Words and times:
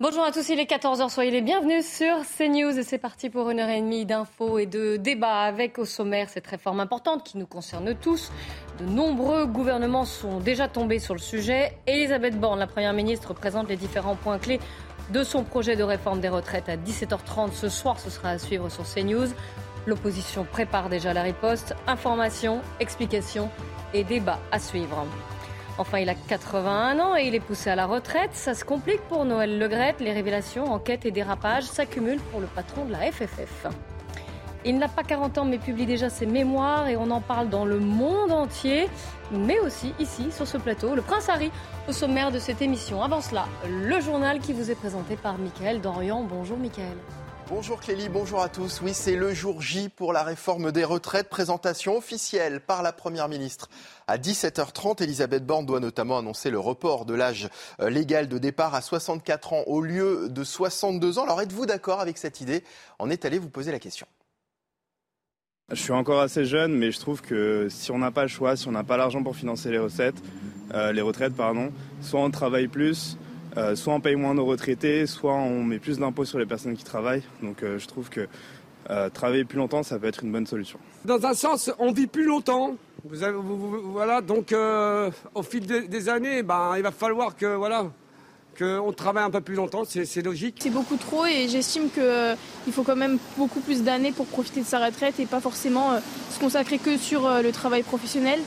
Bonjour 0.00 0.22
à 0.22 0.30
tous, 0.30 0.48
il 0.48 0.60
est 0.60 0.70
14h, 0.70 1.10
soyez 1.10 1.32
les 1.32 1.40
bienvenus 1.40 1.84
sur 1.84 2.18
CNews 2.24 2.78
et 2.78 2.84
c'est 2.84 2.98
parti 2.98 3.30
pour 3.30 3.50
une 3.50 3.58
heure 3.58 3.68
et 3.68 3.80
demie 3.80 4.06
d'infos 4.06 4.60
et 4.60 4.66
de 4.66 4.96
débats 4.96 5.40
avec 5.40 5.76
au 5.76 5.84
sommaire 5.84 6.28
cette 6.28 6.46
réforme 6.46 6.78
importante 6.78 7.24
qui 7.24 7.36
nous 7.36 7.48
concerne 7.48 7.96
tous. 7.96 8.30
De 8.78 8.84
nombreux 8.84 9.44
gouvernements 9.46 10.04
sont 10.04 10.38
déjà 10.38 10.68
tombés 10.68 11.00
sur 11.00 11.14
le 11.14 11.20
sujet. 11.20 11.76
Elisabeth 11.88 12.38
Borne, 12.38 12.60
la 12.60 12.68
Première 12.68 12.92
ministre, 12.92 13.34
présente 13.34 13.68
les 13.68 13.76
différents 13.76 14.14
points 14.14 14.38
clés 14.38 14.60
de 15.12 15.24
son 15.24 15.42
projet 15.42 15.74
de 15.74 15.82
réforme 15.82 16.20
des 16.20 16.28
retraites 16.28 16.68
à 16.68 16.76
17h30 16.76 17.50
ce 17.52 17.68
soir. 17.68 17.98
Ce 17.98 18.08
sera 18.08 18.28
à 18.28 18.38
suivre 18.38 18.68
sur 18.68 18.84
CNews. 18.84 19.26
L'opposition 19.84 20.44
prépare 20.44 20.90
déjà 20.90 21.12
la 21.12 21.22
riposte. 21.22 21.74
Information, 21.88 22.60
explications 22.78 23.50
et 23.92 24.04
débats 24.04 24.38
à 24.52 24.60
suivre. 24.60 25.04
Enfin, 25.78 25.98
il 25.98 26.08
a 26.08 26.14
81 26.14 26.98
ans 26.98 27.16
et 27.16 27.28
il 27.28 27.34
est 27.36 27.40
poussé 27.40 27.70
à 27.70 27.76
la 27.76 27.86
retraite. 27.86 28.30
Ça 28.32 28.54
se 28.54 28.64
complique 28.64 29.00
pour 29.02 29.24
Noël 29.24 29.58
Legrette. 29.58 30.00
Les 30.00 30.12
révélations, 30.12 30.64
enquêtes 30.64 31.06
et 31.06 31.12
dérapages 31.12 31.64
s'accumulent 31.64 32.20
pour 32.32 32.40
le 32.40 32.46
patron 32.48 32.84
de 32.84 32.92
la 32.92 33.12
FFF. 33.12 33.68
Il 34.64 34.78
n'a 34.78 34.88
pas 34.88 35.04
40 35.04 35.38
ans 35.38 35.44
mais 35.44 35.58
publie 35.58 35.86
déjà 35.86 36.10
ses 36.10 36.26
mémoires 36.26 36.88
et 36.88 36.96
on 36.96 37.12
en 37.12 37.20
parle 37.20 37.48
dans 37.48 37.64
le 37.64 37.78
monde 37.78 38.32
entier, 38.32 38.88
mais 39.30 39.60
aussi 39.60 39.94
ici 40.00 40.32
sur 40.32 40.48
ce 40.48 40.58
plateau. 40.58 40.96
Le 40.96 41.02
prince 41.02 41.28
Harry 41.28 41.52
au 41.88 41.92
sommaire 41.92 42.32
de 42.32 42.40
cette 42.40 42.60
émission. 42.60 43.00
Avant 43.00 43.20
cela, 43.20 43.46
le 43.68 44.00
journal 44.00 44.40
qui 44.40 44.52
vous 44.52 44.72
est 44.72 44.74
présenté 44.74 45.14
par 45.14 45.38
Mickaël 45.38 45.80
Dorian. 45.80 46.24
Bonjour 46.24 46.58
Mickaël. 46.58 46.96
Bonjour 47.50 47.80
Clélie, 47.80 48.10
bonjour 48.10 48.42
à 48.42 48.50
tous. 48.50 48.82
Oui, 48.82 48.92
c'est 48.92 49.16
le 49.16 49.32
jour 49.32 49.62
J 49.62 49.88
pour 49.88 50.12
la 50.12 50.22
réforme 50.22 50.70
des 50.70 50.84
retraites. 50.84 51.30
Présentation 51.30 51.96
officielle 51.96 52.60
par 52.60 52.82
la 52.82 52.92
Première 52.92 53.26
ministre. 53.26 53.70
À 54.06 54.18
17h30, 54.18 55.02
Elisabeth 55.02 55.46
Borne 55.46 55.64
doit 55.64 55.80
notamment 55.80 56.18
annoncer 56.18 56.50
le 56.50 56.58
report 56.58 57.06
de 57.06 57.14
l'âge 57.14 57.48
euh, 57.80 57.88
légal 57.88 58.28
de 58.28 58.36
départ 58.36 58.74
à 58.74 58.82
64 58.82 59.54
ans 59.54 59.62
au 59.66 59.80
lieu 59.80 60.28
de 60.28 60.44
62 60.44 61.18
ans. 61.18 61.22
Alors 61.22 61.40
êtes-vous 61.40 61.64
d'accord 61.64 62.00
avec 62.00 62.18
cette 62.18 62.42
idée? 62.42 62.62
On 62.98 63.08
est 63.08 63.24
allé 63.24 63.38
vous 63.38 63.48
poser 63.48 63.72
la 63.72 63.78
question. 63.78 64.06
Je 65.70 65.80
suis 65.80 65.92
encore 65.92 66.20
assez 66.20 66.44
jeune, 66.44 66.74
mais 66.74 66.90
je 66.90 67.00
trouve 67.00 67.22
que 67.22 67.68
si 67.70 67.90
on 67.90 67.98
n'a 67.98 68.10
pas 68.10 68.22
le 68.22 68.28
choix, 68.28 68.56
si 68.56 68.68
on 68.68 68.72
n'a 68.72 68.84
pas 68.84 68.98
l'argent 68.98 69.22
pour 69.22 69.36
financer 69.36 69.70
les 69.70 69.78
recettes, 69.78 70.22
euh, 70.74 70.92
les 70.92 71.02
retraites, 71.02 71.34
pardon, 71.34 71.72
soit 72.02 72.20
on 72.20 72.30
travaille 72.30 72.68
plus, 72.68 73.16
euh, 73.56 73.76
soit 73.76 73.94
on 73.94 74.00
paye 74.00 74.16
moins 74.16 74.34
nos 74.34 74.44
retraités, 74.44 75.06
soit 75.06 75.34
on 75.34 75.62
met 75.62 75.78
plus 75.78 75.98
d'impôts 75.98 76.24
sur 76.24 76.38
les 76.38 76.46
personnes 76.46 76.76
qui 76.76 76.84
travaillent. 76.84 77.22
Donc 77.42 77.62
euh, 77.62 77.78
je 77.78 77.86
trouve 77.86 78.08
que 78.10 78.28
euh, 78.90 79.08
travailler 79.10 79.44
plus 79.44 79.58
longtemps, 79.58 79.82
ça 79.82 79.98
peut 79.98 80.06
être 80.06 80.22
une 80.24 80.32
bonne 80.32 80.46
solution. 80.46 80.78
Dans 81.04 81.24
un 81.24 81.34
sens, 81.34 81.70
on 81.78 81.92
vit 81.92 82.06
plus 82.06 82.24
longtemps. 82.24 82.76
voilà, 83.04 84.20
donc 84.20 84.54
au 85.34 85.42
fil 85.42 85.66
des, 85.66 86.08
années, 86.08 86.42
ben, 86.42 86.74
il 86.76 86.82
va 86.82 86.90
falloir 86.90 87.36
que 87.36 87.54
voilà, 87.54 87.86
qu'on 88.58 88.92
travaille 88.92 89.24
un 89.24 89.30
peu 89.30 89.40
plus 89.40 89.54
longtemps, 89.54 89.84
c'est 89.84 90.22
logique. 90.22 90.56
C'est 90.60 90.70
beaucoup 90.70 90.96
trop 90.96 91.26
et 91.26 91.48
j'estime 91.48 91.90
qu'il 91.90 92.72
faut 92.72 92.82
quand 92.82 92.96
même 92.96 93.18
beaucoup 93.36 93.60
plus 93.60 93.82
d'années 93.82 94.12
pour 94.12 94.26
profiter 94.26 94.60
de 94.60 94.66
sa 94.66 94.84
retraite 94.84 95.20
et 95.20 95.26
pas 95.26 95.40
forcément 95.40 95.98
se 96.30 96.38
consacrer 96.38 96.78
que 96.78 96.96
sur 96.96 97.28
le 97.42 97.50
travail 97.52 97.82
professionnel. 97.82 98.40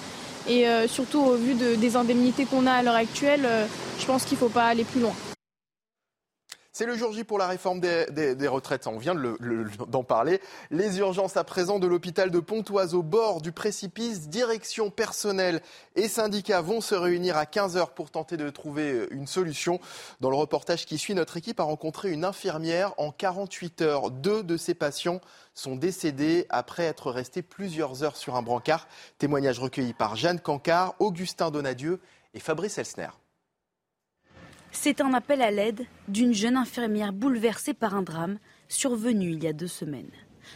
Et 0.48 0.68
euh, 0.68 0.88
surtout 0.88 1.20
au 1.20 1.36
vu 1.36 1.54
des 1.54 1.96
indemnités 1.96 2.46
qu'on 2.46 2.66
a 2.68 2.74
à 2.74 2.84
l'heure 2.84 2.96
actuelle, 2.96 3.46
euh, 3.46 3.66
je 4.00 4.06
pense 4.06 4.24
qu'il 4.24 4.36
ne 4.36 4.40
faut 4.40 4.50
pas 4.50 4.66
aller 4.66 4.84
plus 4.84 5.02
loin. 5.02 5.14
C'est 6.82 6.88
le 6.88 6.96
jour 6.96 7.14
J 7.14 7.24
pour 7.24 7.38
la 7.38 7.46
réforme 7.46 7.80
des, 7.80 8.48
retraites. 8.48 8.88
On 8.88 8.98
vient 8.98 9.14
d'en 9.14 10.04
parler. 10.04 10.42
Les 10.72 10.98
urgences 10.98 11.38
à 11.38 11.44
présent 11.44 11.78
de 11.78 11.86
l'hôpital 11.86 12.32
de 12.32 12.40
Pontoise 12.40 12.96
au 12.96 13.04
bord 13.04 13.40
du 13.40 13.52
précipice. 13.52 14.30
Direction 14.30 14.90
personnelle 14.90 15.62
et 15.96 16.08
syndicats 16.08 16.62
vont 16.62 16.82
se 16.82 16.96
réunir 16.96 17.38
à 17.38 17.44
15h 17.44 17.94
pour 17.94 18.10
tenter 18.10 18.36
de 18.36 18.50
trouver 18.50 19.06
une 19.12 19.28
solution. 19.28 19.80
Dans 20.22 20.32
le 20.32 20.36
reportage 20.36 20.88
qui 20.88 20.98
suit, 20.98 21.14
notre 21.14 21.38
équipe 21.38 21.60
a 21.60 21.66
rencontré 21.66 22.10
une 22.10 22.26
infirmière 22.26 22.96
en 22.98 23.12
48 23.12 23.84
heures. 23.84 24.10
Deux 24.10 24.42
de 24.42 24.58
ses 24.58 24.74
patients 24.74 25.22
sont 25.54 25.76
décédés 25.76 26.48
après 26.50 26.86
être 26.86 27.12
restés 27.12 27.44
plusieurs 27.44 28.04
heures 28.04 28.18
sur 28.18 28.36
un 28.36 28.42
brancard. 28.42 28.88
Témoignage 29.20 29.60
recueilli 29.60 29.94
par 29.94 30.16
Jeanne 30.16 30.40
Cancard, 30.40 30.96
Augustin 30.98 31.52
Donadieu 31.52 32.00
et 32.34 32.40
Fabrice 32.40 32.80
Elsner. 32.80 33.21
C'est 34.72 35.02
un 35.02 35.14
appel 35.14 35.42
à 35.42 35.52
l'aide 35.52 35.86
d'une 36.08 36.34
jeune 36.34 36.56
infirmière 36.56 37.14
bouleversée 37.14 37.74
par 37.74 37.94
un 37.96 38.02
drame 38.02 38.40
survenu 38.70 39.32
il 39.32 39.44
y 39.44 39.48
a 39.48 39.54
deux 39.54 39.68
semaines. 39.68 40.10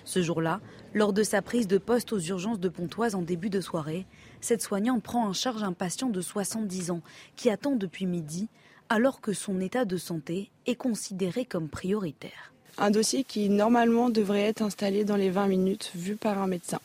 Ce 0.03 0.21
jour-là, 0.21 0.61
lors 0.93 1.13
de 1.13 1.21
sa 1.21 1.41
prise 1.41 1.67
de 1.67 1.77
poste 1.77 2.13
aux 2.13 2.19
urgences 2.19 2.59
de 2.59 2.69
Pontoise 2.69 3.13
en 3.13 3.21
début 3.21 3.49
de 3.49 3.61
soirée, 3.61 4.05
cette 4.41 4.61
soignante 4.61 5.03
prend 5.03 5.27
en 5.27 5.33
charge 5.33 5.63
un 5.63 5.73
patient 5.73 6.09
de 6.09 6.21
70 6.21 6.91
ans 6.91 7.01
qui 7.35 7.49
attend 7.49 7.75
depuis 7.75 8.05
midi 8.05 8.47
alors 8.89 9.19
que 9.19 9.33
son 9.33 9.59
état 9.59 9.85
de 9.85 9.97
santé 9.97 10.49
est 10.65 10.75
considéré 10.75 11.45
comme 11.45 11.67
prioritaire. 11.67 12.53
Un 12.77 12.91
dossier 12.91 13.23
qui 13.23 13.49
normalement 13.49 14.09
devrait 14.09 14.43
être 14.43 14.61
installé 14.61 15.03
dans 15.03 15.15
les 15.15 15.29
20 15.29 15.47
minutes 15.47 15.91
vu 15.95 16.15
par 16.15 16.37
un 16.39 16.47
médecin. 16.47 16.79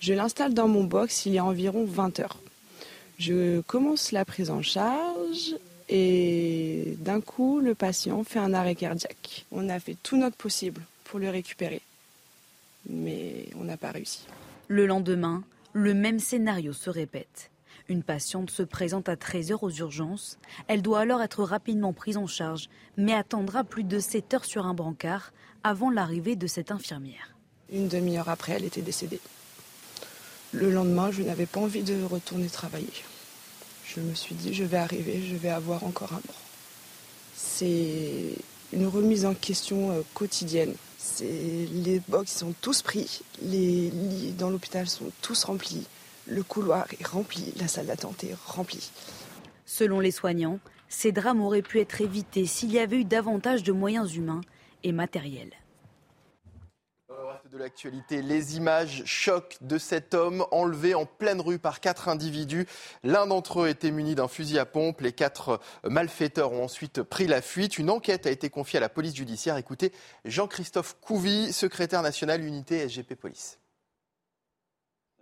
Je 0.00 0.12
l'installe 0.12 0.54
dans 0.54 0.68
mon 0.68 0.84
box 0.84 1.26
il 1.26 1.32
y 1.32 1.38
a 1.38 1.44
environ 1.44 1.84
20 1.84 2.20
heures. 2.20 2.38
Je 3.18 3.60
commence 3.62 4.12
la 4.12 4.24
prise 4.24 4.50
en 4.50 4.62
charge 4.62 5.56
et 5.88 6.96
d'un 6.98 7.20
coup, 7.20 7.60
le 7.60 7.74
patient 7.74 8.24
fait 8.24 8.38
un 8.38 8.54
arrêt 8.54 8.74
cardiaque. 8.74 9.44
On 9.52 9.68
a 9.68 9.78
fait 9.78 9.96
tout 10.02 10.16
notre 10.16 10.36
possible 10.36 10.82
pour 11.04 11.18
le 11.18 11.28
récupérer, 11.28 11.82
mais 12.88 13.46
on 13.56 13.64
n'a 13.64 13.76
pas 13.76 13.90
réussi. 13.90 14.26
Le 14.68 14.86
lendemain, 14.86 15.42
le 15.72 15.92
même 15.92 16.18
scénario 16.18 16.72
se 16.72 16.90
répète. 16.90 17.50
Une 17.88 18.02
patiente 18.02 18.50
se 18.50 18.62
présente 18.62 19.10
à 19.10 19.16
13h 19.16 19.58
aux 19.60 19.70
urgences. 19.70 20.38
Elle 20.68 20.80
doit 20.80 21.00
alors 21.00 21.20
être 21.20 21.44
rapidement 21.44 21.92
prise 21.92 22.16
en 22.16 22.26
charge, 22.26 22.70
mais 22.96 23.12
attendra 23.12 23.62
plus 23.62 23.84
de 23.84 23.98
7 23.98 24.34
heures 24.34 24.44
sur 24.46 24.64
un 24.64 24.72
brancard 24.72 25.32
avant 25.64 25.90
l'arrivée 25.90 26.36
de 26.36 26.46
cette 26.46 26.70
infirmière. 26.70 27.36
Une 27.70 27.88
demi-heure 27.88 28.30
après, 28.30 28.52
elle 28.52 28.64
était 28.64 28.82
décédée. 28.82 29.20
Le 30.52 30.70
lendemain, 30.70 31.10
je 31.10 31.22
n'avais 31.22 31.46
pas 31.46 31.60
envie 31.60 31.82
de 31.82 32.02
retourner 32.04 32.46
travailler 32.46 32.92
je 33.94 34.00
me 34.00 34.14
suis 34.14 34.34
dit, 34.34 34.52
je 34.52 34.64
vais 34.64 34.76
arriver, 34.76 35.22
je 35.22 35.36
vais 35.36 35.50
avoir 35.50 35.84
encore 35.84 36.12
un 36.12 36.22
mort. 36.26 36.42
C'est 37.34 38.34
une 38.72 38.86
remise 38.86 39.24
en 39.24 39.34
question 39.34 39.90
euh, 39.90 40.02
quotidienne. 40.14 40.74
Les 41.20 42.00
box 42.08 42.32
sont 42.38 42.54
tous 42.60 42.82
pris, 42.82 43.20
les 43.42 43.90
lits 43.90 44.32
dans 44.38 44.50
l'hôpital 44.50 44.88
sont 44.88 45.12
tous 45.20 45.44
remplis, 45.44 45.86
le 46.26 46.42
couloir 46.42 46.86
est 46.98 47.06
rempli, 47.06 47.52
la 47.58 47.68
salle 47.68 47.86
d'attente 47.86 48.24
est 48.24 48.34
remplie. 48.46 48.90
Selon 49.66 50.00
les 50.00 50.10
soignants, 50.10 50.58
ces 50.88 51.12
drames 51.12 51.42
auraient 51.42 51.62
pu 51.62 51.78
être 51.80 52.00
évités 52.00 52.46
s'il 52.46 52.72
y 52.72 52.78
avait 52.78 52.96
eu 52.96 53.04
davantage 53.04 53.62
de 53.62 53.72
moyens 53.72 54.14
humains 54.14 54.40
et 54.82 54.92
matériels 54.92 55.52
de 57.50 57.58
l'actualité, 57.58 58.22
les 58.22 58.56
images 58.56 59.02
choc 59.06 59.56
de 59.60 59.78
cet 59.78 60.14
homme 60.14 60.44
enlevé 60.50 60.94
en 60.94 61.06
pleine 61.06 61.40
rue 61.40 61.58
par 61.58 61.80
quatre 61.80 62.08
individus. 62.08 62.66
L'un 63.02 63.26
d'entre 63.26 63.62
eux 63.62 63.68
était 63.68 63.90
muni 63.90 64.14
d'un 64.14 64.28
fusil 64.28 64.58
à 64.58 64.66
pompe. 64.66 65.00
Les 65.00 65.12
quatre 65.12 65.60
malfaiteurs 65.84 66.52
ont 66.52 66.64
ensuite 66.64 67.02
pris 67.02 67.26
la 67.26 67.42
fuite. 67.42 67.78
Une 67.78 67.90
enquête 67.90 68.26
a 68.26 68.30
été 68.30 68.50
confiée 68.50 68.78
à 68.78 68.80
la 68.80 68.88
police 68.88 69.14
judiciaire. 69.14 69.56
Écoutez 69.56 69.92
Jean-Christophe 70.24 70.96
Couvi, 71.00 71.52
secrétaire 71.52 72.02
national 72.02 72.42
unité 72.44 72.88
SGP 72.88 73.14
Police 73.14 73.58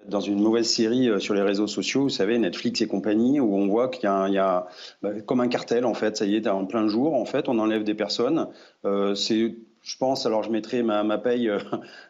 dans 0.08 0.20
une 0.20 0.40
mauvaise 0.40 0.68
série 0.68 1.08
euh, 1.08 1.20
sur 1.20 1.32
les 1.32 1.42
réseaux 1.42 1.68
sociaux, 1.68 2.02
vous 2.02 2.08
savez, 2.08 2.36
Netflix 2.36 2.80
et 2.80 2.88
compagnie, 2.88 3.38
où 3.38 3.54
on 3.54 3.68
voit 3.68 3.88
qu'il 3.88 4.02
y 4.02 4.38
a, 4.38 4.66
bah, 5.00 5.20
comme 5.24 5.40
un 5.40 5.46
cartel, 5.46 5.84
en 5.84 5.94
fait, 5.94 6.16
ça 6.16 6.24
y 6.24 6.34
est, 6.34 6.48
en 6.48 6.66
plein 6.66 6.88
jour, 6.88 7.14
en 7.14 7.24
fait, 7.24 7.48
on 7.48 7.56
enlève 7.60 7.84
des 7.84 7.94
personnes. 7.94 8.48
Euh, 8.84 9.14
c'est 9.14 9.54
je 9.82 9.96
pense, 9.96 10.26
alors 10.26 10.44
je 10.44 10.50
mettrai 10.50 10.82
ma, 10.82 11.02
ma 11.02 11.18
paye 11.18 11.48
euh, 11.48 11.58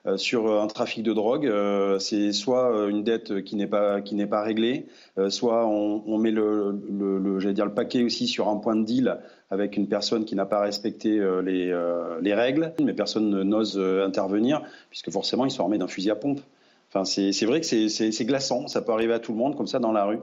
euh, 0.07 0.17
sur 0.19 0.61
un 0.61 0.67
trafic 0.67 1.03
de 1.03 1.13
drogue. 1.13 1.47
Euh, 1.47 1.99
c'est 1.99 2.33
soit 2.33 2.89
une 2.89 3.03
dette 3.03 3.43
qui 3.45 3.57
n'est 3.57 3.67
pas 3.67 4.03
qui 4.03 4.15
n'est 4.15 4.27
pas 4.27 4.43
réglée, 4.43 4.87
soit 5.29 5.67
on, 5.67 6.03
on 6.07 6.19
met 6.19 6.31
le, 6.31 6.79
le, 6.91 7.19
le 7.19 7.53
dire 7.53 7.65
le 7.65 7.75
paquet 7.75 8.03
aussi 8.03 8.27
sur 8.27 8.49
un 8.49 8.57
point 8.57 8.77
de 8.77 8.85
deal 8.85 9.19
avec 9.51 9.77
une 9.77 9.89
personne 9.89 10.25
qui 10.25 10.35
n'a 10.35 10.47
pas 10.47 10.61
respecté 10.61 11.21
les, 11.43 11.75
les 12.21 12.35
règles, 12.35 12.75
mais 12.83 12.95
personne 12.95 13.43
n'ose 13.43 13.79
intervenir 13.79 14.63
puisque 14.91 15.11
forcément 15.11 15.45
ils 15.45 15.51
sont 15.51 15.63
armés 15.63 15.79
d'un 15.79 15.89
fusil 15.89 16.11
à 16.11 16.17
pompe. 16.17 16.41
Enfin, 16.89 17.05
c'est 17.05 17.47
vrai 17.47 17.61
que 17.61 17.67
c'est 17.67 18.25
glaçant, 18.25 18.67
ça 18.69 18.83
peut 18.83 18.93
arriver 18.93 19.15
à 19.15 19.19
tout 19.19 19.33
le 19.33 19.39
monde 19.39 19.57
comme 19.57 19.67
ça 19.67 19.79
dans 19.79 19.93
la 19.93 20.05
rue. 20.05 20.19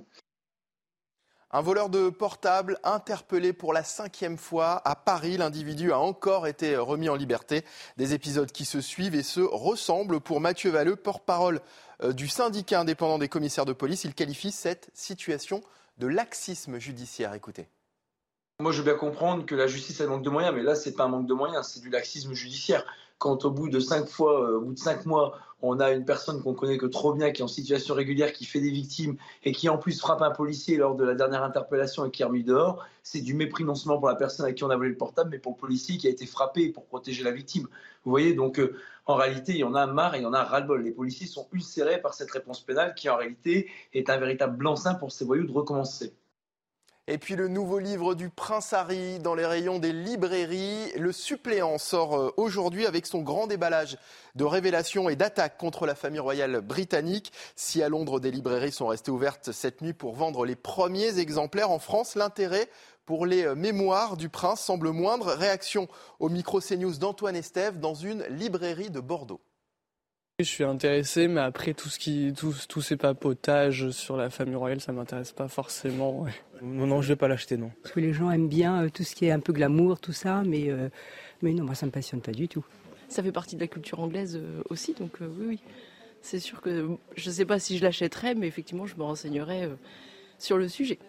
Un 1.51 1.61
voleur 1.61 1.89
de 1.89 2.11
portable 2.11 2.77
interpellé 2.83 3.53
pour 3.53 3.73
la 3.73 3.83
cinquième 3.83 4.37
fois 4.37 4.87
à 4.87 4.95
Paris. 4.95 5.35
L'individu 5.35 5.91
a 5.91 5.97
encore 5.97 6.45
été 6.45 6.77
remis 6.77 7.09
en 7.09 7.15
liberté. 7.15 7.65
Des 7.97 8.13
épisodes 8.13 8.51
qui 8.51 8.65
se 8.65 8.81
suivent 8.81 9.15
et 9.15 9.23
se 9.23 9.39
ressemblent 9.39 10.19
pour 10.19 10.41
Mathieu 10.41 10.69
Valleux, 10.69 10.95
porte-parole 10.95 11.59
euh, 12.03 12.13
du 12.13 12.27
syndicat 12.27 12.81
indépendant 12.81 13.17
des 13.17 13.29
commissaires 13.29 13.65
de 13.65 13.73
police. 13.73 14.03
Il 14.03 14.13
qualifie 14.13 14.51
cette 14.51 14.91
situation 14.93 15.63
de 15.97 16.05
laxisme 16.05 16.77
judiciaire. 16.77 17.33
Écoutez. 17.33 17.67
Moi, 18.59 18.71
je 18.71 18.77
veux 18.79 18.83
bien 18.83 18.99
comprendre 18.99 19.43
que 19.47 19.55
la 19.55 19.65
justice 19.65 20.01
a 20.01 20.05
manque 20.05 20.21
de 20.21 20.29
moyens, 20.29 20.53
mais 20.53 20.61
là, 20.61 20.75
c'est 20.75 20.93
pas 20.93 21.05
un 21.05 21.07
manque 21.07 21.25
de 21.25 21.33
moyens, 21.33 21.67
c'est 21.73 21.79
du 21.79 21.89
laxisme 21.89 22.33
judiciaire. 22.33 22.85
Quand 23.19 23.45
au 23.45 23.51
bout 23.51 23.69
de 23.69 23.79
cinq 23.79 24.07
fois, 24.07 24.55
au 24.55 24.61
bout 24.61 24.73
de 24.73 24.79
cinq 24.79 25.05
mois, 25.05 25.37
on 25.61 25.79
a 25.81 25.91
une 25.91 26.05
personne 26.05 26.41
qu'on 26.41 26.53
connaît 26.53 26.77
que 26.77 26.85
trop 26.85 27.13
bien, 27.13 27.31
qui 27.31 27.41
est 27.41 27.43
en 27.43 27.49
situation 27.49 27.93
régulière, 27.93 28.31
qui 28.31 28.45
fait 28.45 28.61
des 28.61 28.71
victimes 28.71 29.17
et 29.43 29.51
qui 29.51 29.67
en 29.67 29.77
plus 29.77 29.99
frappe 29.99 30.21
un 30.21 30.31
policier 30.31 30.77
lors 30.77 30.95
de 30.95 31.03
la 31.03 31.15
dernière 31.15 31.43
interpellation 31.43 32.05
et 32.05 32.11
qui 32.11 32.21
est 32.21 32.25
remis 32.25 32.45
dehors, 32.45 32.85
c'est 33.03 33.19
du 33.19 33.33
mépris 33.33 33.65
non 33.65 33.75
seulement 33.75 33.99
pour 33.99 34.07
la 34.07 34.15
personne 34.15 34.45
à 34.45 34.53
qui 34.53 34.63
on 34.63 34.69
a 34.69 34.77
volé 34.77 34.89
le 34.89 34.97
portable, 34.97 35.31
mais 35.31 35.39
pour 35.39 35.51
le 35.51 35.57
policier 35.57 35.97
qui 35.97 36.07
a 36.07 36.09
été 36.09 36.25
frappé 36.25 36.69
pour 36.69 36.85
protéger 36.85 37.23
la 37.23 37.31
victime. 37.31 37.67
Vous 38.05 38.11
voyez, 38.11 38.33
donc 38.33 38.57
euh, 38.57 38.77
en 39.05 39.15
réalité, 39.15 39.51
il 39.51 39.59
y 39.59 39.63
en 39.65 39.75
a 39.75 39.85
marre 39.85 40.15
et 40.15 40.19
il 40.19 40.23
y 40.23 40.25
en 40.25 40.33
a 40.33 40.43
ras-le-bol. 40.43 40.81
Les 40.81 40.91
policiers 40.91 41.27
sont 41.27 41.47
ulcérés 41.51 42.01
par 42.01 42.13
cette 42.13 42.31
réponse 42.31 42.61
pénale 42.61 42.95
qui 42.95 43.09
en 43.09 43.17
réalité 43.17 43.69
est 43.93 44.09
un 44.09 44.17
véritable 44.17 44.55
blanc-seing 44.55 44.95
pour 44.95 45.11
ces 45.11 45.25
voyous 45.25 45.45
de 45.45 45.51
recommencer. 45.51 46.13
Et 47.11 47.17
puis 47.17 47.35
le 47.35 47.47
nouveau 47.47 47.79
livre 47.79 48.13
du 48.13 48.29
Prince 48.29 48.71
Harry 48.71 49.17
dans 49.17 49.33
les 49.33 49.47
rayons 49.47 49.79
des 49.79 49.91
librairies. 49.91 50.91
Le 50.95 51.11
suppléant 51.11 51.79
sort 51.79 52.15
euh, 52.15 52.31
aujourd'hui 52.37 52.85
avec 52.85 53.07
son 53.07 53.23
grand 53.23 53.47
déballage 53.47 53.97
de 54.35 54.43
révélations 54.43 55.09
et 55.09 55.15
d'attaques 55.15 55.57
contre 55.57 55.87
la 55.87 55.95
famille 55.95 56.19
royale 56.19 56.61
britannique. 56.61 57.31
Si 57.55 57.81
à 57.81 57.89
Londres 57.89 58.19
des 58.19 58.29
librairies 58.29 58.71
sont 58.71 58.85
restées 58.85 59.09
ouvertes 59.09 59.51
cette 59.51 59.81
nuit 59.81 59.93
pour 59.93 60.13
vendre 60.13 60.45
les 60.45 60.55
premiers 60.55 61.17
exemplaires 61.17 61.71
en 61.71 61.79
France, 61.79 62.13
l'intérêt 62.13 62.69
pour 63.07 63.25
les 63.25 63.43
euh, 63.43 63.55
mémoires 63.55 64.15
du 64.15 64.29
prince 64.29 64.61
semble 64.61 64.91
moindre. 64.91 65.33
Réaction 65.33 65.87
au 66.19 66.29
micro 66.29 66.61
CNews 66.61 66.99
d'Antoine 66.99 67.35
Estève 67.35 67.79
dans 67.79 67.95
une 67.95 68.23
librairie 68.25 68.91
de 68.91 68.99
Bordeaux. 68.99 69.41
Je 70.39 70.45
suis 70.45 70.63
intéressé, 70.63 71.27
mais 71.27 71.41
après 71.41 71.73
tout 71.73 71.89
ce 71.89 71.99
qui, 71.99 72.33
tous 72.33 72.81
ces 72.81 72.95
papotages 72.95 73.89
sur 73.89 74.15
la 74.15 74.29
famille 74.29 74.55
royale, 74.55 74.79
ça 74.79 74.93
m'intéresse 74.93 75.33
pas 75.33 75.49
forcément. 75.49 76.25
Non, 76.61 76.87
non, 76.87 77.01
je 77.01 77.09
vais 77.09 77.17
pas 77.17 77.27
l'acheter, 77.27 77.57
non. 77.57 77.71
Parce 77.83 77.93
que 77.93 77.99
les 77.99 78.13
gens 78.13 78.31
aiment 78.31 78.47
bien 78.47 78.85
euh, 78.85 78.89
tout 78.89 79.03
ce 79.03 79.15
qui 79.15 79.25
est 79.25 79.31
un 79.31 79.41
peu 79.41 79.51
glamour, 79.51 79.99
tout 79.99 80.13
ça, 80.13 80.43
mais, 80.45 80.69
euh, 80.69 80.87
mais 81.41 81.51
non, 81.51 81.65
moi 81.65 81.75
ça 81.75 81.85
me 81.85 81.91
passionne 81.91 82.21
pas 82.21 82.31
du 82.31 82.47
tout. 82.47 82.65
Ça 83.09 83.21
fait 83.21 83.33
partie 83.33 83.57
de 83.57 83.61
la 83.61 83.67
culture 83.67 83.99
anglaise 83.99 84.37
euh, 84.41 84.61
aussi, 84.69 84.93
donc 84.93 85.17
oui, 85.19 85.45
oui. 85.45 85.59
C'est 86.21 86.39
sûr 86.39 86.61
que 86.61 86.87
je 87.17 87.29
ne 87.29 87.33
sais 87.33 87.45
pas 87.45 87.59
si 87.59 87.77
je 87.77 87.83
l'achèterais, 87.83 88.33
mais 88.33 88.47
effectivement, 88.47 88.85
je 88.85 88.95
me 88.95 89.03
renseignerai 89.03 89.69
sur 90.37 90.57
le 90.57 90.69
sujet. 90.69 90.99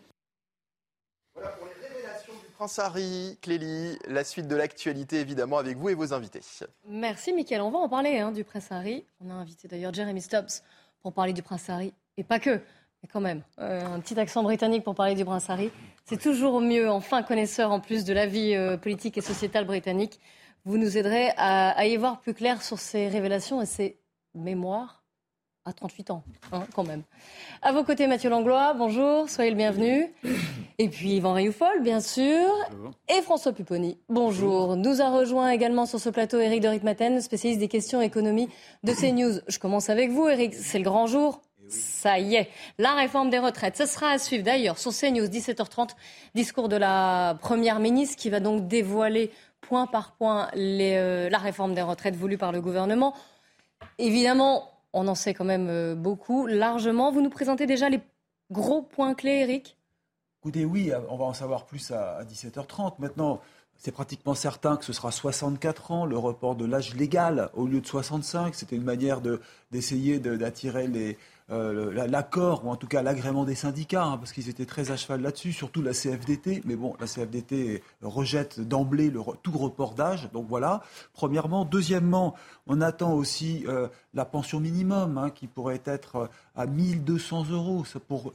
Prince 2.60 2.78
Harry, 2.78 3.38
Clélie, 3.40 3.98
la 4.06 4.22
suite 4.22 4.46
de 4.46 4.54
l'actualité 4.54 5.18
évidemment 5.18 5.56
avec 5.56 5.78
vous 5.78 5.88
et 5.88 5.94
vos 5.94 6.12
invités. 6.12 6.42
Merci 6.86 7.32
Mickaël, 7.32 7.62
on 7.62 7.70
va 7.70 7.78
en 7.78 7.88
parler 7.88 8.18
hein, 8.18 8.32
du 8.32 8.44
Prince 8.44 8.70
Harry. 8.70 9.06
On 9.24 9.30
a 9.30 9.32
invité 9.32 9.66
d'ailleurs 9.66 9.94
Jeremy 9.94 10.20
Stubbs 10.20 10.60
pour 11.00 11.14
parler 11.14 11.32
du 11.32 11.42
Prince 11.42 11.70
Harry, 11.70 11.94
et 12.18 12.22
pas 12.22 12.38
que, 12.38 12.50
mais 12.50 13.08
quand 13.10 13.22
même, 13.22 13.42
euh, 13.60 13.86
un 13.86 13.98
petit 14.00 14.20
accent 14.20 14.42
britannique 14.42 14.84
pour 14.84 14.94
parler 14.94 15.14
du 15.14 15.24
Prince 15.24 15.48
Harry. 15.48 15.70
C'est 16.04 16.20
toujours 16.20 16.60
mieux, 16.60 16.90
enfin 16.90 17.22
connaisseur 17.22 17.70
en 17.70 17.80
plus 17.80 18.04
de 18.04 18.12
la 18.12 18.26
vie 18.26 18.54
euh, 18.54 18.76
politique 18.76 19.16
et 19.16 19.22
sociétale 19.22 19.64
britannique. 19.64 20.20
Vous 20.66 20.76
nous 20.76 20.98
aiderez 20.98 21.30
à, 21.38 21.70
à 21.70 21.86
y 21.86 21.96
voir 21.96 22.20
plus 22.20 22.34
clair 22.34 22.60
sur 22.60 22.78
ces 22.78 23.08
révélations 23.08 23.62
et 23.62 23.66
ces 23.66 23.98
mémoires 24.34 24.99
à 25.66 25.72
38 25.72 26.10
ans, 26.10 26.22
hein, 26.52 26.64
quand 26.74 26.84
même. 26.84 27.02
À 27.60 27.72
vos 27.72 27.84
côtés, 27.84 28.06
Mathieu 28.06 28.30
Langlois, 28.30 28.72
bonjour, 28.74 29.28
soyez 29.28 29.50
le 29.50 29.56
bienvenu. 29.56 30.12
Et 30.78 30.88
puis 30.88 31.16
Yvan 31.16 31.34
Rioufol, 31.34 31.82
bien 31.82 32.00
sûr. 32.00 32.48
Et 33.08 33.20
François 33.20 33.52
Pupponi, 33.52 33.98
bonjour. 34.08 34.76
Nous 34.76 35.02
a 35.02 35.10
rejoint 35.10 35.50
également 35.50 35.84
sur 35.84 36.00
ce 36.00 36.08
plateau 36.08 36.40
Eric 36.40 36.62
de 36.62 36.68
Ritmaten, 36.68 37.20
spécialiste 37.20 37.60
des 37.60 37.68
questions 37.68 38.00
économie 38.00 38.48
de 38.84 38.92
CNews. 38.92 39.40
Je 39.48 39.58
commence 39.58 39.90
avec 39.90 40.10
vous, 40.10 40.28
Eric, 40.28 40.54
c'est 40.54 40.78
le 40.78 40.84
grand 40.84 41.06
jour. 41.06 41.42
Ça 41.68 42.18
y 42.18 42.34
est, 42.34 42.48
la 42.78 42.94
réforme 42.94 43.30
des 43.30 43.38
retraites. 43.38 43.76
Ce 43.76 43.86
sera 43.86 44.10
à 44.10 44.18
suivre 44.18 44.42
d'ailleurs 44.42 44.78
sur 44.78 44.92
CNews, 44.92 45.26
17h30, 45.26 45.90
discours 46.34 46.68
de 46.68 46.76
la 46.76 47.36
Première 47.40 47.78
ministre 47.78 48.16
qui 48.16 48.30
va 48.30 48.40
donc 48.40 48.66
dévoiler 48.66 49.30
point 49.60 49.86
par 49.86 50.12
point 50.12 50.48
les, 50.54 50.94
euh, 50.96 51.28
la 51.28 51.38
réforme 51.38 51.74
des 51.74 51.82
retraites 51.82 52.16
voulue 52.16 52.38
par 52.38 52.50
le 52.50 52.60
gouvernement. 52.60 53.14
Évidemment, 53.98 54.68
on 54.92 55.08
en 55.08 55.14
sait 55.14 55.34
quand 55.34 55.44
même 55.44 55.68
euh, 55.68 55.94
beaucoup, 55.94 56.46
largement. 56.46 57.12
Vous 57.12 57.22
nous 57.22 57.30
présentez 57.30 57.66
déjà 57.66 57.88
les 57.88 58.00
gros 58.50 58.82
points 58.82 59.14
clés, 59.14 59.40
Eric? 59.40 59.76
Écoutez, 60.42 60.64
oui, 60.64 60.90
on 61.10 61.16
va 61.16 61.26
en 61.26 61.34
savoir 61.34 61.66
plus 61.66 61.90
à 61.90 62.24
17h30. 62.24 62.94
Maintenant, 62.98 63.40
c'est 63.82 63.92
pratiquement 63.92 64.34
certain 64.34 64.76
que 64.76 64.84
ce 64.84 64.92
sera 64.92 65.10
64 65.10 65.90
ans, 65.90 66.04
le 66.04 66.18
report 66.18 66.54
de 66.54 66.66
l'âge 66.66 66.94
légal 66.94 67.48
au 67.54 67.66
lieu 67.66 67.80
de 67.80 67.86
65. 67.86 68.54
C'était 68.54 68.76
une 68.76 68.84
manière 68.84 69.22
d'essayer 69.70 70.18
d'attirer 70.18 70.86
euh, 71.50 72.06
l'accord, 72.06 72.66
ou 72.66 72.68
en 72.68 72.76
tout 72.76 72.86
cas 72.86 73.00
l'agrément 73.00 73.44
des 73.44 73.54
syndicats, 73.54 74.04
hein, 74.04 74.18
parce 74.18 74.32
qu'ils 74.32 74.50
étaient 74.50 74.66
très 74.66 74.90
à 74.90 74.96
cheval 74.98 75.22
là-dessus, 75.22 75.52
surtout 75.52 75.80
la 75.80 75.92
CFDT. 75.92 76.60
Mais 76.66 76.76
bon, 76.76 76.94
la 77.00 77.06
CFDT 77.06 77.82
rejette 78.02 78.60
d'emblée 78.60 79.10
tout 79.42 79.56
report 79.56 79.94
d'âge. 79.94 80.28
Donc 80.34 80.46
voilà, 80.46 80.82
premièrement. 81.14 81.64
Deuxièmement, 81.64 82.34
on 82.72 82.80
attend 82.80 83.14
aussi 83.14 83.64
euh, 83.66 83.88
la 84.14 84.24
pension 84.24 84.60
minimum, 84.60 85.18
hein, 85.18 85.30
qui 85.30 85.48
pourrait 85.48 85.82
être 85.84 86.16
euh, 86.16 86.26
à 86.54 86.66
1200 86.66 87.46
euros. 87.50 87.84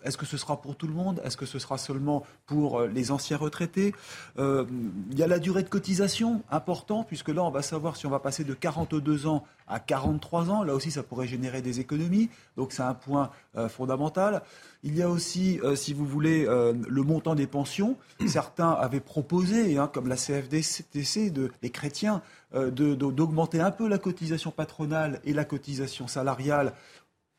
Est-ce 0.04 0.18
que 0.18 0.26
ce 0.26 0.36
sera 0.36 0.62
pour 0.62 0.76
tout 0.76 0.88
le 0.88 0.94
monde? 0.94 1.22
Est-ce 1.24 1.38
que 1.38 1.46
ce 1.46 1.58
sera 1.58 1.78
seulement 1.78 2.26
pour 2.46 2.82
les 2.82 3.12
anciens 3.12 3.38
retraités? 3.38 3.94
Il 4.38 5.18
y 5.18 5.24
a 5.24 5.28
la 5.28 5.40
durée 5.40 5.64
de 5.64 5.70
cotisation, 5.70 6.42
important, 6.52 7.04
puisque 7.04 7.30
là, 7.30 7.44
on 7.44 7.52
va 7.52 7.62
savoir 7.62 7.96
si 7.96 8.06
on 8.08 8.10
va 8.10 8.20
passer 8.20 8.44
de 8.44 8.54
42 8.54 9.28
ans 9.28 9.46
à 9.68 9.80
43 9.80 10.50
ans. 10.50 10.64
Là 10.64 10.74
aussi, 10.74 10.92
ça 10.92 11.04
pourrait 11.04 11.28
générer 11.28 11.62
des 11.62 11.80
économies. 11.80 12.30
Donc 12.58 12.72
c'est 12.72 12.84
un 12.84 12.94
point 12.94 13.32
euh, 13.58 13.70
fondamental. 13.70 14.42
Il 14.84 14.96
y 14.96 15.02
a 15.02 15.10
aussi, 15.10 15.60
euh, 15.64 15.76
si 15.76 15.94
vous 15.94 16.06
voulez, 16.06 16.46
euh, 16.48 16.74
le 16.88 17.02
montant 17.02 17.36
des 17.36 17.48
pensions. 17.48 17.98
Certains 18.28 18.72
avaient 18.72 19.00
proposé, 19.00 19.78
hein, 19.78 19.90
comme 19.92 20.08
la 20.08 20.16
CFDC, 20.16 21.32
de, 21.32 21.52
les 21.64 21.70
chrétiens, 21.70 22.22
d'augmenter 22.56 23.60
un 23.60 23.72
peu 23.72 23.88
la 23.88 23.98
cotisation 23.98 24.52
patronale 24.52 25.19
et 25.24 25.34
la 25.34 25.46
cotisation 25.46 26.07
salariale, 26.07 26.74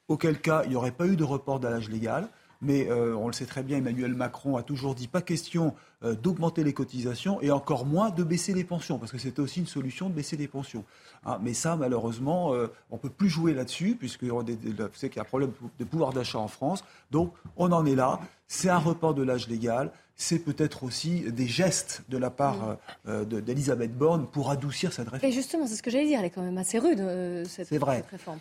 auquel 0.09 0.41
cas 0.41 0.63
il 0.65 0.71
n'y 0.71 0.77
aurait 0.77 0.93
pas 0.93 1.07
eu 1.07 1.17
de 1.17 1.25
report 1.25 1.59
de 1.59 1.69
l'âge 1.69 1.89
légal. 1.89 2.29
Mais 2.63 2.91
on 2.91 3.27
le 3.27 3.33
sait 3.35 3.45
très 3.45 3.63
bien, 3.63 3.79
Emmanuel 3.79 4.15
Macron 4.15 4.57
a 4.57 4.63
toujours 4.63 4.95
dit 4.95 5.09
pas 5.09 5.21
question 5.21 5.75
d'augmenter 6.23 6.65
les 6.65 6.73
cotisations 6.73 7.41
et 7.43 7.51
encore 7.51 7.85
moins 7.85 8.11
de 8.11 8.23
baisser 8.23 8.55
les 8.55 8.65
pensions, 8.65 8.99
parce 8.99 9.13
que 9.13 9.19
c'était 9.19 9.41
aussi 9.41 9.61
une 9.61 9.67
solution 9.67 10.09
de 10.09 10.15
baisser 10.15 10.37
les 10.37 10.49
pensions. 10.49 10.85
Ah, 11.25 11.39
mais 11.43 11.55
ça, 11.55 11.77
malheureusement, 11.77 12.55
euh, 12.55 12.69
on 12.91 12.97
ne 12.97 13.01
peut 13.01 13.11
plus 13.11 13.29
jouer 13.29 13.53
là-dessus, 13.53 13.97
puisque 13.99 14.23
vous 14.23 14.45
qu'il 14.45 15.17
y 15.17 15.19
a 15.19 15.23
un 15.23 15.25
problème 15.25 15.51
de 15.79 15.85
pouvoir 15.85 16.13
d'achat 16.13 16.39
en 16.39 16.49
France. 16.49 16.85
Donc, 17.11 17.35
on 17.57 17.73
en 17.73 17.85
est 17.85 17.97
là. 17.97 18.21
C'est 18.47 18.69
un 18.69 18.79
report 18.79 19.13
de 19.13 19.25
l'âge 19.25 19.49
légal. 19.49 19.91
C'est 20.17 20.39
peut-être 20.39 20.83
aussi 20.83 21.31
des 21.31 21.47
gestes 21.47 22.03
de 22.09 22.17
la 22.17 22.31
part 22.31 22.79
euh, 23.07 23.25
d'Elisabeth 23.25 23.97
Borne 23.97 24.27
pour 24.27 24.51
adoucir 24.51 24.93
cette 24.93 25.09
réforme. 25.09 25.31
Et 25.31 25.35
justement, 25.35 25.67
c'est 25.67 25.77
ce 25.77 25.83
que 25.83 25.91
j'allais 25.91 26.07
dire. 26.07 26.21
Elle 26.21 26.27
est 26.27 26.31
quand 26.31 26.43
même 26.43 26.57
assez 26.57 26.79
rude, 26.79 27.01
euh, 27.01 27.45
cette, 27.45 27.71
vrai. 27.75 28.03
réforme. 28.11 28.39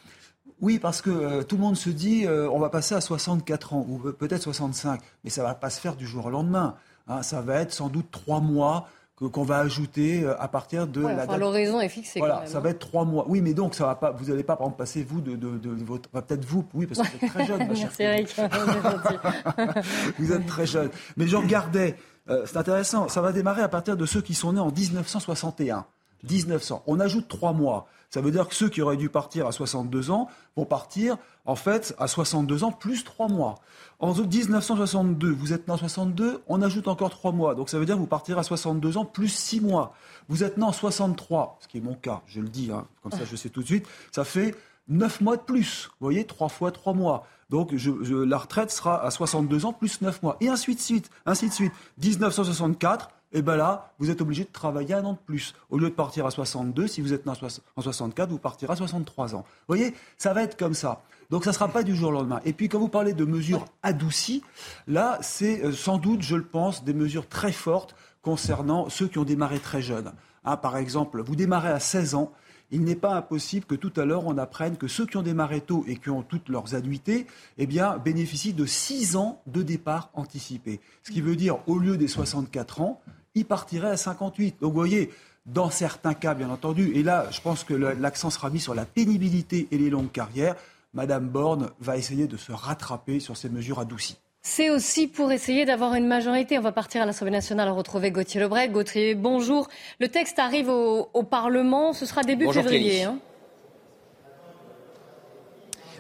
Oui, 0.62 0.80
parce 0.80 1.02
que 1.02 1.44
tout 1.44 1.58
le 1.58 1.62
monde 1.62 1.76
se 1.76 1.90
dit 1.90 2.26
on 2.28 2.60
va 2.60 2.70
passer 2.70 2.96
à 2.96 3.02
64 3.02 3.74
ans, 3.74 3.86
ou 3.90 3.98
peut-être 4.14 4.44
65, 4.44 5.02
mais 5.24 5.30
ça 5.30 5.42
ne 5.42 5.48
va 5.48 5.54
pas 5.54 5.70
se 5.70 5.82
faire 5.82 5.98
du 5.98 6.08
jour 6.08 6.28
au 6.28 6.30
lendemain. 6.30 6.76
Hein. 7.08 7.24
ça 7.24 7.42
va 7.42 7.60
être 7.60 7.74
sans 7.74 7.90
doute 7.90 8.10
trois 8.10 8.40
mois 8.40 8.88
qu'on 9.16 9.44
va 9.44 9.60
ajouter 9.60 10.24
euh, 10.24 10.40
à 10.42 10.48
partir 10.48 10.88
de 10.88 11.02
la 11.02 11.26
date. 11.26 11.40
L'horizon 11.40 11.80
est 11.80 11.90
fixé. 11.90 12.20
Voilà, 12.20 12.46
ça 12.46 12.60
va 12.60 12.70
être 12.70 12.80
trois 12.80 13.06
mois. 13.06 13.26
Oui, 13.28 13.42
mais 13.42 13.54
donc 13.54 13.74
ça 13.74 13.86
va 13.86 13.96
pas. 13.96 14.12
Vous 14.12 14.26
n'allez 14.26 14.44
pas, 14.44 14.56
par 14.56 14.68
exemple, 14.68 14.78
passer 14.78 15.04
vous 15.04 15.22
de, 15.22 15.36
de, 15.36 15.58
de 15.58 15.84
votre. 15.84 16.10
Peut-être 16.10 16.44
vous, 16.46 16.66
oui, 16.74 16.86
parce 16.86 17.08
que 17.08 17.18
vous 17.18 17.26
êtes 17.26 17.32
très 17.32 17.46
jeune, 17.46 17.68
ma 17.68 17.76
chère. 17.76 17.90
Eric. 18.00 18.36
vous 20.20 20.32
êtes 20.34 20.46
très 20.46 20.66
jeune. 20.66 20.90
Mais 21.18 21.28
je 21.28 21.36
regardais. 21.38 21.96
Euh, 22.30 22.44
c'est 22.46 22.58
intéressant. 22.58 23.08
Ça 23.08 23.22
va 23.22 23.32
démarrer 23.32 23.62
à 23.62 23.70
partir 23.70 23.96
de 23.96 24.06
ceux 24.06 24.22
qui 24.22 24.34
sont 24.34 24.54
nés 24.54 24.60
en 24.60 24.72
1961. 24.72 25.86
1900. 26.24 26.84
On 26.88 27.00
ajoute 27.00 27.28
trois 27.28 27.54
mois. 27.54 27.88
Ça 28.10 28.22
veut 28.22 28.32
dire 28.32 28.48
que 28.48 28.56
ceux 28.56 28.70
qui 28.70 28.82
auraient 28.82 28.98
dû 28.98 29.10
partir 29.10 29.46
à 29.46 29.52
62 29.52 30.10
ans 30.10 30.30
vont 30.56 30.66
partir, 30.66 31.18
en 31.46 31.56
fait, 31.56 31.94
à 32.00 32.08
62 32.08 32.64
ans 32.64 32.72
plus 32.72 33.04
trois 33.04 33.28
mois. 33.28 33.56
En 34.00 34.14
1962, 34.14 35.32
vous 35.32 35.54
êtes 35.54 35.68
né 35.68 35.74
en 35.74 35.78
62, 35.78 36.42
on 36.48 36.62
ajoute 36.62 36.88
encore 36.88 37.10
3 37.10 37.32
mois. 37.32 37.56
Donc 37.56 37.70
ça 37.70 37.80
veut 37.80 37.86
dire 37.86 37.96
que 37.96 38.00
vous 38.00 38.08
partirez 38.08 38.40
à 38.40 38.44
62 38.44 38.98
ans 38.98 39.06
plus 39.06 39.30
6 39.30 39.62
mois. 39.62 39.94
Vous 40.30 40.44
êtes 40.44 40.58
né 40.58 40.64
en 40.64 40.72
63, 40.72 41.60
ce 41.62 41.68
qui 41.68 41.78
est 41.78 41.82
mon 41.82 41.96
cas, 41.96 42.22
je 42.26 42.42
le 42.42 42.48
dis, 42.48 42.72
hein, 42.72 42.86
comme 43.04 43.12
ça 43.12 43.26
je 43.26 43.36
sais 43.36 43.50
tout 43.50 43.62
de 43.62 43.68
suite, 43.68 43.88
ça 44.12 44.24
fait 44.24 44.56
9 44.88 45.22
mois 45.22 45.38
de 45.38 45.42
plus. 45.42 45.90
Vous 46.00 46.08
voyez, 46.08 46.26
3 46.26 46.50
fois 46.50 46.72
3 46.72 46.94
mois. 46.94 47.26
Donc 47.50 47.74
la 47.74 48.38
retraite 48.38 48.72
sera 48.72 49.04
à 49.04 49.12
62 49.12 49.66
ans 49.66 49.74
plus 49.74 50.02
9 50.02 50.24
mois. 50.24 50.38
Et 50.42 50.50
ainsi 50.50 50.76
de 50.76 50.80
suite, 50.80 51.10
ainsi 51.26 51.50
de 51.50 51.54
suite. 51.54 51.74
1964, 52.02 53.10
et 53.32 53.42
bien 53.42 53.56
là, 53.56 53.94
vous 54.00 54.10
êtes 54.10 54.22
obligé 54.22 54.44
de 54.44 54.52
travailler 54.52 54.94
un 54.94 55.04
an 55.06 55.14
de 55.14 55.18
plus. 55.18 55.56
Au 55.70 55.78
lieu 55.78 55.90
de 55.90 55.96
partir 55.96 56.26
à 56.26 56.32
62, 56.32 56.88
si 56.88 57.02
vous 57.02 57.14
êtes 57.14 57.26
né 57.26 57.34
en 57.76 57.82
64, 57.82 58.30
vous 58.30 58.40
partirez 58.40 58.74
à 58.74 58.76
63 58.76 59.36
ans. 59.36 59.40
Vous 59.40 59.76
voyez, 59.76 59.94
ça 60.18 60.34
va 60.34 60.44
être 60.44 60.58
comme 60.58 60.74
ça. 60.74 61.02
Donc 61.30 61.44
ça 61.44 61.50
ne 61.50 61.56
sera 61.56 61.68
pas 61.68 61.84
du 61.84 61.96
jour 61.96 62.10
au 62.10 62.12
lendemain. 62.14 62.40
Et 62.46 62.54
puis 62.54 62.70
quand 62.70 62.80
vous 62.80 62.88
parlez 62.88 63.14
de 63.14 63.26
mesures 63.26 63.66
adoucies, 63.84 64.44
là, 64.88 65.18
c'est 65.22 65.64
euh, 65.64 65.72
sans 65.72 65.98
doute, 65.98 66.22
je 66.22 66.36
le 66.36 66.46
pense, 66.46 66.84
des 66.84 66.94
mesures 66.94 67.28
très 67.28 67.52
fortes 67.52 67.96
concernant 68.22 68.90
ceux 68.90 69.08
qui 69.08 69.18
ont 69.18 69.24
démarré 69.24 69.60
très 69.60 69.82
jeunes. 69.82 70.14
Hein, 70.46 70.58
par 70.58 70.78
exemple, 70.78 71.22
vous 71.22 71.36
démarrez 71.36 71.70
à 71.70 71.80
16 71.80 72.16
ans, 72.16 72.32
il 72.72 72.84
n'est 72.84 72.96
pas 72.96 73.16
impossible 73.16 73.66
que 73.66 73.76
tout 73.76 73.94
à 73.96 74.06
l'heure 74.06 74.26
on 74.26 74.38
apprenne 74.38 74.78
que 74.78 74.88
ceux 74.88 75.06
qui 75.06 75.18
ont 75.18 75.22
démarré 75.22 75.62
tôt 75.62 75.84
et 75.88 75.98
qui 75.98 76.10
ont 76.10 76.24
toutes 76.24 76.50
leurs 76.50 76.76
annuités 76.76 77.28
eh 77.58 77.68
bien, 77.68 77.98
bénéficient 77.98 78.54
de 78.54 78.66
6 78.66 79.16
ans 79.16 79.42
de 79.48 79.62
départ 79.62 80.10
anticipé. 80.14 80.80
Ce 81.04 81.12
qui 81.12 81.22
veut 81.22 81.36
dire, 81.36 81.60
au 81.68 81.78
lieu 81.78 81.98
des 81.98 82.08
64 82.08 82.82
ans, 82.82 83.02
il 83.36 83.46
partirait 83.46 83.90
à 83.90 83.98
58. 83.98 84.58
Donc 84.62 84.74
vous 84.74 84.80
voyez, 84.80 85.12
dans 85.46 85.70
certains 85.70 86.14
cas, 86.14 86.34
bien 86.34 86.50
entendu, 86.50 86.92
et 86.96 87.04
là, 87.04 87.30
je 87.32 87.42
pense 87.42 87.64
que 87.64 87.74
l'accent 87.74 88.30
sera 88.30 88.50
mis 88.50 88.60
sur 88.60 88.74
la 88.74 88.86
pénibilité 88.86 89.68
et 89.72 89.78
les 89.78 89.90
longues 89.90 90.12
carrières, 90.12 90.56
Madame 90.94 91.28
Borne 91.28 91.70
va 91.80 91.98
essayer 91.98 92.26
de 92.28 92.38
se 92.38 92.52
rattraper 92.52 93.20
sur 93.20 93.38
ces 93.38 93.50
mesures 93.50 93.80
adoucies. 93.80 94.18
C'est 94.48 94.70
aussi 94.70 95.08
pour 95.08 95.32
essayer 95.32 95.66
d'avoir 95.66 95.96
une 95.96 96.06
majorité. 96.06 96.60
On 96.60 96.62
va 96.62 96.72
partir 96.72 97.02
à 97.02 97.08
l'Assemblée 97.08 97.32
nationale 97.32 97.68
retrouver 97.70 98.12
Gauthier 98.12 98.40
Lebret. 98.40 98.70
Gauthier, 98.70 99.16
bonjour. 99.16 99.68
Le 100.00 100.08
texte 100.08 100.38
arrive 100.38 100.70
au, 100.70 101.24
Parlement. 101.24 101.94
Ce 101.94 102.06
sera 102.06 102.22
début 102.22 102.54
février. 102.54 103.08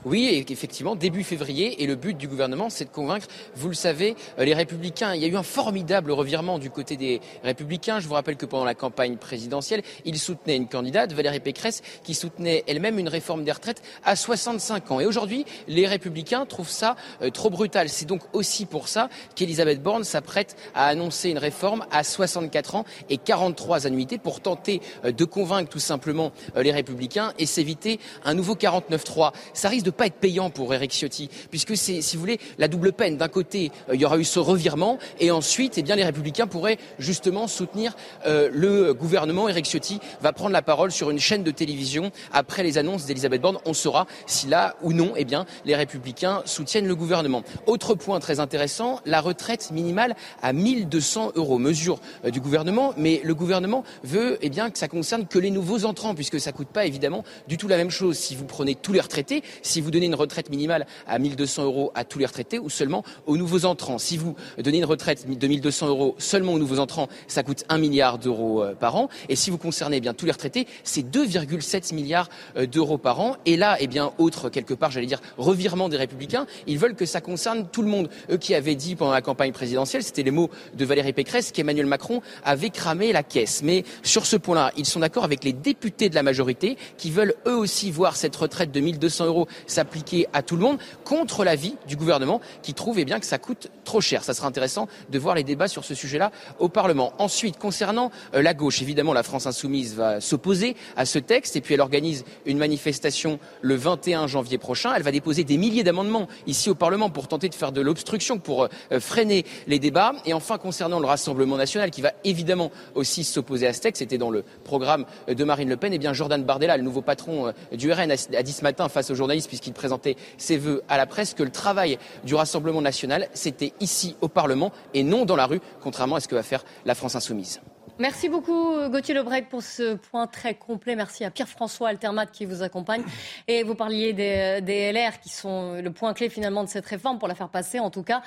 Oui, 0.05 0.45
effectivement, 0.47 0.95
début 0.95 1.23
février. 1.23 1.81
Et 1.81 1.87
le 1.87 1.95
but 1.95 2.15
du 2.15 2.27
gouvernement, 2.27 2.69
c'est 2.69 2.85
de 2.85 2.91
convaincre, 2.91 3.25
vous 3.55 3.69
le 3.69 3.73
savez, 3.73 4.15
euh, 4.37 4.45
les 4.45 4.53
républicains. 4.53 5.15
Il 5.15 5.21
y 5.23 5.25
a 5.25 5.27
eu 5.27 5.35
un 5.35 5.41
formidable 5.41 6.11
revirement 6.11 6.59
du 6.59 6.69
côté 6.69 6.95
des 6.95 7.21
républicains. 7.43 7.99
Je 7.99 8.07
vous 8.07 8.13
rappelle 8.13 8.37
que 8.37 8.45
pendant 8.45 8.65
la 8.65 8.75
campagne 8.75 9.17
présidentielle, 9.17 9.81
ils 10.05 10.19
soutenaient 10.19 10.57
une 10.57 10.67
candidate, 10.67 11.11
Valérie 11.11 11.39
Pécresse, 11.39 11.81
qui 12.03 12.13
soutenait 12.13 12.63
elle-même 12.67 12.99
une 12.99 13.09
réforme 13.09 13.43
des 13.43 13.51
retraites 13.51 13.81
à 14.03 14.15
65 14.15 14.91
ans. 14.91 14.99
Et 14.99 15.07
aujourd'hui, 15.07 15.43
les 15.67 15.87
républicains 15.87 16.45
trouvent 16.45 16.69
ça 16.69 16.95
euh, 17.23 17.31
trop 17.31 17.49
brutal. 17.49 17.89
C'est 17.89 18.05
donc 18.05 18.21
aussi 18.31 18.67
pour 18.67 18.87
ça 18.87 19.09
qu'Elisabeth 19.33 19.81
Borne 19.81 20.03
s'apprête 20.03 20.55
à 20.75 20.85
annoncer 20.85 21.31
une 21.31 21.39
réforme 21.39 21.83
à 21.89 22.03
64 22.03 22.75
ans 22.75 22.85
et 23.09 23.17
43 23.17 23.87
annuités 23.87 24.19
pour 24.19 24.39
tenter 24.39 24.81
euh, 25.03 25.11
de 25.11 25.25
convaincre 25.25 25.71
tout 25.71 25.79
simplement 25.79 26.31
les 26.55 26.71
républicains 26.71 27.33
et 27.39 27.47
s'éviter 27.47 27.99
un 28.23 28.35
nouveau 28.35 28.53
49-3. 28.53 29.31
Ça 29.53 29.67
risque 29.67 29.85
de 29.85 29.94
pas 29.95 30.07
être 30.07 30.15
payant 30.15 30.49
pour 30.49 30.73
Eric 30.73 30.91
Ciotti, 30.91 31.29
puisque 31.49 31.75
c'est, 31.77 32.01
si 32.01 32.15
vous 32.15 32.21
voulez, 32.21 32.39
la 32.57 32.67
double 32.67 32.93
peine. 32.93 33.17
D'un 33.17 33.27
côté, 33.27 33.71
euh, 33.89 33.95
il 33.95 34.01
y 34.01 34.05
aura 34.05 34.17
eu 34.17 34.23
ce 34.23 34.39
revirement, 34.39 34.99
et 35.19 35.31
ensuite, 35.31 35.77
eh 35.77 35.81
bien, 35.81 35.95
les 35.95 36.03
Républicains 36.03 36.47
pourraient 36.47 36.77
justement 36.99 37.47
soutenir 37.47 37.95
euh, 38.25 38.49
le 38.51 38.93
gouvernement. 38.93 39.49
Eric 39.49 39.65
Ciotti 39.65 39.99
va 40.21 40.33
prendre 40.33 40.51
la 40.51 40.61
parole 40.61 40.91
sur 40.91 41.09
une 41.09 41.19
chaîne 41.19 41.43
de 41.43 41.51
télévision 41.51 42.11
après 42.31 42.63
les 42.63 42.77
annonces 42.77 43.05
d'Elisabeth 43.05 43.41
Borne. 43.41 43.57
On 43.65 43.73
saura 43.73 44.07
si 44.27 44.47
là 44.47 44.75
ou 44.81 44.93
non, 44.93 45.13
eh 45.15 45.25
bien, 45.25 45.45
les 45.65 45.75
Républicains 45.75 46.41
soutiennent 46.45 46.87
le 46.87 46.95
gouvernement. 46.95 47.43
Autre 47.67 47.95
point 47.95 48.19
très 48.19 48.39
intéressant, 48.39 48.99
la 49.05 49.21
retraite 49.21 49.71
minimale 49.71 50.15
à 50.41 50.53
1200 50.53 51.33
euros, 51.35 51.57
mesure 51.57 51.99
euh, 52.25 52.29
du 52.29 52.41
gouvernement, 52.41 52.93
mais 52.97 53.21
le 53.23 53.35
gouvernement 53.35 53.83
veut, 54.03 54.37
eh 54.41 54.49
bien, 54.49 54.69
que 54.69 54.77
ça 54.77 54.87
concerne 54.87 55.27
que 55.27 55.39
les 55.39 55.51
nouveaux 55.51 55.85
entrants, 55.85 56.15
puisque 56.15 56.39
ça 56.39 56.51
coûte 56.51 56.67
pas 56.67 56.85
évidemment 56.85 57.23
du 57.47 57.57
tout 57.57 57.67
la 57.67 57.77
même 57.77 57.89
chose 57.89 58.17
si 58.17 58.35
vous 58.35 58.45
prenez 58.45 58.75
tous 58.75 58.93
les 58.93 59.01
retraités, 59.01 59.43
si 59.61 59.81
vous 59.81 59.84
donnez 59.91 60.05
une 60.05 60.15
retraite 60.15 60.49
minimale 60.49 60.85
à 61.07 61.19
1200 61.19 61.63
euros 61.63 61.91
à 61.95 62.03
tous 62.03 62.19
les 62.19 62.25
retraités 62.25 62.59
ou 62.59 62.69
seulement 62.69 63.03
aux 63.25 63.37
nouveaux 63.37 63.65
entrants. 63.65 63.97
Si 63.97 64.17
vous 64.17 64.35
donnez 64.57 64.77
une 64.77 64.85
retraite 64.85 65.27
de 65.27 65.47
1200 65.47 65.87
euros 65.87 66.15
seulement 66.17 66.53
aux 66.53 66.59
nouveaux 66.59 66.79
entrants, 66.79 67.07
ça 67.27 67.43
coûte 67.43 67.63
1 67.69 67.77
milliard 67.77 68.17
d'euros 68.17 68.63
euh, 68.63 68.73
par 68.73 68.95
an. 68.95 69.09
Et 69.29 69.35
si 69.35 69.49
vous 69.49 69.57
concernez 69.57 69.97
eh 69.97 70.01
bien 70.01 70.13
tous 70.13 70.25
les 70.25 70.31
retraités, 70.31 70.67
c'est 70.83 71.01
2,7 71.01 71.93
milliards 71.93 72.29
euh, 72.57 72.65
d'euros 72.65 72.97
par 72.97 73.19
an. 73.19 73.37
Et 73.45 73.57
là, 73.57 73.77
eh 73.79 73.87
bien, 73.87 74.11
autre 74.17 74.49
quelque 74.49 74.73
part, 74.73 74.91
j'allais 74.91 75.05
dire, 75.05 75.21
revirement 75.37 75.89
des 75.89 75.97
républicains, 75.97 76.45
ils 76.67 76.77
veulent 76.77 76.95
que 76.95 77.05
ça 77.05 77.21
concerne 77.21 77.67
tout 77.67 77.81
le 77.81 77.87
monde. 77.87 78.09
Eux 78.31 78.37
qui 78.37 78.53
avaient 78.55 78.75
dit 78.75 78.95
pendant 78.95 79.11
la 79.11 79.21
campagne 79.21 79.51
présidentielle, 79.51 80.03
c'était 80.03 80.23
les 80.23 80.31
mots 80.31 80.49
de 80.73 80.85
Valérie 80.85 81.13
Pécresse, 81.13 81.51
qu'Emmanuel 81.51 81.85
Macron 81.85 82.21
avait 82.43 82.69
cramé 82.69 83.11
la 83.11 83.23
caisse. 83.23 83.61
Mais 83.63 83.83
sur 84.03 84.25
ce 84.25 84.35
point-là, 84.35 84.71
ils 84.77 84.85
sont 84.85 84.99
d'accord 84.99 85.23
avec 85.23 85.43
les 85.43 85.53
députés 85.53 86.09
de 86.09 86.15
la 86.15 86.23
majorité 86.23 86.77
qui 86.97 87.11
veulent 87.11 87.35
eux 87.47 87.55
aussi 87.55 87.91
voir 87.91 88.15
cette 88.15 88.35
retraite 88.35 88.71
de 88.71 88.79
1200 88.79 89.25
euros 89.25 89.47
s'appliquer 89.75 90.27
à 90.33 90.41
tout 90.41 90.55
le 90.55 90.61
monde 90.61 90.77
contre 91.03 91.43
l'avis 91.43 91.75
du 91.87 91.95
gouvernement 91.95 92.41
qui 92.61 92.73
trouve 92.73 92.99
eh 92.99 93.05
bien, 93.05 93.19
que 93.19 93.25
ça 93.25 93.37
coûte 93.37 93.69
trop 93.83 94.01
cher. 94.01 94.23
Ça 94.23 94.33
sera 94.33 94.47
intéressant 94.47 94.87
de 95.09 95.19
voir 95.19 95.35
les 95.35 95.43
débats 95.43 95.67
sur 95.67 95.83
ce 95.83 95.93
sujet-là 95.93 96.31
au 96.59 96.69
Parlement. 96.69 97.13
Ensuite, 97.19 97.57
concernant 97.57 98.11
euh, 98.33 98.41
la 98.41 98.53
gauche, 98.53 98.81
évidemment, 98.81 99.13
la 99.13 99.23
France 99.23 99.47
insoumise 99.47 99.95
va 99.95 100.21
s'opposer 100.21 100.75
à 100.95 101.05
ce 101.05 101.19
texte 101.19 101.55
et 101.55 101.61
puis 101.61 101.73
elle 101.73 101.81
organise 101.81 102.23
une 102.45 102.57
manifestation 102.57 103.39
le 103.61 103.75
21 103.75 104.27
janvier 104.27 104.57
prochain. 104.57 104.93
Elle 104.95 105.03
va 105.03 105.11
déposer 105.11 105.43
des 105.43 105.57
milliers 105.57 105.83
d'amendements 105.83 106.27
ici 106.47 106.69
au 106.69 106.75
Parlement 106.75 107.09
pour 107.09 107.27
tenter 107.27 107.49
de 107.49 107.55
faire 107.55 107.71
de 107.71 107.81
l'obstruction, 107.81 108.39
pour 108.39 108.63
euh, 108.63 108.99
freiner 108.99 109.45
les 109.67 109.79
débats. 109.79 110.13
Et 110.25 110.33
enfin, 110.33 110.57
concernant 110.57 110.99
le 110.99 111.05
Rassemblement 111.05 111.57
national 111.57 111.91
qui 111.91 112.01
va 112.01 112.13
évidemment 112.23 112.71
aussi 112.95 113.23
s'opposer 113.23 113.67
à 113.67 113.73
ce 113.73 113.81
texte, 113.81 113.99
c'était 113.99 114.17
dans 114.17 114.31
le 114.31 114.43
programme 114.63 115.05
de 115.27 115.43
Marine 115.43 115.69
Le 115.69 115.77
Pen, 115.77 115.93
eh 115.93 115.97
bien 115.97 116.13
Jordan 116.13 116.43
Bardella, 116.43 116.77
le 116.77 116.83
nouveau 116.83 117.01
patron 117.01 117.47
euh, 117.47 117.75
du 117.75 117.91
RN, 117.91 118.11
a 118.11 118.43
dit 118.43 118.53
ce 118.53 118.63
matin 118.63 118.89
face 118.89 119.11
aux 119.11 119.15
journalistes 119.15 119.49
puisqu'il 119.55 119.73
présentait 119.73 120.17
ses 120.37 120.57
voeux 120.57 120.83
à 120.89 120.97
la 120.97 121.05
presse 121.05 121.33
que 121.33 121.43
le 121.43 121.49
travail 121.49 121.97
du 122.25 122.35
Rassemblement 122.35 122.81
national, 122.81 123.29
c'était 123.33 123.71
ici 123.79 124.17
au 124.19 124.27
Parlement 124.27 124.73
et 124.93 125.01
non 125.01 125.23
dans 125.23 125.37
la 125.37 125.45
rue, 125.45 125.61
contrairement 125.81 126.17
à 126.17 126.19
ce 126.19 126.27
que 126.27 126.35
va 126.35 126.43
faire 126.43 126.65
la 126.83 126.93
France 126.93 127.15
insoumise. 127.15 127.61
Merci 127.97 128.27
beaucoup 128.27 128.73
Gauthier 128.89 129.13
Lebret 129.13 129.43
pour 129.43 129.63
ce 129.63 129.93
point 129.93 130.27
très 130.27 130.55
complet. 130.55 130.97
Merci 130.97 131.23
à 131.23 131.31
Pierre-François 131.31 131.87
Altermat 131.87 132.25
qui 132.25 132.43
vous 132.45 132.61
accompagne. 132.61 133.01
Et 133.47 133.63
vous 133.63 133.75
parliez 133.75 134.11
des, 134.11 134.91
LR 134.91 135.21
qui 135.21 135.29
sont 135.29 135.75
le 135.81 135.89
point 135.91 136.13
clé 136.13 136.27
finalement 136.27 136.65
de 136.65 136.69
cette 136.69 136.85
réforme 136.85 137.17
pour 137.17 137.29
la 137.29 137.35
faire 137.35 137.47
passer 137.47 137.79
en 137.79 137.89
tout 137.89 138.03
cas. 138.03 138.21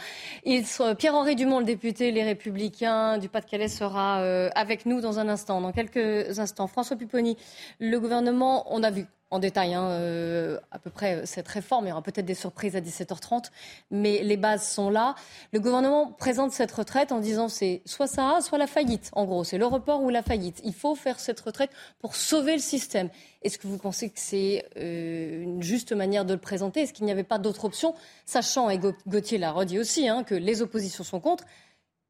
Pierre-Henri 0.46 1.36
Dumont, 1.36 1.58
le 1.58 1.66
député 1.66 2.12
Les 2.12 2.24
Républicains 2.24 3.18
du 3.18 3.28
Pas-de-Calais, 3.28 3.68
sera 3.68 4.20
euh, 4.20 4.48
avec 4.54 4.86
nous 4.86 5.02
dans 5.02 5.18
un 5.18 5.28
instant, 5.28 5.60
dans 5.60 5.72
quelques 5.72 6.38
instants. 6.38 6.66
François 6.66 6.96
Pupponi, 6.96 7.36
le 7.78 8.00
gouvernement, 8.00 8.64
on 8.74 8.82
a 8.82 8.90
vu 8.90 9.04
en 9.30 9.38
détail 9.38 9.74
hein, 9.74 9.88
euh, 9.90 10.58
à 10.70 10.78
peu 10.78 10.90
près 10.90 11.16
euh, 11.16 11.26
cette 11.26 11.48
réforme. 11.48 11.86
Il 11.86 11.88
y 11.90 11.92
aura 11.92 12.02
peut-être 12.02 12.24
des 12.24 12.34
surprises 12.34 12.76
à 12.76 12.80
17h30, 12.80 13.50
mais 13.90 14.22
les 14.22 14.36
bases 14.36 14.66
sont 14.66 14.90
là. 14.90 15.14
Le 15.52 15.60
gouvernement 15.60 16.12
présente 16.12 16.52
cette 16.52 16.72
retraite 16.72 17.12
en 17.12 17.20
disant 17.20 17.48
c'est 17.48 17.82
soit 17.84 18.06
ça, 18.06 18.38
soit 18.40 18.58
la 18.58 18.66
faillite. 18.66 19.10
En 19.12 19.24
gros, 19.26 19.44
c'est 19.44 19.58
le 19.58 19.66
report 19.66 20.02
ou 20.02 20.08
la 20.08 20.22
faillite. 20.22 20.60
Il 20.64 20.74
faut 20.74 20.94
faire 20.94 21.20
cette 21.20 21.40
retraite 21.40 21.70
pour 21.98 22.16
sauver 22.16 22.54
le 22.54 22.62
système. 22.62 23.10
Est-ce 23.42 23.58
que 23.58 23.66
vous 23.66 23.78
pensez 23.78 24.08
que 24.08 24.18
c'est 24.18 24.64
euh, 24.76 25.42
une 25.42 25.62
juste 25.62 25.92
manière 25.92 26.24
de 26.24 26.32
le 26.32 26.40
présenter? 26.40 26.82
Est-ce 26.82 26.92
qu'il 26.92 27.04
n'y 27.04 27.12
avait 27.12 27.22
pas 27.22 27.38
d'autre 27.38 27.66
option 27.66 27.94
Sachant, 28.24 28.70
et 28.70 28.80
Gauthier 29.06 29.38
l'a 29.38 29.52
redit 29.52 29.78
aussi, 29.78 30.08
hein, 30.08 30.24
que 30.24 30.34
les 30.34 30.62
oppositions 30.62 31.04
sont 31.04 31.20
contre, 31.20 31.44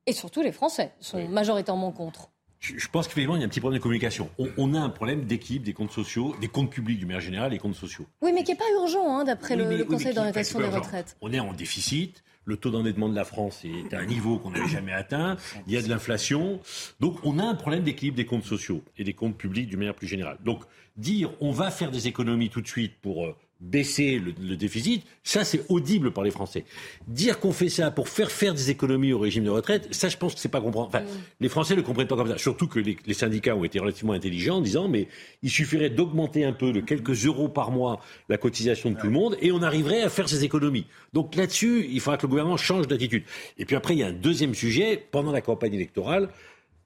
et 0.06 0.12
surtout 0.12 0.40
les 0.40 0.52
Français 0.52 0.92
sont 1.00 1.26
majoritairement 1.28 1.92
contre. 1.92 2.30
Je 2.60 2.88
pense 2.88 3.06
qu'effectivement, 3.06 3.36
il 3.36 3.40
y 3.40 3.42
a 3.42 3.46
un 3.46 3.48
petit 3.48 3.60
problème 3.60 3.78
de 3.78 3.82
communication. 3.82 4.30
On, 4.56 4.74
a 4.74 4.80
un 4.80 4.88
problème 4.88 5.24
d'équipe 5.24 5.62
des 5.62 5.72
comptes 5.72 5.92
sociaux, 5.92 6.34
des 6.40 6.48
comptes 6.48 6.70
publics 6.70 6.98
du 6.98 7.06
manière 7.06 7.20
générale, 7.20 7.50
des 7.50 7.58
comptes 7.58 7.76
sociaux. 7.76 8.06
Oui, 8.20 8.32
mais 8.34 8.42
qui 8.42 8.50
n'est 8.50 8.58
pas 8.58 8.64
urgent, 8.80 9.18
hein, 9.18 9.24
d'après 9.24 9.54
le, 9.54 9.84
Conseil 9.84 10.12
d'orientation 10.12 10.58
des 10.58 10.66
retraites. 10.66 11.16
On 11.20 11.32
est 11.32 11.40
en 11.40 11.52
déficit. 11.52 12.24
Le 12.44 12.56
taux 12.56 12.70
d'endettement 12.70 13.10
de 13.10 13.14
la 13.14 13.24
France 13.24 13.62
est 13.64 13.92
à 13.92 14.00
un 14.00 14.06
niveau 14.06 14.38
qu'on 14.38 14.50
n'avait 14.50 14.68
jamais 14.68 14.92
atteint. 14.92 15.36
Il 15.66 15.72
y 15.72 15.76
a 15.76 15.82
de 15.82 15.88
l'inflation. 15.88 16.60
Donc, 16.98 17.18
on 17.22 17.38
a 17.38 17.44
un 17.44 17.54
problème 17.54 17.82
d'équilibre 17.82 18.16
des 18.16 18.24
comptes 18.24 18.44
sociaux 18.44 18.82
et 18.96 19.04
des 19.04 19.12
comptes 19.12 19.36
publics 19.36 19.68
d'une 19.68 19.78
manière 19.78 19.94
plus 19.94 20.06
générale. 20.06 20.38
Donc, 20.44 20.64
dire 20.96 21.30
on 21.40 21.52
va 21.52 21.70
faire 21.70 21.90
des 21.90 22.08
économies 22.08 22.48
tout 22.48 22.62
de 22.62 22.66
suite 22.66 22.94
pour 23.02 23.26
euh, 23.26 23.36
baisser 23.60 24.20
le, 24.20 24.56
déficit, 24.56 25.04
ça 25.24 25.44
c'est 25.44 25.64
audible 25.68 26.12
par 26.12 26.22
les 26.22 26.30
Français. 26.30 26.64
Dire 27.08 27.40
qu'on 27.40 27.52
fait 27.52 27.68
ça 27.68 27.90
pour 27.90 28.08
faire 28.08 28.30
faire 28.30 28.54
des 28.54 28.70
économies 28.70 29.12
au 29.12 29.18
régime 29.18 29.44
de 29.44 29.50
retraite, 29.50 29.88
ça 29.92 30.08
je 30.08 30.16
pense 30.16 30.34
que 30.34 30.40
c'est 30.40 30.48
pas 30.48 30.60
comprendre. 30.60 30.88
Enfin, 30.88 31.00
mm. 31.00 31.20
les 31.40 31.48
Français 31.48 31.74
ne 31.74 31.80
comprennent 31.80 32.06
pas 32.06 32.16
comme 32.16 32.28
ça. 32.28 32.38
Surtout 32.38 32.68
que 32.68 32.78
les, 32.78 32.96
syndicats 33.14 33.56
ont 33.56 33.64
été 33.64 33.80
relativement 33.80 34.12
intelligents 34.12 34.58
en 34.58 34.60
disant 34.60 34.86
mais 34.88 35.08
il 35.42 35.50
suffirait 35.50 35.90
d'augmenter 35.90 36.44
un 36.44 36.52
peu 36.52 36.72
de 36.72 36.80
quelques 36.80 37.26
euros 37.26 37.48
par 37.48 37.72
mois 37.72 38.00
la 38.28 38.36
cotisation 38.36 38.90
de 38.90 38.96
tout 38.96 39.06
le 39.06 39.12
monde 39.12 39.36
et 39.40 39.50
on 39.50 39.62
arriverait 39.62 40.02
à 40.02 40.08
faire 40.08 40.28
ces 40.28 40.44
économies. 40.44 40.86
Donc 41.12 41.34
là-dessus, 41.34 41.88
il 41.90 42.00
faudra 42.00 42.16
que 42.16 42.22
le 42.22 42.28
gouvernement 42.28 42.56
change 42.56 42.86
d'attitude. 42.86 43.24
Et 43.58 43.64
puis 43.64 43.74
après, 43.74 43.94
il 43.94 43.98
y 43.98 44.02
a 44.04 44.08
un 44.08 44.12
deuxième 44.12 44.54
sujet 44.54 45.04
pendant 45.10 45.32
la 45.32 45.40
campagne 45.40 45.74
électorale. 45.74 46.28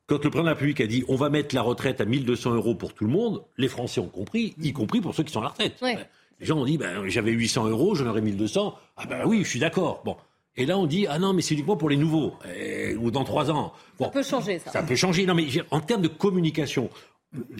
Quand 0.06 0.24
le 0.24 0.30
président 0.30 0.42
de 0.42 0.48
la 0.48 0.54
République 0.54 0.80
a 0.80 0.86
dit 0.86 1.04
on 1.08 1.16
va 1.16 1.28
mettre 1.28 1.54
la 1.54 1.62
retraite 1.62 2.00
à 2.00 2.06
1200 2.06 2.54
euros 2.54 2.74
pour 2.74 2.94
tout 2.94 3.04
le 3.04 3.10
monde, 3.10 3.42
les 3.58 3.68
Français 3.68 4.00
ont 4.00 4.08
compris, 4.08 4.54
y 4.60 4.72
compris 4.72 5.02
pour 5.02 5.14
ceux 5.14 5.22
qui 5.22 5.32
sont 5.32 5.40
à 5.40 5.44
la 5.44 5.48
retraite. 5.50 5.74
Les 6.42 6.48
gens 6.48 6.58
ont 6.58 6.64
dit, 6.64 6.76
ben, 6.76 7.08
j'avais 7.08 7.30
800 7.30 7.68
euros, 7.68 7.94
j'en 7.94 8.06
aurais 8.06 8.20
1200. 8.20 8.74
Ah 8.96 9.06
ben 9.06 9.22
oui, 9.24 9.44
je 9.44 9.48
suis 9.48 9.60
d'accord. 9.60 10.02
Bon. 10.04 10.16
Et 10.56 10.66
là, 10.66 10.76
on 10.76 10.86
dit, 10.86 11.06
ah 11.08 11.20
non, 11.20 11.32
mais 11.32 11.40
c'est 11.40 11.54
uniquement 11.54 11.76
pour 11.76 11.88
les 11.88 11.96
nouveaux, 11.96 12.34
ou 12.98 13.12
dans 13.12 13.22
trois 13.22 13.52
ans. 13.52 13.72
ça 14.00 14.08
peut 14.08 14.24
changer, 14.24 14.58
ça. 14.58 14.72
Ça 14.72 14.82
peut 14.82 14.96
changer. 14.96 15.24
Non, 15.24 15.34
mais 15.34 15.46
en 15.70 15.78
termes 15.78 16.02
de 16.02 16.08
communication, 16.08 16.90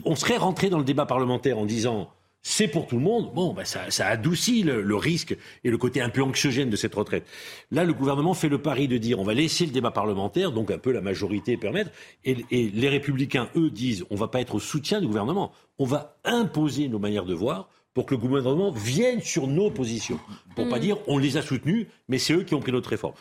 on 0.05 0.17
serait 0.17 0.37
rentré 0.37 0.69
dans 0.69 0.79
le 0.79 0.85
débat 0.85 1.07
parlementaire 1.07 1.59
en 1.59 1.65
disant, 1.65 2.11
c'est 2.43 2.67
pour 2.67 2.89
tout 2.89 2.97
le 2.97 3.03
monde, 3.03 3.33
bon, 3.33 3.55
ben 3.55 3.65
ça, 3.65 3.89
ça, 3.93 4.09
adoucit 4.09 4.65
le, 4.65 4.97
risque 4.97 5.37
et 5.63 5.71
le 5.71 5.79
côté 5.79 6.01
un 6.01 6.09
peu 6.09 6.21
anxiogène 6.21 6.69
de 6.69 6.77
cette 6.77 6.97
retraite. 6.97 7.25
Là, 7.71 7.85
le 7.85 7.95
gouvernement 7.95 8.35
fait 8.35 8.49
le 8.49 8.61
pari 8.61 8.89
de 8.89 8.99
dire 8.99 9.21
on 9.21 9.25
va 9.25 9.33
laisser 9.33 9.65
le 9.65 9.71
débat 9.71 9.93
parlementaire, 9.93 10.51
donc 10.51 10.73
un 10.73 10.79
peu 10.79 10.91
la 10.91 11.01
majorité 11.01 11.57
permettre, 11.57 11.93
et, 12.25 12.45
et 12.51 12.69
les 12.69 12.89
républicains, 12.89 13.49
eux, 13.55 13.71
disent 13.71 14.05
on 14.11 14.17
va 14.17 14.27
pas 14.27 14.41
être 14.41 14.57
au 14.57 14.61
soutien 14.61 15.01
du 15.01 15.07
gouvernement, 15.07 15.53
on 15.79 15.85
va 15.85 16.17
imposer 16.25 16.89
nos 16.89 16.99
manières 16.99 17.27
de 17.27 17.35
voir 17.35 17.69
pour 17.95 18.07
que 18.07 18.15
le 18.15 18.21
gouvernement 18.21 18.71
vienne 18.71 19.21
sur 19.21 19.47
nos 19.47 19.71
positions. 19.71 20.19
Pour 20.55 20.65
ne 20.67 20.71
pas 20.71 20.79
mm. 20.79 20.81
dire 20.81 20.99
on 21.07 21.19
les 21.19 21.37
a 21.37 21.43
soutenus, 21.43 21.87
mais 22.09 22.19
c'est 22.19 22.33
eux 22.35 22.45
qui 22.45 22.55
ont 22.55 22.61
pris 22.61 22.73
notre 22.73 22.91
réforme. 22.91 23.15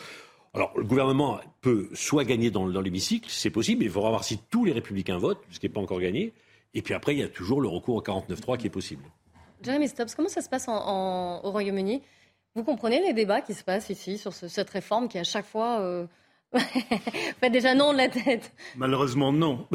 Alors, 0.53 0.73
le 0.75 0.83
gouvernement 0.83 1.39
peut 1.61 1.89
soit 1.93 2.25
gagner 2.25 2.51
dans, 2.51 2.65
l'hémicycle, 2.67 3.29
c'est 3.29 3.49
possible, 3.49 3.79
mais 3.79 3.85
il 3.85 3.91
faudra 3.91 4.09
voir 4.09 4.23
si 4.23 4.37
tous 4.49 4.65
les 4.65 4.73
républicains 4.73 5.17
votent, 5.17 5.41
ce 5.49 5.59
qui 5.59 5.65
n'est 5.65 5.71
pas 5.71 5.79
encore 5.79 6.01
gagné. 6.01 6.33
Et 6.73 6.81
puis 6.81 6.93
après, 6.93 7.13
il 7.13 7.19
y 7.19 7.23
a 7.23 7.29
toujours 7.29 7.61
le 7.61 7.69
recours 7.69 7.95
au 7.95 8.01
49-3 8.01 8.57
qui 8.57 8.67
est 8.67 8.71
possible. 8.71 9.03
Jeremy 9.61 9.87
Stubbs, 9.87 10.09
comment 10.15 10.29
ça 10.29 10.41
se 10.41 10.49
passe 10.49 10.67
au 10.67 11.51
Royaume-Uni? 11.51 12.01
Vous 12.55 12.63
comprenez 12.63 13.01
les 13.01 13.13
débats 13.13 13.41
qui 13.41 13.53
se 13.53 13.63
passent 13.63 13.89
ici 13.89 14.17
sur 14.17 14.33
cette 14.33 14.69
réforme 14.69 15.07
qui, 15.07 15.17
à 15.17 15.23
chaque 15.23 15.45
fois, 15.45 15.79
euh, 15.79 16.05
Faites 17.39 17.51
déjà 17.51 17.73
non 17.75 17.93
de 17.93 17.97
la 17.97 18.09
tête? 18.09 18.51
Malheureusement, 18.75 19.31
non. 19.31 19.67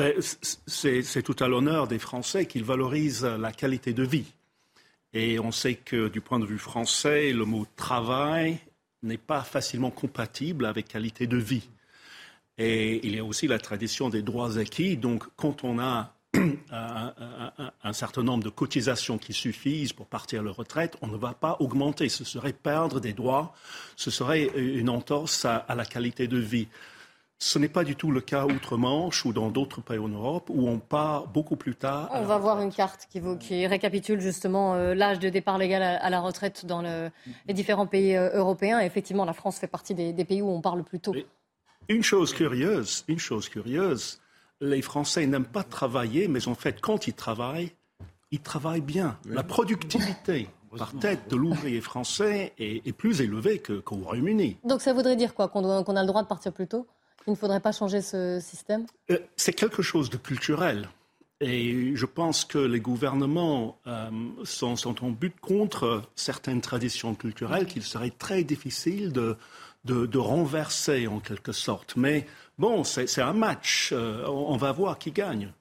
C'est 0.67 1.23
tout 1.23 1.37
à 1.41 1.49
l'honneur 1.49 1.89
des 1.89 1.99
Français 1.99 2.47
qu'ils 2.47 2.65
valorisent 2.65 3.25
la 3.25 3.53
qualité 3.53 3.93
de 3.93 4.03
vie. 4.03 4.27
Et 5.19 5.41
on 5.41 5.51
sait 5.51 5.77
que 5.77 6.09
du 6.09 6.21
point 6.21 6.39
de 6.39 6.45
vue 6.45 6.59
français, 6.59 7.33
le 7.33 7.47
mot 7.47 7.67
travail 7.75 8.59
n'est 9.03 9.17
pas 9.17 9.41
facilement 9.41 9.91
compatible 9.91 10.67
avec 10.67 10.89
qualité 10.89 11.27
de 11.27 11.39
vie. 11.39 11.71
Et 12.59 13.01
il 13.03 13.17
y 13.17 13.19
a 13.19 13.25
aussi 13.25 13.47
la 13.47 13.59
tradition 13.59 14.11
des 14.11 14.21
droits 14.21 14.59
acquis. 14.59 14.99
Donc, 14.99 15.25
quand 15.37 15.65
on 15.65 15.79
a 15.79 16.13
un, 16.71 17.93
certain 17.95 18.25
nombre 18.25 18.45
de 18.45 18.51
cotisations 18.51 19.17
qui 19.17 19.33
suffisent 19.33 19.95
pour 19.95 20.05
partir 20.05 20.43
à 20.43 20.45
la 20.45 20.51
retraite, 20.51 20.99
on 21.01 21.07
ne 21.07 21.17
va 21.17 21.33
pas 21.33 21.57
augmenter. 21.61 22.11
Ce 22.11 22.25
serait 22.25 22.53
perdre 22.53 23.01
des 23.01 23.15
droits, 23.15 23.55
ce 23.97 24.11
serait 24.11 24.51
une 24.55 24.91
entorse 24.91 25.47
à, 25.47 25.65
la 25.75 25.87
qualité 25.87 26.29
de 26.29 26.37
vie. 26.37 26.69
Ce 27.39 27.59
n'est 27.59 27.69
pas 27.69 27.85
du 27.85 27.97
tout 27.97 28.11
le 28.11 28.23
cas 28.23 28.47
outre-Manche 28.47 29.27
ou 29.27 29.33
dans 29.35 29.51
d'autres 29.51 29.83
pays 29.83 29.99
en 29.99 30.09
Europe 30.09 30.49
où 30.49 30.69
on 30.69 30.79
part 30.79 31.27
beaucoup 31.29 31.57
plus 31.57 31.75
tard. 31.75 32.09
On 32.13 32.25
va 32.25 32.39
voir 32.39 32.63
une 32.63 32.73
carte 32.73 33.07
qui, 33.11 33.21
qui 33.39 33.67
récapitule 33.67 34.21
justement 34.21 34.75
euh, 34.75 34.95
l'âge 34.95 35.19
de 35.19 35.29
départ 35.29 35.59
légal 35.59 35.83
à, 35.83 36.11
la 36.11 36.21
retraite 36.21 36.65
dans 36.65 36.81
les 36.81 37.55
différents 37.55 37.87
pays 37.87 38.17
euh, 38.17 38.31
européens. 38.33 38.81
effectivement, 38.81 39.27
la 39.27 39.35
France 39.35 39.59
fait 39.59 39.67
partie 39.67 39.95
des, 39.95 40.25
pays 40.25 40.41
où 40.41 40.49
on 40.49 40.63
parle 40.63 40.83
plus 40.83 40.99
tôt. 40.99 41.15
une 41.89 42.03
chose 42.03 42.33
curieuse, 42.33 43.05
une 43.07 43.19
chose 43.19 43.51
curieuse, 43.51 44.19
les 44.63 44.81
Français 44.81 45.27
n'aiment 45.27 45.45
pas 45.45 45.63
travailler, 45.63 46.29
mais 46.29 46.49
en 46.49 46.55
fait, 46.55 46.81
quand 46.81 47.07
ils 47.07 47.15
travaillent, 47.15 47.73
ils 48.31 48.41
travaillent 48.41 48.81
bien. 48.81 49.19
La 49.29 49.43
productivité 49.43 50.49
par 50.77 50.93
tête 50.99 51.31
de 51.31 51.37
l'ouvrier 51.37 51.81
français 51.81 52.53
est, 52.59 52.93
plus 52.93 53.21
élevée 53.21 53.61
qu'au 53.61 53.97
Royaume-Uni. 53.97 54.59
Donc 54.65 54.81
ça 54.81 54.93
voudrait 54.93 55.17
dire 55.17 55.35
quoi 55.35 55.49
Qu'on 55.49 55.65
a 55.65 56.01
le 56.01 56.07
droit 56.07 56.23
de 56.23 56.29
partir 56.29 56.53
plus 56.53 56.67
tôt? 56.67 56.87
Il 57.27 57.31
ne 57.31 57.37
faudrait 57.37 57.61
pas 57.61 57.73
changer 57.73 58.03
ce 58.03 58.39
système? 58.41 58.87
Euh, 59.11 59.19
C'est 59.37 59.53
quelque 59.53 59.83
chose 59.83 60.11
de 60.11 60.17
culturel. 60.17 60.89
Et 61.41 61.95
je 61.95 62.07
pense 62.07 62.45
que 62.45 62.59
les 62.59 62.81
gouvernements 62.81 63.79
euh, 63.87 64.11
sont, 64.45 65.05
en 65.05 65.11
but 65.11 65.39
contre 65.39 66.03
certaines 66.15 66.63
traditions 66.63 67.15
culturelles 67.15 67.67
qu'il 67.67 67.83
serait 67.83 68.11
très 68.11 68.43
difficile 68.43 69.13
de, 69.13 69.37
de, 69.85 70.19
renverser 70.19 71.07
en 71.07 71.21
quelque 71.21 71.53
sorte. 71.53 71.95
Mais 71.97 72.27
bon, 72.59 72.85
c'est 72.85 73.21
un 73.21 73.35
match. 73.35 73.91
Euh, 73.93 74.25
on, 74.27 74.57
va 74.57 74.73
voir 74.73 74.99
qui 74.99 75.13
gagne. 75.13 75.53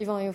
Yvan. 0.00 0.32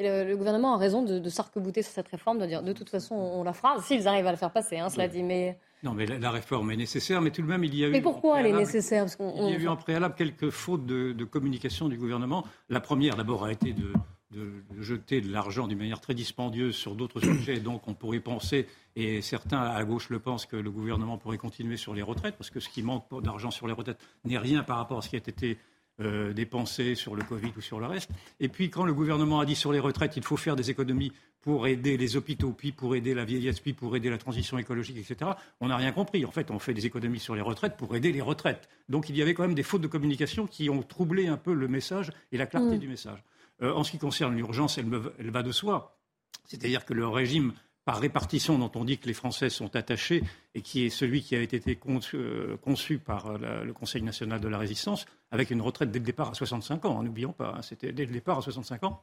Et 0.00 0.24
le, 0.24 0.34
gouvernement 0.34 0.74
a 0.74 0.78
raison 0.78 1.02
de, 1.02 1.18
de 1.18 1.28
s'arc-bouter 1.28 1.82
sur 1.82 1.92
cette 1.92 2.08
réforme, 2.08 2.38
de 2.38 2.46
dire 2.46 2.62
de 2.62 2.72
toute 2.72 2.88
façon 2.88 3.14
on, 3.14 3.44
la 3.44 3.52
fera, 3.52 3.78
s'ils 3.82 4.08
arrivent 4.08 4.26
à 4.26 4.30
la 4.30 4.38
faire 4.38 4.50
passer, 4.50 4.78
hein, 4.78 4.88
cela 4.88 5.08
dit. 5.08 5.22
Mais... 5.22 5.58
Non, 5.82 5.92
mais 5.92 6.06
la, 6.06 6.30
réforme 6.30 6.70
est 6.70 6.76
nécessaire, 6.76 7.20
mais 7.20 7.30
tout 7.30 7.42
de 7.42 7.46
même, 7.46 7.62
il 7.64 7.74
y 7.74 7.84
a 7.84 7.88
eu. 7.88 7.90
Mais 7.90 8.00
pourquoi 8.00 8.40
elle 8.40 8.46
est 8.46 8.52
nécessaire? 8.52 9.04
Il 9.18 9.50
y 9.50 9.54
a 9.54 9.58
eu 9.58 9.68
en 9.68 9.76
préalable 9.76 10.14
quelques 10.16 10.48
fautes 10.48 10.86
de, 10.86 11.12
de 11.12 11.24
communication 11.26 11.90
du 11.90 11.98
gouvernement. 11.98 12.46
La 12.70 12.80
première, 12.80 13.14
d'abord, 13.14 13.44
a 13.44 13.52
été 13.52 13.74
de 13.74 13.92
de, 14.30 14.62
jeter 14.80 15.20
de 15.20 15.32
l'argent 15.32 15.66
d'une 15.66 15.78
manière 15.78 16.00
très 16.00 16.14
dispendieuse 16.14 16.74
sur 16.74 16.94
d'autres 16.94 17.20
sujets. 17.20 17.60
Donc 17.60 17.88
on 17.88 17.94
pourrait 17.94 18.20
penser, 18.20 18.66
et 18.96 19.20
certains 19.22 19.60
à 19.60 19.84
gauche 19.84 20.10
le 20.10 20.18
pensent, 20.18 20.46
que 20.46 20.56
le 20.56 20.70
gouvernement 20.70 21.18
pourrait 21.18 21.38
continuer 21.38 21.76
sur 21.76 21.94
les 21.94 22.02
retraites, 22.02 22.36
parce 22.36 22.50
que 22.50 22.60
ce 22.60 22.68
qui 22.68 22.82
manque 22.82 23.04
d'argent 23.22 23.50
sur 23.50 23.66
les 23.66 23.72
retraites 23.72 24.00
n'est 24.24 24.38
rien 24.38 24.62
par 24.62 24.76
rapport 24.76 24.98
à 24.98 25.02
ce 25.02 25.08
qui 25.08 25.16
a 25.16 25.18
été 25.18 25.58
euh, 26.00 26.32
dépensé 26.32 26.94
sur 26.94 27.14
le 27.14 27.22
Covid 27.22 27.52
ou 27.56 27.60
sur 27.60 27.80
le 27.80 27.86
reste. 27.86 28.10
Et 28.40 28.48
puis 28.48 28.70
quand 28.70 28.84
le 28.84 28.94
gouvernement 28.94 29.40
a 29.40 29.44
dit 29.44 29.54
sur 29.54 29.72
les 29.72 29.80
retraites, 29.80 30.16
il 30.16 30.22
faut 30.22 30.36
faire 30.36 30.56
des 30.56 30.70
économies 30.70 31.12
pour 31.42 31.66
aider 31.66 31.96
les 31.96 32.16
hôpitaux, 32.16 32.52
puis 32.52 32.72
pour 32.72 32.94
aider 32.94 33.14
la 33.14 33.24
vieillesse, 33.24 33.60
puis 33.60 33.72
pour 33.72 33.96
aider 33.96 34.10
la 34.10 34.18
transition 34.18 34.58
écologique, 34.58 34.98
etc., 34.98 35.32
on 35.60 35.68
n'a 35.68 35.76
rien 35.76 35.92
compris. 35.92 36.24
En 36.24 36.30
fait, 36.30 36.50
on 36.50 36.58
fait 36.58 36.74
des 36.74 36.86
économies 36.86 37.18
sur 37.18 37.34
les 37.34 37.40
retraites 37.40 37.76
pour 37.76 37.94
aider 37.96 38.12
les 38.12 38.20
retraites. 38.20 38.68
Donc 38.88 39.08
il 39.08 39.16
y 39.16 39.22
avait 39.22 39.34
quand 39.34 39.42
même 39.42 39.54
des 39.54 39.62
fautes 39.62 39.82
de 39.82 39.86
communication 39.86 40.46
qui 40.46 40.68
ont 40.70 40.82
troublé 40.82 41.28
un 41.28 41.36
peu 41.36 41.54
le 41.54 41.68
message 41.68 42.12
et 42.32 42.36
la 42.36 42.46
clarté 42.46 42.76
mm. 42.76 42.78
du 42.78 42.88
message. 42.88 43.22
Euh, 43.62 43.72
en 43.72 43.84
ce 43.84 43.90
qui 43.90 43.98
concerne 43.98 44.36
l'urgence, 44.36 44.78
elle, 44.78 45.30
va 45.30 45.42
de 45.42 45.52
soi. 45.52 45.98
C'est-à-dire 46.44 46.84
que 46.84 46.94
le 46.94 47.06
régime 47.06 47.52
par 47.84 47.98
répartition 47.98 48.58
dont 48.58 48.70
on 48.74 48.84
dit 48.84 48.98
que 48.98 49.06
les 49.06 49.14
Français 49.14 49.50
sont 49.50 49.74
attachés 49.74 50.22
et 50.54 50.60
qui 50.60 50.84
est 50.84 50.90
celui 50.90 51.22
qui 51.22 51.34
a 51.34 51.40
été 51.40 51.76
conçu, 51.76 52.16
euh, 52.16 52.56
par 53.04 53.26
euh, 53.26 53.64
le 53.64 53.72
Conseil 53.72 54.02
national 54.02 54.40
de 54.40 54.48
la 54.48 54.58
résistance, 54.58 55.06
avec 55.30 55.50
une 55.50 55.60
retraite 55.60 55.90
dès 55.90 55.98
le 55.98 56.04
départ 56.04 56.30
à 56.30 56.34
65 56.34 56.84
ans, 56.84 57.02
n'oublions 57.02 57.32
pas, 57.32 57.54
hein, 57.56 57.62
c'était 57.62 57.92
dès 57.92 58.04
le 58.06 58.12
départ 58.12 58.38
à 58.38 58.42
65 58.42 58.84
ans. 58.84 59.02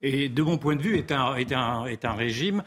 Et 0.00 0.28
de 0.28 0.42
mon 0.42 0.58
point 0.58 0.74
de 0.74 0.82
vue, 0.82 0.96
est 0.96 1.12
un, 1.12 2.14
régime 2.14 2.64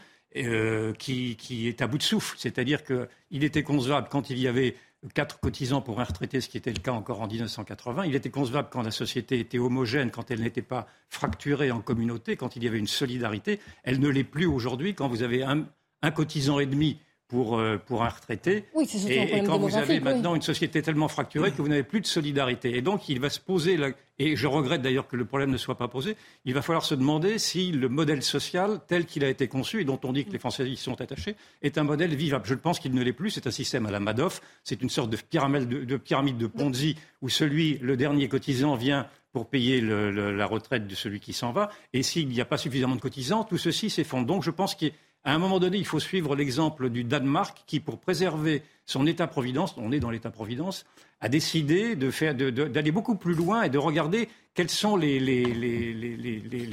qui, 0.98 1.36
qui, 1.36 1.68
est 1.68 1.82
à 1.82 1.86
bout 1.86 1.98
de 1.98 2.02
souffle. 2.02 2.34
C'est-à-dire 2.38 2.82
qu'il 2.82 3.44
était 3.44 3.62
concevable 3.62 4.08
quand 4.10 4.30
il 4.30 4.38
y 4.38 4.48
avait 4.48 4.74
quatre 5.14 5.40
cotisants 5.40 5.80
pour 5.80 6.00
un 6.00 6.04
retraité, 6.04 6.40
ce 6.40 6.48
qui 6.48 6.56
était 6.56 6.72
le 6.72 6.80
cas 6.80 6.92
encore 6.92 7.20
en 7.20 7.26
1980. 7.26 8.04
Il 8.06 8.14
était 8.14 8.30
concevable 8.30 8.68
quand 8.70 8.82
la 8.82 8.90
société 8.90 9.38
était 9.38 9.58
homogène, 9.58 10.10
quand 10.10 10.30
elle 10.30 10.40
n'était 10.40 10.62
pas 10.62 10.86
fracturée 11.08 11.70
en 11.70 11.80
communauté, 11.80 12.36
quand 12.36 12.56
il 12.56 12.64
y 12.64 12.68
avait 12.68 12.78
une 12.78 12.86
solidarité. 12.86 13.60
Elle 13.84 14.00
ne 14.00 14.08
l'est 14.08 14.24
plus 14.24 14.46
aujourd'hui 14.46 14.94
quand 14.94 15.08
vous 15.08 15.22
avez 15.22 15.42
un, 15.42 15.66
un 16.02 16.10
cotisant 16.10 16.58
et 16.58 16.66
demi 16.66 16.98
pour, 17.28 17.58
euh, 17.58 17.76
pour 17.76 18.04
un 18.04 18.08
retraité. 18.08 18.64
Oui, 18.74 18.88
et, 19.08 19.36
et, 19.36 19.42
quand 19.44 19.58
vous 19.58 19.76
avez 19.76 20.00
maintenant 20.00 20.34
une 20.34 20.42
société 20.42 20.82
tellement 20.82 21.08
fracturée 21.08 21.50
que 21.50 21.60
vous 21.60 21.68
n'avez 21.68 21.82
plus 21.82 22.00
de 22.00 22.06
solidarité. 22.06 22.76
Et 22.76 22.82
donc, 22.82 23.08
il 23.08 23.20
va 23.20 23.30
se 23.30 23.40
poser, 23.40 23.78
et 24.18 24.36
je 24.36 24.46
regrette 24.46 24.82
d'ailleurs 24.82 25.08
que 25.08 25.16
le 25.16 25.24
problème 25.24 25.50
ne 25.50 25.56
soit 25.56 25.76
pas 25.76 25.88
posé, 25.88 26.16
il 26.44 26.54
va 26.54 26.62
falloir 26.62 26.84
se 26.84 26.94
demander 26.94 27.38
si 27.38 27.72
le 27.72 27.88
modèle 27.88 28.22
social 28.22 28.80
tel 28.86 29.06
qu'il 29.06 29.24
a 29.24 29.28
été 29.28 29.48
conçu 29.48 29.80
et 29.80 29.84
dont 29.84 30.00
on 30.04 30.12
dit 30.12 30.24
que 30.24 30.32
les 30.32 30.38
Français 30.38 30.68
y 30.68 30.76
sont 30.76 31.00
attachés 31.00 31.36
est 31.62 31.78
un 31.78 31.84
modèle 31.84 32.14
vivable. 32.14 32.46
Je 32.46 32.54
pense 32.54 32.78
qu'il 32.78 32.94
ne 32.94 33.02
l'est 33.02 33.12
plus. 33.12 33.30
C'est 33.30 33.46
un 33.46 33.50
système 33.52 33.86
à 33.86 33.90
la 33.90 34.00
Madoff. 34.00 34.40
C'est 34.62 34.82
une 34.82 34.90
sorte 34.90 35.10
de 35.10 35.16
pyramide 35.16 35.68
de, 35.68 35.84
de 35.84 35.96
pyramide 35.96 36.38
de 36.38 36.46
Ponzi 36.46 36.96
où 37.22 37.28
celui, 37.28 37.78
le 37.78 37.96
dernier 37.96 38.28
cotisant, 38.28 38.76
vient 38.76 39.08
pour 39.36 39.50
payer 39.50 39.82
le, 39.82 40.34
la 40.34 40.46
retraite 40.46 40.86
de 40.86 40.94
celui 40.94 41.20
qui 41.20 41.34
s'en 41.34 41.52
va. 41.52 41.68
Et 41.92 42.02
s'il 42.02 42.26
n'y 42.28 42.40
a 42.40 42.46
pas 42.46 42.56
suffisamment 42.56 42.96
de 42.96 43.02
cotisants, 43.02 43.44
tout 43.44 43.58
ceci 43.58 43.90
s'effondre. 43.90 44.26
Donc 44.26 44.42
je 44.42 44.50
pense 44.50 44.74
qu'il 44.74 44.92
à 45.26 45.34
un 45.34 45.38
moment 45.38 45.58
donné, 45.58 45.76
il 45.76 45.84
faut 45.84 45.98
suivre 45.98 46.36
l'exemple 46.36 46.88
du 46.88 47.02
Danemark 47.02 47.64
qui, 47.66 47.80
pour 47.80 47.98
préserver 47.98 48.62
son 48.86 49.08
État-providence, 49.08 49.74
on 49.76 49.90
est 49.90 49.98
dans 49.98 50.10
l'État-providence, 50.10 50.86
a 51.20 51.28
décidé 51.28 51.96
d'aller 51.96 52.92
beaucoup 52.92 53.16
plus 53.16 53.34
loin 53.34 53.64
et 53.64 53.68
de 53.68 53.76
regarder 53.78 54.28
quelles 54.54 54.70
sont 54.70 54.96
les, 54.96 55.18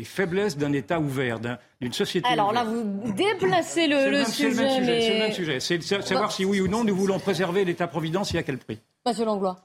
faiblesses 0.06 0.56
d'un 0.56 0.72
État 0.72 1.00
ouvert, 1.00 1.40
d'une 1.82 1.94
société 1.94 2.30
Alors 2.30 2.54
là, 2.54 2.64
vous 2.64 3.12
déplacez 3.14 3.88
le, 3.88 4.24
sujet. 4.26 4.54
C'est 4.54 5.14
le 5.14 5.20
même 5.20 5.32
sujet. 5.32 5.60
C'est 5.60 5.82
savoir 5.82 6.32
si 6.32 6.46
oui 6.46 6.62
ou 6.62 6.68
non 6.68 6.84
nous 6.84 6.96
voulons 6.96 7.18
préserver 7.18 7.66
l'État-providence 7.66 8.36
et 8.36 8.38
à 8.38 8.44
quel 8.44 8.60
prix. 8.60 8.80
Monsieur 9.06 9.26
Langlois. 9.26 9.58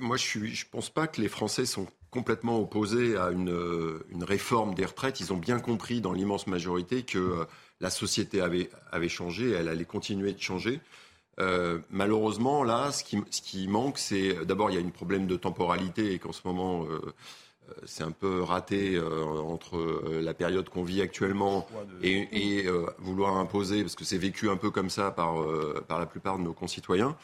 Moi, 0.00 0.18
je 0.18 0.38
ne 0.38 0.46
je 0.46 0.66
pense 0.70 0.90
pas 0.90 1.06
que 1.06 1.20
les 1.20 1.28
Français 1.28 1.64
sont 1.64 1.86
complètement 2.10 2.60
opposés 2.60 3.16
à 3.16 3.30
une, 3.30 4.02
une, 4.10 4.22
réforme 4.22 4.74
des 4.74 4.84
retraites. 4.84 5.18
Ils 5.18 5.32
ont 5.32 5.36
bien 5.36 5.58
compris 5.58 6.00
dans 6.00 6.12
l'immense 6.12 6.46
majorité 6.46 7.02
que 7.02 7.18
euh, 7.18 7.44
la 7.84 7.90
société 7.90 8.40
avait, 8.40 8.70
avait 8.90 9.10
changé, 9.10 9.50
elle 9.50 9.68
allait 9.68 9.90
continuer 9.96 10.32
de 10.32 10.40
changer. 10.40 10.80
Euh, 11.38 11.78
malheureusement, 11.90 12.64
là, 12.64 12.92
ce 12.92 13.04
qui, 13.04 13.18
ce 13.30 13.42
qui 13.42 13.68
manque, 13.68 13.98
c'est 13.98 14.46
d'abord, 14.46 14.70
il 14.70 14.76
y 14.76 14.82
a 14.82 14.86
un 14.86 14.90
problème 15.02 15.26
de 15.26 15.36
temporalité 15.36 16.14
et 16.14 16.18
qu'en 16.18 16.32
ce 16.32 16.40
moment, 16.44 16.84
euh, 16.84 16.88
euh, 16.88 17.72
c'est 17.84 18.04
un 18.04 18.12
peu 18.12 18.42
raté 18.42 18.98
entre 19.54 19.76
la 20.28 20.32
période 20.32 20.66
qu'on 20.68 20.84
vit 20.84 21.02
actuellement 21.02 21.66
et, 22.02 22.18
et 22.44 22.66
vouloir 22.98 23.36
imposer, 23.36 23.82
parce 23.82 23.96
que 23.96 24.04
c'est 24.04 24.18
vécu 24.18 24.48
un 24.48 24.56
peu 24.56 24.70
comme 24.70 24.90
ça 24.90 25.10
par, 25.10 25.34
par 25.88 25.98
la 25.98 26.06
plupart 26.06 26.38
de 26.38 26.44
nos 26.44 26.54
concitoyens. 26.54 27.16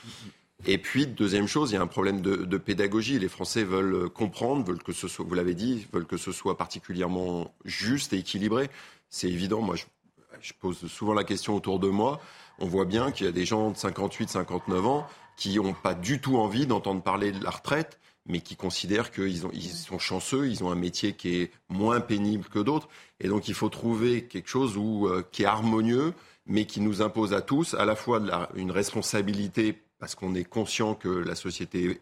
Et 0.66 0.78
puis, 0.78 1.06
deuxième 1.06 1.46
chose, 1.46 1.70
il 1.70 1.74
y 1.74 1.78
a 1.78 1.82
un 1.82 1.86
problème 1.98 2.20
de, 2.20 2.36
de 2.36 2.58
pédagogie. 2.58 3.18
Les 3.18 3.28
Français 3.28 3.64
veulent 3.64 4.10
comprendre, 4.10 4.66
veulent 4.66 4.82
que 4.82 4.92
ce 4.92 5.08
soit, 5.08 5.24
vous 5.26 5.34
l'avez 5.34 5.54
dit, 5.54 5.86
veulent 5.92 6.06
que 6.06 6.18
ce 6.18 6.32
soit 6.32 6.56
particulièrement 6.58 7.54
juste 7.64 8.12
et 8.12 8.18
équilibré. 8.18 8.68
C'est 9.08 9.28
évident. 9.28 9.62
Moi, 9.62 9.76
je 9.76 9.84
je 10.42 10.52
pose 10.58 10.86
souvent 10.86 11.14
la 11.14 11.24
question 11.24 11.54
autour 11.56 11.78
de 11.78 11.88
moi, 11.88 12.20
on 12.58 12.66
voit 12.66 12.84
bien 12.84 13.10
qu'il 13.10 13.26
y 13.26 13.28
a 13.28 13.32
des 13.32 13.44
gens 13.44 13.70
de 13.70 13.76
58, 13.76 14.30
59 14.30 14.86
ans 14.86 15.06
qui 15.36 15.56
n'ont 15.56 15.72
pas 15.72 15.94
du 15.94 16.20
tout 16.20 16.36
envie 16.36 16.66
d'entendre 16.66 17.02
parler 17.02 17.32
de 17.32 17.42
la 17.42 17.50
retraite, 17.50 17.98
mais 18.26 18.40
qui 18.40 18.56
considèrent 18.56 19.10
qu'ils 19.10 19.44
ils 19.52 19.70
sont 19.70 19.98
chanceux, 19.98 20.48
ils 20.48 20.62
ont 20.62 20.70
un 20.70 20.76
métier 20.76 21.14
qui 21.14 21.36
est 21.36 21.50
moins 21.68 22.00
pénible 22.00 22.44
que 22.48 22.58
d'autres. 22.58 22.88
Et 23.20 23.28
donc 23.28 23.48
il 23.48 23.54
faut 23.54 23.70
trouver 23.70 24.24
quelque 24.24 24.48
chose 24.48 24.74
euh, 24.76 25.24
qui 25.32 25.42
est 25.44 25.46
harmonieux, 25.46 26.12
mais 26.46 26.66
qui 26.66 26.80
nous 26.80 27.00
impose 27.00 27.32
à 27.32 27.40
tous 27.40 27.74
à 27.74 27.84
la 27.84 27.96
fois 27.96 28.20
une 28.54 28.70
responsabilité 28.70 29.82
parce 29.98 30.14
qu'on 30.14 30.34
est 30.34 30.44
conscient 30.44 30.94
que 30.94 31.08
la 31.08 31.34
société 31.34 31.98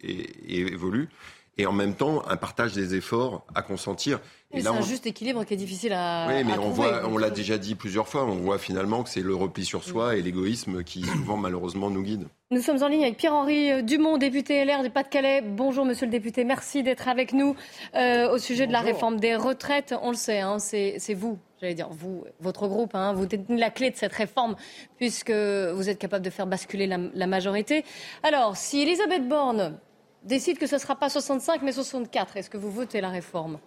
évolue, 0.47 1.09
et 1.57 1.65
en 1.65 1.73
même 1.73 1.93
temps 1.93 2.25
un 2.27 2.37
partage 2.37 2.73
des 2.73 2.95
efforts 2.95 3.45
à 3.53 3.61
consentir. 3.61 4.19
C'est 4.51 4.67
un 4.67 4.81
juste 4.81 5.05
équilibre 5.05 5.43
qui 5.43 5.53
est 5.53 5.57
difficile 5.57 5.93
à. 5.93 6.27
Oui, 6.27 6.43
mais 6.43 6.57
on 6.57 6.69
voit, 6.69 7.07
on 7.07 7.17
l'a 7.17 7.29
déjà 7.29 7.57
dit 7.57 7.75
plusieurs 7.75 8.07
fois, 8.07 8.25
on 8.25 8.35
voit 8.35 8.57
finalement 8.57 9.03
que 9.03 9.09
c'est 9.09 9.21
le 9.21 9.35
repli 9.35 9.63
sur 9.63 9.83
soi 9.83 10.15
et 10.15 10.21
l'égoïsme 10.21 10.83
qui 10.83 11.03
souvent 11.03 11.37
malheureusement 11.37 11.89
nous 11.89 12.01
guide. 12.01 12.27
Nous 12.51 12.61
sommes 12.61 12.81
en 12.81 12.87
ligne 12.87 13.03
avec 13.03 13.17
Pierre-Henri 13.17 13.83
Dumont, 13.83 14.17
député 14.17 14.65
LR 14.65 14.81
du 14.81 14.89
Pas-de-Calais. 14.89 15.43
Bonjour 15.45 15.85
Monsieur 15.85 16.07
le 16.07 16.11
député, 16.11 16.43
merci 16.45 16.81
d'être 16.81 17.07
avec 17.07 17.31
nous 17.31 17.55
euh, 17.93 18.31
au 18.31 18.39
sujet 18.39 18.65
de 18.65 18.71
la 18.71 18.81
réforme 18.81 19.19
des 19.19 19.35
retraites. 19.35 19.93
On 20.01 20.09
le 20.09 20.15
sait, 20.15 20.39
hein, 20.39 20.57
c'est 20.57 21.13
vous, 21.13 21.37
j'allais 21.61 21.75
dire 21.75 21.89
vous, 21.91 22.23
votre 22.39 22.67
groupe, 22.67 22.95
hein, 22.95 23.13
vous 23.13 23.27
détenez 23.27 23.59
la 23.59 23.69
clé 23.69 23.91
de 23.91 23.95
cette 23.97 24.13
réforme 24.13 24.55
puisque 24.97 25.29
vous 25.29 25.89
êtes 25.89 25.99
capable 25.99 26.25
de 26.25 26.31
faire 26.31 26.47
basculer 26.47 26.87
la, 26.87 26.97
la 27.13 27.27
majorité. 27.27 27.85
Alors, 28.23 28.57
si 28.57 28.81
Elisabeth 28.81 29.27
Borne 29.27 29.77
décide 30.23 30.57
que 30.57 30.65
ce 30.65 30.75
ne 30.75 30.79
sera 30.79 30.95
pas 30.95 31.09
65 31.09 31.61
mais 31.61 31.71
64, 31.71 32.37
est-ce 32.37 32.49
que 32.49 32.57
vous 32.57 32.71
votez 32.71 32.99
la 32.99 33.09
réforme? 33.09 33.59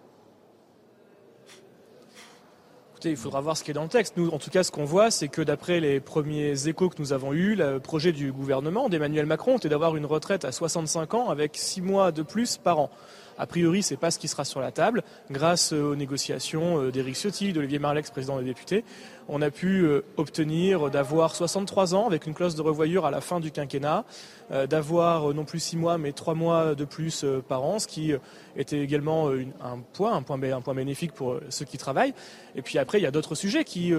Il 3.05 3.17
faudra 3.17 3.41
voir 3.41 3.57
ce 3.57 3.63
qui 3.63 3.71
est 3.71 3.73
dans 3.73 3.83
le 3.83 3.89
texte. 3.89 4.15
Nous, 4.17 4.29
en 4.29 4.39
tout 4.39 4.49
cas, 4.49 4.63
ce 4.63 4.71
qu'on 4.71 4.85
voit, 4.85 5.11
c'est 5.11 5.27
que 5.27 5.41
d'après 5.41 5.79
les 5.79 5.99
premiers 5.99 6.67
échos 6.67 6.89
que 6.89 6.95
nous 6.99 7.13
avons 7.13 7.33
eus, 7.33 7.55
le 7.55 7.79
projet 7.79 8.11
du 8.11 8.31
gouvernement 8.31 8.89
d'Emmanuel 8.89 9.25
Macron 9.25 9.57
était 9.57 9.69
d'avoir 9.69 9.95
une 9.95 10.05
retraite 10.05 10.45
à 10.45 10.51
65 10.51 11.13
ans 11.13 11.29
avec 11.29 11.51
6 11.55 11.81
mois 11.81 12.11
de 12.11 12.21
plus 12.21 12.57
par 12.57 12.79
an. 12.79 12.89
A 13.37 13.47
priori, 13.47 13.81
ce 13.81 13.93
n'est 13.93 13.97
pas 13.97 14.11
ce 14.11 14.19
qui 14.19 14.27
sera 14.27 14.45
sur 14.45 14.59
la 14.59 14.71
table. 14.71 15.03
Grâce 15.31 15.73
aux 15.73 15.95
négociations 15.95 16.79
euh, 16.79 16.91
d'Éric 16.91 17.15
Ciotti, 17.15 17.51
d'Olivier 17.51 17.79
Marlex, 17.79 18.11
président 18.11 18.37
des 18.37 18.45
députés, 18.45 18.83
on 19.29 19.41
a 19.41 19.49
pu 19.49 19.81
euh, 19.81 20.03
obtenir 20.17 20.89
d'avoir 20.89 21.35
63 21.35 21.95
ans 21.95 22.07
avec 22.07 22.27
une 22.27 22.33
clause 22.33 22.55
de 22.55 22.61
revoyure 22.61 23.05
à 23.05 23.11
la 23.11 23.21
fin 23.21 23.39
du 23.39 23.51
quinquennat, 23.51 24.05
euh, 24.51 24.67
d'avoir 24.67 25.33
non 25.33 25.45
plus 25.45 25.59
6 25.59 25.77
mois 25.77 25.97
mais 25.97 26.11
3 26.11 26.33
mois 26.33 26.75
de 26.75 26.85
plus 26.85 27.25
par 27.47 27.63
an, 27.63 27.79
ce 27.79 27.87
qui 27.87 28.13
était 28.55 28.79
également 28.79 29.29
un 29.29 29.79
point, 29.93 30.13
un 30.13 30.21
point, 30.21 30.41
un 30.41 30.61
point 30.61 30.73
bénéfique 30.73 31.13
pour 31.13 31.39
ceux 31.49 31.65
qui 31.65 31.77
travaillent. 31.77 32.13
Et 32.55 32.61
puis 32.61 32.77
après, 32.77 32.99
il 32.99 33.03
y 33.03 33.07
a 33.07 33.11
d'autres 33.11 33.35
sujets 33.35 33.63
qui 33.63 33.93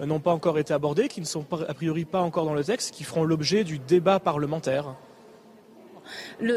n'ont 0.00 0.20
pas 0.20 0.32
encore 0.32 0.58
été 0.58 0.74
abordés, 0.74 1.08
qui 1.08 1.20
ne 1.20 1.26
sont 1.26 1.44
a 1.68 1.74
priori 1.74 2.04
pas 2.04 2.20
encore 2.20 2.44
dans 2.44 2.54
le 2.54 2.64
texte, 2.64 2.94
qui 2.94 3.04
feront 3.04 3.24
l'objet 3.24 3.64
du 3.64 3.78
débat 3.78 4.20
parlementaire 4.20 4.94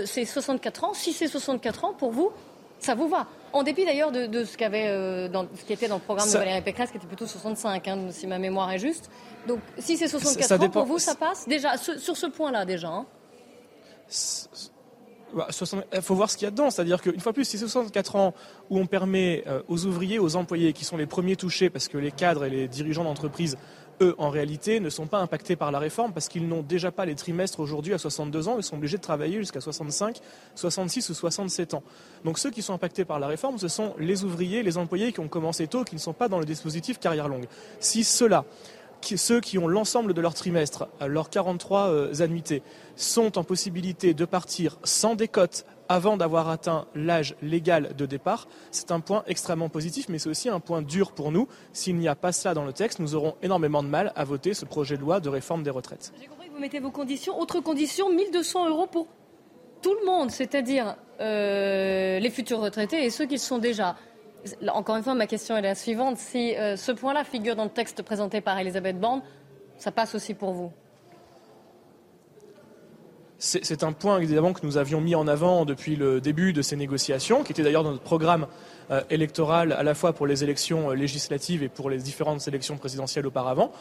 c'est 0.05 0.25
64 0.25 0.83
ans. 0.83 0.93
Si 0.93 1.13
c'est 1.13 1.27
64 1.27 1.85
ans, 1.85 1.93
pour 1.93 2.11
vous, 2.11 2.31
ça 2.79 2.95
vous 2.95 3.07
va? 3.07 3.27
En 3.53 3.63
dépit 3.63 3.85
d'ailleurs 3.85 4.11
de, 4.11 4.43
ce, 4.43 4.55
euh, 4.61 5.29
ce 5.55 5.65
qui 5.65 5.73
était 5.73 5.87
dans 5.87 5.95
le 5.95 6.01
programme 6.01 6.27
de 6.27 6.33
Valérie 6.33 6.61
Pécresse, 6.61 6.91
qui 6.91 6.97
était 6.97 7.07
plutôt 7.07 7.25
65, 7.25 7.87
hein, 7.87 7.99
si 8.11 8.27
ma 8.27 8.37
mémoire 8.37 8.71
est 8.71 8.79
juste. 8.79 9.09
Donc 9.47 9.59
si 9.77 9.97
c'est 9.97 10.07
64 10.07 10.63
ans, 10.63 10.69
pour 10.69 10.85
vous, 10.85 10.99
ça 10.99 11.15
passe? 11.15 11.47
Déjà, 11.47 11.77
sur 11.77 12.15
ce 12.15 12.27
point-là, 12.27 12.65
déjà. 12.65 12.89
Hein. 12.89 13.05
Il 15.31 15.37
bah, 15.37 15.47
faut 16.01 16.15
voir 16.15 16.29
ce 16.29 16.37
qu'il 16.37 16.45
y 16.45 16.47
a 16.47 16.51
dedans. 16.51 16.69
C'est-à-dire 16.69 17.01
qu'une 17.01 17.19
fois 17.19 17.33
plus, 17.33 17.45
si 17.45 17.57
c'est 17.57 17.65
64 17.65 18.15
ans 18.15 18.33
où 18.69 18.79
on 18.79 18.85
permet 18.85 19.43
euh, 19.47 19.61
aux 19.67 19.85
ouvriers, 19.85 20.19
aux 20.19 20.35
employés, 20.35 20.73
qui 20.73 20.85
sont 20.85 20.97
les 20.97 21.05
premiers 21.05 21.35
touchés, 21.35 21.69
parce 21.69 21.87
que 21.87 21.97
les 21.97 22.11
cadres 22.11 22.45
et 22.45 22.49
les 22.49 22.67
dirigeants 22.67 23.03
d'entreprise 23.03 23.57
eux, 24.01 24.15
en 24.17 24.29
réalité, 24.29 24.79
ne 24.79 24.89
sont 24.89 25.07
pas 25.07 25.19
impactés 25.19 25.55
par 25.55 25.71
la 25.71 25.79
réforme 25.79 26.13
parce 26.13 26.27
qu'ils 26.27 26.47
n'ont 26.47 26.61
déjà 26.61 26.91
pas 26.91 27.05
les 27.05 27.15
trimestres 27.15 27.59
aujourd'hui 27.59 27.93
à 27.93 27.97
62 27.97 28.47
ans, 28.47 28.55
ils 28.57 28.63
sont 28.63 28.77
obligés 28.77 28.97
de 28.97 29.01
travailler 29.01 29.37
jusqu'à 29.37 29.61
65, 29.61 30.19
66 30.55 31.09
ou 31.09 31.13
67 31.13 31.73
ans. 31.73 31.83
Donc 32.23 32.39
ceux 32.39 32.51
qui 32.51 32.61
sont 32.61 32.73
impactés 32.73 33.05
par 33.05 33.19
la 33.19 33.27
réforme, 33.27 33.57
ce 33.57 33.67
sont 33.67 33.93
les 33.99 34.23
ouvriers, 34.23 34.63
les 34.63 34.77
employés 34.77 35.11
qui 35.11 35.19
ont 35.19 35.27
commencé 35.27 35.67
tôt, 35.67 35.83
qui 35.83 35.95
ne 35.95 35.99
sont 35.99 36.13
pas 36.13 36.27
dans 36.27 36.39
le 36.39 36.45
dispositif 36.45 36.99
carrière 36.99 37.27
longue. 37.27 37.45
Si 37.79 38.03
ceux-là, 38.03 38.45
ceux 39.01 39.39
qui 39.39 39.57
ont 39.57 39.67
l'ensemble 39.67 40.13
de 40.13 40.21
leur 40.21 40.33
trimestre, 40.33 40.87
leurs 41.05 41.29
43 41.29 41.89
euh, 41.89 42.21
annuités, 42.21 42.61
sont 42.95 43.37
en 43.37 43.43
possibilité 43.43 44.13
de 44.13 44.25
partir 44.25 44.77
sans 44.83 45.15
décote 45.15 45.65
avant 45.89 46.17
d'avoir 46.17 46.47
atteint 46.49 46.85
l'âge 46.93 47.35
légal 47.41 47.95
de 47.97 48.05
départ, 48.05 48.47
c'est 48.71 48.91
un 48.91 48.99
point 48.99 49.23
extrêmement 49.27 49.69
positif, 49.69 50.07
mais 50.07 50.19
c'est 50.19 50.29
aussi 50.29 50.47
un 50.47 50.59
point 50.59 50.83
dur 50.83 51.11
pour 51.11 51.31
nous. 51.31 51.47
S'il 51.73 51.97
n'y 51.97 52.07
a 52.07 52.15
pas 52.15 52.31
cela 52.31 52.53
dans 52.53 52.63
le 52.63 52.73
texte, 52.73 52.99
nous 52.99 53.15
aurons 53.15 53.35
énormément 53.41 53.81
de 53.83 53.87
mal 53.87 54.13
à 54.15 54.23
voter 54.23 54.53
ce 54.53 54.65
projet 54.65 54.95
de 54.95 55.01
loi 55.01 55.19
de 55.19 55.29
réforme 55.29 55.63
des 55.63 55.71
retraites. 55.71 56.13
J'ai 56.21 56.27
compris 56.27 56.47
que 56.47 56.53
vous 56.53 56.59
mettez 56.59 56.79
vos 56.79 56.91
conditions. 56.91 57.39
Autre 57.39 57.59
condition, 57.59 58.09
1200 58.09 58.69
euros 58.69 58.87
pour 58.87 59.07
tout 59.81 59.95
le 59.99 60.05
monde, 60.05 60.29
c'est-à-dire 60.29 60.95
euh, 61.19 62.19
les 62.19 62.29
futurs 62.29 62.59
retraités 62.59 63.03
et 63.03 63.09
ceux 63.09 63.25
qui 63.25 63.39
sont 63.39 63.57
déjà. 63.57 63.95
Encore 64.69 64.95
une 64.95 65.03
fois, 65.03 65.15
ma 65.15 65.27
question 65.27 65.57
est 65.57 65.61
la 65.61 65.75
suivante. 65.75 66.17
Si 66.17 66.55
euh, 66.55 66.75
ce 66.75 66.91
point-là 66.91 67.23
figure 67.23 67.55
dans 67.55 67.65
le 67.65 67.69
texte 67.69 68.03
présenté 68.03 68.41
par 68.41 68.57
Elisabeth 68.59 68.99
Borne, 68.99 69.21
ça 69.77 69.91
passe 69.91 70.15
aussi 70.15 70.33
pour 70.33 70.51
vous? 70.51 70.71
C'est 73.39 73.83
un 73.83 73.93
point 73.93 74.19
évidemment 74.19 74.51
que 74.51 74.65
nous 74.65 74.77
avions 74.77 74.99
mis 74.99 75.15
en 75.15 75.25
avant 75.27 75.63
depuis 75.63 75.95
le 75.95 76.19
début 76.19 76.51
de 76.51 76.61
ces 76.61 76.75
négociations, 76.75 77.43
qui 77.43 77.53
était 77.53 77.63
d'ailleurs 77.63 77.83
dans 77.83 77.91
notre 77.91 78.03
programme 78.03 78.47
euh, 78.91 79.01
électoral 79.09 79.71
à 79.71 79.83
la 79.83 79.95
fois 79.95 80.11
pour 80.11 80.27
les 80.27 80.43
élections 80.43 80.91
euh, 80.91 80.93
législatives 80.93 81.63
et 81.63 81.69
pour 81.69 81.89
les 81.89 81.99
différentes 81.99 82.45
élections 82.49 82.75
présidentielles 82.75 83.25
auparavant. 83.25 83.71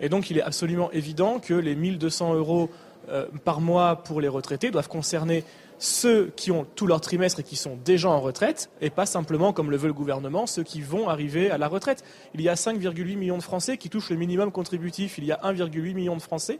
Et 0.00 0.10
donc 0.10 0.28
il 0.28 0.36
est 0.36 0.42
absolument 0.42 0.90
évident 0.92 1.38
que 1.38 1.54
les 1.54 1.74
1200 1.74 2.34
euros 2.34 2.68
euh, 3.08 3.26
par 3.44 3.62
mois 3.62 4.02
pour 4.02 4.20
les 4.20 4.28
retraités 4.28 4.70
doivent 4.70 4.88
concerner 4.88 5.44
ceux 5.78 6.32
qui 6.36 6.50
ont 6.50 6.66
tout 6.74 6.86
leur 6.86 7.00
trimestre 7.00 7.40
et 7.40 7.42
qui 7.42 7.56
sont 7.56 7.78
déjà 7.84 8.08
en 8.08 8.20
retraite, 8.20 8.70
et 8.80 8.90
pas 8.90 9.06
simplement, 9.06 9.52
comme 9.52 9.70
le 9.70 9.76
veut 9.76 9.88
le 9.88 9.94
gouvernement, 9.94 10.46
ceux 10.46 10.62
qui 10.62 10.80
vont 10.80 11.08
arriver 11.08 11.50
à 11.50 11.58
la 11.58 11.68
retraite. 11.68 12.04
Il 12.34 12.40
y 12.40 12.48
a 12.48 12.54
5,8 12.54 13.16
millions 13.16 13.38
de 13.38 13.42
Français 13.42 13.76
qui 13.76 13.90
touchent 13.90 14.10
le 14.10 14.16
minimum 14.16 14.52
contributif. 14.52 15.18
Il 15.18 15.24
y 15.24 15.32
a 15.32 15.40
1,8 15.42 15.94
million 15.94 16.16
de 16.16 16.22
Français 16.22 16.58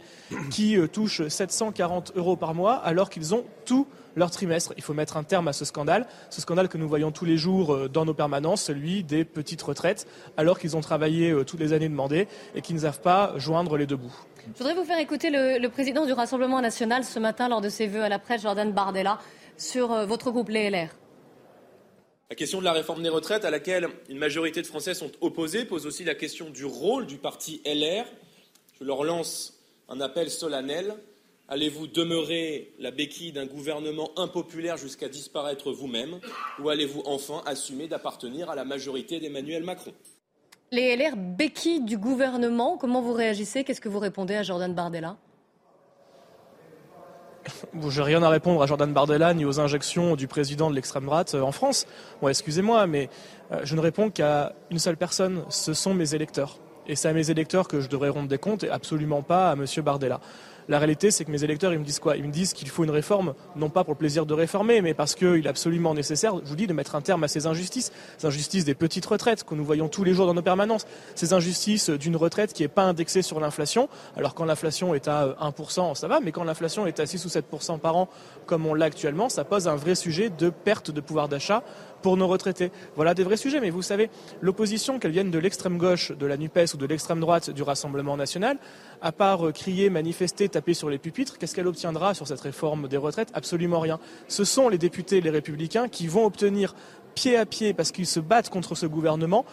qui 0.51 0.77
euh, 0.77 0.87
touchent 0.87 1.27
740 1.27 2.13
euros 2.17 2.37
par 2.37 2.55
mois 2.55 2.75
alors 2.75 3.11
qu'ils 3.11 3.35
ont 3.35 3.45
tout 3.65 3.87
leur 4.17 4.31
trimestre. 4.31 4.73
Il 4.77 4.83
faut 4.83 4.95
mettre 4.95 5.17
un 5.17 5.23
terme 5.23 5.47
à 5.47 5.53
ce 5.53 5.65
scandale, 5.65 6.07
ce 6.31 6.41
scandale 6.41 6.69
que 6.69 6.79
nous 6.79 6.89
voyons 6.89 7.13
tous 7.13 7.25
les 7.25 7.37
jours 7.37 7.75
euh, 7.75 7.89
dans 7.89 8.05
nos 8.05 8.15
permanences, 8.15 8.63
celui 8.63 9.05
des 9.05 9.25
petites 9.25 9.63
retraites, 9.63 10.09
alors 10.37 10.59
qu'ils 10.59 10.77
ont 10.77 10.81
travaillé 10.81 11.31
euh, 11.31 11.45
toutes 11.45 11.61
les 11.61 11.73
années 11.73 11.89
demandées 11.89 12.27
et 12.55 12.63
qui 12.63 12.75
ne 12.75 12.81
savent 12.81 13.01
pas 13.01 13.35
joindre 13.37 13.77
les 13.77 13.87
deux 13.87 13.97
bouts. 13.97 14.17
Je 14.55 14.59
voudrais 14.59 14.75
vous 14.75 14.85
faire 14.85 14.99
écouter 14.99 15.29
le, 15.31 15.69
président 15.69 16.07
du 16.07 16.13
Rassemblement 16.13 16.61
national 16.61 17.05
ce 17.05 17.19
matin 17.19 17.49
lors 17.49 17.61
de 17.61 17.69
ses 17.69 17.87
vœux 17.87 18.03
à 18.03 18.09
la 18.09 18.19
presse, 18.19 18.43
Jordan 18.43 18.73
Bardella, 18.73 19.19
sur 19.57 19.93
euh, 19.93 20.07
votre 20.07 20.31
groupe, 20.31 20.49
les 20.49 20.71
LR. 20.71 20.89
La 22.31 22.37
question 22.37 22.59
de 22.59 22.65
la 22.65 22.73
réforme 22.73 23.03
des 23.03 23.09
retraites, 23.09 23.45
à 23.45 23.51
laquelle 23.51 23.89
une 24.09 24.19
majorité 24.19 24.63
de 24.63 24.67
Français 24.67 24.95
sont 24.95 25.13
opposés, 25.21 25.65
pose 25.65 25.87
aussi 25.87 26.05
la 26.05 26.15
question 26.15 26.51
du 26.51 26.65
rôle 26.65 27.07
du 27.07 27.19
parti 27.19 27.61
LR. 27.65 28.05
Je 28.81 28.85
leur 28.85 29.05
lance 29.05 29.61
un 29.89 30.01
appel 30.01 30.31
solennel. 30.31 30.97
Allez-vous 31.49 31.87
demeurer 31.87 32.73
la 32.81 32.91
béquille 32.91 33.31
d'un 33.31 33.47
gouvernement 33.47 34.11
impopulaire 34.17 34.77
jusqu'à 34.77 35.09
disparaître 35.09 35.71
vous-même 35.71 36.19
ou 36.61 36.69
allez-vous 36.71 37.03
enfin 37.07 37.41
assumer 37.47 37.87
d'appartenir 37.87 38.51
à 38.51 38.57
la 38.57 38.65
majorité 38.65 39.21
d'Emmanuel 39.21 39.63
Macron? 39.63 39.93
Les 40.73 40.97
LR 40.97 41.17
béquilles 41.17 41.85
du 41.85 41.99
gouvernement, 41.99 42.77
comment 42.77 43.01
vous 43.01 43.13
réagissez? 43.13 43.63
Qu'est-ce 43.63 43.81
que 43.81 43.89
vous 43.89 44.01
répondez 44.01 44.35
à 44.35 44.43
Jordan 44.43 44.75
Bardella? 44.75 45.17
Je 47.81 48.01
n'ai 48.01 48.05
rien 48.05 48.25
à 48.25 48.29
répondre 48.29 48.61
à 48.61 48.67
Jordan 48.67 48.93
Bardella 48.93 49.33
ni 49.33 49.45
aux 49.45 49.61
injections 49.61 50.17
du 50.17 50.27
président 50.27 50.69
de 50.69 50.75
l'extrême 50.75 51.05
droite 51.05 51.37
euh, 51.37 51.43
en 51.43 51.53
France. 51.53 51.87
excusez-moi, 52.29 52.89
mais 52.89 53.09
euh, 53.53 53.61
je 53.63 53.77
ne 53.77 53.81
réponds 53.81 54.11
qu'à 54.11 54.53
une 54.73 54.81
seule 54.81 54.97
personne, 54.97 55.45
ce 55.49 55.75
sont 55.75 55.95
mes 55.95 56.17
électeurs. 56.17 56.59
Et 56.89 56.97
c'est 56.97 57.09
à 57.09 57.13
mes 57.13 57.31
électeurs 57.31 57.69
que 57.69 57.81
je 57.81 57.89
devrais 57.89 58.09
rendre 58.09 58.29
des 58.29 58.39
comptes 58.39 58.65
et 58.65 58.71
absolument 58.71 59.23
pas 59.23 59.51
à 59.51 59.53
M. 59.55 59.65
Bardella. 59.85 60.21
La 60.69 60.79
réalité, 60.79 61.13
c'est 61.13 61.25
que 61.25 61.31
mes 61.31 61.45
électeurs, 61.45 61.73
ils 61.73 61.79
me 61.79 61.85
disent 61.85 62.01
quoi 62.01 62.17
Ils 62.17 62.25
me 62.25 62.33
disent 62.33 62.53
qu'il 62.53 62.69
faut 62.69 62.83
une 62.83 62.91
réforme, 62.91 63.35
non 63.55 63.71
pas 63.71 63.85
pour 63.85 63.95
le 63.95 63.99
plaisir 63.99 64.27
de 64.27 64.35
réformer, 64.35 64.81
mais 64.81 64.95
parce 64.95 65.15
qu'il 65.15 65.47
est 65.47 65.49
absolument 65.49 65.95
nécessaire, 65.95 66.35
je 66.43 66.49
vous 66.49 66.57
dis, 66.57 66.67
de 66.67 66.73
mettre 66.73 66.97
un 66.97 67.01
terme 67.01 67.23
à 67.23 67.29
ces 67.29 67.47
injustices. 67.47 67.93
Ces 68.19 68.27
injustices 68.27 68.65
des 68.65 68.75
petites 68.75 69.07
retraites 69.07 69.45
que 69.45 69.55
nous 69.55 69.65
voyons 69.65 69.89
tous 69.89 70.03
les 70.03 70.13
jours 70.13 70.27
dans 70.27 70.35
nos 70.35 70.43
permanences. 70.43 70.87
Ces 71.15 71.33
injustices 71.33 71.91
d'une 71.91 72.17
retraite 72.17 72.53
qui 72.53 72.63
n'est 72.63 72.69
pas 72.69 72.83
indexée 72.83 73.23
sur 73.23 73.39
l'inflation. 73.39 73.89
Alors 74.17 74.35
quand 74.35 74.45
l'inflation 74.45 74.95
est 74.95 75.07
à 75.07 75.37
1%, 75.41 75.95
ça 75.95 76.09
va, 76.09 76.21
mais 76.21 76.33
quand 76.33 76.45
l'inflation 76.45 76.87
est 76.87 76.99
à 76.99 77.07
6 77.07 77.25
ou 77.25 77.29
7% 77.29 77.79
par 77.79 77.97
an, 77.97 78.09
comme 78.47 78.67
on 78.67 78.75
l'a 78.75 78.87
actuellement, 78.87 79.29
ça 79.29 79.45
pose 79.45 79.69
un 79.69 79.77
vrai 79.77 79.95
sujet 79.95 80.31
de 80.31 80.51
perte 80.51 80.91
de 80.91 81.01
pouvoir 81.01 81.29
d'achat 81.29 81.63
pour 82.03 82.17
nos 82.17 82.27
retraités. 82.27 82.71
Voilà 82.95 83.15
des 83.15 83.25
vrais 83.25 83.37
sujets. 83.37 83.61
Mais 83.61 83.71
vous 83.71 83.83
savez, 83.83 84.11
l'opposition, 84.41 84.99
qu'elle 84.99 85.11
vienne 85.11 85.31
de 85.31 85.39
l'extrême 85.39 85.79
gauche, 85.79 86.13
de 86.13 86.27
la 86.27 86.37
NUPES 86.37 86.75
ou 86.75 86.77
de 86.77 86.87
l'extrême 86.87 87.21
droite 87.21 87.51
du 87.51 87.63
Rassemblement 87.63 88.17
national, 88.17 88.59
à 89.03 89.13
part 89.13 89.47
euh, 89.47 89.53
crier, 89.53 89.91
manifester, 89.91 90.49
taper 90.49 90.75
sur 90.75 90.91
les 90.91 90.99
pupitres, 90.99 91.39
qu'est-ce 91.39 91.55
qu'elle 91.55 91.67
obtiendra 91.67 92.15
sur 92.15 92.27
cette 92.27 92.41
réforme 92.41 92.89
des 92.89 92.97
retraites? 92.97 93.31
Absolument 93.35 93.81
rien. 93.81 93.99
Ce 94.29 94.45
sont 94.45 94.69
les 94.69 94.79
députés, 94.79 95.21
les 95.21 95.31
républicains, 95.31 95.89
qui 95.89 96.07
vont 96.07 96.25
obtenir 96.25 96.75
pied 97.15 97.37
à 97.37 97.47
pied, 97.47 97.73
parce 97.73 97.93
qu'ils 97.93 98.07
se 98.07 98.21
battent 98.21 98.51
contre 98.51 98.75
ce 98.75 98.87
gouvernement, 98.87 99.45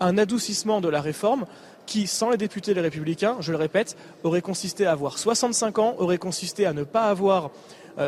un 0.00 0.18
adoucissement 0.18 0.80
de 0.80 0.88
la 0.88 1.00
réforme 1.00 1.46
qui, 1.86 2.06
sans 2.06 2.30
les 2.30 2.36
députés 2.36 2.74
les 2.74 2.80
républicains, 2.80 3.36
je 3.40 3.52
le 3.52 3.58
répète, 3.58 3.96
aurait 4.24 4.42
consisté 4.42 4.86
à 4.86 4.92
avoir 4.92 5.18
65 5.18 5.78
ans, 5.78 5.94
aurait 5.98 6.18
consisté 6.18 6.66
à 6.66 6.72
ne 6.72 6.84
pas 6.84 7.04
avoir 7.04 7.50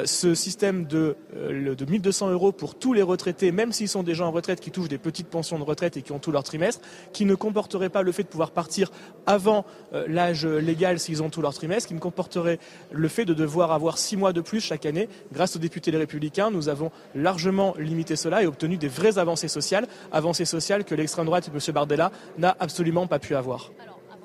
ce 0.05 0.35
système 0.35 0.85
de, 0.85 1.16
euh, 1.35 1.74
de 1.74 1.85
1200 1.85 2.31
euros 2.31 2.53
pour 2.53 2.74
tous 2.74 2.92
les 2.92 3.03
retraités, 3.03 3.53
même 3.53 3.72
s'ils 3.72 3.88
sont 3.88 4.03
déjà 4.03 4.24
en 4.27 4.31
retraite, 4.31 4.61
qui 4.61 4.70
touchent 4.70 4.88
des 4.88 4.98
petites 4.98 5.29
pensions 5.29 5.59
de 5.59 5.64
retraite 5.64 5.96
et 5.96 6.03
qui 6.03 6.12
ont 6.12 6.18
tout 6.18 6.31
leur 6.31 6.44
trimestre, 6.44 6.81
qui 7.12 7.24
ne 7.24 7.35
comporterait 7.35 7.88
pas 7.88 8.03
le 8.03 8.12
fait 8.12 8.22
de 8.22 8.29
pouvoir 8.29 8.51
partir 8.51 8.90
avant 9.27 9.64
euh, 9.94 10.05
l'âge 10.09 10.46
légal 10.46 10.98
s'ils 10.98 11.22
ont 11.22 11.31
tout 11.31 11.40
leur 11.40 11.55
trimestre, 11.55 11.88
qui 11.88 11.94
ne 11.94 12.01
comporterait 12.01 12.59
le 12.90 13.09
fait 13.09 13.24
de 13.24 13.35
devoir 13.35 13.72
avoir 13.72 13.98
six 13.98 14.16
mois 14.16 14.33
de 14.33 14.40
plus 14.40 14.61
chaque 14.61 14.87
année. 14.87 15.09
Grâce 15.33 15.57
aux 15.57 15.61
députés 15.61 15.90
les 15.90 15.98
républicains, 15.98 16.51
nous 16.51 16.68
avons 16.68 16.90
largement 17.14 17.74
limité 17.79 18.16
cela 18.16 18.42
et 18.42 18.46
obtenu 18.46 18.77
des 18.77 18.88
vraies 18.88 19.18
avancées 19.18 19.48
sociales, 19.48 19.87
avancées 20.12 20.44
sociales 20.44 20.85
que 20.85 20.94
l'extrême 20.94 21.27
droite 21.27 21.51
M. 21.53 21.74
Bardella 21.74 22.12
n'a 22.38 22.57
absolument 22.61 23.07
pas 23.07 23.18
pu 23.18 23.35
avoir. 23.35 23.70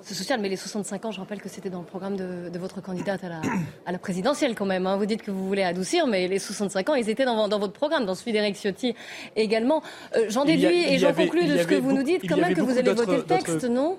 Social, 0.06 0.40
mais 0.40 0.50
les 0.50 0.56
65 0.56 1.06
ans, 1.06 1.12
je 1.12 1.20
rappelle 1.20 1.42
que 1.42 1.50
c'était 1.50 1.70
dans 1.70 1.80
le 1.80 1.86
programme 1.86 2.16
de, 2.16 2.58
votre 2.58 2.82
candidate 2.82 3.24
à 3.24 3.30
la, 3.30 3.42
à 3.86 3.92
la 3.92 3.98
présidentielle 3.98 4.56
quand 4.56 4.66
même. 4.66 4.88
Hein. 4.88 4.98
Vous 4.98 5.06
dites 5.06 5.22
que 5.22 5.32
vous 5.32 5.48
voulez 5.48 5.64
adoucir, 5.64 6.08
mais 6.08 6.28
les 6.28 6.40
65 6.40 6.90
ans, 6.90 6.96
ils 6.96 7.10
étaient 7.10 7.26
dans, 7.26 7.48
dans 7.48 7.60
votre 7.60 7.74
programme, 7.74 8.06
dans 8.06 8.16
celui 8.16 8.32
d'Éric 8.32 8.56
Ciotti 8.56 8.96
également. 9.36 9.82
Euh, 10.16 10.26
j'en 10.30 10.46
déduis 10.46 10.94
et 10.94 10.98
j'en 10.98 11.14
conclus 11.14 11.46
de 11.46 11.58
ce 11.58 11.68
que 11.68 11.76
vous 11.76 11.92
nous 11.92 12.04
dites 12.04 12.28
quand 12.28 12.38
même 12.38 12.54
que 12.54 12.62
vous 12.62 12.78
allez 12.78 12.94
voter 12.94 13.18
le 13.18 13.24
texte, 13.24 13.64
non? 13.66 13.98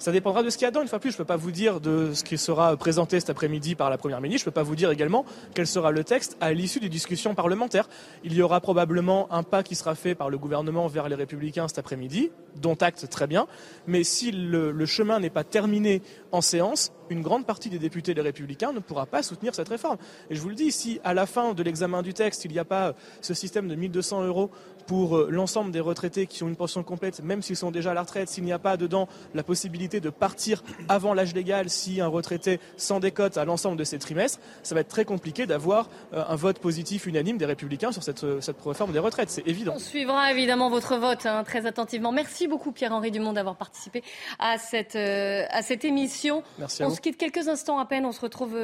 Ça 0.00 0.12
dépendra 0.12 0.42
de 0.42 0.48
ce 0.48 0.56
qu'il 0.56 0.64
y 0.64 0.66
a 0.66 0.70
dedans. 0.70 0.80
Une 0.80 0.88
fois 0.88 0.98
plus, 0.98 1.10
je 1.10 1.16
ne 1.16 1.18
peux 1.18 1.26
pas 1.26 1.36
vous 1.36 1.50
dire 1.50 1.78
de 1.78 2.14
ce 2.14 2.24
qui 2.24 2.38
sera 2.38 2.74
présenté 2.78 3.20
cet 3.20 3.28
après-midi 3.28 3.74
par 3.74 3.90
la 3.90 3.98
Première 3.98 4.22
ministre. 4.22 4.44
Je 4.44 4.48
ne 4.48 4.50
peux 4.50 4.54
pas 4.58 4.62
vous 4.62 4.74
dire 4.74 4.90
également 4.90 5.26
quel 5.54 5.66
sera 5.66 5.90
le 5.90 6.04
texte 6.04 6.38
à 6.40 6.54
l'issue 6.54 6.80
des 6.80 6.88
discussions 6.88 7.34
parlementaires. 7.34 7.86
Il 8.24 8.32
y 8.32 8.40
aura 8.40 8.62
probablement 8.62 9.30
un 9.30 9.42
pas 9.42 9.62
qui 9.62 9.74
sera 9.74 9.94
fait 9.94 10.14
par 10.14 10.30
le 10.30 10.38
gouvernement 10.38 10.86
vers 10.86 11.06
les 11.10 11.16
Républicains 11.16 11.68
cet 11.68 11.80
après-midi, 11.80 12.30
dont 12.56 12.76
acte 12.76 13.10
très 13.10 13.26
bien. 13.26 13.46
Mais 13.86 14.02
si 14.02 14.32
le, 14.32 14.86
chemin 14.86 15.20
n'est 15.20 15.28
pas 15.28 15.44
terminé 15.44 16.00
en 16.32 16.40
séance, 16.40 16.92
une 17.10 17.20
grande 17.20 17.44
partie 17.44 17.68
des 17.68 17.78
députés 17.78 18.14
des 18.14 18.22
Républicains 18.22 18.72
ne 18.72 18.78
pourra 18.78 19.04
pas 19.04 19.22
soutenir 19.22 19.54
cette 19.54 19.68
réforme. 19.68 19.98
Et 20.30 20.34
je 20.34 20.40
vous 20.40 20.48
le 20.48 20.54
dis, 20.54 20.72
si 20.72 20.98
à 21.04 21.12
la 21.12 21.26
fin 21.26 21.52
de 21.52 21.62
l'examen 21.62 22.00
du 22.00 22.14
texte, 22.14 22.46
il 22.46 22.52
n'y 22.52 22.58
a 22.58 22.64
pas 22.64 22.94
ce 23.20 23.34
système 23.34 23.68
de 23.68 23.74
1200 23.74 24.24
euros 24.24 24.50
pour 24.90 25.16
euh, 25.16 25.28
l'ensemble 25.30 25.70
des 25.70 25.78
retraités 25.78 26.26
qui 26.26 26.42
ont 26.42 26.48
une 26.48 26.56
pension 26.56 26.82
complète, 26.82 27.22
même 27.22 27.42
s'ils 27.42 27.54
sont 27.54 27.70
déjà 27.70 27.92
à 27.92 27.94
la 27.94 28.02
retraite, 28.02 28.28
s'il 28.28 28.42
n'y 28.42 28.52
a 28.52 28.58
pas 28.58 28.76
dedans 28.76 29.06
la 29.34 29.44
possibilité 29.44 30.00
de 30.00 30.10
partir 30.10 30.64
avant 30.88 31.14
l'âge 31.14 31.32
légal 31.32 31.70
si 31.70 32.00
un 32.00 32.08
retraité 32.08 32.58
s'en 32.76 32.98
décote 32.98 33.36
à 33.36 33.44
l'ensemble 33.44 33.76
de 33.76 33.84
ses 33.84 34.00
trimestres, 34.00 34.40
ça 34.64 34.74
va 34.74 34.80
être 34.80 34.88
très 34.88 35.04
compliqué 35.04 35.46
d'avoir 35.46 35.88
euh, 36.12 36.24
un 36.28 36.34
vote 36.34 36.58
positif 36.58 37.06
unanime 37.06 37.38
des 37.38 37.46
républicains 37.46 37.92
sur 37.92 38.02
cette, 38.02 38.24
euh, 38.24 38.40
cette 38.40 38.56
réforme 38.60 38.90
des 38.90 38.98
retraites. 38.98 39.30
C'est 39.30 39.46
évident. 39.46 39.74
On 39.76 39.78
suivra 39.78 40.32
évidemment 40.32 40.70
votre 40.70 40.96
vote 40.96 41.24
hein, 41.24 41.44
très 41.44 41.66
attentivement. 41.66 42.10
Merci 42.10 42.48
beaucoup 42.48 42.72
Pierre-Henri 42.72 43.12
Dumont 43.12 43.32
d'avoir 43.32 43.54
participé 43.54 44.02
à 44.40 44.58
cette, 44.58 44.96
à 44.96 45.62
cette 45.62 45.84
émission. 45.84 46.42
Merci 46.58 46.82
à 46.82 46.86
on 46.86 46.88
vous. 46.88 46.96
se 46.96 47.00
quitte 47.00 47.16
quelques 47.16 47.46
instants 47.46 47.78
à 47.78 47.86
peine. 47.86 48.04
On 48.06 48.12
se 48.12 48.20
retrouve 48.20 48.58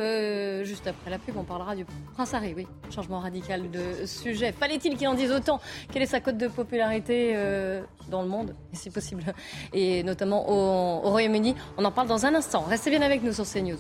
juste 0.65 0.89
après 0.89 1.09
la 1.09 1.21
pub. 1.21 1.37
On 1.37 1.45
parlera 1.45 1.77
du 1.77 1.87
Prince 2.15 2.35
Harry. 2.35 2.53
Oui, 2.57 2.67
changement 2.93 3.21
radical 3.21 3.71
de 3.71 4.07
sujet. 4.07 4.51
Fallait-il 4.51 4.97
qu'il 4.97 5.07
en 5.07 5.15
dise 5.15 5.31
autant? 5.31 5.61
Quelle 5.93 6.03
est 6.03 6.07
sa 6.07 6.16
cote 6.21 6.37
de 6.37 6.49
popularité 6.49 7.33
euh, 7.35 7.83
dans 8.09 8.23
le 8.23 8.29
monde, 8.29 8.55
si 8.73 8.91
possible, 8.91 9.25
et 9.73 10.03
notamment 10.03 10.49
au, 10.49 11.07
au 11.07 11.11
Royaume-Uni 11.11 11.55
On 11.77 11.85
en 11.85 11.93
parle 11.93 12.09
dans 12.09 12.27
un 12.27 12.35
instant. 12.35 12.63
Restez 12.63 12.91
bien 12.91 13.03
avec 13.03 13.23
nous 13.23 13.33
sur 13.33 13.45
CNews. 13.45 13.79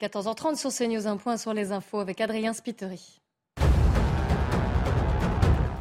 14h30 0.00 0.56
sur 0.56 0.72
CNews, 0.72 1.06
un 1.06 1.16
point 1.16 1.36
sur 1.36 1.52
les 1.52 1.72
infos 1.72 1.98
avec 1.98 2.20
Adrien 2.20 2.52
Spiteri. 2.52 3.20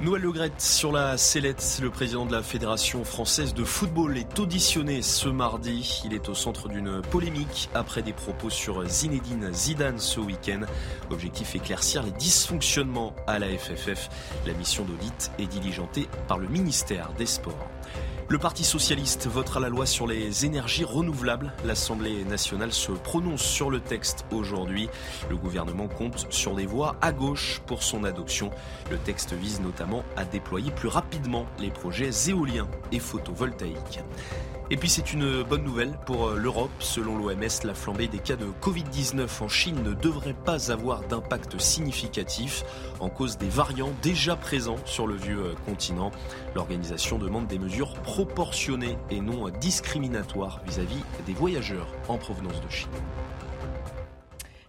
Noël 0.08 0.22
Legrette 0.22 0.62
sur 0.62 0.94
la 0.94 1.18
sellette. 1.18 1.80
Le 1.84 1.90
président 1.90 2.26
de 2.26 2.32
la 2.32 2.42
Fédération 2.42 3.04
française 3.04 3.54
de 3.54 3.66
football 3.66 4.18
est 4.18 4.40
auditionné 4.40 5.02
ce 5.02 5.28
mardi. 5.28 6.02
Il 6.06 6.14
est 6.14 6.30
au 6.30 6.34
centre 6.34 6.70
d'une 6.70 7.02
polémique 7.02 7.70
après 7.74 8.04
des 8.04 8.14
propos 8.14 8.50
sur 8.50 8.88
Zinedine 8.88 9.52
Zidane 9.52 10.00
ce 10.00 10.22
week-end. 10.22 10.62
Objectif 11.10 11.56
éclaircir 11.56 12.04
les 12.04 12.12
dysfonctionnements 12.12 13.18
à 13.28 13.38
la 13.38 13.48
FFF. 13.50 14.10
La 14.46 14.54
mission 14.54 14.86
d'audit 14.86 15.30
est 15.40 15.48
diligentée 15.48 16.08
par 16.30 16.38
le 16.38 16.48
ministère 16.48 17.12
des 17.18 17.26
Sports. 17.26 17.70
Le 18.30 18.38
Parti 18.38 18.66
socialiste 18.66 19.28
votera 19.28 19.62
la 19.62 19.70
loi 19.70 19.86
sur 19.86 20.06
les 20.06 20.46
énergies 20.46 20.84
renouvelables. 20.84 21.54
L'Assemblée 21.64 22.26
nationale 22.26 22.74
se 22.74 22.92
prononce 22.92 23.42
sur 23.42 23.70
le 23.70 23.80
texte 23.80 24.26
aujourd'hui. 24.34 24.90
Le 25.30 25.38
gouvernement 25.38 25.88
compte 25.88 26.28
sur 26.30 26.54
des 26.54 26.66
voix 26.66 26.98
à 27.00 27.14
gauche 27.14 27.62
pour 27.68 27.84
son 27.84 28.04
adoption. 28.04 28.52
Le 28.92 28.98
texte 28.98 29.32
vise 29.32 29.62
notamment 29.62 30.04
à 30.18 30.26
déployer 30.26 30.72
plus 30.72 30.90
rapidement 30.90 31.46
les 31.58 31.70
projets 31.70 32.10
éoliens 32.28 32.68
et 32.92 33.00
photovoltaïques. 33.00 34.02
Et 34.70 34.76
puis 34.76 34.90
c'est 34.90 35.14
une 35.14 35.44
bonne 35.44 35.64
nouvelle 35.64 35.98
pour 36.06 36.32
l'Europe. 36.32 36.72
Selon 36.80 37.18
l'OMS, 37.18 37.64
la 37.64 37.74
flambée 37.74 38.08
des 38.08 38.20
cas 38.20 38.36
de 38.36 38.48
Covid-19 38.62 39.28
en 39.42 39.48
Chine 39.48 39.82
ne 39.82 39.94
devrait 39.94 40.34
pas 40.34 40.72
avoir 40.72 41.04
d'impact 41.04 41.58
significatif 41.60 42.64
en 43.00 43.08
cause 43.08 43.38
des 43.38 43.48
variants 43.48 43.94
déjà 44.02 44.36
présents 44.36 44.80
sur 44.84 45.08
le 45.08 45.16
vieux 45.16 45.56
continent. 45.66 46.12
L'organisation 46.54 47.18
demande 47.18 47.48
des 47.48 47.60
mesures 47.60 47.94
proportionnées 47.94 48.98
et 49.10 49.22
non 49.22 49.48
discriminatoires 49.50 50.62
vis-à-vis 50.68 51.04
des 51.26 51.34
voyageurs 51.34 51.88
en 52.10 52.18
provenance 52.18 52.60
de 52.60 52.70
Chine. 52.70 52.90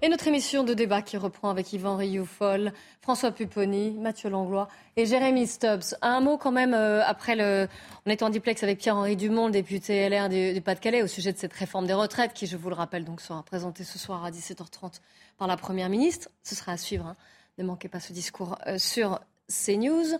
Et 0.00 0.08
notre 0.08 0.28
émission 0.28 0.62
de 0.62 0.74
débat 0.74 1.02
qui 1.02 1.16
reprend 1.16 1.50
avec 1.50 1.72
Yvan 1.72 1.96
Rioufol, 1.96 2.72
François 3.00 3.32
Pupponi, 3.32 3.90
Mathieu 3.98 4.30
Langlois 4.30 4.68
et 4.96 5.06
Jérémy 5.06 5.48
Stubbs. 5.48 5.96
Un 6.02 6.20
mot 6.20 6.38
quand 6.38 6.52
même 6.52 6.72
euh, 6.72 7.04
après 7.04 7.34
le. 7.34 7.66
On 8.06 8.10
est 8.10 8.22
en 8.22 8.30
duplex 8.30 8.62
avec 8.62 8.78
Pierre-Henri 8.78 9.16
Dumont, 9.16 9.48
député 9.48 10.08
LR 10.08 10.28
du, 10.28 10.54
du 10.54 10.60
Pas-de-Calais, 10.60 11.02
au 11.02 11.08
sujet 11.08 11.32
de 11.32 11.38
cette 11.38 11.52
réforme 11.52 11.88
des 11.88 11.94
retraites 11.94 12.32
qui, 12.32 12.46
je 12.46 12.56
vous 12.56 12.68
le 12.68 12.76
rappelle, 12.76 13.04
donc 13.04 13.20
sera 13.20 13.42
présentée 13.42 13.82
ce 13.82 13.98
soir 13.98 14.24
à 14.24 14.30
17h30 14.30 15.00
par 15.36 15.48
la 15.48 15.56
Première 15.56 15.88
ministre. 15.88 16.28
Ce 16.44 16.54
sera 16.54 16.72
à 16.72 16.76
suivre. 16.76 17.04
Hein. 17.04 17.16
Ne 17.58 17.64
manquez 17.64 17.88
pas 17.88 17.98
ce 17.98 18.12
discours 18.12 18.56
euh, 18.68 18.78
sur 18.78 19.18
CNews. 19.48 20.14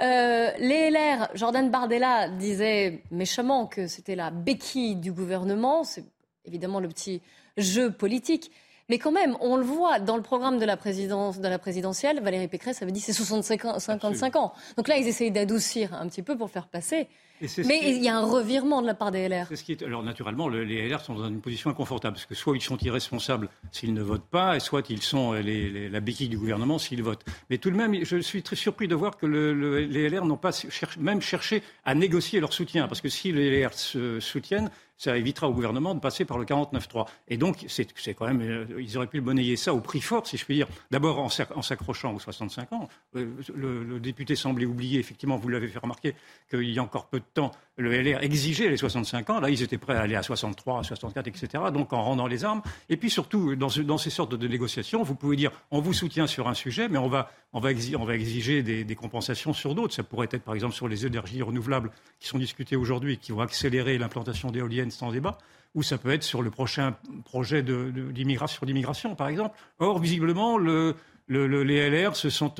Euh, 0.00 0.50
les 0.58 0.90
LR, 0.90 1.28
Jordan 1.34 1.70
Bardella 1.70 2.28
disait 2.30 3.04
méchamment 3.12 3.68
que 3.68 3.86
c'était 3.86 4.16
la 4.16 4.32
béquille 4.32 4.96
du 4.96 5.12
gouvernement. 5.12 5.84
C'est 5.84 6.04
évidemment 6.46 6.80
le 6.80 6.88
petit 6.88 7.22
jeu 7.56 7.92
politique. 7.92 8.50
Mais 8.90 8.98
quand 8.98 9.12
même, 9.12 9.36
on 9.38 9.56
le 9.56 9.62
voit 9.62 10.00
dans 10.00 10.16
le 10.16 10.22
programme 10.22 10.58
de 10.58 10.64
la, 10.64 10.76
présidence, 10.76 11.38
de 11.38 11.46
la 11.46 11.60
présidentielle, 11.60 12.18
Valérie 12.20 12.48
Pécresse 12.48 12.82
avait 12.82 12.90
dit 12.90 12.98
c'est 12.98 13.12
65 13.12 13.64
ans, 13.66 13.78
55 13.78 14.34
ans. 14.34 14.52
Donc 14.76 14.88
là, 14.88 14.96
ils 14.96 15.06
essayent 15.06 15.30
d'adoucir 15.30 15.94
un 15.94 16.08
petit 16.08 16.22
peu 16.22 16.36
pour 16.36 16.50
faire 16.50 16.66
passer. 16.66 17.06
Mais 17.40 17.80
qui... 17.80 17.96
il 17.96 18.02
y 18.02 18.08
a 18.08 18.16
un 18.16 18.24
revirement 18.24 18.82
de 18.82 18.86
la 18.86 18.94
part 18.94 19.10
des 19.10 19.28
LR. 19.28 19.46
Ce 19.54 19.62
qui 19.62 19.72
est... 19.72 19.82
Alors 19.82 20.02
naturellement, 20.02 20.48
le, 20.48 20.64
les 20.64 20.88
LR 20.88 21.00
sont 21.00 21.14
dans 21.14 21.28
une 21.28 21.40
position 21.40 21.70
inconfortable, 21.70 22.14
parce 22.14 22.26
que 22.26 22.34
soit 22.34 22.56
ils 22.56 22.62
sont 22.62 22.78
irresponsables 22.78 23.48
s'ils 23.72 23.94
ne 23.94 24.02
votent 24.02 24.28
pas, 24.28 24.56
et 24.56 24.60
soit 24.60 24.88
ils 24.90 25.02
sont 25.02 25.32
les, 25.32 25.70
les, 25.70 25.88
la 25.88 26.00
béquille 26.00 26.28
du 26.28 26.38
gouvernement 26.38 26.78
s'ils 26.78 27.02
votent. 27.02 27.24
Mais 27.48 27.58
tout 27.58 27.70
de 27.70 27.76
même, 27.76 28.04
je 28.04 28.16
suis 28.18 28.42
très 28.42 28.56
surpris 28.56 28.88
de 28.88 28.94
voir 28.94 29.16
que 29.16 29.26
le, 29.26 29.54
le, 29.54 29.80
les 29.80 30.08
LR 30.08 30.24
n'ont 30.24 30.36
pas 30.36 30.50
même 30.98 31.20
cherché 31.20 31.62
à 31.84 31.94
négocier 31.94 32.40
leur 32.40 32.52
soutien, 32.52 32.88
parce 32.88 33.00
que 33.00 33.08
si 33.08 33.32
les 33.32 33.62
LR 33.62 33.74
se 33.74 34.20
soutiennent, 34.20 34.70
ça 35.00 35.16
évitera 35.16 35.48
au 35.48 35.54
gouvernement 35.54 35.94
de 35.94 36.00
passer 36.00 36.26
par 36.26 36.36
le 36.36 36.44
49-3. 36.44 37.06
Et 37.28 37.38
donc, 37.38 37.64
c'est 37.68 38.14
quand 38.14 38.26
même, 38.26 38.42
euh, 38.42 38.66
ils 38.78 38.98
auraient 38.98 39.06
pu 39.06 39.16
le 39.16 39.22
monnayer 39.22 39.56
ça 39.56 39.72
au 39.72 39.80
prix 39.80 40.02
fort, 40.02 40.26
si 40.26 40.36
je 40.36 40.44
puis 40.44 40.56
dire. 40.56 40.68
D'abord 40.90 41.18
en 41.18 41.62
s'accrochant 41.62 42.14
aux 42.14 42.18
65 42.18 42.70
ans. 42.74 42.86
Euh, 43.16 43.26
le, 43.54 43.82
le, 43.82 43.98
député 43.98 44.36
semblait 44.36 44.66
oublier, 44.66 45.00
effectivement, 45.00 45.38
vous 45.38 45.48
l'avez 45.48 45.68
fait 45.68 45.78
remarquer, 45.78 46.14
qu'il 46.50 46.70
y 46.70 46.78
a 46.78 46.82
encore 46.82 47.06
peu 47.06 47.18
de 47.18 47.24
temps, 47.32 47.52
le 47.76 47.90
LR 47.90 48.22
exigeait 48.22 48.68
les 48.68 48.76
65 48.76 49.30
ans. 49.30 49.40
Là, 49.40 49.50
ils 49.50 49.62
étaient 49.62 49.78
prêts 49.78 49.96
à 49.96 50.02
aller 50.02 50.14
à 50.14 50.22
63, 50.22 50.80
à 50.80 50.82
64, 50.82 51.26
etc. 51.26 51.64
Donc, 51.72 51.92
en 51.92 52.02
rendant 52.02 52.26
les 52.26 52.44
armes. 52.44 52.62
Et 52.88 52.96
puis, 52.96 53.10
surtout, 53.10 53.56
dans, 53.56 53.68
ce, 53.68 53.80
dans 53.80 53.98
ces 53.98 54.10
sortes 54.10 54.34
de 54.34 54.48
négociations, 54.48 55.02
vous 55.02 55.14
pouvez 55.14 55.36
dire, 55.36 55.50
on 55.70 55.80
vous 55.80 55.92
soutient 55.92 56.26
sur 56.26 56.48
un 56.48 56.54
sujet, 56.54 56.88
mais 56.88 56.98
on 56.98 57.08
va, 57.08 57.30
exiger, 57.70 58.62
des, 58.62 58.94
compensations 58.94 59.52
sur 59.52 59.74
d'autres. 59.74 59.94
Ça 59.94 60.02
pourrait 60.02 60.28
être, 60.30 60.42
par 60.42 60.54
exemple, 60.54 60.74
sur 60.74 60.88
les 60.88 61.06
énergies 61.06 61.42
renouvelables 61.42 61.90
qui 62.18 62.28
sont 62.28 62.38
discutées 62.38 62.76
aujourd'hui 62.76 63.14
et 63.14 63.16
qui 63.16 63.32
vont 63.32 63.40
accélérer 63.40 63.98
l'implantation 63.98 64.50
d'éoliennes 64.50 64.90
sans 64.90 65.10
débat, 65.10 65.38
ou 65.74 65.82
ça 65.82 65.98
peut 65.98 66.10
être 66.10 66.24
sur 66.24 66.42
le 66.42 66.50
prochain 66.50 66.96
projet 67.24 67.62
d'immigration, 67.62 69.14
par 69.14 69.28
exemple. 69.28 69.56
Or, 69.78 69.98
visiblement, 69.98 70.58
le, 70.58 70.96
le, 71.28 71.46
le, 71.46 71.62
les 71.62 71.88
LR 71.88 72.16
se 72.16 72.28
sont, 72.28 72.54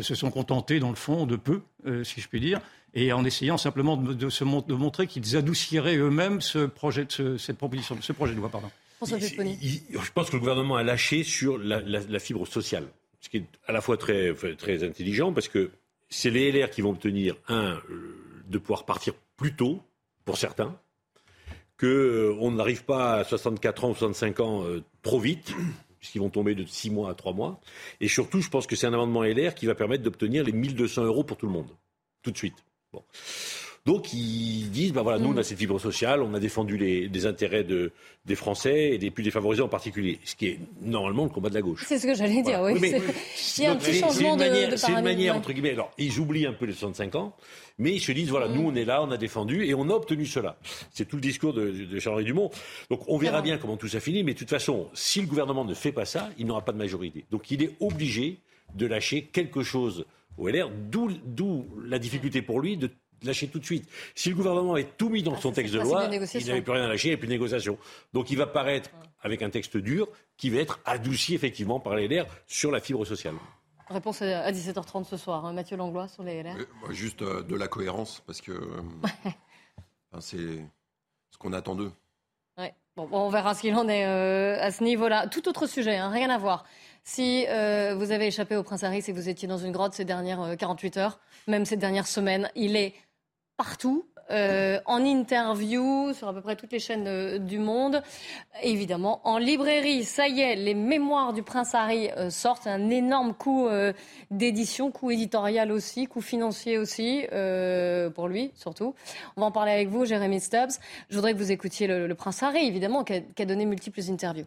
se 0.00 0.14
sont 0.14 0.30
contentés, 0.30 0.80
dans 0.80 0.90
le 0.90 0.96
fond, 0.96 1.26
de 1.26 1.36
peu, 1.36 1.60
euh, 1.86 2.04
si 2.04 2.20
je 2.20 2.28
puis 2.28 2.40
dire, 2.40 2.60
et 2.94 3.12
en 3.12 3.24
essayant 3.24 3.56
simplement 3.56 3.96
de, 3.96 4.14
de, 4.14 4.28
se, 4.30 4.44
de 4.44 4.74
montrer 4.74 5.06
qu'ils 5.06 5.36
adouciraient 5.36 5.96
eux-mêmes 5.96 6.40
ce 6.40 6.66
projet, 6.66 7.06
ce, 7.08 7.36
cette 7.36 7.58
proposition, 7.58 7.96
ce 8.00 8.12
projet 8.12 8.34
de 8.34 8.38
loi. 8.38 8.48
Pardon. 8.48 8.70
Il, 9.06 9.58
il, 9.62 9.82
je 10.00 10.12
pense 10.12 10.28
que 10.28 10.36
le 10.36 10.40
gouvernement 10.40 10.76
a 10.76 10.82
lâché 10.82 11.22
sur 11.22 11.56
la, 11.56 11.80
la, 11.80 12.00
la, 12.00 12.18
fibre 12.18 12.46
sociale, 12.46 12.86
ce 13.20 13.28
qui 13.28 13.38
est 13.38 13.46
à 13.66 13.72
la 13.72 13.80
fois 13.80 13.96
très, 13.96 14.34
très 14.56 14.84
intelligent, 14.84 15.32
parce 15.32 15.48
que 15.48 15.70
c'est 16.10 16.30
les 16.30 16.52
LR 16.52 16.70
qui 16.70 16.82
vont 16.82 16.90
obtenir, 16.90 17.36
un, 17.48 17.80
de 18.48 18.58
pouvoir 18.58 18.84
partir 18.84 19.14
plus 19.36 19.54
tôt, 19.54 19.80
pour 20.24 20.36
certains, 20.36 20.76
qu'on 21.80 21.86
euh, 21.86 22.50
n'arrive 22.50 22.84
pas 22.84 23.14
à 23.14 23.24
64 23.24 23.84
ans 23.84 23.90
ou 23.90 23.94
65 23.94 24.40
ans 24.40 24.64
euh, 24.64 24.82
trop 25.02 25.18
vite, 25.18 25.54
puisqu'ils 26.00 26.20
vont 26.20 26.30
tomber 26.30 26.54
de 26.54 26.64
6 26.64 26.90
mois 26.90 27.10
à 27.10 27.14
3 27.14 27.32
mois. 27.32 27.60
Et 28.00 28.08
surtout, 28.08 28.40
je 28.40 28.48
pense 28.48 28.66
que 28.66 28.74
c'est 28.74 28.86
un 28.86 28.94
amendement 28.94 29.22
LR 29.22 29.54
qui 29.54 29.66
va 29.66 29.74
permettre 29.74 30.02
d'obtenir 30.02 30.42
les 30.42 30.52
1200 30.52 31.04
euros 31.04 31.22
pour 31.24 31.36
tout 31.36 31.46
le 31.46 31.52
monde, 31.52 31.68
tout 32.22 32.30
de 32.30 32.36
suite. 32.36 32.56
Donc 33.86 34.12
ils 34.12 34.70
disent, 34.70 34.92
ben 34.92 35.02
voilà, 35.02 35.18
nous 35.18 35.32
on 35.32 35.36
a 35.38 35.42
cette 35.42 35.58
fibre 35.58 35.78
sociale, 35.78 36.22
on 36.22 36.34
a 36.34 36.38
défendu 36.38 36.76
les, 36.76 37.08
les 37.08 37.26
intérêts 37.26 37.64
de, 37.64 37.92
des 38.26 38.34
Français 38.34 38.90
et 38.90 38.98
des 38.98 39.10
plus 39.10 39.22
défavorisés 39.22 39.62
en 39.62 39.68
particulier, 39.68 40.18
ce 40.24 40.36
qui 40.36 40.48
est 40.48 40.58
normalement 40.82 41.24
le 41.24 41.30
combat 41.30 41.48
de 41.48 41.54
la 41.54 41.62
gauche. 41.62 41.86
C'est 41.88 41.98
ce 41.98 42.06
que 42.06 42.14
j'allais 42.14 42.42
dire, 42.42 42.58
voilà. 42.58 42.78
oui. 42.78 42.92
oui 42.92 43.02
il 43.58 43.64
y 43.64 43.66
a 43.66 43.72
un 43.72 43.76
petit 43.76 43.98
changement 43.98 44.36
manière, 44.36 44.68
de, 44.68 44.72
de 44.72 44.76
C'est 44.76 44.92
une 44.92 45.02
manière, 45.02 45.34
entre 45.34 45.52
guillemets, 45.52 45.72
alors 45.72 45.90
ils 45.96 46.18
oublient 46.18 46.46
un 46.46 46.52
peu 46.52 46.66
les 46.66 46.74
65 46.74 47.14
ans, 47.14 47.34
mais 47.78 47.94
ils 47.94 48.00
se 48.00 48.12
disent, 48.12 48.28
voilà, 48.28 48.48
mmh. 48.48 48.54
nous 48.54 48.68
on 48.68 48.74
est 48.74 48.84
là, 48.84 49.02
on 49.02 49.10
a 49.10 49.16
défendu 49.16 49.64
et 49.64 49.72
on 49.72 49.88
a 49.88 49.94
obtenu 49.94 50.26
cela. 50.26 50.58
C'est 50.92 51.08
tout 51.08 51.16
le 51.16 51.22
discours 51.22 51.54
de, 51.54 51.70
de 51.70 51.98
Charles 51.98 52.24
Dumont. 52.24 52.50
Donc 52.90 53.00
on 53.08 53.16
verra 53.16 53.40
bien 53.40 53.56
comment 53.56 53.78
tout 53.78 53.88
ça 53.88 54.00
finit, 54.00 54.22
mais 54.24 54.34
de 54.34 54.38
toute 54.38 54.50
façon, 54.50 54.88
si 54.92 55.22
le 55.22 55.26
gouvernement 55.26 55.64
ne 55.64 55.74
fait 55.74 55.92
pas 55.92 56.04
ça, 56.04 56.28
il 56.36 56.46
n'aura 56.46 56.62
pas 56.62 56.72
de 56.72 56.78
majorité. 56.78 57.24
Donc 57.30 57.50
il 57.50 57.62
est 57.62 57.72
obligé 57.80 58.40
de 58.74 58.86
lâcher 58.86 59.22
quelque 59.22 59.62
chose 59.62 60.04
au 60.36 60.48
LR, 60.48 60.70
d'où 60.90 61.66
la 61.82 61.98
difficulté 61.98 62.42
pour 62.42 62.60
lui 62.60 62.76
de 62.76 62.90
lâcher 63.22 63.48
tout 63.48 63.58
de 63.58 63.64
suite. 63.64 63.88
Si 64.14 64.30
le 64.30 64.36
gouvernement 64.36 64.76
est 64.76 64.96
tout 64.96 65.08
mis 65.08 65.22
dans 65.22 65.34
ah, 65.34 65.40
son 65.40 65.52
texte 65.52 65.74
de 65.74 65.80
loi, 65.80 66.08
il 66.10 66.46
n'avait 66.46 66.62
plus 66.62 66.72
rien 66.72 66.84
à 66.84 66.88
lâcher, 66.88 67.08
il 67.08 67.10
n'y 67.10 67.14
a 67.14 67.18
plus 67.18 67.28
de 67.28 67.32
négociation. 67.32 67.78
Donc 68.12 68.30
il 68.30 68.36
va 68.36 68.46
paraître 68.46 68.90
avec 69.22 69.42
un 69.42 69.50
texte 69.50 69.76
dur 69.76 70.08
qui 70.36 70.50
va 70.50 70.60
être 70.60 70.80
adouci 70.84 71.34
effectivement 71.34 71.80
par 71.80 71.94
les 71.94 72.08
LR 72.08 72.26
sur 72.46 72.70
la 72.70 72.80
fibre 72.80 73.04
sociale. 73.04 73.34
Réponse 73.90 74.22
à 74.22 74.50
17h30 74.52 75.04
ce 75.04 75.16
soir, 75.16 75.44
hein. 75.44 75.52
Mathieu 75.52 75.76
Langlois 75.76 76.06
sur 76.06 76.22
les 76.22 76.42
LR. 76.42 76.54
Bah, 76.56 76.88
juste 76.92 77.22
euh, 77.22 77.42
de 77.42 77.56
la 77.56 77.66
cohérence, 77.66 78.22
parce 78.24 78.40
que 78.40 78.52
c'est 80.20 80.36
ce 80.36 81.38
qu'on 81.38 81.52
attend 81.52 81.74
d'eux. 81.74 81.90
Ouais. 82.56 82.72
Bon, 82.96 83.08
on 83.10 83.30
verra 83.30 83.54
ce 83.54 83.62
qu'il 83.62 83.74
en 83.74 83.88
est 83.88 84.06
euh, 84.06 84.62
à 84.62 84.70
ce 84.70 84.84
niveau-là. 84.84 85.26
Tout 85.26 85.48
autre 85.48 85.66
sujet, 85.66 85.96
hein, 85.96 86.08
rien 86.08 86.30
à 86.30 86.38
voir. 86.38 86.64
Si 87.02 87.46
euh, 87.48 87.96
vous 87.96 88.12
avez 88.12 88.28
échappé 88.28 88.54
au 88.54 88.62
Prince 88.62 88.84
Harry, 88.84 89.02
c'est 89.02 89.12
que 89.12 89.16
vous 89.16 89.28
étiez 89.28 89.48
dans 89.48 89.58
une 89.58 89.72
grotte 89.72 89.94
ces 89.94 90.04
dernières 90.04 90.56
48 90.56 90.96
heures, 90.96 91.18
même 91.48 91.64
ces 91.64 91.76
dernières 91.76 92.06
semaines. 92.06 92.48
Il 92.54 92.76
est 92.76 92.94
partout. 93.60 94.06
Euh, 94.30 94.78
en 94.86 95.04
interview 95.04 96.12
sur 96.14 96.28
à 96.28 96.32
peu 96.32 96.40
près 96.40 96.54
toutes 96.54 96.72
les 96.72 96.78
chaînes 96.78 97.08
euh, 97.08 97.38
du 97.38 97.58
monde. 97.58 98.00
Évidemment, 98.62 99.20
en 99.24 99.38
librairie, 99.38 100.04
ça 100.04 100.28
y 100.28 100.40
est, 100.40 100.54
les 100.54 100.74
mémoires 100.74 101.32
du 101.32 101.42
prince 101.42 101.74
Harry 101.74 102.08
euh, 102.16 102.30
sortent. 102.30 102.66
Un 102.68 102.88
énorme 102.90 103.34
coup 103.34 103.68
d'édition, 104.30 104.90
coup 104.92 105.10
éditorial 105.10 105.72
aussi, 105.72 106.06
coup 106.06 106.22
financier 106.22 106.78
aussi, 106.78 107.26
pour 108.14 108.28
lui 108.28 108.52
surtout. 108.54 108.94
On 109.36 109.40
va 109.40 109.48
en 109.48 109.52
parler 109.52 109.72
avec 109.72 109.88
vous, 109.88 110.06
Jérémy 110.06 110.40
Stubbs. 110.40 110.78
Je 111.10 111.16
voudrais 111.16 111.32
que 111.34 111.38
vous 111.38 111.52
écoutiez 111.52 111.86
le, 111.86 112.14
prince 112.14 112.42
Harry, 112.42 112.66
évidemment, 112.66 113.04
qui 113.04 113.42
a 113.42 113.44
donné 113.44 113.66
multiples 113.66 114.00
interviews. 114.08 114.46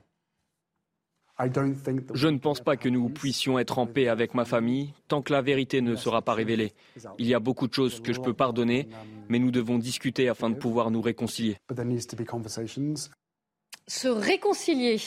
Je 1.39 2.27
ne 2.27 2.37
pense 2.37 2.61
pas 2.61 2.77
que 2.77 2.89
nous 2.89 3.09
puissions 3.09 3.57
être 3.57 3.79
en 3.79 3.87
paix 3.87 4.07
avec 4.07 4.35
ma 4.35 4.45
famille 4.45 4.93
tant 5.07 5.21
que 5.21 5.33
la 5.33 5.41
vérité 5.41 5.81
ne 5.81 5.95
sera 5.95 6.21
pas 6.21 6.33
révélée. 6.33 6.73
Il 7.17 7.25
y 7.25 7.33
a 7.33 7.39
beaucoup 7.39 7.67
de 7.67 7.73
choses 7.73 8.01
que 8.01 8.13
je 8.13 8.21
peux 8.21 8.33
pardonner, 8.33 8.87
mais 9.29 9.39
nous 9.39 9.49
devons 9.51 9.79
discuter 9.79 10.29
afin 10.29 10.49
de 10.49 10.55
pouvoir 10.55 10.91
nous 10.91 11.01
réconcilier. 11.01 11.57
Se 13.87 14.07
réconcilier. 14.07 15.01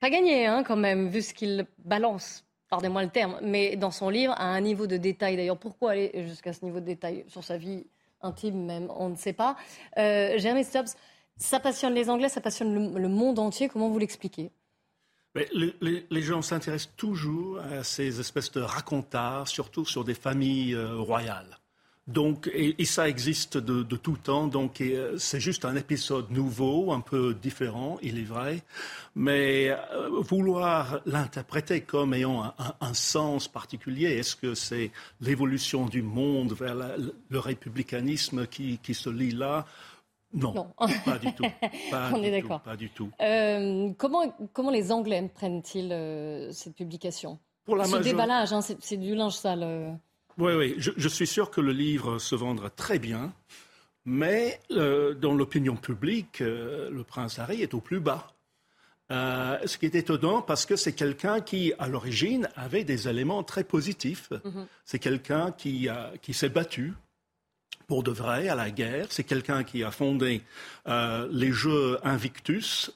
Pas 0.00 0.10
gagné, 0.10 0.46
hein, 0.46 0.62
quand 0.62 0.76
même, 0.76 1.08
vu 1.08 1.22
ce 1.22 1.34
qu'il 1.34 1.66
balance, 1.84 2.44
pardonnez-moi 2.70 3.02
le 3.02 3.10
terme, 3.10 3.38
mais 3.42 3.74
dans 3.76 3.90
son 3.90 4.10
livre, 4.10 4.32
à 4.36 4.44
un 4.44 4.60
niveau 4.60 4.86
de 4.86 4.96
détail. 4.96 5.36
D'ailleurs, 5.36 5.58
pourquoi 5.58 5.90
aller 5.90 6.12
jusqu'à 6.28 6.52
ce 6.52 6.64
niveau 6.64 6.78
de 6.78 6.84
détail 6.86 7.24
sur 7.26 7.42
sa 7.42 7.58
vie 7.58 7.84
intime 8.22 8.64
même 8.64 8.88
On 8.96 9.08
ne 9.08 9.16
sait 9.16 9.32
pas. 9.32 9.56
Euh, 9.98 10.38
Jeremy 10.38 10.62
Stubbs, 10.62 10.94
ça 11.36 11.58
passionne 11.58 11.94
les 11.94 12.08
Anglais, 12.08 12.28
ça 12.28 12.40
passionne 12.40 12.94
le 12.96 13.08
monde 13.08 13.40
entier. 13.40 13.68
Comment 13.68 13.88
vous 13.88 13.98
l'expliquez? 13.98 14.52
Les, 15.34 16.22
gens 16.22 16.42
s'intéressent 16.42 16.94
toujours 16.96 17.60
à 17.60 17.84
ces 17.84 18.20
espèces 18.20 18.50
de 18.52 18.60
racontards, 18.60 19.48
surtout 19.48 19.84
sur 19.84 20.04
des 20.04 20.14
familles 20.14 20.74
euh, 20.74 20.96
royales. 20.96 21.58
Donc, 22.08 22.50
et, 22.54 22.82
ça 22.86 23.06
existe 23.06 23.58
de, 23.58 23.82
tout 23.96 24.16
temps, 24.16 24.46
donc 24.46 24.80
euh, 24.80 25.18
c'est 25.18 25.40
juste 25.40 25.66
un 25.66 25.76
épisode 25.76 26.30
nouveau, 26.30 26.90
un 26.90 27.00
peu 27.00 27.34
différent, 27.34 27.98
il 28.00 28.18
est 28.18 28.24
vrai, 28.24 28.62
mais 29.14 29.68
euh, 29.68 30.08
vouloir 30.20 31.00
l'interpréter 31.04 31.82
comme 31.82 32.14
ayant 32.14 32.54
un, 32.80 32.94
sens 32.94 33.46
particulier, 33.46 34.06
est-ce 34.06 34.36
que 34.36 34.54
c'est 34.54 34.90
l'évolution 35.20 35.84
du 35.84 36.00
monde 36.00 36.54
vers 36.54 36.74
le 36.74 37.38
républicanisme 37.38 38.46
qui, 38.46 38.78
qui 38.78 38.94
se 38.94 39.10
lit 39.10 39.32
là? 39.32 39.66
Non, 40.34 40.72
pas 41.04 41.18
du 41.18 41.32
tout. 41.32 41.44
On 41.92 42.22
est 42.22 42.30
d'accord. 42.30 42.60
Pas 42.60 42.76
du 42.76 42.90
tout. 42.90 43.10
Euh, 43.20 43.90
comment, 43.96 44.30
comment 44.52 44.70
les 44.70 44.92
Anglais 44.92 45.30
prennent-ils 45.34 45.90
euh, 45.92 46.52
cette 46.52 46.74
publication? 46.74 47.38
Pour 47.64 47.76
la 47.76 47.84
Ce 47.84 47.96
déballage, 47.96 48.52
hein, 48.52 48.60
c'est 48.60 48.96
du 48.96 49.14
linge 49.14 49.34
sale. 49.34 49.62
Euh. 49.62 49.90
Oui, 50.36 50.52
oui. 50.54 50.74
Je, 50.78 51.08
suis 51.08 51.26
sûr 51.26 51.50
que 51.50 51.60
le 51.60 51.72
livre 51.72 52.18
se 52.18 52.34
vendra 52.34 52.70
très 52.70 52.98
bien, 52.98 53.32
mais 54.04 54.60
dans 54.70 55.34
l'opinion 55.34 55.74
publique, 55.74 56.38
le 56.38 57.02
prince 57.02 57.38
Harry 57.40 57.60
est 57.60 57.74
au 57.74 57.80
plus 57.80 57.98
bas. 57.98 58.28
ce 59.10 59.76
qui 59.78 59.86
est 59.86 59.96
étonnant 59.96 60.40
parce 60.40 60.64
que 60.64 60.76
c'est 60.76 60.92
quelqu'un 60.92 61.40
qui, 61.40 61.72
à 61.80 61.88
l'origine, 61.88 62.48
avait 62.54 62.84
des 62.84 63.08
éléments 63.08 63.42
très 63.42 63.64
positifs. 63.64 64.30
Mm-hmm. 64.30 64.66
C'est 64.84 65.00
quelqu'un 65.00 65.50
qui, 65.50 65.88
qui 66.22 66.34
s'est 66.34 66.50
battu, 66.50 66.94
pour 67.88 68.04
de 68.04 68.12
vrai 68.12 68.48
à 68.48 68.54
la 68.54 68.70
guerre. 68.70 69.06
C'est 69.10 69.24
quelqu'un 69.24 69.64
qui 69.64 69.82
a 69.82 69.90
fondé 69.90 70.42
euh, 70.86 71.26
les 71.32 71.50
Jeux 71.50 71.98
Invictus 72.04 72.92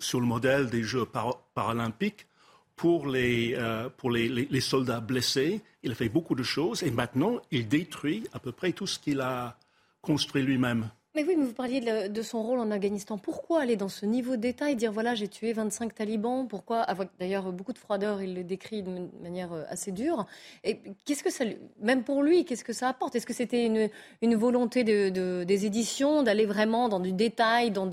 sur 0.00 0.18
le 0.18 0.26
modèle 0.26 0.68
des 0.68 0.82
Jeux 0.82 1.06
paralympiques 1.54 2.26
pour, 2.74 3.06
les, 3.06 3.54
euh, 3.56 3.88
les, 4.02 4.60
soldats 4.60 5.00
blessés. 5.00 5.60
Il 5.82 5.92
a 5.92 5.94
fait 5.94 6.08
beaucoup 6.08 6.34
de 6.34 6.42
choses 6.42 6.82
et 6.82 6.90
maintenant 6.90 7.40
il 7.50 7.68
détruit 7.68 8.26
à 8.32 8.38
peu 8.38 8.50
près 8.50 8.72
tout 8.72 8.86
ce 8.86 8.98
qu'il 8.98 9.20
a 9.20 9.58
construit 10.00 10.42
lui-même. 10.42 10.88
Mais 11.16 11.24
oui, 11.24 11.34
mais 11.36 11.44
vous 11.44 11.52
parliez 11.52 11.80
de, 12.08 12.22
son 12.22 12.40
rôle 12.40 12.60
en 12.60 12.70
Afghanistan. 12.70 13.18
Pourquoi 13.18 13.62
aller 13.62 13.74
dans 13.74 13.88
ce 13.88 14.06
niveau 14.06 14.36
de 14.36 14.40
détail, 14.42 14.76
dire 14.76 14.92
voilà, 14.92 15.16
j'ai 15.16 15.26
tué 15.26 15.52
25 15.52 15.92
talibans? 15.92 16.46
Pourquoi 16.46 16.82
Avec 16.82 17.08
d'ailleurs 17.18 17.50
beaucoup 17.52 17.72
de 17.72 17.78
froideur, 17.78 18.22
il 18.22 18.34
le 18.34 18.44
décrit 18.44 18.84
de 18.84 19.08
manière 19.20 19.52
euh, 19.52 19.64
assez 19.68 19.90
dure. 19.90 20.26
Et 20.62 20.80
qu'est-ce 21.04 21.24
que 21.24 21.30
ça, 21.30 21.44
même 21.80 22.04
pour 22.04 22.22
lui, 22.22 22.44
qu'est-ce 22.44 22.62
que 22.62 22.72
ça 22.72 22.88
apporte? 22.88 23.16
Est-ce 23.16 23.26
que 23.26 23.34
c'était 23.34 23.66
une, 23.66 23.90
une, 24.22 24.36
volonté 24.36 24.84
de, 24.84 25.42
des 25.42 25.66
éditions 25.66 26.22
d'aller 26.22 26.46
vraiment 26.46 26.88
dans 26.88 27.00
du 27.00 27.12
détail, 27.12 27.72
dans, 27.72 27.90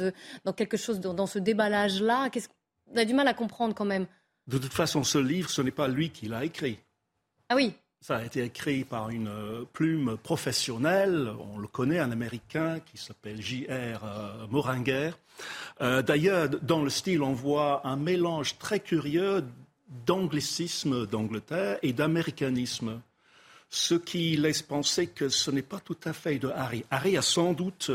quelque 0.56 0.77
chose, 0.77 0.99
dans, 0.99 1.25
ce 1.25 1.39
déballage-là? 1.39 2.30
On 2.93 2.97
a 2.97 3.06
du 3.06 3.15
mal 3.15 3.27
à 3.27 3.34
comprendre 3.34 3.73
quand 3.73 3.86
même. 3.86 4.06
De 4.45 4.60
toute 4.60 4.73
façon, 4.73 5.03
ce 5.03 5.17
livre, 5.17 5.49
ce 5.49 5.63
n'est 5.63 5.71
pas 5.71 5.88
lui 5.88 6.12
qui 6.12 6.27
l'a 6.27 6.45
écrit. 6.45 6.77
Ah 7.49 7.56
oui 7.56 7.73
ça 8.02 8.18
a 8.18 8.24
été 8.24 8.44
écrit 8.44 8.84
par 8.84 9.10
une 9.10 9.28
euh, 9.28 9.64
plume 9.74 10.18
professionnelle, 10.22 11.32
on 11.54 11.58
le 11.58 11.68
connaît, 11.68 12.00
un 12.00 12.12
Américain 12.12 12.80
qui 12.80 12.98
s'appelle 12.98 13.42
J.R. 13.42 14.04
Euh, 14.04 14.48
Moringer. 14.50 15.12
Euh, 15.82 16.02
d'ailleurs, 16.02 16.50
dans 16.62 16.84
le 16.84 16.90
style, 16.90 17.22
on 17.22 17.34
voit 17.34 17.86
un 17.88 17.96
mélange 17.96 18.58
très 18.60 18.80
curieux 18.80 19.44
d'anglicisme 20.06 21.08
d'Angleterre 21.08 21.80
et 21.82 21.94
d'américanisme, 21.94 23.02
ce 23.70 23.96
qui 23.96 24.38
laisse 24.38 24.62
penser 24.62 25.08
que 25.08 25.30
ce 25.30 25.52
n'est 25.52 25.62
pas 25.62 25.80
tout 25.80 25.98
à 26.06 26.14
fait 26.14 26.40
de 26.40 26.50
Harry. 26.50 26.86
Harry 26.92 27.18
a 27.18 27.22
sans 27.22 27.54
doute, 27.54 27.90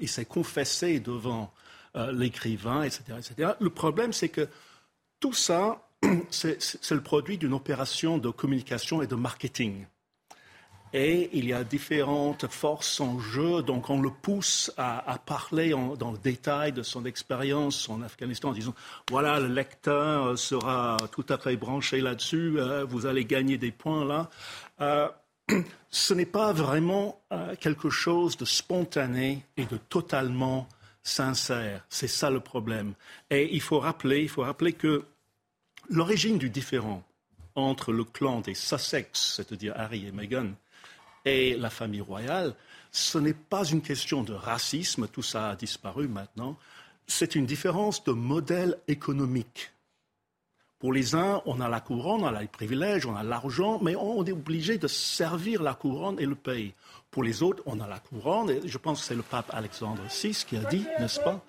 il 0.00 0.08
s'est 0.08 0.24
confessé 0.24 1.00
devant 1.00 1.52
l'écrivain, 2.12 2.82
etc., 2.82 3.02
etc. 3.18 3.52
Le 3.60 3.70
problème, 3.70 4.12
c'est 4.12 4.28
que 4.28 4.48
tout 5.18 5.32
ça 5.32 5.85
c'est 6.30 6.90
le 6.90 7.02
produit 7.02 7.38
d'une 7.38 7.54
opération 7.54 8.18
de 8.18 8.30
communication 8.30 9.02
et 9.02 9.06
de 9.06 9.14
marketing. 9.14 9.86
Et 10.92 11.28
il 11.32 11.46
y 11.46 11.52
a 11.52 11.64
différentes 11.64 12.46
forces 12.46 13.00
en 13.00 13.18
jeu, 13.18 13.62
donc 13.62 13.90
on 13.90 14.00
le 14.00 14.10
pousse 14.10 14.72
à, 14.76 15.18
parler 15.26 15.70
dans 15.70 16.12
le 16.12 16.18
détail 16.18 16.72
de 16.72 16.82
son 16.82 17.04
expérience 17.04 17.88
en 17.88 18.02
Afghanistan 18.02 18.50
en 18.50 18.52
disant 18.52 18.74
voilà, 19.10 19.40
le 19.40 19.48
lecteur 19.48 20.38
sera 20.38 20.96
tout 21.10 21.26
à 21.28 21.38
fait 21.38 21.56
branché 21.56 22.00
là-dessus, 22.00 22.54
euh, 22.58 22.84
vous 22.84 23.04
allez 23.04 23.24
gagner 23.24 23.58
des 23.58 23.72
points 23.72 24.04
là. 24.04 24.30
Euh, 24.80 25.08
ce 25.90 26.14
n'est 26.14 26.24
pas 26.24 26.52
vraiment 26.52 27.20
euh, 27.32 27.56
quelque 27.56 27.90
chose 27.90 28.36
de 28.36 28.44
spontané 28.44 29.44
et 29.56 29.66
de 29.66 29.76
totalement 29.76 30.68
sincère. 31.02 31.84
C'est 31.88 32.08
ça 32.08 32.30
le 32.30 32.40
problème. 32.40 32.94
Et 33.28 33.54
il 33.54 33.60
faut 33.60 33.80
rappeler, 33.80 34.22
il 34.22 34.28
faut 34.28 34.42
rappeler 34.42 34.72
que 34.72 35.04
L'origine 35.88 36.38
du 36.38 36.50
différend 36.50 37.02
entre 37.54 37.92
le 37.92 38.04
clan 38.04 38.40
des 38.40 38.54
Sussex, 38.54 39.34
c'est-à-dire 39.36 39.72
Harry 39.76 40.06
et 40.06 40.12
Meghan, 40.12 40.50
et 41.24 41.56
la 41.56 41.70
famille 41.70 42.00
royale, 42.00 42.54
ce 42.92 43.18
n'est 43.18 43.34
pas 43.34 43.64
une 43.64 43.82
question 43.82 44.22
de 44.22 44.32
racisme, 44.32 45.08
tout 45.08 45.22
ça 45.22 45.50
a 45.50 45.56
disparu 45.56 46.08
maintenant, 46.08 46.56
c'est 47.06 47.34
une 47.34 47.46
différence 47.46 48.02
de 48.04 48.12
modèle 48.12 48.78
économique. 48.88 49.72
Pour 50.78 50.92
les 50.92 51.14
uns, 51.14 51.40
on 51.46 51.60
a 51.60 51.68
la 51.68 51.80
couronne, 51.80 52.22
on 52.22 52.26
a 52.26 52.40
les 52.40 52.48
privilèges, 52.48 53.06
on 53.06 53.16
a 53.16 53.22
l'argent, 53.22 53.80
mais 53.82 53.96
on 53.96 54.24
est 54.24 54.32
obligé 54.32 54.76
de 54.78 54.88
servir 54.88 55.62
la 55.62 55.74
couronne 55.74 56.20
et 56.20 56.26
le 56.26 56.34
pays. 56.34 56.74
Pour 57.10 57.22
les 57.22 57.42
autres, 57.42 57.62
on 57.66 57.80
a 57.80 57.86
la 57.86 57.98
couronne, 57.98 58.50
et 58.50 58.68
je 58.68 58.78
pense 58.78 59.00
que 59.00 59.06
c'est 59.06 59.14
le 59.14 59.22
pape 59.22 59.50
Alexandre 59.54 60.02
VI 60.10 60.44
qui 60.46 60.56
a 60.56 60.64
dit, 60.64 60.84
n'est-ce 60.98 61.20
pas 61.20 61.44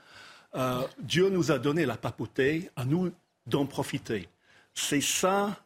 euh, 0.55 0.81
Dieu 0.99 1.29
nous 1.29 1.51
a 1.51 1.59
donné 1.59 1.85
la 1.85 1.97
papauté, 1.97 2.71
à 2.75 2.85
nous 2.85 3.11
d'en 3.47 3.65
profiter. 3.65 4.29
C'est 4.73 5.01
ça 5.01 5.57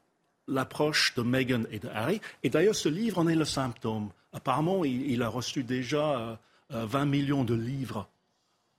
l'approche 0.48 1.14
de 1.16 1.22
Meghan 1.22 1.64
et 1.72 1.80
de 1.80 1.90
Harry. 1.90 2.22
Et 2.44 2.50
d'ailleurs, 2.50 2.76
ce 2.76 2.90
livre 2.90 3.20
en 3.20 3.28
est 3.28 3.36
le 3.36 3.46
symptôme. 3.46 4.10
Apparemment, 4.34 4.86
il, 4.86 5.22
a 5.22 5.28
reçu 5.28 5.64
déjà 5.64 6.40
20 6.70 7.02
euh, 7.02 7.06
millions 7.06 7.44
de 7.44 7.54
livres 7.54 8.08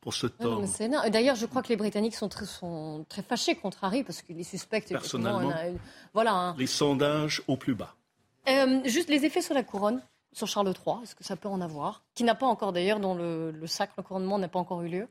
pour 0.01 0.15
ce 0.15 0.27
tome. 0.27 0.67
D'ailleurs, 1.11 1.37
je 1.37 1.47
crois 1.47 1.63
que 1.63 1.69
les 1.69 1.77
Britanniques 1.77 2.15
sont 2.15 2.29
très, 2.29 2.47
sont 2.47 3.05
très 3.09 3.23
fâchés 3.23 3.55
contre 3.55 3.85
Harry 3.85 4.03
parce 4.03 4.23
qu'il 4.23 4.39
est 4.41 4.45
suspect. 4.45 4.81
Personnellement, 4.81 5.53
voilà, 6.13 6.35
hein. 6.35 6.55
les 6.59 6.67
sondages 6.67 7.43
au 7.47 7.57
plus 7.57 7.75
bas. 7.75 7.95
Euh, 8.49 8.81
juste 8.85 9.09
les 9.09 9.25
effets 9.25 9.43
sur 9.43 9.55
la 9.55 9.63
couronne, 9.63 10.03
sur 10.33 10.49
Charles 10.49 10.67
III, 10.67 10.97
est-ce 11.03 11.15
que 11.15 11.23
ça 11.23 11.37
peut 11.37 11.49
en 11.49 11.61
avoir 11.61 12.03
Qui 12.15 12.25
n'a 12.25 12.35
pas 12.35 12.47
encore, 12.47 12.73
d'ailleurs, 12.73 12.99
dont 12.99 13.15
le, 13.15 13.53
le 13.53 13.67
sacre 13.67 14.03
couronnement 14.03 14.39
n'a 14.39 14.49
pas 14.49 14.59
encore 14.59 14.83
eu 14.83 14.89
lieu? 14.89 15.09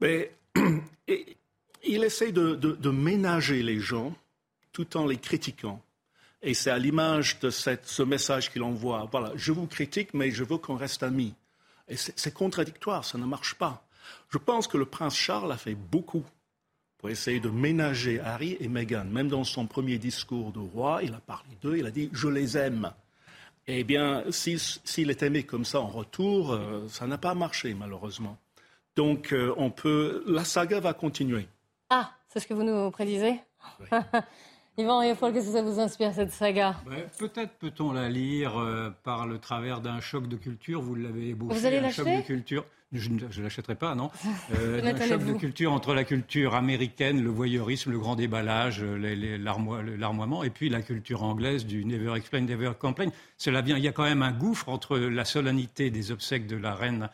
Mais 0.00 0.32
il 1.84 2.04
essaie 2.04 2.32
de, 2.32 2.90
ménager 2.90 3.62
les 3.62 3.80
gens 3.80 4.14
tout 4.72 4.96
en 4.96 5.06
les 5.06 5.16
critiquant. 5.16 5.82
Et 6.42 6.54
c'est 6.54 6.70
à 6.70 6.78
l'image 6.78 7.40
de 7.40 7.50
ce 7.50 8.02
message 8.02 8.52
qu'il 8.52 8.62
envoie. 8.62 9.08
Voilà, 9.10 9.32
je 9.34 9.50
vous 9.50 9.66
critique, 9.66 10.14
mais 10.14 10.30
je 10.30 10.44
veux 10.44 10.58
qu'on 10.58 10.76
reste 10.76 11.02
amis. 11.02 11.34
Et 11.88 11.96
c'est 11.96 12.32
contradictoire, 12.32 13.04
ça 13.04 13.18
ne 13.18 13.24
marche 13.24 13.54
pas. 13.54 13.84
Je 14.30 14.38
pense 14.38 14.68
que 14.68 14.76
le 14.76 14.84
prince 14.84 15.16
Charles 15.16 15.50
a 15.50 15.56
fait 15.56 15.74
beaucoup 15.74 16.24
pour 16.98 17.10
essayer 17.10 17.40
de 17.40 17.48
ménager 17.48 18.20
Harry 18.20 18.56
et 18.60 18.68
Meghan. 18.68 19.04
Même 19.04 19.28
dans 19.28 19.44
son 19.44 19.66
premier 19.66 19.98
discours 19.98 20.52
de 20.52 20.58
roi, 20.58 21.00
il 21.02 21.14
a 21.14 21.20
parlé 21.20 21.50
d'eux, 21.62 21.76
il 21.76 21.86
a 21.86 21.90
dit 21.90 22.10
Je 22.12 22.28
les 22.28 22.56
aime. 22.56 22.92
Eh 23.66 23.84
bien, 23.84 24.24
s'il 24.30 25.10
est 25.10 25.22
aimé 25.22 25.42
comme 25.42 25.64
ça 25.64 25.80
en 25.80 25.88
retour, 25.88 26.52
euh, 26.52 26.86
ça 26.88 27.06
n'a 27.06 27.18
pas 27.18 27.34
marché, 27.34 27.74
malheureusement. 27.74 28.38
Donc, 28.96 29.32
euh, 29.32 29.52
on 29.58 29.70
peut, 29.70 30.24
la 30.26 30.44
saga 30.44 30.80
va 30.80 30.94
continuer. 30.94 31.46
Ah, 31.90 32.10
c'est 32.28 32.40
ce 32.40 32.46
que 32.46 32.54
vous 32.54 32.64
nous 32.64 32.90
prédisez 32.90 33.40
Yvan 34.78 35.00
Rieffol, 35.00 35.32
qu'est-ce 35.32 35.46
que 35.46 35.52
ça 35.52 35.62
vous 35.62 35.80
inspire, 35.80 36.14
cette 36.14 36.30
saga 36.30 36.76
Peut-être 37.18 37.52
peut-on 37.54 37.92
la 37.92 38.08
lire 38.08 38.56
euh, 38.58 38.90
par 39.02 39.26
le 39.26 39.38
travers 39.38 39.80
d'un 39.80 40.00
choc 40.00 40.28
de 40.28 40.36
culture. 40.36 40.80
Vous 40.80 40.94
l'avez 40.94 41.30
ébauché. 41.30 41.58
Vous 41.58 41.66
allez 41.66 41.78
un 41.78 41.90
choc 41.90 42.06
l'acheter 42.06 42.22
de 42.22 42.26
culture. 42.26 42.64
Je 42.92 43.10
ne 43.10 43.42
l'achèterai 43.42 43.74
pas, 43.74 43.94
non. 43.94 44.10
Euh, 44.54 44.80
un 44.82 45.06
choc 45.06 45.24
de 45.24 45.32
culture 45.32 45.72
entre 45.72 45.94
la 45.94 46.04
culture 46.04 46.54
américaine, 46.54 47.22
le 47.22 47.30
voyeurisme, 47.30 47.90
le 47.90 47.98
grand 47.98 48.16
déballage, 48.16 48.82
l'armoiement, 48.82 50.44
et 50.44 50.50
puis 50.50 50.68
la 50.68 50.80
culture 50.80 51.22
anglaise 51.22 51.66
du 51.66 51.84
never 51.84 52.14
explain, 52.16 52.42
never 52.42 52.72
complain. 52.78 53.08
Cela 53.36 53.62
vient. 53.62 53.76
Il 53.76 53.84
y 53.84 53.88
a 53.88 53.92
quand 53.92 54.04
même 54.04 54.22
un 54.22 54.32
gouffre 54.32 54.68
entre 54.68 54.96
la 54.96 55.24
solennité 55.24 55.90
des 55.90 56.12
obsèques 56.12 56.46
de 56.46 56.56
la 56.56 56.74
reine 56.74 57.08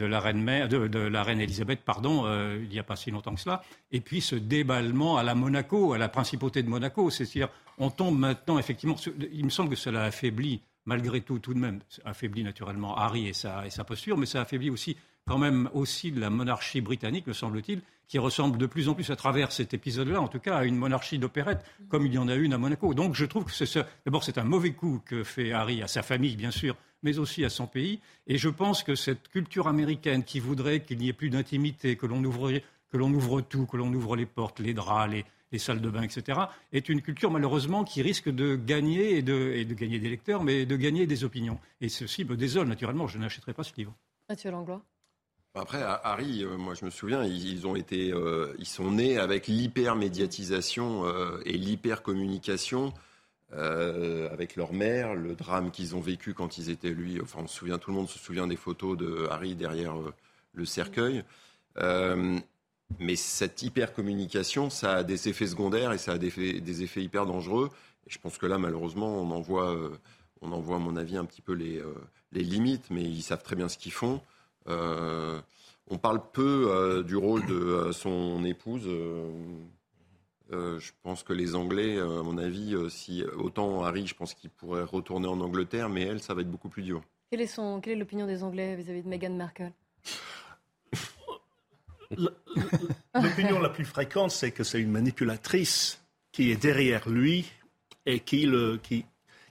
de 0.00 0.06
la 0.06 0.18
reine 0.18 0.42
mère, 0.42 0.68
de, 0.68 0.98
la 0.98 1.22
reine 1.22 1.40
Elisabeth, 1.40 1.80
pardon, 1.84 2.24
euh, 2.24 2.58
il 2.62 2.70
n'y 2.70 2.78
a 2.78 2.82
pas 2.82 2.96
si 2.96 3.10
longtemps 3.10 3.34
que 3.34 3.40
cela, 3.40 3.62
et 3.92 4.00
puis 4.00 4.22
ce 4.22 4.34
déballement 4.34 5.18
à 5.18 5.22
la 5.22 5.34
Monaco, 5.34 5.92
à 5.92 5.98
la 5.98 6.08
principauté 6.08 6.62
de 6.62 6.68
Monaco, 6.68 7.10
c'est-à-dire 7.10 7.48
on 7.78 7.90
tombe 7.90 8.18
maintenant 8.18 8.58
effectivement, 8.58 8.96
il 9.32 9.44
me 9.44 9.50
semble 9.50 9.68
que 9.70 9.76
cela 9.76 10.04
affaiblit 10.04 10.62
malgré 10.86 11.20
tout, 11.20 11.38
tout 11.38 11.54
de 11.54 11.58
même, 11.58 11.80
affaiblit 12.04 12.42
naturellement 12.42 12.96
Harry 12.96 13.28
et 13.28 13.32
sa, 13.32 13.66
et 13.66 13.70
sa 13.70 13.84
posture, 13.84 14.16
mais 14.16 14.26
ça 14.26 14.40
affaiblit 14.40 14.70
aussi 14.70 14.96
quand 15.30 15.38
même 15.38 15.70
aussi 15.74 16.10
de 16.10 16.18
la 16.18 16.28
monarchie 16.28 16.80
britannique, 16.80 17.28
me 17.28 17.32
semble-t-il, 17.32 17.82
qui 18.08 18.18
ressemble 18.18 18.58
de 18.58 18.66
plus 18.66 18.88
en 18.88 18.94
plus 18.94 19.10
à 19.10 19.16
travers 19.16 19.52
cet 19.52 19.72
épisode-là, 19.72 20.20
en 20.20 20.26
tout 20.26 20.40
cas, 20.40 20.56
à 20.56 20.64
une 20.64 20.74
monarchie 20.74 21.20
d'opérette, 21.20 21.64
comme 21.88 22.04
il 22.04 22.12
y 22.12 22.18
en 22.18 22.26
a 22.26 22.34
une 22.34 22.52
à 22.52 22.58
Monaco. 22.58 22.94
Donc 22.94 23.14
je 23.14 23.24
trouve 23.26 23.44
que 23.44 23.52
c'est 23.52 23.78
d'abord 24.04 24.24
c'est 24.24 24.38
un 24.38 24.44
mauvais 24.44 24.72
coup 24.72 25.00
que 25.06 25.22
fait 25.22 25.52
Harry 25.52 25.82
à 25.82 25.86
sa 25.86 26.02
famille, 26.02 26.34
bien 26.34 26.50
sûr, 26.50 26.74
mais 27.04 27.20
aussi 27.20 27.44
à 27.44 27.48
son 27.48 27.68
pays. 27.68 28.00
Et 28.26 28.38
je 28.38 28.48
pense 28.48 28.82
que 28.82 28.96
cette 28.96 29.28
culture 29.28 29.68
américaine 29.68 30.24
qui 30.24 30.40
voudrait 30.40 30.80
qu'il 30.80 30.98
n'y 30.98 31.08
ait 31.08 31.12
plus 31.12 31.30
d'intimité, 31.30 31.94
que 31.94 32.06
l'on 32.06 32.24
ouvre, 32.24 32.50
que 32.90 32.96
l'on 32.96 33.12
ouvre 33.12 33.40
tout, 33.40 33.66
que 33.66 33.76
l'on 33.76 33.92
ouvre 33.92 34.16
les 34.16 34.26
portes, 34.26 34.58
les 34.58 34.74
draps, 34.74 35.14
les, 35.52 35.58
salles 35.60 35.80
de 35.80 35.90
bain, 35.90 36.02
etc., 36.02 36.40
est 36.72 36.88
une 36.88 37.02
culture 37.02 37.30
malheureusement 37.30 37.84
qui 37.84 38.02
risque 38.02 38.30
de 38.30 38.56
gagner 38.56 39.18
et 39.18 39.22
de, 39.22 39.62
de 39.62 39.74
gagner 39.74 40.00
des 40.00 40.08
lecteurs, 40.08 40.42
mais 40.42 40.66
de 40.66 40.74
gagner 40.74 41.06
des 41.06 41.22
opinions. 41.22 41.60
Et 41.80 41.88
ceci 41.88 42.24
me 42.24 42.36
désole 42.36 42.66
naturellement. 42.66 43.06
Je 43.06 43.18
n'achèterai 43.18 43.54
pas 43.54 43.62
ce 43.62 43.72
livre. 43.76 43.94
Mathieu 44.28 44.50
Langlois. 44.50 44.82
Après, 45.54 45.82
Harry, 45.82 46.44
euh, 46.44 46.56
moi 46.56 46.74
je 46.74 46.84
me 46.84 46.90
souviens, 46.90 47.24
ils, 47.24 47.66
ont 47.66 47.74
été, 47.74 48.12
euh, 48.12 48.54
ils 48.60 48.66
sont 48.66 48.92
nés 48.92 49.18
avec 49.18 49.48
l'hyper-médiatisation 49.48 51.04
euh, 51.06 51.40
et 51.44 51.58
l'hyper-communication 51.58 52.92
avec 53.52 54.54
leur 54.54 54.72
mère, 54.72 55.16
le 55.16 55.34
drame 55.34 55.72
qu'ils 55.72 55.96
ont 55.96 56.00
vécu 56.00 56.34
quand 56.34 56.56
ils 56.56 56.70
étaient 56.70 56.90
lui. 56.90 57.20
Enfin, 57.20 57.40
on 57.42 57.48
se 57.48 57.56
souvient, 57.56 57.78
tout 57.78 57.90
le 57.90 57.96
monde 57.96 58.08
se 58.08 58.18
souvient 58.18 58.46
des 58.46 58.54
photos 58.54 58.96
de 58.96 59.26
Harry 59.28 59.56
derrière 59.56 59.96
le 60.52 60.64
cercueil. 60.64 61.24
mais 63.00 63.16
cette 63.16 63.60
hyper-communication, 63.62 64.70
ça 64.70 64.98
a 64.98 65.02
des 65.02 65.28
effets 65.28 65.48
secondaires 65.48 65.92
et 65.92 65.98
ça 65.98 66.12
a 66.12 66.18
des, 66.18 66.60
des, 66.60 66.82
effets 66.84 67.02
hyper 67.02 67.26
dangereux. 67.26 67.70
Et 68.06 68.10
je 68.10 68.20
pense 68.20 68.38
que 68.38 68.46
là, 68.46 68.56
malheureusement, 68.56 69.20
on 69.20 69.32
en 69.32 69.40
voit, 69.40 69.76
on 70.42 70.52
en 70.52 70.60
voit 70.60 70.76
à 70.76 70.80
mon 70.80 70.96
avis, 70.96 71.16
un 71.16 71.24
petit 71.24 71.42
peu 71.42 71.54
les, 71.54 71.82
les 72.30 72.44
limites, 72.44 72.88
mais 72.90 73.02
ils 73.02 73.22
savent 73.22 73.42
très 73.42 73.56
bien 73.56 73.68
ce 73.68 73.78
qu'ils 73.78 73.92
font. 73.92 74.20
Euh, 74.68 75.40
on 75.88 75.98
parle 75.98 76.20
peu 76.32 76.68
euh, 76.70 77.02
du 77.02 77.16
rôle 77.16 77.44
de 77.46 77.54
euh, 77.54 77.92
son 77.92 78.44
épouse. 78.44 78.88
je 80.50 80.90
pense 81.02 81.22
que 81.22 81.32
les 81.32 81.54
Anglais, 81.54 81.98
à 81.98 82.04
mon 82.04 82.38
avis, 82.38 82.76
si 82.90 83.24
autant 83.38 83.82
Harry, 83.84 84.06
je 84.06 84.14
pense 84.14 84.34
qu'il 84.34 84.50
pourrait 84.50 84.84
retourner 84.84 85.28
en 85.28 85.40
Angleterre, 85.40 85.88
mais 85.88 86.02
elle, 86.02 86.20
ça 86.20 86.34
va 86.34 86.42
être 86.42 86.50
beaucoup 86.50 86.68
plus 86.68 86.82
dur. 86.82 87.02
Quelle 87.30 87.40
est, 87.40 87.58
est 87.58 87.94
l'opinion 87.94 88.26
des 88.26 88.42
Anglais 88.42 88.74
vis-à-vis 88.74 89.02
de 89.02 89.08
Meghan 89.08 89.30
Markle? 89.30 89.72
L'opinion 93.14 93.60
la 93.60 93.68
plus 93.68 93.84
fréquente, 93.84 94.32
c'est 94.32 94.50
que 94.50 94.64
c'est 94.64 94.80
une 94.80 94.90
manipulatrice 94.90 96.02
qui 96.32 96.50
est 96.50 96.56
derrière 96.56 97.08
lui 97.08 97.46
et 98.06 98.20
qui 98.20 98.46
le, 98.46 98.78
qui, 98.82 99.04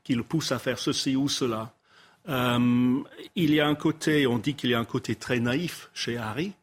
qui 0.03 0.16
le 0.16 0.24
pousse 0.24 0.51
à 0.51 0.60
faire 0.60 0.80
ceci 0.80 1.16
ou 1.16 1.30
cela. 1.30 1.74
Euh, 2.30 2.99
il 3.36 3.53
y 3.53 3.59
a 3.59 3.67
un 3.67 3.75
côté, 3.75 4.27
on 4.27 4.38
dit 4.38 4.53
qu'il 4.53 4.69
y 4.69 4.73
a 4.73 4.80
un 4.80 4.86
côté 4.86 5.15
très 5.15 5.39
naïf 5.39 5.89
chez 5.93 6.17
Harry. 6.17 6.53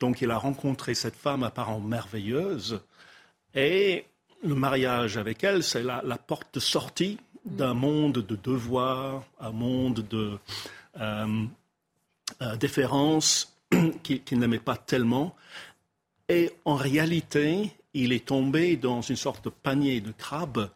Donc 0.00 0.20
il 0.22 0.30
a 0.30 0.38
rencontré 0.38 0.94
cette 0.94 1.14
femme 1.14 1.42
apparemment 1.42 1.80
merveilleuse. 1.80 2.80
Et 3.54 4.06
le 4.42 4.54
mariage 4.54 5.16
avec 5.16 5.44
elle, 5.44 5.62
c'est 5.62 5.82
la, 5.82 6.00
porte 6.18 6.54
de 6.54 6.60
sortie 6.60 7.18
d'un 7.44 7.74
monde 7.74 8.18
de 8.18 8.36
devoirs, 8.36 9.24
un 9.40 9.50
monde 9.50 10.04
de 10.08 10.38
euh, 11.00 11.44
euh, 12.40 12.56
déférence 12.56 13.56
qu'il 14.02 14.38
n'aimait 14.38 14.58
pas 14.58 14.76
tellement. 14.76 15.36
Et 16.28 16.50
en 16.64 16.76
réalité, 16.76 17.70
il 17.94 18.12
est 18.12 18.24
tombé 18.24 18.76
dans 18.76 19.02
une 19.02 19.16
sorte 19.16 19.44
de 19.44 19.50
panier 19.50 20.00
de 20.00 20.12
crabes 20.12 20.70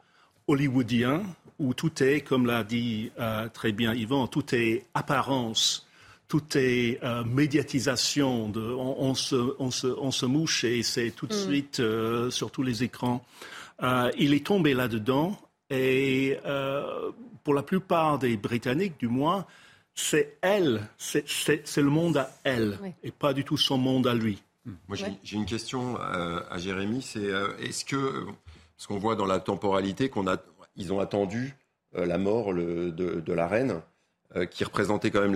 hollywoodien 0.47 1.23
où 1.59 1.75
tout 1.75 2.03
est, 2.03 2.21
comme 2.21 2.47
l'a 2.47 2.65
dit 2.65 3.11
euh, 3.19 3.49
très 3.49 3.73
bien 3.73 3.95
Yvan, 3.95 4.27
tout 4.27 4.55
est 4.55 4.85
apparence, 4.95 5.87
tout 6.29 6.45
est 6.57 6.99
euh, 7.03 7.25
médiatisation. 7.25 8.49
De, 8.49 8.61
on, 8.61 9.15
se, 9.15 9.55
on, 9.59 9.71
se, 9.71 9.87
on, 9.87 10.11
se, 10.11 10.27
mouche 10.27 10.65
et 10.65 10.83
c'est 10.83 11.11
tout 11.11 11.27
de 11.27 11.35
mm. 11.35 11.47
suite 11.47 11.81
euh, 11.81 12.31
sur 12.31 12.51
tous 12.51 12.63
les 12.63 12.83
écrans. 12.83 13.25
il 14.19 14.35
est 14.35 14.47
tombé 14.47 14.75
là-dedans 14.75 15.39
et 15.71 16.39
pour 17.43 17.55
la 17.55 17.63
plupart 17.63 18.19
des 18.19 18.37
Britanniques, 18.37 18.99
du 18.99 19.09
moins, 19.09 19.47
c'est 19.95 20.39
elle, 20.43 20.83
c'est 20.99 21.77
le 21.77 21.91
monde 21.91 22.19
à 22.19 22.31
elle 22.45 22.79
et 23.03 23.11
pas 23.11 23.33
du 23.33 23.45
tout 23.45 23.57
son 23.57 23.79
monde 23.79 24.07
à 24.07 24.15
lui. 24.15 24.43
Moi, 24.89 24.97
j'ai 25.23 25.37
une 25.37 25.47
question 25.47 25.97
à 25.97 26.59
Jérémy, 26.59 27.03
c'est 27.03 27.31
est-ce 27.61 27.85
que, 27.85 28.27
parce 28.77 28.87
qu'on 28.87 28.99
voit 28.99 29.17
dans 29.17 29.27
la 29.27 29.41
temporalité 29.41 30.09
qu'on 30.09 30.29
a 30.29 30.37
ils 30.77 30.93
ont 30.93 31.01
attendu 31.01 31.57
euh, 31.97 32.05
la 32.05 32.19
mort 32.19 32.53
de, 32.53 33.33
la 33.33 33.47
reine, 33.47 33.81
euh, 34.35 34.45
qui 34.45 34.65
représentait 34.65 35.11
quand 35.11 35.21
même 35.21 35.35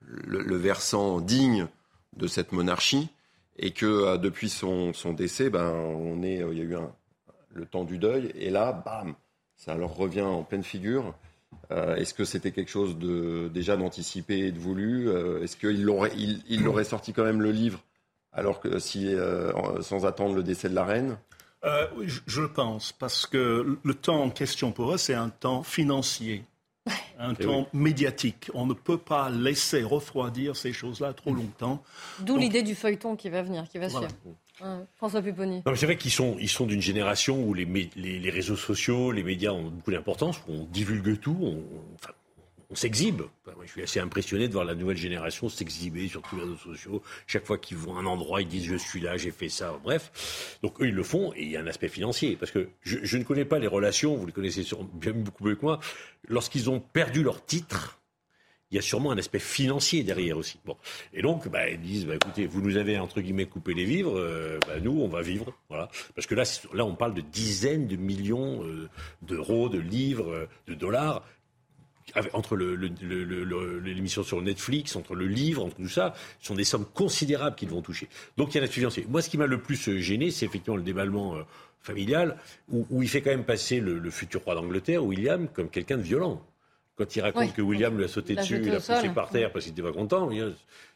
le, 0.00 0.56
versant 0.56 1.20
digne 1.20 1.66
de 2.16 2.26
cette 2.26 2.52
monarchie, 2.52 3.08
et 3.56 3.70
que 3.70 3.86
euh, 3.86 4.16
depuis 4.18 4.48
son, 4.50 4.92
décès, 5.16 5.48
ben, 5.48 5.70
on 5.70 6.22
est, 6.22 6.36
il 6.36 6.58
y 6.58 6.60
a 6.60 6.64
eu 6.64 6.76
le 7.52 7.66
temps 7.66 7.84
du 7.84 7.98
deuil, 7.98 8.32
et 8.34 8.50
là, 8.50 8.72
bam, 8.72 9.14
ça 9.56 9.74
leur 9.74 9.94
revient 9.94 10.22
en 10.22 10.42
pleine 10.42 10.64
figure. 10.64 11.14
Est-ce 11.70 12.14
que 12.14 12.24
c'était 12.24 12.50
quelque 12.50 12.70
chose 12.70 12.98
de, 12.98 13.48
déjà 13.48 13.76
d'anticipé 13.76 14.38
et 14.38 14.52
de 14.52 14.58
voulu 14.58 15.08
Est-ce 15.42 15.56
qu'il 15.56 15.88
aurait, 15.88 16.84
sorti 16.84 17.12
quand 17.12 17.24
même 17.24 17.42
le 17.42 17.52
livre 17.52 17.80
alors 18.32 18.60
que 18.60 18.78
sans 18.78 20.06
attendre 20.06 20.34
le 20.34 20.42
décès 20.42 20.68
de 20.68 20.74
la 20.74 20.84
reine? 20.84 21.16
Euh, 21.64 21.86
je, 22.26 22.40
le 22.40 22.48
pense, 22.48 22.92
parce 22.92 23.26
que 23.26 23.78
le 23.82 23.94
temps 23.94 24.22
en 24.22 24.30
question 24.30 24.72
pour 24.72 24.92
eux, 24.92 24.98
c'est 24.98 25.14
un 25.14 25.28
temps 25.28 25.62
financier, 25.62 26.44
un 27.18 27.34
eh 27.38 27.44
temps 27.44 27.68
médiatique. 27.72 28.50
On 28.54 28.66
ne 28.66 28.72
peut 28.72 28.98
pas 28.98 29.28
laisser 29.28 29.82
refroidir 29.82 30.56
ces 30.56 30.72
choses-là 30.72 31.12
trop 31.12 31.34
longtemps. 31.34 31.82
D'où 32.20 32.36
l'idée 32.36 32.62
du 32.62 32.74
feuilleton 32.74 33.14
qui 33.14 33.28
va 33.28 33.42
venir, 33.42 33.68
qui 33.68 33.78
va 33.78 33.88
suivre. 33.88 34.08
François 34.96 35.22
Pupponi. 35.22 35.62
C'est 35.74 35.86
vrai 35.86 35.96
qu'ils 35.96 36.10
sont, 36.10 36.36
ils 36.38 36.48
sont 36.48 36.66
d'une 36.66 36.82
génération 36.82 37.42
où 37.42 37.54
les, 37.54 37.64
les, 37.96 38.30
réseaux 38.30 38.56
sociaux, 38.56 39.10
les 39.10 39.22
médias 39.22 39.52
ont 39.52 39.70
beaucoup 39.70 39.90
d'importance, 39.90 40.42
on 40.48 40.64
divulgue 40.64 41.18
tout, 41.18 41.38
on, 41.40 41.62
on 42.70 42.74
s'exhibe. 42.74 43.22
je 43.62 43.70
suis 43.70 43.82
assez 43.82 44.00
impressionné 44.00 44.46
de 44.46 44.52
voir 44.52 44.64
la 44.64 44.74
nouvelle 44.74 44.96
génération 44.96 45.48
s'exhiber 45.48 46.08
sur 46.08 46.22
tous 46.22 46.36
les 46.36 46.42
réseaux 46.42 46.56
sociaux. 46.56 47.02
Chaque 47.26 47.44
fois 47.44 47.58
qu'ils 47.58 47.76
vont 47.76 47.96
à 47.96 48.00
un 48.00 48.06
endroit, 48.06 48.40
ils 48.40 48.48
disent 48.48 48.66
je 48.66 48.76
suis 48.76 49.00
là, 49.00 49.16
j'ai 49.16 49.32
fait 49.32 49.48
ça. 49.48 49.78
Bref, 49.82 50.58
donc 50.62 50.80
eux 50.80 50.88
ils 50.88 50.94
le 50.94 51.02
font 51.02 51.32
et 51.34 51.42
il 51.42 51.50
y 51.50 51.56
a 51.56 51.60
un 51.60 51.66
aspect 51.66 51.88
financier 51.88 52.36
parce 52.36 52.52
que 52.52 52.68
je, 52.82 53.16
ne 53.16 53.24
connais 53.24 53.44
pas 53.44 53.58
les 53.58 53.66
relations. 53.66 54.14
Vous 54.14 54.26
les 54.26 54.32
connaissez 54.32 54.64
bien 54.94 55.12
beaucoup 55.12 55.44
mieux 55.44 55.56
que 55.56 55.62
moi. 55.62 55.80
Lorsqu'ils 56.28 56.70
ont 56.70 56.80
perdu 56.80 57.22
leur 57.22 57.44
titre, 57.44 58.00
il 58.70 58.76
y 58.76 58.78
a 58.78 58.82
sûrement 58.82 59.10
un 59.10 59.18
aspect 59.18 59.40
financier 59.40 60.04
derrière 60.04 60.36
aussi. 60.36 60.60
Bon. 60.64 60.76
Et 61.12 61.22
donc, 61.22 61.48
bah, 61.48 61.68
ils 61.68 61.80
disent, 61.80 62.06
bah, 62.06 62.14
écoutez, 62.14 62.46
vous 62.46 62.62
nous 62.62 62.76
avez, 62.76 62.98
entre 62.98 63.20
guillemets, 63.20 63.46
coupé 63.46 63.74
les 63.74 63.84
vivres, 63.84 64.16
euh, 64.16 64.60
bah, 64.68 64.78
nous, 64.80 65.00
on 65.00 65.08
va 65.08 65.22
vivre. 65.22 65.52
Voilà. 65.68 65.88
Parce 66.14 66.28
que 66.28 66.36
là, 66.36 66.44
là, 66.72 66.84
on 66.84 66.94
parle 66.94 67.14
de 67.14 67.20
dizaines 67.20 67.88
de 67.88 67.96
millions 67.96 68.64
euh, 68.64 68.88
d'euros, 69.22 69.68
de 69.68 69.78
livres, 69.78 70.30
euh, 70.30 70.48
de 70.68 70.74
dollars 70.74 71.24
entre 72.32 72.56
l'émission 72.56 74.22
sur 74.22 74.40
Netflix, 74.42 74.96
entre 74.96 75.14
le 75.14 75.26
livre, 75.26 75.64
entre 75.64 75.76
tout 75.76 75.88
ça, 75.88 76.14
ce 76.40 76.48
sont 76.48 76.54
des 76.54 76.64
sommes 76.64 76.86
considérables 76.86 77.56
qu'ils 77.56 77.68
vont 77.68 77.82
toucher. 77.82 78.08
Donc 78.36 78.52
il 78.52 78.56
y 78.56 78.58
a 78.58 78.62
la 78.62 78.66
financier. 78.66 79.06
Moi, 79.08 79.22
ce 79.22 79.30
qui 79.30 79.38
m'a 79.38 79.46
le 79.46 79.60
plus 79.60 79.88
euh, 79.88 79.98
gêné, 79.98 80.30
c'est 80.30 80.46
effectivement 80.46 80.76
le 80.76 80.82
déballement 80.82 81.36
euh, 81.36 81.42
familial, 81.80 82.36
où, 82.70 83.02
il 83.02 83.08
fait 83.08 83.22
quand 83.22 83.30
même 83.30 83.44
passer 83.44 83.80
le, 83.80 84.10
futur 84.10 84.42
roi 84.44 84.54
d'Angleterre, 84.54 85.04
William, 85.04 85.48
comme 85.48 85.70
quelqu'un 85.70 85.96
de 85.96 86.02
violent. 86.02 86.42
Quand 86.96 87.16
il 87.16 87.22
raconte 87.22 87.54
que 87.54 87.62
William 87.62 87.96
lui 87.96 88.04
a 88.04 88.08
sauté 88.08 88.34
dessus, 88.34 88.60
il 88.62 88.70
a 88.70 88.76
poussé 88.76 89.08
par 89.14 89.30
terre 89.30 89.50
parce 89.52 89.64
qu'il 89.64 89.74
n'était 89.74 89.88
pas 89.88 89.94
content, 89.94 90.28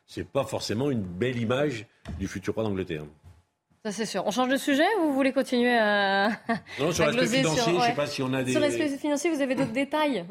c'est 0.07 0.29
pas 0.29 0.45
forcément 0.45 0.91
une 0.91 1.01
belle 1.03 1.41
image 1.41 1.87
du 2.19 2.29
futur 2.29 2.55
roi 2.55 2.65
d'Angleterre. 2.65 3.05
Ça, 3.85 3.93
c'est 3.93 4.07
sûr. 4.07 4.23
On 4.27 4.31
change 4.31 4.49
de 4.49 4.57
sujet 4.57 4.87
ou 5.01 5.09
vous 5.09 5.15
voulez 5.15 5.33
continuer 5.33 5.77
à. 5.77 6.31
Non, 6.81 6.91
sur 6.91 7.05
l'aspect 7.13 7.39
financier, 7.39 7.73
je 7.73 7.77
ne 7.77 7.83
sais 7.83 7.93
pas 7.93 8.07
si 8.07 8.23
on 8.23 8.33
a 8.33 8.43
des. 8.43 8.53
Sur 8.53 8.61
l'aspect 8.61 8.89
financier, 8.97 9.31
vous 9.31 9.43
avez 9.43 9.55
d'autres 9.55 9.73
détails? 9.73 10.25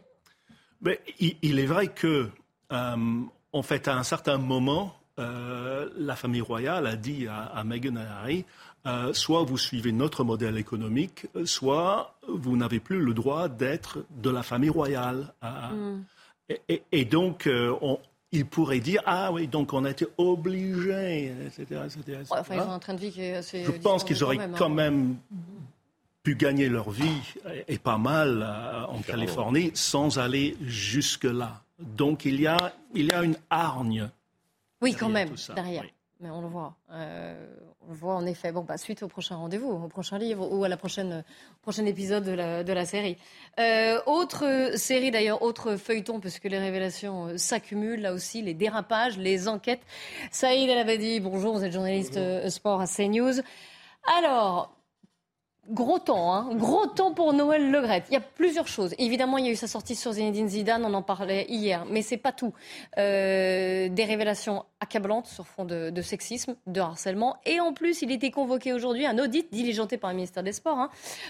Mais 0.83 0.99
il, 1.19 1.59
est 1.59 1.65
vrai 1.65 1.87
que, 1.87 2.29
euh, 2.71 3.21
en 3.53 3.63
fait, 3.63 3.87
à 3.87 3.95
un 3.95 4.03
certain 4.03 4.37
moment, 4.37 4.93
euh, 5.17 5.89
la 5.97 6.15
famille 6.15 6.41
royale 6.41 6.87
a 6.87 6.95
dit 6.95 7.27
à, 7.27 7.63
Meghan 7.63 7.95
et 7.95 7.99
Harry 7.99 8.45
euh, 8.85 9.13
soit 9.13 9.43
vous 9.43 9.57
suivez 9.57 9.93
notre 9.93 10.25
modèle 10.25 10.57
économique, 10.57 11.27
soit 11.45 12.15
vous 12.27 12.57
n'avez 12.57 12.81
plus 12.81 12.99
le 12.99 13.13
droit 13.13 13.47
d'être 13.47 13.99
de 14.09 14.29
la 14.29 14.43
famille 14.43 14.69
royale. 14.69 15.33
Mm. 15.41 16.01
Et, 16.91 17.05
donc, 17.05 17.49
on, 17.81 17.97
il 18.33 18.45
pourrait 18.45 18.81
dire 18.81 19.01
ah 19.05 19.31
oui 19.31 19.47
donc 19.47 19.73
on 19.73 19.85
a 19.85 19.91
été 19.91 20.05
obligé 20.17 21.31
etc 21.45 21.81
enfin, 22.29 22.55
ils 22.55 22.79
train 22.79 22.93
de 22.95 22.99
je 22.99 23.71
pense 23.81 24.03
qu'ils 24.03 24.23
auraient 24.23 24.49
quand 24.57 24.65
hein. 24.65 24.69
même 24.69 25.15
pu 26.23 26.35
gagner 26.35 26.69
leur 26.69 26.89
vie 26.89 27.21
et 27.67 27.77
pas 27.77 27.97
mal 27.97 28.41
euh, 28.41 28.85
en 28.85 29.01
Californie 29.01 29.71
sans 29.73 30.19
aller 30.19 30.55
jusque 30.61 31.25
là 31.25 31.61
donc 31.79 32.25
il 32.25 32.39
y 32.39 32.47
a 32.47 32.73
il 32.93 33.07
y 33.07 33.11
a 33.11 33.23
une 33.23 33.35
hargne 33.49 34.09
oui 34.81 34.95
quand 34.95 35.09
même 35.09 35.35
derrière 35.53 35.83
mais 36.23 36.29
on 36.29 36.39
le 36.39 36.47
voit. 36.47 36.77
Euh, 36.93 37.35
on 37.81 37.91
le 37.91 37.97
voit 37.97 38.15
en 38.15 38.25
effet. 38.25 38.53
Bon, 38.53 38.61
bah, 38.61 38.77
suite 38.77 39.03
au 39.03 39.09
prochain 39.09 39.35
rendez-vous, 39.35 39.69
au 39.69 39.89
prochain 39.89 40.17
livre 40.17 40.49
ou 40.49 40.63
à 40.63 40.69
la 40.69 40.77
prochaine 40.77 41.25
prochain 41.61 41.85
épisode 41.85 42.23
de 42.23 42.31
la, 42.31 42.63
de 42.63 42.71
la 42.71 42.85
série. 42.85 43.17
Euh, 43.59 43.99
autre 44.05 44.71
série 44.77 45.11
d'ailleurs, 45.11 45.41
autre 45.41 45.75
feuilleton, 45.75 46.21
parce 46.21 46.39
que 46.39 46.47
les 46.47 46.59
révélations 46.59 47.37
s'accumulent 47.37 47.99
là 47.99 48.13
aussi, 48.13 48.41
les 48.41 48.53
dérapages, 48.53 49.17
les 49.17 49.49
enquêtes. 49.49 49.81
Saïd 50.31 50.69
El 50.69 50.77
Abadi, 50.77 51.19
bonjour, 51.19 51.57
vous 51.57 51.65
êtes 51.65 51.73
journaliste 51.73 52.17
sport 52.47 52.79
à 52.79 52.87
CNews. 52.87 53.41
Alors, 54.17 54.73
Gros 55.69 55.97
temps, 55.97 56.33
hein 56.33 56.53
gros 56.55 56.87
temps 56.87 57.13
pour 57.13 57.31
Noël 57.31 57.71
Legrette. 57.71 58.03
Il 58.09 58.13
y 58.13 58.17
a 58.17 58.19
plusieurs 58.19 58.67
choses. 58.67 58.93
Évidemment, 58.97 59.37
il 59.37 59.45
y 59.45 59.47
a 59.47 59.51
eu 59.51 59.55
sa 59.55 59.67
sortie 59.67 59.95
sur 59.95 60.11
Zinedine 60.11 60.49
Zidane, 60.49 60.83
on 60.83 60.93
en 60.93 61.01
parlait 61.01 61.45
hier, 61.47 61.85
mais 61.89 62.01
c'est 62.01 62.17
pas 62.17 62.33
tout. 62.33 62.53
Euh, 62.97 63.87
des 63.87 64.03
révélations 64.03 64.65
accablantes 64.81 65.27
sur 65.27 65.47
fond 65.47 65.63
de, 65.63 66.01
sexisme, 66.01 66.57
de 66.67 66.81
harcèlement, 66.81 67.37
et 67.45 67.61
en 67.61 67.71
plus, 67.71 68.01
il 68.01 68.11
était 68.11 68.29
convoqué 68.29 68.73
aujourd'hui 68.73 69.05
un 69.05 69.17
audit 69.17 69.47
diligenté 69.53 69.97
par 69.97 70.09
le 70.09 70.17
ministère 70.17 70.43
des 70.43 70.51
Sports 70.51 70.79
hein, 70.79 70.89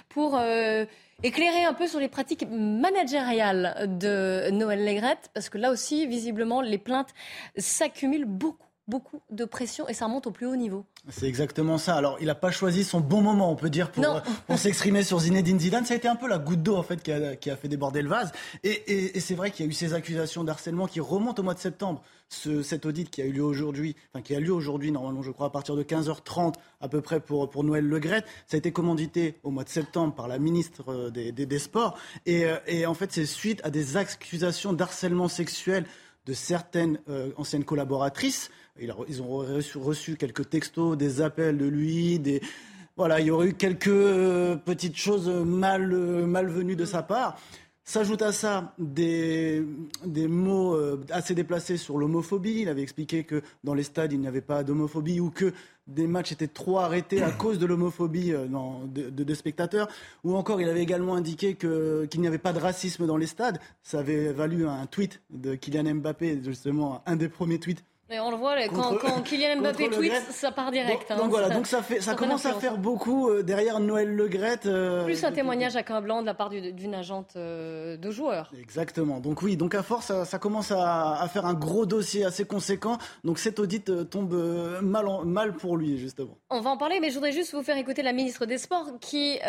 pour 0.10 0.36
euh, 0.36 0.86
éclairer 1.22 1.66
un 1.66 1.74
peu 1.74 1.86
sur 1.86 2.00
les 2.00 2.10
pratiques 2.10 2.48
managériales 2.50 3.86
de 4.00 4.50
Noël 4.50 4.84
Legrette, 4.84 5.30
parce 5.36 5.50
que 5.50 5.60
là 5.60 5.70
aussi, 5.70 6.08
visiblement, 6.08 6.62
les 6.62 6.80
plaintes 6.80 7.14
s'accumulent 7.56 8.26
beaucoup 8.26 8.66
beaucoup 8.88 9.22
de 9.32 9.46
pression 9.46 9.88
et 9.88 9.94
ça 9.94 10.06
remonte 10.06 10.28
au 10.28 10.32
plus 10.32 10.46
haut 10.46 10.56
niveau. 10.56 10.86
C'est 11.10 11.28
exactement 11.28 11.78
ça. 11.78 11.96
Alors, 11.96 12.18
il 12.20 12.28
n'a 12.28 12.36
pas 12.36 12.52
choisi 12.52 12.84
son 12.84 13.00
bon 13.00 13.22
moment, 13.22 13.52
on 13.52 13.56
peut 13.56 13.70
dire, 13.70 13.92
pour, 13.92 14.22
pour 14.48 14.58
s'exprimer 14.58 15.04
sur 15.04 15.20
Zinedine 15.20 15.60
Zidane. 15.60 15.86
Ça 15.86 15.94
a 15.94 15.98
été 15.98 16.08
un 16.08 16.16
peu 16.16 16.28
la 16.28 16.38
goutte 16.38 16.64
d'eau, 16.64 16.76
en 16.76 16.84
fait, 16.84 17.02
qui 17.02 17.12
a, 17.12 17.36
qui 17.36 17.50
a, 17.50 17.56
fait 17.56 17.68
déborder 17.68 18.02
le 18.02 18.10
vase. 18.10 18.32
Et, 18.64 19.16
et, 19.16 19.20
c'est 19.20 19.36
vrai 19.36 19.52
qu'il 19.52 19.66
y 19.66 19.68
a 19.68 19.70
eu 19.70 19.74
ces 19.74 19.94
accusations 19.94 20.44
d'harcèlement 20.44 20.88
qui 20.88 21.00
remontent 21.00 21.42
au 21.42 21.46
mois 21.46 21.54
de 21.54 21.60
septembre. 21.60 22.02
Ce, 22.30 22.64
cet 22.64 22.86
audit 22.86 23.10
qui 23.10 23.22
a 23.22 23.26
eu 23.26 23.32
lieu 23.32 23.44
aujourd'hui, 23.44 23.96
enfin, 24.12 24.22
qui 24.22 24.36
a 24.36 24.40
lieu 24.40 24.54
aujourd'hui, 24.54 24.92
normalement, 24.92 25.22
je 25.22 25.32
crois, 25.32 25.48
à 25.48 25.52
partir 25.52 25.76
de 25.76 25.84
15h30, 25.84 26.56
à 26.82 26.90
peu 26.90 27.02
près, 27.02 27.20
pour, 27.20 27.50
pour 27.50 27.64
Noël 27.64 27.88
Legrette. 27.88 28.26
Ça 28.48 28.56
a 28.56 28.58
été 28.58 28.72
commandité 28.72 29.40
au 29.44 29.52
mois 29.52 29.64
de 29.64 29.70
septembre 29.70 30.14
par 30.14 30.28
la 30.28 30.40
ministre 30.40 30.92
euh, 30.92 31.10
des, 31.10 31.32
des, 31.32 31.46
des 31.46 31.60
Sports. 31.60 31.98
Et, 32.26 32.46
euh, 32.46 32.58
et 32.68 32.86
en 32.86 32.94
fait, 32.94 33.12
c'est 33.14 33.26
suite 33.26 33.62
à 33.64 33.70
des 33.70 33.98
accusations 33.98 34.74
d'harcèlement 34.74 35.28
sexuel 35.28 35.86
de 36.26 36.34
certaines 36.34 37.00
euh, 37.10 37.32
anciennes 37.38 37.66
collaboratrices. 37.66 38.50
Ils 38.80 39.22
ont 39.22 39.38
reçu, 39.76 40.16
quelques 40.16 40.50
textos, 40.50 40.98
des 40.98 41.22
appels 41.22 41.58
de 41.58 41.66
lui, 41.66 42.20
des... 42.20 42.42
Voilà, 42.98 43.20
il 43.20 43.28
y 43.28 43.32
aurait 43.32 43.48
eu 43.48 43.54
quelques 43.54 43.88
euh, 43.88 44.56
petites 44.56 44.98
choses 44.98 45.28
mal, 45.28 45.92
euh, 45.94 46.26
malvenues 46.26 46.76
de 46.76 46.86
sa 46.86 47.04
part. 47.04 47.40
S'ajoute 47.84 48.22
à 48.22 48.32
ça 48.32 48.74
des, 48.80 49.64
des 50.06 50.28
mots 50.30 50.80
assez 51.10 51.36
déplacés 51.36 51.76
sur 51.76 51.98
l'homophobie. 51.98 52.62
Il 52.62 52.70
avait 52.70 52.82
expliqué 52.82 53.26
que 53.26 53.42
dans 53.66 53.74
les 53.74 53.84
stades, 53.84 54.14
il 54.14 54.22
n'y 54.22 54.28
avait 54.28 54.40
pas 54.40 54.64
d'homophobie 54.64 55.20
ou 55.20 55.30
que 55.30 55.54
des 55.88 56.08
matchs 56.08 56.32
étaient 56.32 56.48
trop 56.48 56.80
arrêtés 56.80 57.22
à 57.22 57.32
cause 57.32 57.60
de 57.60 57.66
l'homophobie 57.66 58.32
de, 58.32 59.34
spectateurs. 59.34 59.90
Ou 60.24 60.34
encore, 60.38 60.62
il 60.62 60.70
avait 60.70 60.82
également 60.82 61.16
indiqué 61.16 61.56
qu'il 61.56 62.22
n'y 62.22 62.28
avait 62.28 62.38
pas 62.38 62.54
de 62.54 62.60
racisme 62.60 63.06
dans 63.06 63.18
les 63.18 63.28
stades. 63.28 63.60
Ça 63.82 64.00
avait 64.00 64.32
valu 64.32 64.66
un 64.66 64.86
tweet 64.86 65.22
de 65.30 65.56
Kylian 65.56 65.96
Mbappé, 65.96 66.40
justement, 66.42 67.04
un 67.06 67.18
des 67.18 67.28
premiers 67.28 67.60
tweets 67.60 67.84
on 68.12 68.32
le 68.32 68.38
voit, 68.38 68.56
quand, 68.68 69.22
Kylian 69.24 69.62
Mbappé 69.62 69.89
tweet, 69.89 70.14
ça 70.30 70.51
part 70.51 70.72
direct. 70.72 71.10
Donc, 71.10 71.20
hein. 71.22 71.28
voilà, 71.30 71.49
donc 71.49 71.68
ça, 71.68 71.82
fait, 71.82 72.01
ça, 72.01 72.16
commence 72.16 72.45
à 72.45 72.54
faire 72.54 72.78
beaucoup 72.78 73.30
euh, 73.30 73.43
derrière 73.43 73.80
Noël 73.80 74.14
Le 74.14 74.30
Euh, 74.66 75.04
Plus 75.06 75.24
un 75.24 75.32
témoignage 75.32 75.76
à 75.76 76.01
blanc 76.01 76.22
de 76.22 76.26
la 76.26 76.34
part 76.34 76.49
d'une 76.49 76.95
agente 76.95 77.34
euh, 77.36 77.97
de 77.97 78.12
joueurs. 78.12 78.51
Exactement. 78.60 79.20
Donc 79.20 79.41
oui, 79.41 79.58
donc 79.58 79.76
à 79.76 79.84
force, 79.84 80.12
ça, 80.24 80.39
commence 80.39 80.72
à, 80.72 81.28
faire 81.32 81.45
un 81.45 81.54
gros 81.54 81.86
dossier 81.86 82.26
assez 82.26 82.45
conséquent. 82.45 82.97
Donc 83.24 83.39
cet 83.39 83.60
audit 83.60 84.10
tombe 84.10 84.34
mal, 84.82 85.06
mal 85.26 85.54
pour 85.54 85.78
lui, 85.78 85.97
justement. 85.97 86.38
On 86.49 86.60
va 86.60 86.72
en 86.72 86.78
parler, 86.78 86.99
mais 86.99 87.10
je 87.10 87.16
voudrais 87.16 87.32
juste 87.32 87.54
vous 87.54 87.64
faire 87.64 87.78
écouter 87.78 88.01
la 88.01 88.14
ministre 88.14 88.45
des 88.45 88.58
Sports 88.58 88.91
qui 88.99 89.39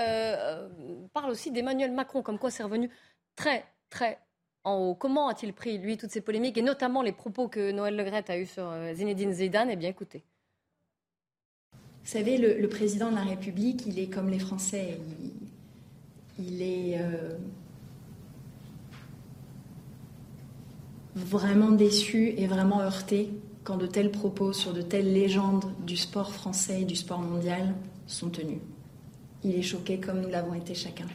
parle 1.12 1.30
aussi 1.30 1.50
d'Emmanuel 1.50 1.92
Macron, 1.92 2.22
comme 2.22 2.38
quoi 2.38 2.50
c'est 2.50 2.62
revenu 2.62 2.90
très, 3.36 3.64
très 3.90 4.18
Comment 4.64 5.28
a-t-il 5.28 5.52
pris, 5.52 5.76
lui, 5.76 5.98
toutes 5.98 6.10
ces 6.10 6.22
polémiques, 6.22 6.56
et 6.56 6.62
notamment 6.62 7.02
les 7.02 7.12
propos 7.12 7.48
que 7.48 7.70
Noël 7.70 7.96
Legrette 7.96 8.30
a 8.30 8.38
eus 8.38 8.46
sur 8.46 8.64
euh, 8.66 8.94
Zinedine 8.94 9.32
Zidane? 9.32 9.68
Eh 9.70 9.76
bien, 9.76 9.90
écoutez. 9.90 10.22
Vous 11.72 12.10
savez, 12.10 12.38
le, 12.38 12.68
président 12.68 13.10
de 13.10 13.16
la 13.16 13.24
République, 13.24 13.84
il 13.86 13.98
est 13.98 14.06
comme 14.06 14.30
les 14.30 14.38
Français. 14.38 14.98
Il, 16.38 16.62
est 16.62 16.98
euh, 16.98 17.36
vraiment 21.14 21.70
déçu 21.70 22.34
et 22.36 22.46
vraiment 22.46 22.80
heurté 22.80 23.30
quand 23.64 23.76
de 23.76 23.86
tels 23.86 24.10
propos 24.10 24.52
sur 24.52 24.72
de 24.72 24.82
telles 24.82 25.12
légendes 25.12 25.64
du 25.86 25.96
sport 25.96 26.32
français 26.32 26.82
et 26.82 26.84
du 26.84 26.96
sport 26.96 27.20
mondial 27.20 27.74
sont 28.06 28.30
tenus. 28.30 28.60
Il 29.42 29.54
est 29.54 29.62
choqué 29.62 30.00
comme 30.00 30.20
nous 30.20 30.28
l'avons 30.28 30.54
été 30.54 30.74
chacun. 30.74 31.06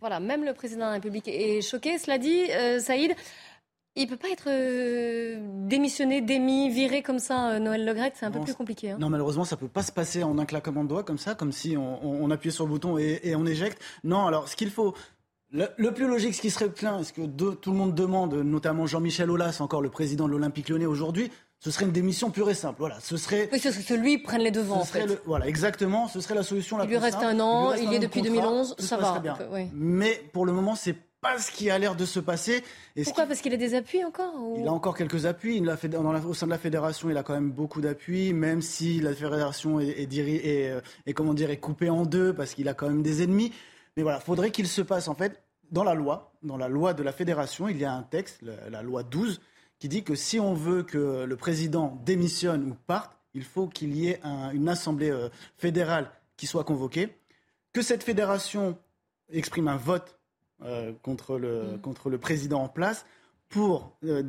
Voilà, 0.00 0.18
même 0.18 0.44
le 0.44 0.54
président 0.54 0.80
de 0.80 0.86
la 0.86 0.92
République 0.92 1.28
est 1.28 1.60
choqué. 1.60 1.98
Cela 1.98 2.16
dit, 2.16 2.50
euh, 2.52 2.80
Saïd, 2.80 3.14
il 3.96 4.06
peut 4.06 4.16
pas 4.16 4.30
être 4.30 4.48
euh, 4.48 5.38
démissionné, 5.66 6.22
démis, 6.22 6.70
viré 6.70 7.02
comme 7.02 7.18
ça, 7.18 7.50
euh, 7.50 7.58
Noël 7.58 7.84
Legrette, 7.84 8.14
c'est 8.16 8.24
un 8.24 8.30
peu 8.30 8.40
plus 8.40 8.54
compliqué. 8.54 8.92
Hein. 8.92 8.98
Non, 8.98 9.10
malheureusement, 9.10 9.44
ça 9.44 9.56
peut 9.56 9.68
pas 9.68 9.82
se 9.82 9.92
passer 9.92 10.22
en 10.22 10.38
un 10.38 10.46
claquement 10.46 10.84
de 10.84 10.88
doigts 10.88 11.02
comme 11.02 11.18
ça, 11.18 11.34
comme 11.34 11.52
si 11.52 11.76
on, 11.76 12.30
appuyait 12.30 12.52
sur 12.52 12.64
le 12.64 12.70
bouton 12.70 12.96
et, 12.98 13.34
on 13.34 13.44
éjecte. 13.44 13.82
Non, 14.04 14.26
alors 14.26 14.48
ce 14.48 14.56
qu'il 14.56 14.70
faut, 14.70 14.94
le, 15.50 15.90
plus 15.90 16.06
logique, 16.06 16.34
ce 16.34 16.40
qui 16.40 16.50
serait 16.50 16.70
plein, 16.70 17.02
ce 17.02 17.12
que 17.12 17.26
tout 17.26 17.70
le 17.72 17.76
monde 17.76 17.94
demande, 17.94 18.34
notamment 18.34 18.86
Jean-Michel 18.86 19.30
Aulas, 19.30 19.58
encore 19.60 19.82
le 19.82 19.90
président 19.90 20.26
de 20.26 20.32
l'Olympique 20.32 20.68
lyonnais 20.68 20.86
aujourd'hui, 20.86 21.30
ce 21.60 21.70
serait 21.70 21.84
une 21.84 21.92
démission 21.92 22.30
pure 22.30 22.48
et 22.48 22.54
simple. 22.54 22.76
Voilà, 22.78 22.98
ce 23.00 23.18
serait. 23.18 23.50
Oui, 23.52 23.58
ce 23.58 23.70
serait 23.70 23.82
que 23.82 23.94
lui 23.94 24.16
prenne 24.16 24.40
les 24.40 24.50
devants. 24.50 24.80
en 24.80 24.84
fait. 24.84 25.20
voilà, 25.26 25.46
exactement. 25.46 26.08
Ce 26.08 26.20
serait 26.20 26.34
la 26.34 26.42
solution 26.42 26.78
la 26.78 26.84
il 26.84 26.90
lui 26.90 26.96
reste 26.96 27.18
un 27.18 27.38
an. 27.38 27.74
Il, 27.74 27.92
est 27.92 27.98
depuis 27.98 28.22
2011. 28.22 28.76
Ça 28.78 28.96
va. 28.96 29.18
Bien. 29.18 29.36
Mais 29.74 30.22
pour 30.32 30.46
le 30.46 30.52
moment, 30.52 30.74
c'est 30.74 30.96
pas 31.20 31.38
ce 31.38 31.52
qui 31.52 31.68
a 31.68 31.78
l'air 31.78 31.96
de 31.96 32.06
se 32.06 32.18
passer. 32.18 32.64
Pourquoi 33.04 33.26
Parce 33.26 33.42
qu'il 33.42 33.52
a 33.52 33.58
des 33.58 33.74
appuis 33.74 34.02
encore 34.02 34.32
Il 34.56 34.66
a 34.66 34.72
encore 34.72 34.96
quelques 34.96 35.26
appuis. 35.26 35.58
Il 35.58 35.68
a 35.68 35.76
fait, 35.76 35.88
dans 35.88 36.14
au 36.24 36.32
sein 36.32 36.46
de 36.46 36.50
la 36.50 36.56
fédération, 36.56 37.10
il 37.10 37.16
a 37.18 37.22
quand 37.22 37.34
même 37.34 37.50
beaucoup 37.50 37.82
d'appuis, 37.82 38.32
même 38.32 38.62
si 38.62 38.98
la 39.00 39.12
fédération 39.12 39.80
est, 39.80 39.88
est, 39.88 40.16
est, 40.16 40.70
euh, 40.70 40.80
est, 41.04 41.12
comment 41.12 41.34
dire, 41.34 41.50
est 41.50 41.58
coupée 41.58 41.90
en 41.90 42.06
deux 42.06 42.32
parce 42.32 42.54
qu'il 42.54 42.68
a 42.68 42.74
quand 42.74 42.88
même 42.88 43.02
des 43.02 43.22
ennemis. 43.22 43.52
Mais 43.98 44.02
voilà, 44.02 44.18
faudrait 44.18 44.50
qu'il 44.50 44.66
se 44.66 44.80
passe 44.80 45.08
en 45.08 45.14
fait 45.14 45.42
dans 45.70 45.84
la 45.84 45.92
loi, 45.92 46.32
dans 46.42 46.56
la 46.56 46.68
loi 46.68 46.94
de 46.94 47.02
la 47.02 47.12
fédération, 47.12 47.68
il 47.68 47.76
y 47.76 47.84
a 47.84 47.92
un 47.92 48.02
texte, 48.02 48.40
la 48.70 48.82
loi 48.82 49.02
12, 49.02 49.40
qui 49.80 49.88
dit 49.88 50.04
que 50.04 50.14
si 50.14 50.38
on 50.38 50.54
veut 50.54 50.84
que 50.84 51.24
le 51.24 51.36
président 51.36 52.00
démissionne 52.04 52.70
ou 52.70 52.76
parte, 52.86 53.16
il 53.34 53.42
faut 53.42 53.66
qu'il 53.66 53.96
y 53.96 54.08
ait 54.08 54.20
une 54.52 54.68
assemblée 54.68 55.10
euh, 55.10 55.28
fédérale 55.56 56.10
qui 56.36 56.46
soit 56.46 56.64
convoquée, 56.64 57.16
que 57.72 57.82
cette 57.82 58.02
fédération 58.02 58.78
exprime 59.32 59.68
un 59.68 59.76
vote 59.76 60.18
euh, 60.62 60.92
contre, 61.02 61.38
le, 61.38 61.62
mmh. 61.62 61.80
contre 61.80 62.10
le 62.10 62.18
président 62.18 62.62
en 62.62 62.68
place 62.68 63.06
pour 63.48 63.96
euh, 64.04 64.22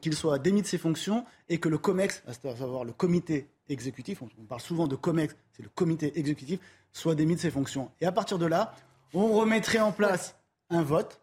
qu'il 0.00 0.14
soit 0.14 0.38
démis 0.38 0.62
de 0.62 0.66
ses 0.66 0.78
fonctions 0.78 1.24
et 1.48 1.58
que 1.58 1.68
le 1.68 1.78
COMEX, 1.78 2.22
à 2.26 2.32
savoir 2.32 2.84
le 2.84 2.92
comité 2.92 3.48
exécutif, 3.68 4.22
on, 4.22 4.44
parle 4.44 4.60
souvent 4.60 4.86
de 4.86 4.96
COMEX, 4.96 5.36
c'est 5.52 5.62
le 5.62 5.68
comité 5.68 6.18
exécutif, 6.18 6.60
soit 6.92 7.14
démis 7.14 7.36
de 7.36 7.40
ses 7.40 7.50
fonctions. 7.50 7.90
Et 8.00 8.06
à 8.06 8.12
partir 8.12 8.38
de 8.38 8.46
là, 8.46 8.74
on 9.12 9.32
remettrait 9.32 9.80
en 9.80 9.92
place 9.92 10.36
un 10.70 10.82
vote 10.82 11.20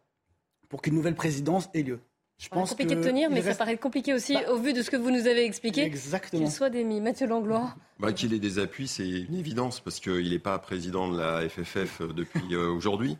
pour 0.69 0.81
qu'une 0.81 0.93
nouvelle 0.93 1.15
présidence 1.15 1.69
ait 1.73 1.83
lieu. 1.83 1.99
Je 2.39 2.47
pense 2.47 2.69
compliqué 2.69 2.95
de 2.95 3.03
tenir, 3.03 3.29
mais 3.29 3.41
ça 3.41 3.53
paraît 3.53 3.77
compliqué 3.77 4.13
aussi 4.13 4.33
bah, 4.33 4.51
au 4.51 4.57
vu 4.57 4.71
de 4.71 4.81
ce 4.81 4.89
que 4.89 4.95
vous 4.95 5.11
nous 5.11 5.27
avez 5.27 5.43
expliqué. 5.43 5.83
Exactement. 5.83 6.41
Qu'il 6.41 6.51
soit 6.51 6.69
démis. 6.69 7.01
Mathieu 7.01 7.27
Langlois. 7.27 7.75
Bah, 7.99 8.13
qu'il 8.13 8.33
ait 8.33 8.39
des 8.39 8.59
appuis, 8.59 8.87
c'est 8.87 9.07
une 9.07 9.35
évidence 9.35 9.81
parce 9.81 9.99
qu'il 9.99 10.29
n'est 10.29 10.39
pas 10.39 10.57
président 10.57 11.11
de 11.11 11.19
la 11.19 11.47
FFF 11.49 11.99
euh, 11.99 12.13
depuis 12.13 12.55
euh, 12.55 12.69
aujourd'hui. 12.69 13.17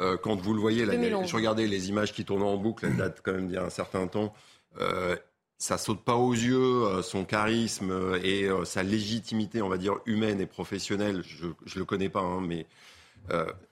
Euh, 0.00 0.16
quand 0.16 0.40
vous 0.40 0.54
le 0.54 0.60
voyez, 0.60 0.86
là, 0.86 0.94
je 0.94 1.36
regardais 1.36 1.66
les 1.66 1.90
images 1.90 2.14
qui 2.14 2.24
tournent 2.24 2.42
en 2.42 2.56
boucle, 2.56 2.86
elles 2.86 2.96
datent 2.96 3.20
quand 3.22 3.32
même 3.32 3.48
d'il 3.48 3.56
y 3.56 3.58
a 3.58 3.64
un 3.64 3.70
certain 3.70 4.06
temps. 4.06 4.32
ça 5.62 5.78
saute 5.78 6.02
pas 6.02 6.16
aux 6.16 6.32
yeux, 6.32 6.56
euh, 6.56 7.02
son 7.02 7.24
charisme 7.24 7.92
euh, 7.92 8.18
et 8.24 8.46
euh, 8.46 8.64
sa 8.64 8.82
légitimité, 8.82 9.62
on 9.62 9.68
va 9.68 9.78
dire, 9.78 9.94
humaine 10.06 10.40
et 10.40 10.46
professionnelle. 10.46 11.22
Je 11.24 11.46
ne 11.46 11.52
le 11.76 11.84
connais 11.84 12.08
pas, 12.08 12.20
hein, 12.20 12.40
mais 12.40 12.66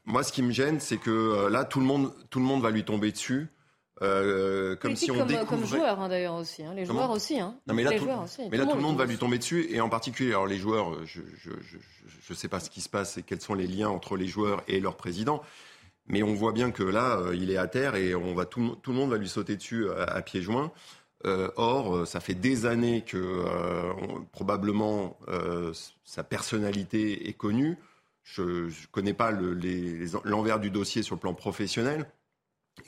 moi, 0.04 0.22
ce 0.22 0.30
qui 0.30 0.42
me 0.42 0.52
gêne, 0.52 0.78
c'est 0.78 0.98
que 0.98 1.48
là, 1.48 1.64
tout 1.64 1.80
le, 1.80 1.86
monde, 1.86 2.12
tout 2.30 2.38
le 2.38 2.44
monde 2.44 2.62
va 2.62 2.70
lui 2.70 2.84
tomber 2.84 3.10
dessus. 3.10 3.48
Comme 4.00 4.96
si 4.96 5.10
on 5.10 5.18
comme, 5.18 5.28
découvrait... 5.28 5.46
comme 5.46 5.66
joueur 5.66 6.00
hein, 6.00 6.08
d'ailleurs 6.08 6.34
aussi, 6.34 6.64
hein. 6.64 6.72
les 6.74 6.84
joueurs 6.84 7.10
aussi. 7.10 7.38
Hein. 7.38 7.54
Non, 7.66 7.74
mais 7.74 7.84
là, 7.84 7.90
les 7.90 7.98
tout, 7.98 8.04
joueurs 8.04 8.22
aussi. 8.22 8.42
Mais 8.50 8.56
là, 8.56 8.66
tout 8.66 8.76
le 8.76 8.82
monde 8.82 8.96
va 8.96 9.04
lui 9.04 9.18
tomber 9.18 9.38
dessus, 9.38 9.66
et 9.70 9.80
en 9.80 9.88
particulier, 9.88 10.30
alors 10.30 10.46
les 10.46 10.58
joueurs, 10.58 11.04
je 11.04 11.20
ne 12.30 12.34
sais 12.34 12.48
pas 12.48 12.60
ce 12.60 12.70
qui 12.70 12.80
se 12.80 12.88
passe 12.88 13.18
et 13.18 13.22
quels 13.22 13.40
sont 13.40 13.54
les 13.54 13.66
liens 13.66 13.88
entre 13.88 14.16
les 14.16 14.26
joueurs 14.26 14.62
et 14.68 14.80
leur 14.80 14.96
président, 14.96 15.42
mais 16.06 16.22
on 16.22 16.34
voit 16.34 16.52
bien 16.52 16.70
que 16.70 16.82
là, 16.82 17.20
il 17.32 17.50
est 17.50 17.56
à 17.56 17.68
terre 17.68 17.94
et 17.94 18.14
on 18.14 18.34
va 18.34 18.46
tout, 18.46 18.76
tout 18.82 18.90
le 18.90 18.96
monde 18.96 19.10
va 19.10 19.16
lui 19.16 19.28
sauter 19.28 19.56
dessus 19.56 19.88
à, 19.90 20.04
à 20.04 20.22
pieds 20.22 20.42
joints. 20.42 20.72
Euh, 21.26 21.50
or, 21.56 21.96
euh, 21.96 22.06
ça 22.06 22.20
fait 22.20 22.34
des 22.34 22.64
années 22.64 23.02
que 23.02 23.18
euh, 23.18 23.92
probablement 24.32 25.18
sa 26.04 26.24
personnalité 26.24 27.28
est 27.28 27.34
connue. 27.34 27.76
Je 28.22 28.42
ne 28.42 28.70
connais 28.90 29.14
pas 29.14 29.32
l'envers 30.24 30.60
du 30.60 30.70
dossier 30.70 31.02
sur 31.02 31.16
le 31.16 31.20
plan 31.20 31.34
professionnel. 31.34 32.10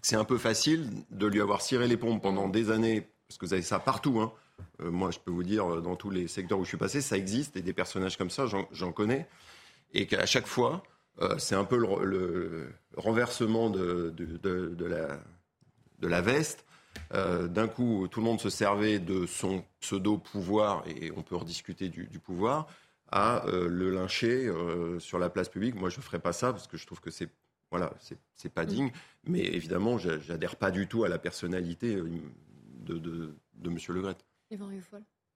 C'est 0.03 0.17
un 0.17 0.25
peu 0.25 0.39
facile 0.39 0.91
de 1.11 1.27
lui 1.27 1.41
avoir 1.41 1.63
ciré 1.63 1.87
les 1.87 1.97
pompes 1.97 2.23
pendant 2.23 2.49
des 2.49 2.71
années, 2.71 3.09
parce 3.29 3.39
que 3.39 3.47
vous 3.47 3.53
avez 3.53 3.63
ça 3.63 3.79
partout. 3.79 4.21
Hein. 4.21 4.33
moi, 4.81 5.11
je 5.11 5.19
peux 5.19 5.31
vous 5.31 5.43
dire, 5.43 5.83
dans 5.83 5.97
tous 5.97 6.11
les 6.11 6.29
secteurs 6.29 6.59
où 6.59 6.65
je 6.65 6.69
suis 6.69 6.77
passé, 6.77 7.01
ça 7.01 7.17
existe, 7.17 7.57
et 7.57 7.63
des 7.63 7.73
personnages 7.73 8.17
comme 8.17 8.31
ça, 8.31 8.47
j'en 8.47 8.93
connais. 8.93 9.29
Et 9.95 10.07
qu'à 10.07 10.27
chaque 10.27 10.47
fois, 10.47 10.83
c'est 11.39 11.55
un 11.55 11.65
peu 11.65 11.77
le, 11.77 12.73
renversement 12.97 13.71
de, 13.71 14.13
de, 14.17 14.85
la, 14.85 15.21
de 16.01 16.09
la 16.09 16.21
veste 16.21 16.65
euh, 17.15 17.49
d'un 17.49 17.69
coup, 17.69 18.09
tout 18.11 18.21
le 18.21 18.27
monde 18.27 18.41
se 18.41 18.51
servait 18.51 18.99
de 18.99 19.27
son 19.27 19.65
pseudo-pouvoir, 19.81 20.85
et 20.87 21.11
on 21.17 21.23
peut 21.23 21.37
rediscuter 21.37 21.89
du, 21.89 22.19
pouvoir, 22.19 22.67
à 23.11 23.47
euh, 23.47 23.69
le 23.69 23.91
lyncher 23.91 24.47
euh, 24.47 24.99
sur 24.99 25.19
la 25.19 25.29
place 25.29 25.49
publique. 25.49 25.75
Moi, 25.75 25.91
je 25.91 25.99
ne 25.99 26.03
ferai 26.03 26.19
pas 26.19 26.33
ça 26.33 26.53
parce 26.53 26.67
que 26.67 26.77
je 26.77 26.87
trouve 26.87 27.01
que 27.01 27.11
c'est 27.11 27.29
voilà, 27.71 27.95
c'est 28.37 28.53
pas 28.53 28.67
digne. 28.67 28.91
Mais 29.25 29.41
évidemment, 29.41 29.99
j'adhère 29.99 30.57
pas 30.57 30.71
du 30.71 30.87
tout 30.87 31.05
à 31.05 31.09
la 31.09 31.19
personnalité 31.19 31.95
de, 31.95 32.99
de, 32.99 33.35
de 33.55 33.71
M. 33.71 33.79
Le 33.89 34.01
Gret. 34.01 34.17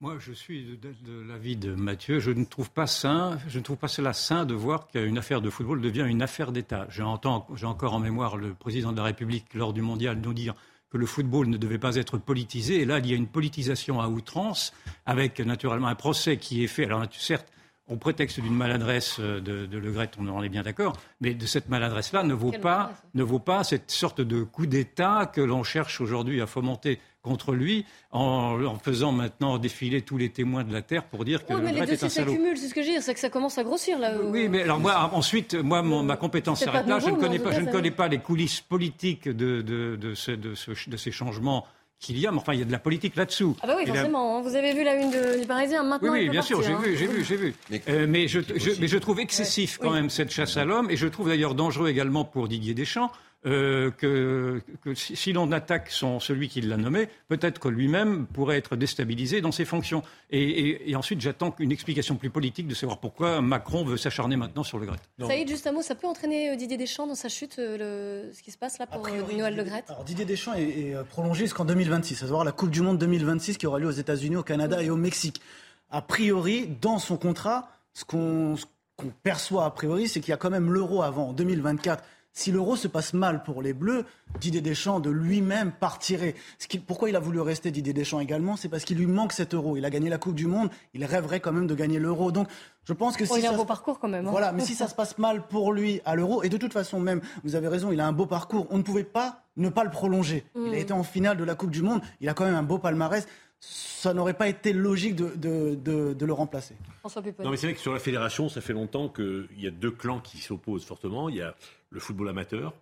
Moi, 0.01 0.17
je 0.19 0.33
suis 0.33 0.77
de, 0.77 1.21
l'avis 1.23 1.57
de 1.57 1.75
Mathieu. 1.75 2.19
Je 2.19 2.31
ne 2.31 2.45
trouve 2.45 2.71
pas 2.71 2.87
sain, 2.87 3.39
je 3.49 3.59
ne 3.59 3.65
trouve 3.65 3.79
pas 3.79 3.89
cela 3.89 4.13
sain 4.13 4.45
de 4.45 4.53
voir 4.53 4.89
qu'une 4.89 5.17
affaire 5.17 5.41
de 5.41 5.49
football 5.49 5.81
devient 5.81 6.05
une 6.07 6.21
affaire 6.21 6.53
d'État. 6.53 6.87
J'ai 6.91 7.03
encore 7.03 7.95
en 7.95 7.99
mémoire 7.99 8.37
le 8.37 8.53
président 8.53 8.93
de 8.93 8.99
la 8.99 9.05
République 9.05 9.55
lors 9.55 9.73
du 9.73 9.81
mondial 9.81 10.21
nous 10.21 10.35
dire 10.35 10.55
que 10.91 10.99
le 10.99 11.07
football 11.07 11.49
ne 11.49 11.57
devait 11.57 11.79
pas 11.79 11.97
être 11.97 12.19
politisé. 12.19 12.83
Et 12.83 12.85
là, 12.85 12.99
il 12.99 13.07
y 13.07 13.13
a 13.13 13.17
une 13.17 13.27
politisation 13.27 14.01
à 14.01 14.09
outrance, 14.09 14.75
avec 15.07 15.41
naturellement 15.41 15.89
un 15.89 15.95
procès 15.95 16.37
qui 16.37 16.63
est 16.63 16.69
fait. 16.69 16.85
Alors, 16.85 17.05
certes, 17.13 17.51
au 17.89 17.97
prétexte 17.97 18.41
d'une 18.41 18.55
maladresse 18.55 19.21
de, 19.21 19.41
de 19.41 19.79
Le 19.79 19.93
Gret, 19.93 20.11
on 20.19 20.27
en 20.29 20.43
est 20.43 20.49
bien 20.49 20.63
d'accord, 20.63 20.95
mais 21.21 21.35
de 21.35 21.47
cette 21.47 21.69
maladresse-là 21.69 22.25
ne 22.25 22.35
vaut 22.35 22.53
pas, 22.53 22.93
ne 23.15 23.23
vaut 23.23 23.39
pas 23.39 23.63
cette 23.65 23.91
sorte 23.91 24.21
de 24.21 24.43
coup 24.43 24.67
d'État 24.67 25.31
que 25.33 25.41
l'on 25.41 25.63
cherche 25.63 26.01
aujourd'hui 26.01 26.41
à 26.41 26.47
fomenter 26.47 26.99
contre 27.27 27.55
lui 27.55 27.85
en, 28.13 28.79
faisant 28.83 29.13
maintenant 29.13 29.59
défiler 29.59 30.03
tous 30.03 30.17
les 30.17 30.31
témoins 30.31 30.65
de 30.65 30.73
la 30.73 30.83
terre 30.83 31.05
pour 31.05 31.25
dire 31.25 31.45
que 31.45 31.53
le 31.53 31.61
mais 31.61 31.73
les 31.73 31.93
est 31.93 32.05
un 32.05 32.09
salaud. 32.09 32.33
c'est 32.55 32.69
ce 32.69 32.75
que 32.75 32.83
je 32.83 32.87
veux 32.87 32.93
dire, 32.93 33.03
c'est 33.03 33.15
que 33.15 33.21
ça 33.21 33.31
commence 33.31 33.59
à 33.59 33.65
grossir 33.65 33.99
là. 33.99 34.13
Oui, 34.23 34.49
mais 34.49 34.63
alors 34.63 34.79
moi 34.79 35.11
ensuite, 35.13 35.55
moi 35.55 35.83
ma 35.83 36.17
compétence 36.17 36.61
s'arrête 36.61 36.87
là. 36.87 36.99
je 37.01 37.11
ne 37.11 37.17
connais 37.17 37.41
pas, 37.41 37.51
je 37.51 37.61
ne 37.61 37.71
connais 37.71 37.91
pas 37.91 38.09
les 38.09 38.19
coulisses 38.19 38.61
politiques 38.61 39.29
de, 39.29 39.61
de, 39.61 39.97
de, 39.97 40.15
ce, 40.15 40.31
de, 40.31 40.97
ces 40.97 41.11
changements 41.11 41.67
qu'il 41.99 42.19
y 42.19 42.27
a, 42.27 42.31
mais 42.31 42.39
enfin, 42.39 42.53
il 42.53 42.59
y 42.59 42.63
a 42.63 42.67
de 42.67 42.73
la 42.73 42.79
politique 42.79 43.17
là-dessous. 43.17 43.57
Ah 43.63 43.67
bah 43.67 43.75
oui, 43.77 43.87
forcément. 43.87 44.39
Hein. 44.39 44.43
Vous 44.43 44.55
avez 44.55 44.75
vu 44.75 44.85
la 44.85 44.95
une 44.97 45.11
de, 45.11 45.41
du 45.41 45.47
Parisien 45.47 45.83
maintenant. 45.83 46.13
Oui, 46.13 46.21
oui 46.25 46.29
bien 46.29 46.43
sûr, 46.43 46.63
j'ai 46.63 46.75
vu, 46.75 46.97
j'ai 46.97 47.07
vu, 47.07 47.25
j'ai 47.25 47.37
vu. 47.37 47.55
Mais, 47.71 47.83
mais, 48.07 48.29
je, 48.29 48.41
mais 48.81 48.89
je 48.89 48.99
trouve 48.99 49.21
excessif 49.21 49.79
quand 49.79 49.93
même 49.93 50.11
cette 50.11 50.31
chasse 50.31 50.57
à 50.57 50.65
l'homme, 50.65 50.91
et 50.91 50.97
je 50.97 51.07
trouve 51.07 51.29
d'ailleurs 51.29 51.55
dangereux 51.55 51.89
également 51.89 52.25
pour 52.25 52.49
Didier 52.49 52.75
Deschamps, 52.75 53.11
euh, 53.45 53.91
que, 53.93 54.61
si, 54.95 55.33
l'on 55.33 55.53
attaque 55.53 55.91
son, 55.91 56.19
celui 56.19 56.49
qui 56.49 56.61
l'a 56.63 56.77
nommé, 56.77 57.09
peut-être 57.29 57.61
que 57.61 57.69
lui-même 57.69 58.27
pourrait 58.27 58.57
être 58.57 58.75
déstabilisé 58.75 59.41
dans 59.41 59.53
ses 59.53 59.65
fonctions. 59.65 60.03
Et, 60.31 60.95
ensuite, 60.97 61.21
j'attends 61.21 61.55
une 61.61 61.71
explication 61.71 62.17
plus 62.17 62.31
politique 62.31 62.67
de 62.67 62.75
savoir 62.75 62.99
pourquoi 62.99 63.41
Macron 63.43 63.85
veut 63.85 63.97
s'acharner 63.97 64.37
maintenant 64.37 64.65
sur 64.65 64.79
le 64.79 64.87
Gret. 64.87 64.99
Saïd, 65.21 65.49
juste 65.49 65.67
un 65.67 65.73
mot, 65.73 65.83
ça 65.83 65.95
peut 65.95 66.09
entraîner 66.09 66.51
euh, 66.51 66.57
Didier 66.57 66.77
Deschamps 66.77 67.07
dans 67.07 67.15
sa 67.15 67.29
chute, 67.29 67.57
euh, 67.59 68.33
ce 68.33 68.43
qui 68.43 68.51
se 68.51 68.59
passe 68.59 68.79
là 68.79 68.87
pour 68.87 69.07
Noël 69.07 69.55
Le 69.55 69.63
Gret? 69.65 69.85
Alors 69.89 70.03
Didier 70.03 70.25
Deschamps 70.25 70.55
est, 70.55 70.95
prolongé 71.11 71.45
jusqu'en 71.45 71.65
2026, 71.65 72.23
à 72.23 72.27
savoir 72.27 72.45
la 72.45 72.53
Coupe 72.53 72.71
du 72.71 72.81
Monde 72.81 72.99
2026 72.99 73.59
qui 73.59 73.67
aura 73.67 73.79
lieu 73.79 73.87
aux 73.87 73.91
États-Unis, 73.91 74.37
au 74.37 74.43
Canada 74.43 74.83
et 74.83 74.91
au 74.91 74.97
Mexique. 74.97 75.41
A 75.91 76.03
priori, 76.03 76.69
dans 76.81 76.99
son 76.99 77.17
contrat, 77.17 77.69
ce 77.93 78.05
qu'on 78.05 78.57
perçoit 79.23 79.67
a 79.67 79.71
priori, 79.71 80.09
c'est 80.09 80.21
qu'il 80.21 80.31
y 80.31 80.35
a 80.35 80.37
quand 80.37 80.51
même 80.51 80.73
l'euro 80.73 81.03
avant, 81.03 81.29
en 81.29 81.33
2024 81.33 82.03
si 82.37 82.53
l'euro 82.53 82.77
se 82.77 82.87
passe 82.87 83.15
mal 83.15 83.43
pour 83.43 83.63
les 83.63 83.73
Bleus, 83.73 84.05
Didier 84.41 84.61
Deschamps 84.61 85.01
de 85.01 85.09
lui-même 85.09 85.73
partirait. 85.73 86.35
pourquoi 86.87 87.09
il 87.09 87.17
a 87.17 87.19
voulu 87.19 87.41
rester 87.41 87.71
Didier 87.71 87.95
Deschamps 87.95 88.21
également 88.21 88.57
C'est 88.57 88.69
parce 88.69 88.85
qu'il 88.85 88.99
lui 88.99 89.07
manque 89.07 89.33
cet 89.33 89.55
euro. 89.55 89.79
Il 89.79 89.87
a 89.87 89.91
gagné 89.91 90.11
la 90.11 90.19
Coupe 90.19 90.35
du 90.35 90.47
Monde, 90.47 90.69
il 90.93 91.03
rêverait 91.07 91.41
quand 91.41 91.53
même 91.53 91.67
de 91.67 91.75
gagner 91.75 91.99
l'euro. 91.99 92.33
Donc 92.33 92.49
je 92.85 92.93
pense 92.93 93.17
que 93.17 93.25
oh, 93.25 93.35
si 93.35 93.41
il 93.41 93.47
a 93.47 93.53
un 93.53 93.57
beau 93.57 93.65
parcours 93.65 93.99
quand 93.99 94.09
même. 94.09 94.27
Hein. 94.27 94.31
Voilà, 94.31 94.53
mais 94.53 94.61
si 94.67 94.75
ça 94.75 94.87
se 94.87 94.95
passe 94.95 95.17
mal 95.17 95.47
pour 95.47 95.73
lui 95.73 96.03
à 96.05 96.15
l'euro, 96.15 96.43
et 96.43 96.51
de 96.51 96.59
toute 96.59 96.75
façon 96.75 97.01
même, 97.01 97.23
vous 97.43 97.55
avez 97.55 97.69
raison, 97.69 97.91
il 97.91 98.01
a 98.01 98.07
un 98.07 98.13
beau 98.13 98.27
parcours. 98.27 98.67
On 98.69 98.77
ne 98.77 98.83
pouvait 98.83 99.05
pas 99.05 99.43
ne 99.57 99.71
pas 99.71 99.85
le 99.85 99.91
prolonger. 99.91 100.45
Il 100.55 100.67
a 100.67 100.71
mm. 100.73 100.75
été 100.75 100.93
en 100.93 101.05
finale 101.05 101.39
de 101.39 101.45
la 101.45 101.55
Coupe 101.55 101.71
du 101.71 101.81
Monde, 101.81 102.03
il 102.21 102.29
a 102.29 102.35
quand 102.35 102.45
même 102.45 102.55
un 102.55 102.63
beau 102.63 102.77
palmarès 102.77 103.27
ça 103.61 104.15
n'aurait 104.15 104.35
pas 104.35 104.49
été 104.49 104.73
logique 104.73 105.17
de, 105.17 105.35
de, 105.35 106.13
de, 106.13 106.27
le 106.27 106.33
remplacer. 106.33 106.75
Non, 107.05 107.51
mais 107.51 107.57
c'est 107.57 107.67
vrai 107.67 107.75
que 107.75 107.81
sur 107.81 107.93
la 107.93 107.99
fédération, 107.99 108.49
ça 108.49 108.61
fait 108.61 108.73
longtemps 108.73 109.09
qu'il 109.09 109.49
y 109.57 109.67
a 109.67 109.71
deux 109.71 109.91
clans 109.91 110.21
qui 110.21 110.39
s'opposent 110.39 110.85
fortement. 110.85 111.29
Il 111.29 111.37
y 111.37 111.43
a 111.43 111.55
le 111.91 112.01
football 112.01 112.29
amateur. 112.29 112.73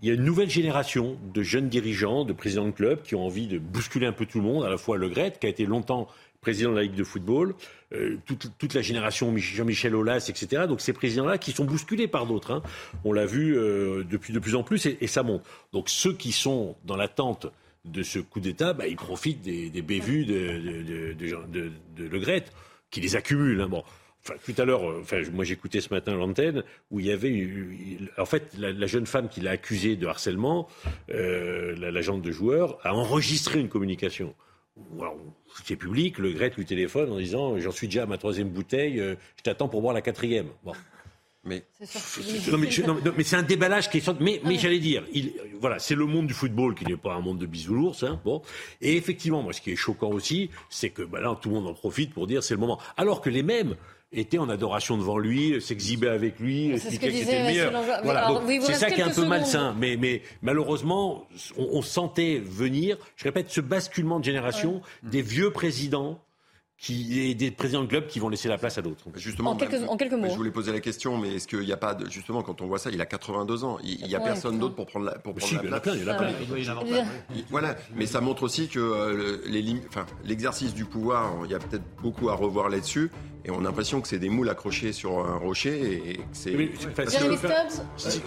Il 0.00 0.08
y 0.08 0.10
a 0.10 0.14
une 0.14 0.24
nouvelle 0.24 0.50
génération 0.50 1.16
de 1.32 1.42
jeunes 1.42 1.68
dirigeants, 1.68 2.24
de 2.24 2.32
présidents 2.32 2.66
de 2.66 2.72
clubs 2.72 3.02
qui 3.02 3.14
ont 3.14 3.24
envie 3.24 3.46
de 3.46 3.58
bousculer 3.58 4.06
un 4.06 4.12
peu 4.12 4.26
tout 4.26 4.38
le 4.38 4.44
monde, 4.44 4.64
à 4.64 4.68
la 4.68 4.76
fois 4.76 4.96
Le 4.96 5.08
Gret, 5.08 5.34
qui 5.40 5.46
a 5.46 5.48
été 5.48 5.64
longtemps 5.64 6.08
président 6.42 6.70
de 6.72 6.76
la 6.76 6.82
Ligue 6.82 6.96
de 6.96 7.04
football, 7.04 7.54
euh, 7.92 8.18
toute, 8.26 8.74
la 8.74 8.82
génération 8.82 9.32
Jean-Michel 9.36 9.94
Aulas, 9.94 10.26
etc. 10.28 10.64
Donc 10.66 10.80
ces 10.80 10.92
présidents-là 10.92 11.38
qui 11.38 11.52
sont 11.52 11.64
bousculés 11.64 12.08
par 12.08 12.26
d'autres. 12.26 12.50
Hein. 12.50 12.62
On 13.04 13.12
l'a 13.12 13.26
vu 13.26 13.56
euh, 13.56 14.02
depuis 14.02 14.34
de 14.34 14.40
plus 14.40 14.56
en 14.56 14.64
plus 14.64 14.86
et, 14.86 15.06
ça 15.06 15.22
monte. 15.22 15.44
Donc 15.72 15.88
ceux 15.88 16.12
qui 16.12 16.32
sont 16.32 16.76
dans 16.84 16.96
l'attente 16.96 17.46
de 17.84 18.02
ce 18.02 18.18
coup 18.18 18.40
d'État, 18.40 18.72
bah, 18.72 18.88
ils 18.88 18.96
profitent 18.96 19.42
des, 19.42 19.82
bévues 19.82 20.24
de, 20.24 21.14
de, 21.14 21.72
de, 21.96 22.04
Le 22.04 22.18
Gret, 22.18 22.44
qui 22.90 23.00
les 23.00 23.14
accumulent. 23.14 23.60
Hein. 23.60 23.68
Bon. 23.68 23.84
Enfin, 24.24 24.34
tout 24.44 24.60
à 24.60 24.64
l'heure, 24.64 24.88
euh, 24.88 25.00
enfin, 25.02 25.20
moi 25.32 25.44
j'écoutais 25.44 25.80
ce 25.80 25.92
matin 25.92 26.14
l'antenne 26.14 26.62
où 26.92 27.00
il 27.00 27.06
y 27.06 27.10
avait, 27.10 27.48
en 28.18 28.24
fait, 28.24 28.54
la, 28.56 28.86
jeune 28.86 29.06
femme 29.06 29.28
qui 29.28 29.40
l'a 29.40 29.52
accusé 29.52 29.96
de 29.96 30.06
harcèlement, 30.06 30.68
euh, 31.10 31.74
l'agente 31.90 32.22
de 32.22 32.30
joueur, 32.30 32.78
a 32.84 32.94
enregistré 32.94 33.58
une 33.58 33.68
communication. 33.68 34.34
c'est 35.64 35.74
public, 35.74 36.18
le 36.18 36.32
Gret 36.32 36.52
lui 36.56 36.64
téléphone 36.64 37.10
en 37.10 37.18
disant 37.18 37.58
J'en 37.58 37.72
suis 37.72 37.88
déjà 37.88 38.04
à 38.04 38.06
ma 38.06 38.16
troisième 38.16 38.48
bouteille, 38.48 39.00
euh, 39.00 39.16
je 39.36 39.42
t'attends 39.42 39.68
pour 39.68 39.82
boire 39.82 39.94
la 39.94 40.02
quatrième. 40.02 40.48
Bon. 40.62 40.72
Mais, 41.44 41.64
mais, 41.80 43.24
c'est 43.24 43.34
un 43.34 43.42
déballage 43.42 43.90
qui 43.90 43.98
est. 43.98 44.20
Mais, 44.20 44.40
mais 44.44 44.58
j'allais 44.58 44.78
dire, 44.78 45.02
il, 45.12 45.32
voilà, 45.60 45.80
c'est 45.80 45.96
le 45.96 46.06
monde 46.06 46.28
du 46.28 46.34
football 46.34 46.76
qui 46.76 46.84
n'est 46.84 46.96
pas 46.96 47.14
un 47.14 47.20
monde 47.20 47.38
de 47.38 47.46
bisounours. 47.46 48.04
Hein, 48.04 48.20
bon. 48.24 48.42
Et 48.80 48.96
effectivement, 48.96 49.42
moi, 49.42 49.52
ce 49.52 49.60
qui 49.60 49.72
est 49.72 49.76
choquant 49.76 50.10
aussi, 50.10 50.50
c'est 50.70 50.90
que 50.90 51.02
bah, 51.02 51.20
là, 51.20 51.36
tout 51.42 51.48
le 51.48 51.56
monde 51.56 51.66
en 51.66 51.74
profite 51.74 52.14
pour 52.14 52.28
dire 52.28 52.44
c'est 52.44 52.54
le 52.54 52.60
moment. 52.60 52.78
Alors 52.96 53.20
que 53.20 53.28
les 53.28 53.42
mêmes 53.42 53.74
étaient 54.12 54.38
en 54.38 54.48
adoration 54.48 54.96
devant 54.96 55.18
lui, 55.18 55.60
s'exhibaient 55.60 56.08
avec 56.08 56.38
lui, 56.38 56.72
que, 56.72 56.78
c'était 56.78 57.08
le 57.08 57.44
meilleur. 57.44 57.72
Voilà, 58.02 58.40
c'est 58.62 58.74
ça 58.74 58.90
qui 58.90 59.00
est 59.00 59.04
un 59.04 59.10
peu 59.10 59.26
malsain. 59.26 59.74
Mais, 59.78 59.96
mais 59.98 60.22
malheureusement, 60.42 61.26
on, 61.56 61.82
sentait 61.82 62.40
venir, 62.44 62.96
je 63.16 63.24
répète, 63.24 63.50
ce 63.50 63.60
basculement 63.60 64.20
de 64.20 64.24
génération 64.24 64.82
des 65.02 65.22
vieux 65.22 65.50
présidents 65.50 66.18
qui 66.82 67.30
est 67.30 67.34
des 67.34 67.52
présidents 67.52 67.82
de 67.82 67.86
club 67.86 68.08
qui 68.08 68.18
vont 68.18 68.28
laisser 68.28 68.48
la 68.48 68.58
place 68.58 68.76
à 68.76 68.82
d'autres. 68.82 69.04
Justement, 69.14 69.52
en 69.52 69.56
quelques, 69.56 69.88
en 69.88 69.96
quelques 69.96 70.14
mots. 70.14 70.26
Je 70.28 70.34
voulais 70.34 70.50
poser 70.50 70.72
la 70.72 70.80
question, 70.80 71.16
mais 71.16 71.36
est-ce 71.36 71.46
qu'il 71.46 71.60
n'y 71.60 71.70
a 71.70 71.76
pas 71.76 71.94
de, 71.94 72.10
justement 72.10 72.42
quand 72.42 72.60
on 72.60 72.66
voit 72.66 72.80
ça, 72.80 72.90
il 72.90 73.00
a 73.00 73.06
82 73.06 73.62
ans, 73.62 73.78
il 73.84 74.04
n'y 74.04 74.16
a 74.16 74.20
personne 74.20 74.58
d'autre 74.58 74.74
pour 74.74 74.86
prendre 74.86 75.06
la, 75.06 75.12
pour 75.12 75.32
prendre 75.32 75.62
la 75.62 75.78
place. 75.78 75.94
Il 75.96 76.02
y 76.02 76.04
en 76.04 76.12
a 76.12 76.14
plein, 76.14 76.28
il 76.56 76.64
y 76.64 76.70
en 76.70 76.78
a 76.78 76.84
plein. 76.84 77.04
Voilà, 77.50 77.76
mais 77.94 78.06
ça 78.06 78.20
montre 78.20 78.42
aussi 78.42 78.66
que 78.66 78.80
euh, 78.80 79.38
les, 79.46 79.62
enfin, 79.88 80.06
l'exercice 80.24 80.74
du 80.74 80.84
pouvoir, 80.84 81.32
il 81.44 81.52
y 81.52 81.54
a 81.54 81.60
peut-être 81.60 81.84
beaucoup 82.02 82.30
à 82.30 82.34
revoir 82.34 82.68
là-dessus. 82.68 83.12
Et 83.44 83.50
on 83.50 83.60
a 83.60 83.62
l'impression 83.62 84.00
que 84.00 84.08
c'est 84.08 84.18
des 84.18 84.28
moules 84.28 84.48
accrochés 84.48 84.92
sur 84.92 85.18
un 85.18 85.36
rocher 85.36 86.10
et 86.10 86.16
que 86.16 86.22
c'est. 86.32 86.52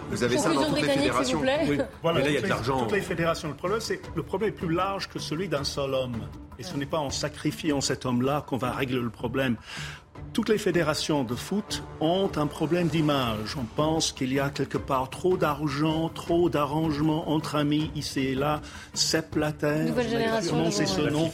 Vous 0.09 0.23
avez 0.23 0.37
ça 0.37 0.53
dans 0.53 0.63
toutes 0.65 0.81
les 0.81 0.89
fédérations. 0.89 1.41
Oui. 1.41 1.77
Voilà, 2.01 2.19
là, 2.19 2.29
il 2.29 2.35
y 2.35 2.37
a 2.37 2.41
de 2.41 2.47
l'argent. 2.47 2.79
Toutes 2.83 2.93
les 2.93 3.01
fédérations. 3.01 3.49
Le 3.49 3.55
problème, 3.55 3.81
c'est 3.81 4.01
le 4.15 4.23
problème 4.23 4.49
est 4.49 4.53
plus 4.53 4.73
large 4.73 5.09
que 5.09 5.19
celui 5.19 5.49
d'un 5.49 5.63
seul 5.65 5.93
homme. 5.93 6.21
Et 6.59 6.63
ce 6.63 6.75
n'est 6.77 6.85
pas 6.85 6.99
en 6.99 7.09
sacrifiant 7.09 7.81
cet 7.81 8.05
homme-là 8.05 8.43
qu'on 8.47 8.57
va 8.57 8.71
régler 8.71 8.99
le 8.99 9.09
problème. 9.09 9.57
toutes 10.33 10.49
les 10.49 10.57
fédérations 10.57 11.23
de 11.23 11.35
foot 11.35 11.83
ont 12.01 12.29
un 12.35 12.47
problème 12.47 12.87
d'image. 12.87 13.55
On 13.57 13.63
pense 13.63 14.11
qu'il 14.11 14.33
y 14.33 14.39
a 14.39 14.49
quelque 14.49 14.77
part 14.77 15.09
trop 15.09 15.37
d'argent, 15.37 16.09
trop 16.09 16.49
d'arrangements 16.49 17.29
entre 17.29 17.55
amis 17.55 17.89
ici 17.95 18.19
et 18.19 18.35
là. 18.35 18.61
Sepp 18.93 19.33
Blatter, 19.33 19.85
Nouvelle 19.85 20.09
génération. 20.09 20.71
c'est 20.71 20.85
ce 20.85 21.01
nom. 21.01 21.29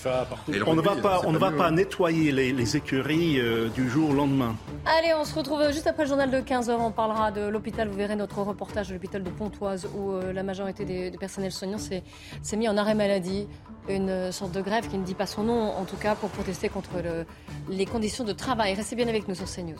On 0.67 0.76
ne 0.76 0.82
va 0.82 0.95
pas, 0.95 1.22
on 1.26 1.32
ne 1.32 1.38
va 1.38 1.49
pas 1.51 1.57
s'appelle 1.57 1.76
nettoyer 1.76 2.32
les, 2.32 2.53
les 2.53 2.78
écuries 2.78 3.39
euh, 3.39 3.69
du 3.69 3.89
jour 3.89 4.11
au 4.11 4.13
lendemain. 4.13 4.55
Allez, 4.86 5.13
on 5.15 5.26
se 5.26 5.34
retrouve 5.34 5.72
juste 5.72 5.88
après 5.88 6.03
le 6.03 6.09
journal 6.09 6.30
de 6.30 6.38
15h. 6.38 6.72
On 6.72 6.91
parlera 6.91 7.32
de 7.32 7.47
l'hôpital. 7.47 7.88
Vous 7.88 7.97
verrez 7.97 8.15
notre 8.15 8.39
reportage 8.41 8.89
de 8.89 8.93
l'hôpital 8.93 9.24
de 9.24 9.30
Pontoise 9.30 9.88
où 9.95 10.11
euh, 10.11 10.34
la 10.34 10.43
majorité 10.43 10.86
des, 10.86 11.09
des 11.11 11.17
personnels 11.17 11.51
soignants 11.51 11.78
s'est 11.78 12.03
s'est 12.41 12.57
mis 12.57 12.67
en 12.69 12.78
arrêt 12.78 12.95
maladie. 12.95 13.47
Une 13.89 14.32
sorte 14.32 14.51
de 14.51 14.61
grève 14.61 14.88
qui 14.89 14.97
ne 14.97 15.03
dit 15.03 15.15
pas 15.15 15.25
son 15.25 15.43
nom, 15.43 15.71
en 15.71 15.86
tout 15.86 15.97
cas, 15.97 16.15
pour 16.15 16.29
protester 16.29 16.69
contre 16.69 17.01
le- 17.01 17.25
les 17.69 17.86
conditions 17.86 18.23
de 18.23 18.32
travail. 18.32 18.73
Restez 18.73 18.95
bien 18.95 19.07
avec 19.07 19.27
nous 19.27 19.36
sur 19.36 19.47
CNews. 19.47 19.79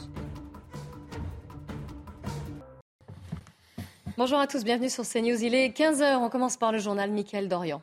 Bonjour 4.18 4.40
à 4.40 4.48
tous, 4.48 4.64
bienvenue 4.64 4.90
sur 4.90 5.04
CNews. 5.06 5.42
Il 5.44 5.56
est 5.56 5.70
15h. 5.70 6.18
On 6.18 6.30
commence 6.30 6.58
par 6.58 6.72
le 6.72 6.80
journal 6.80 7.12
Mickaël 7.12 7.48
Dorian. 7.48 7.82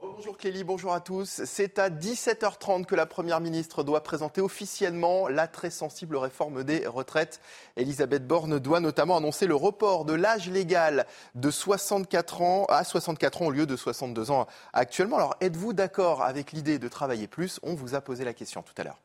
Bonjour 0.00 0.36
Clélie, 0.36 0.62
bonjour 0.62 0.92
à 0.92 1.00
tous. 1.00 1.42
C'est 1.44 1.80
à 1.80 1.90
17h30 1.90 2.84
que 2.84 2.94
la 2.94 3.04
Première 3.04 3.40
ministre 3.40 3.82
doit 3.82 4.04
présenter 4.04 4.40
officiellement 4.40 5.26
la 5.26 5.48
très 5.48 5.70
sensible 5.70 6.16
réforme 6.16 6.62
des 6.62 6.86
retraites. 6.86 7.40
Elisabeth 7.76 8.24
Borne 8.24 8.60
doit 8.60 8.78
notamment 8.78 9.16
annoncer 9.16 9.48
le 9.48 9.56
report 9.56 10.04
de 10.04 10.12
l'âge 10.12 10.48
légal 10.48 11.04
de 11.34 11.50
64 11.50 12.42
ans 12.42 12.64
à 12.68 12.84
64 12.84 13.42
ans 13.42 13.46
au 13.46 13.50
lieu 13.50 13.66
de 13.66 13.74
62 13.74 14.30
ans 14.30 14.46
actuellement. 14.72 15.16
Alors 15.16 15.36
êtes-vous 15.40 15.72
d'accord 15.72 16.22
avec 16.22 16.52
l'idée 16.52 16.78
de 16.78 16.86
travailler 16.86 17.26
plus? 17.26 17.58
On 17.64 17.74
vous 17.74 17.96
a 17.96 18.00
posé 18.00 18.24
la 18.24 18.34
question 18.34 18.62
tout 18.62 18.74
à 18.76 18.84
l'heure. 18.84 19.00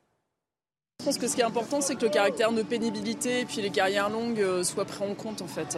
Je 1.03 1.09
pense 1.09 1.17
que 1.17 1.27
ce 1.27 1.35
qui 1.35 1.41
est 1.41 1.43
important, 1.43 1.81
c'est 1.81 1.95
que 1.95 2.05
le 2.05 2.09
caractère 2.09 2.53
de 2.53 2.61
pénibilité 2.61 3.41
et 3.41 3.45
puis 3.45 3.61
les 3.61 3.71
carrières 3.71 4.09
longues 4.09 4.39
euh, 4.39 4.63
soient 4.63 4.85
pris 4.85 5.03
en 5.03 5.13
compte 5.15 5.41
en 5.41 5.47
fait. 5.47 5.77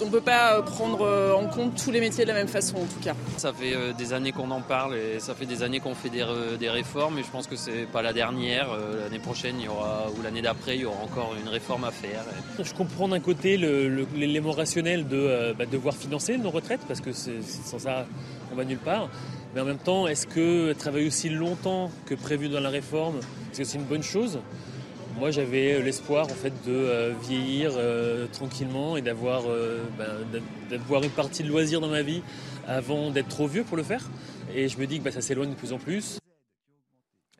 On 0.00 0.04
ne 0.04 0.10
peut 0.10 0.20
pas 0.20 0.58
euh, 0.58 0.62
prendre 0.62 1.04
euh, 1.04 1.34
en 1.34 1.48
compte 1.48 1.74
tous 1.74 1.90
les 1.90 1.98
métiers 1.98 2.22
de 2.22 2.28
la 2.28 2.36
même 2.36 2.46
façon 2.46 2.76
en 2.76 2.84
tout 2.84 3.00
cas. 3.02 3.14
Ça 3.36 3.52
fait 3.52 3.74
des 3.98 4.12
années 4.12 4.30
qu'on 4.30 4.52
en 4.52 4.60
parle 4.60 4.94
et 4.94 5.18
ça 5.18 5.34
fait 5.34 5.46
des 5.46 5.64
années 5.64 5.80
qu'on 5.80 5.96
fait 5.96 6.08
des, 6.08 6.24
des 6.56 6.70
réformes 6.70 7.18
et 7.18 7.24
je 7.24 7.30
pense 7.32 7.48
que 7.48 7.56
c'est 7.56 7.86
pas 7.90 8.00
la 8.00 8.12
dernière. 8.12 8.68
L'année 9.02 9.18
prochaine 9.18 9.56
il 9.58 9.64
y 9.64 9.68
aura, 9.68 10.06
ou 10.16 10.22
l'année 10.22 10.40
d'après 10.40 10.76
il 10.76 10.82
y 10.82 10.84
aura 10.84 11.02
encore 11.02 11.34
une 11.36 11.48
réforme 11.48 11.82
à 11.82 11.90
faire. 11.90 12.22
Je 12.62 12.74
comprends 12.74 13.08
d'un 13.08 13.18
côté 13.18 13.56
l'élément 13.56 14.52
rationnel 14.52 15.08
de 15.08 15.16
euh, 15.16 15.52
bah, 15.52 15.66
devoir 15.66 15.96
financer 15.96 16.38
nos 16.38 16.50
retraites 16.50 16.82
parce 16.86 17.00
que 17.00 17.10
sans 17.12 17.80
ça 17.80 18.06
on 18.52 18.54
va 18.54 18.64
nulle 18.64 18.78
part. 18.78 19.08
Mais 19.54 19.60
en 19.60 19.64
même 19.64 19.78
temps, 19.78 20.08
est-ce 20.08 20.26
que 20.26 20.72
travailler 20.72 21.06
aussi 21.06 21.28
longtemps 21.28 21.92
que 22.06 22.16
prévu 22.16 22.48
dans 22.48 22.58
la 22.58 22.70
réforme, 22.70 23.18
est-ce 23.52 23.58
que 23.58 23.64
c'est 23.64 23.78
une 23.78 23.84
bonne 23.84 24.02
chose? 24.02 24.40
Moi, 25.16 25.30
j'avais 25.30 25.80
l'espoir 25.80 26.24
en 26.24 26.34
fait 26.34 26.52
de 26.66 26.72
euh, 26.72 27.12
vieillir 27.22 27.70
euh, 27.76 28.26
tranquillement 28.32 28.96
et 28.96 29.02
d'avoir 29.02 29.44
euh, 29.46 29.84
ben, 29.96 30.42
une 31.02 31.10
partie 31.10 31.44
de 31.44 31.48
loisir 31.48 31.80
dans 31.80 31.88
ma 31.88 32.02
vie 32.02 32.22
avant 32.66 33.12
d'être 33.12 33.28
trop 33.28 33.46
vieux 33.46 33.62
pour 33.62 33.76
le 33.76 33.84
faire. 33.84 34.02
Et 34.52 34.68
je 34.68 34.76
me 34.76 34.86
dis 34.88 34.98
que 34.98 35.04
bah, 35.04 35.12
ça 35.12 35.20
s'éloigne 35.20 35.50
de 35.50 35.54
plus 35.54 35.72
en 35.72 35.78
plus. 35.78 36.18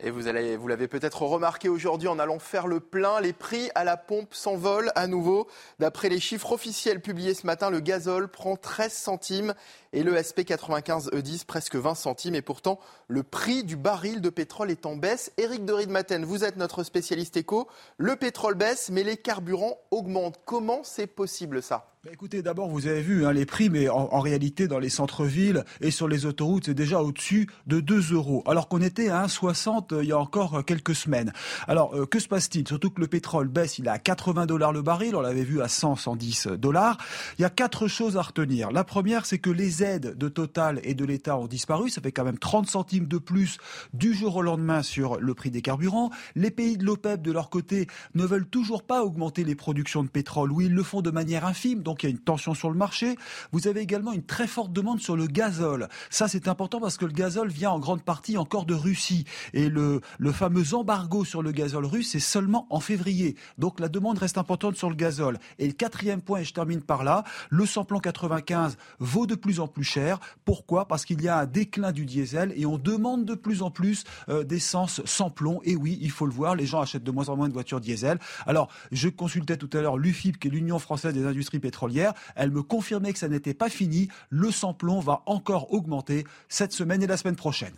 Et 0.00 0.10
vous, 0.10 0.20
vous 0.58 0.68
l'avez 0.68 0.86
peut-être 0.86 1.22
remarqué 1.22 1.70
aujourd'hui 1.70 2.08
en 2.08 2.18
allant 2.18 2.38
faire 2.38 2.66
le 2.66 2.78
plein, 2.78 3.20
les 3.20 3.32
prix 3.32 3.70
à 3.74 3.84
la 3.84 3.96
pompe 3.96 4.34
s'envolent 4.34 4.92
à 4.96 5.06
nouveau. 5.06 5.48
D'après 5.78 6.10
les 6.10 6.20
chiffres 6.20 6.52
officiels 6.52 7.00
publiés 7.00 7.32
ce 7.32 7.46
matin, 7.46 7.70
le 7.70 7.80
gazole 7.80 8.28
prend 8.28 8.56
13 8.56 8.92
centimes 8.92 9.54
et 9.94 10.02
le 10.02 10.14
SP95 10.14 11.10
E10 11.10 11.42
E 11.42 11.44
presque 11.46 11.76
20 11.76 11.94
centimes. 11.94 12.34
Et 12.34 12.42
pourtant, 12.42 12.78
le 13.08 13.22
prix 13.22 13.64
du 13.64 13.76
baril 13.76 14.20
de 14.20 14.28
pétrole 14.28 14.70
est 14.70 14.84
en 14.84 14.96
baisse. 14.96 15.32
Éric 15.38 15.64
de 15.64 15.72
Riedmaten, 15.72 16.24
vous 16.24 16.44
êtes 16.44 16.56
notre 16.56 16.82
spécialiste 16.82 17.36
éco. 17.36 17.68
Le 17.96 18.16
pétrole 18.16 18.54
baisse, 18.54 18.90
mais 18.90 19.04
les 19.04 19.16
carburants 19.16 19.78
augmentent. 19.90 20.40
Comment 20.44 20.80
c'est 20.82 21.06
possible 21.06 21.62
ça? 21.62 21.94
Bah, 22.04 22.10
écoutez, 22.12 22.42
d'abord, 22.42 22.68
vous 22.68 22.86
avez 22.86 23.00
vu 23.00 23.24
hein, 23.24 23.32
les 23.32 23.46
prix, 23.46 23.70
mais 23.70 23.88
en, 23.88 24.10
en 24.12 24.20
réalité, 24.20 24.68
dans 24.68 24.78
les 24.78 24.90
centres-villes 24.90 25.64
et 25.80 25.90
sur 25.90 26.06
les 26.06 26.26
autoroutes, 26.26 26.66
c'est 26.66 26.74
déjà 26.74 27.00
au-dessus 27.00 27.48
de 27.66 27.80
2 27.80 28.12
euros, 28.12 28.42
alors 28.46 28.68
qu'on 28.68 28.82
était 28.82 29.08
à 29.08 29.24
1,60 29.24 29.94
euh, 29.94 30.02
il 30.02 30.10
y 30.10 30.12
a 30.12 30.18
encore 30.18 30.56
euh, 30.56 30.62
quelques 30.62 30.94
semaines. 30.94 31.32
Alors, 31.66 31.96
euh, 31.96 32.04
que 32.04 32.18
se 32.18 32.28
passe-t-il? 32.28 32.68
Surtout 32.68 32.90
que 32.90 33.00
le 33.00 33.06
pétrole 33.06 33.48
baisse, 33.48 33.78
il 33.78 33.86
est 33.86 33.90
à 33.90 33.98
80 33.98 34.44
dollars 34.44 34.74
le 34.74 34.82
baril, 34.82 35.16
on 35.16 35.22
l'avait 35.22 35.44
vu 35.44 35.62
à 35.62 35.68
100, 35.68 35.96
110 35.96 36.48
dollars. 36.58 36.98
Il 37.38 37.42
y 37.42 37.46
a 37.46 37.50
quatre 37.50 37.88
choses 37.88 38.18
à 38.18 38.22
retenir. 38.22 38.70
La 38.70 38.84
première, 38.84 39.24
c'est 39.24 39.38
que 39.38 39.48
les 39.48 39.82
aides 39.84 40.16
de 40.16 40.28
Total 40.28 40.80
et 40.82 40.94
de 40.94 41.04
l'État 41.04 41.38
ont 41.38 41.46
disparu, 41.46 41.90
ça 41.90 42.00
fait 42.00 42.12
quand 42.12 42.24
même 42.24 42.38
30 42.38 42.68
centimes 42.68 43.06
de 43.06 43.18
plus 43.18 43.58
du 43.92 44.14
jour 44.14 44.36
au 44.36 44.42
lendemain 44.42 44.82
sur 44.82 45.20
le 45.20 45.34
prix 45.34 45.50
des 45.50 45.62
carburants. 45.62 46.10
Les 46.34 46.50
pays 46.50 46.76
de 46.76 46.84
l'OPEP, 46.84 47.22
de 47.22 47.32
leur 47.32 47.50
côté, 47.50 47.86
ne 48.14 48.24
veulent 48.24 48.48
toujours 48.48 48.82
pas 48.82 49.04
augmenter 49.04 49.44
les 49.44 49.54
productions 49.54 50.02
de 50.02 50.08
pétrole, 50.08 50.52
ou 50.52 50.60
ils 50.60 50.74
le 50.74 50.82
font 50.82 51.02
de 51.02 51.10
manière 51.10 51.46
infime, 51.46 51.82
donc 51.82 52.02
il 52.02 52.06
y 52.06 52.08
a 52.08 52.10
une 52.10 52.18
tension 52.18 52.54
sur 52.54 52.70
le 52.70 52.76
marché. 52.76 53.16
Vous 53.52 53.68
avez 53.68 53.80
également 53.80 54.12
une 54.12 54.24
très 54.24 54.46
forte 54.46 54.72
demande 54.72 55.00
sur 55.00 55.16
le 55.16 55.26
gazole. 55.26 55.88
Ça, 56.10 56.28
c'est 56.28 56.48
important 56.48 56.80
parce 56.80 56.96
que 56.96 57.04
le 57.04 57.12
gazole 57.12 57.48
vient 57.48 57.70
en 57.70 57.78
grande 57.78 58.02
partie 58.02 58.36
encore 58.36 58.64
de 58.64 58.74
Russie. 58.74 59.24
Et 59.52 59.68
le, 59.68 60.00
fameux 60.32 60.74
embargo 60.74 61.24
sur 61.24 61.42
le 61.42 61.52
gazole 61.52 61.86
russe, 61.86 62.10
c'est 62.12 62.20
seulement 62.20 62.66
en 62.70 62.80
février. 62.80 63.36
Donc 63.58 63.80
la 63.80 63.88
demande 63.88 64.18
reste 64.18 64.38
importante 64.38 64.76
sur 64.76 64.88
le 64.88 64.96
gazole. 64.96 65.38
Et 65.58 65.66
le 65.66 65.72
quatrième 65.72 66.22
point, 66.22 66.40
et 66.40 66.44
je 66.44 66.52
termine 66.52 66.82
par 66.82 67.04
là, 67.04 67.24
le 67.50 67.66
samplon 67.66 67.98
95 67.98 68.76
vaut 68.98 69.26
de 69.26 69.34
plus 69.34 69.60
en 69.60 69.68
plus 69.68 69.73
cher. 69.82 70.20
Pourquoi? 70.44 70.86
Parce 70.86 71.04
qu'il 71.04 71.22
y 71.22 71.28
a 71.28 71.38
un 71.38 71.46
déclin 71.46 71.92
du 71.92 72.06
diesel 72.06 72.52
et 72.56 72.66
on 72.66 72.78
demande 72.78 73.24
de 73.24 73.34
plus 73.34 73.62
en 73.62 73.70
plus 73.70 74.04
euh, 74.28 74.44
d'essence 74.44 75.02
sans 75.04 75.30
plomb. 75.30 75.60
Et 75.64 75.76
oui, 75.76 75.98
il 76.00 76.10
faut 76.10 76.26
le 76.26 76.32
voir, 76.32 76.54
les 76.54 76.66
gens 76.66 76.80
achètent 76.80 77.04
de 77.04 77.10
moins 77.10 77.28
en 77.28 77.36
moins 77.36 77.48
de 77.48 77.52
voitures 77.52 77.80
diesel. 77.80 78.18
Alors, 78.46 78.68
je 78.92 79.08
consultais 79.08 79.56
tout 79.56 79.70
à 79.72 79.80
l'heure 79.80 79.98
l'UFIP, 79.98 80.38
qui 80.38 80.48
est 80.48 80.50
l'Union 80.50 80.78
française 80.78 81.14
des 81.14 81.26
industries 81.26 81.60
pétrolières. 81.60 82.14
Elle 82.36 82.50
me 82.50 82.62
confirmait 82.62 83.12
que 83.12 83.18
ça 83.18 83.28
n'était 83.28 83.54
pas 83.54 83.68
fini. 83.68 84.08
Le 84.30 84.50
sans-plomb 84.50 85.00
va 85.00 85.22
encore 85.26 85.72
augmenter 85.72 86.24
cette 86.48 86.72
semaine 86.72 87.02
et 87.02 87.06
la 87.06 87.16
semaine 87.16 87.36
prochaine. 87.36 87.74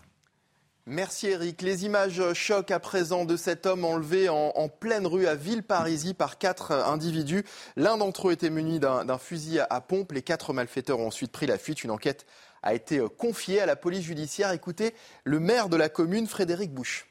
Merci 0.89 1.27
Eric. 1.27 1.63
Les 1.63 1.85
images 1.85 2.23
choquent 2.35 2.71
à 2.71 2.79
présent 2.79 3.25
de 3.25 3.37
cet 3.37 3.67
homme 3.67 3.85
enlevé 3.85 4.29
en, 4.29 4.69
pleine 4.69 5.05
rue 5.05 5.27
à 5.27 5.35
Villeparisis 5.35 6.15
par 6.15 6.39
quatre 6.39 6.71
individus. 6.71 7.45
L'un 7.75 7.97
d'entre 7.97 8.29
eux 8.29 8.33
était 8.33 8.51
muni 8.51 8.79
d'un 8.79 9.05
d'un 9.05 9.19
fusil 9.19 9.59
à, 9.59 9.67
à 9.69 9.81
pompe. 9.81 10.13
Les 10.13 10.23
quatre 10.23 10.53
malfaiteurs 10.53 11.01
ont 11.01 11.09
ensuite 11.09 11.33
pris 11.33 11.47
la 11.47 11.59
fuite. 11.59 11.83
Une 11.83 11.91
enquête 11.91 12.25
a 12.63 12.73
été 12.73 12.99
euh, 12.99 13.09
confiée 13.09 13.61
à 13.61 13.67
la 13.67 13.75
police 13.75 14.05
judiciaire. 14.05 14.53
Écoutez 14.53 14.95
le 15.25 15.41
maire 15.41 15.69
de 15.69 15.77
la 15.77 15.89
commune, 15.89 16.29
Frédéric 16.29 16.73
Bouche. 16.73 17.09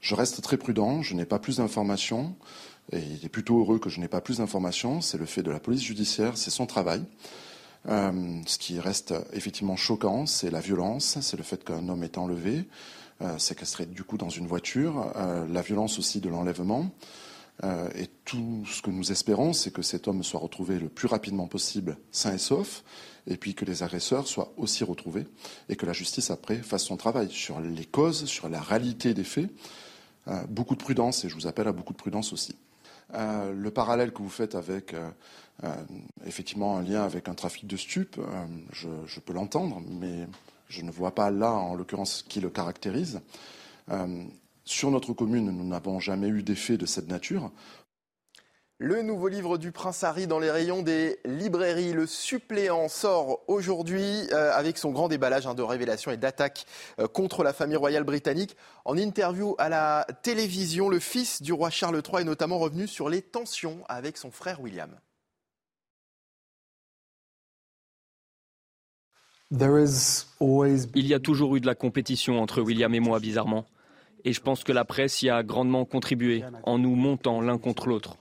Je 0.00 0.16
reste 0.16 0.42
très 0.42 0.56
prudent, 0.56 1.02
je 1.02 1.14
n'ai 1.14 1.26
pas 1.26 1.38
plus 1.38 1.58
d'informations, 1.58 2.36
et 2.92 2.98
il 2.98 3.24
est 3.24 3.28
plutôt 3.28 3.60
heureux 3.60 3.78
que 3.78 3.88
je 3.88 4.00
n'ai 4.00 4.08
pas 4.08 4.20
plus 4.20 4.38
d'informations, 4.38 5.00
c'est 5.00 5.18
le 5.18 5.26
fait 5.26 5.42
de 5.42 5.50
la 5.50 5.58
police 5.58 5.82
judiciaire, 5.82 6.36
c'est 6.36 6.50
son 6.50 6.66
travail. 6.66 7.04
Euh, 7.88 8.40
ce 8.46 8.58
qui 8.58 8.80
reste 8.80 9.14
effectivement 9.32 9.76
choquant, 9.76 10.26
c'est 10.26 10.50
la 10.50 10.60
violence, 10.60 11.18
c'est 11.20 11.36
le 11.36 11.42
fait 11.42 11.64
qu'un 11.64 11.88
homme 11.88 12.02
est 12.02 12.18
enlevé, 12.18 12.66
euh, 13.22 13.38
séquestré 13.38 13.86
du 13.86 14.04
coup 14.04 14.18
dans 14.18 14.28
une 14.28 14.46
voiture, 14.46 15.10
euh, 15.16 15.46
la 15.48 15.62
violence 15.62 15.98
aussi 15.98 16.20
de 16.20 16.28
l'enlèvement. 16.28 16.90
Euh, 17.64 17.88
et 17.94 18.08
tout 18.26 18.62
ce 18.66 18.82
que 18.82 18.90
nous 18.90 19.10
espérons, 19.10 19.54
c'est 19.54 19.70
que 19.70 19.80
cet 19.80 20.06
homme 20.06 20.22
soit 20.22 20.40
retrouvé 20.40 20.78
le 20.78 20.90
plus 20.90 21.08
rapidement 21.08 21.46
possible, 21.46 21.96
sain 22.12 22.34
et 22.34 22.38
sauf, 22.38 22.84
et 23.26 23.38
puis 23.38 23.54
que 23.54 23.64
les 23.64 23.82
agresseurs 23.82 24.26
soient 24.26 24.52
aussi 24.58 24.84
retrouvés, 24.84 25.26
et 25.70 25.76
que 25.76 25.86
la 25.86 25.94
justice 25.94 26.30
après 26.30 26.56
fasse 26.56 26.84
son 26.84 26.98
travail 26.98 27.30
sur 27.30 27.58
les 27.60 27.86
causes, 27.86 28.26
sur 28.26 28.50
la 28.50 28.60
réalité 28.60 29.14
des 29.14 29.24
faits. 29.24 29.48
Beaucoup 30.48 30.74
de 30.74 30.82
prudence, 30.82 31.24
et 31.24 31.28
je 31.28 31.34
vous 31.34 31.46
appelle 31.46 31.68
à 31.68 31.72
beaucoup 31.72 31.92
de 31.92 31.98
prudence 31.98 32.32
aussi. 32.32 32.56
Le 33.14 33.68
parallèle 33.70 34.12
que 34.12 34.20
vous 34.20 34.28
faites 34.28 34.56
avec 34.56 34.94
effectivement 36.24 36.76
un 36.76 36.82
lien 36.82 37.02
avec 37.02 37.28
un 37.28 37.34
trafic 37.34 37.66
de 37.66 37.76
stupes, 37.76 38.18
euh, 38.18 38.46
je, 38.72 39.20
peux 39.20 39.32
l'entendre, 39.32 39.80
mais 40.00 40.26
je 40.68 40.82
ne 40.82 40.90
vois 40.90 41.14
pas 41.14 41.30
là, 41.30 41.52
en 41.52 41.74
l'occurrence, 41.74 42.24
qui 42.28 42.40
le 42.40 42.50
caractérise. 42.50 43.20
Euh, 43.90 44.24
sur 44.64 44.90
notre 44.90 45.12
commune, 45.12 45.50
nous 45.50 45.64
n'avons 45.64 46.00
jamais 46.00 46.28
eu 46.28 46.42
d'effet 46.42 46.76
de 46.76 46.86
cette 46.86 47.08
nature. 47.08 47.50
Le 48.78 49.00
nouveau 49.00 49.28
livre 49.28 49.56
du 49.56 49.72
Prince 49.72 50.04
Harry 50.04 50.26
dans 50.26 50.38
les 50.38 50.50
rayons 50.50 50.82
des 50.82 51.18
librairies. 51.24 51.94
Le 51.94 52.06
suppléant 52.06 52.90
sort 52.90 53.40
aujourd'hui 53.46 54.28
euh, 54.32 54.52
avec 54.52 54.76
son 54.76 54.90
grand 54.90 55.08
déballage 55.08 55.46
hein, 55.46 55.54
de 55.54 55.62
révélations 55.62 56.10
et 56.10 56.18
d'attaques 56.18 56.66
euh, 56.98 57.08
contre 57.08 57.42
la 57.42 57.54
famille 57.54 57.76
royale 57.76 58.04
britannique. 58.04 58.54
En 58.84 58.98
interview 58.98 59.54
à 59.56 59.70
la 59.70 60.06
télévision, 60.22 60.90
le 60.90 60.98
fils 60.98 61.40
du 61.40 61.54
roi 61.54 61.70
Charles 61.70 62.02
III 62.06 62.20
est 62.20 62.24
notamment 62.24 62.58
revenu 62.58 62.86
sur 62.86 63.08
les 63.08 63.22
tensions 63.22 63.82
avec 63.88 64.18
son 64.18 64.30
frère 64.30 64.60
William. 64.60 64.90
Il 69.52 71.06
y 71.06 71.14
a 71.14 71.20
toujours 71.20 71.54
eu 71.54 71.60
de 71.60 71.66
la 71.66 71.76
compétition 71.76 72.40
entre 72.42 72.60
William 72.62 72.92
et 72.94 73.00
moi, 73.00 73.20
bizarrement. 73.20 73.64
Et 74.24 74.32
je 74.32 74.40
pense 74.40 74.64
que 74.64 74.72
la 74.72 74.84
presse 74.84 75.22
y 75.22 75.30
a 75.30 75.44
grandement 75.44 75.84
contribué, 75.84 76.42
en 76.64 76.78
nous 76.78 76.96
montant 76.96 77.40
l'un 77.40 77.58
contre 77.58 77.86
l'autre. 77.86 78.16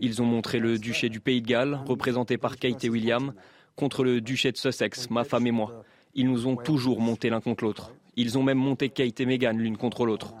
Ils 0.00 0.20
ont 0.20 0.24
montré 0.24 0.58
le 0.58 0.78
duché 0.78 1.08
du 1.08 1.20
Pays 1.20 1.40
de 1.40 1.46
Galles, 1.46 1.78
représenté 1.86 2.38
par 2.38 2.58
Kate 2.58 2.82
et 2.84 2.88
William, 2.88 3.34
contre 3.76 4.02
le 4.02 4.20
duché 4.20 4.50
de 4.50 4.56
Sussex, 4.56 5.10
ma 5.10 5.22
femme 5.22 5.46
et 5.46 5.52
moi. 5.52 5.84
Ils 6.14 6.26
nous 6.26 6.48
ont 6.48 6.56
toujours 6.56 7.00
monté 7.00 7.30
l'un 7.30 7.40
contre 7.40 7.62
l'autre. 7.62 7.92
Ils 8.16 8.36
ont 8.36 8.42
même 8.42 8.58
monté 8.58 8.88
Kate 8.88 9.20
et 9.20 9.26
Meghan 9.26 9.52
l'une 9.52 9.76
contre 9.76 10.04
l'autre. 10.06 10.34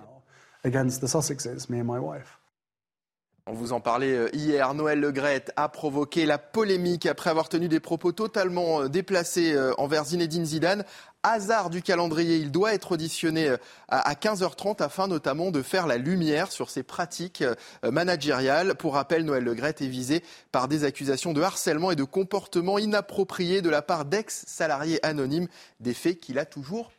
On 3.46 3.52
vous 3.52 3.74
en 3.74 3.80
parlait 3.80 4.14
euh, 4.14 4.30
hier. 4.32 4.72
Noël 4.72 5.00
Legrette 5.00 5.52
a 5.56 5.68
provoqué 5.68 6.24
la 6.24 6.38
polémique 6.38 7.04
après 7.04 7.28
avoir 7.28 7.50
tenu 7.50 7.68
des 7.68 7.78
propos 7.78 8.10
totalement 8.10 8.80
euh, 8.80 8.88
déplacés 8.88 9.52
euh, 9.52 9.74
envers 9.76 10.06
Zinedine 10.06 10.46
Zidane. 10.46 10.82
Hasard 11.22 11.68
du 11.68 11.82
calendrier, 11.82 12.38
il 12.38 12.50
doit 12.50 12.72
être 12.72 12.92
auditionné 12.92 13.54
à 13.88 14.12
15h30 14.12 14.82
afin 14.82 15.08
notamment 15.08 15.50
de 15.50 15.62
faire 15.62 15.86
la 15.86 15.96
lumière 15.96 16.52
sur 16.52 16.68
ses 16.68 16.82
pratiques 16.82 17.42
managériales. 17.82 18.74
Pour 18.74 18.92
rappel, 18.92 19.24
Noël 19.24 19.42
Legrette 19.42 19.80
est 19.80 19.86
visé 19.86 20.22
par 20.52 20.68
des 20.68 20.84
accusations 20.84 21.32
de 21.32 21.40
harcèlement 21.40 21.90
et 21.90 21.96
de 21.96 22.04
comportement 22.04 22.78
inapproprié 22.78 23.62
de 23.62 23.70
la 23.70 23.80
part 23.80 24.04
d'ex-salariés 24.04 25.00
anonymes, 25.02 25.48
des 25.80 25.94
faits 25.94 26.20
qu'il 26.20 26.38
a 26.38 26.44
toujours 26.44 26.92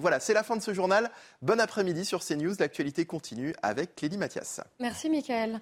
Voilà, 0.00 0.20
c'est 0.20 0.34
la 0.34 0.42
fin 0.42 0.56
de 0.56 0.62
ce 0.62 0.74
journal. 0.74 1.10
Bon 1.42 1.60
après-midi 1.60 2.04
sur 2.04 2.24
CNews. 2.24 2.54
L'actualité 2.58 3.04
continue 3.04 3.54
avec 3.62 3.94
Clélie 3.94 4.18
Mathias. 4.18 4.60
Merci, 4.80 5.08
Michael. 5.08 5.60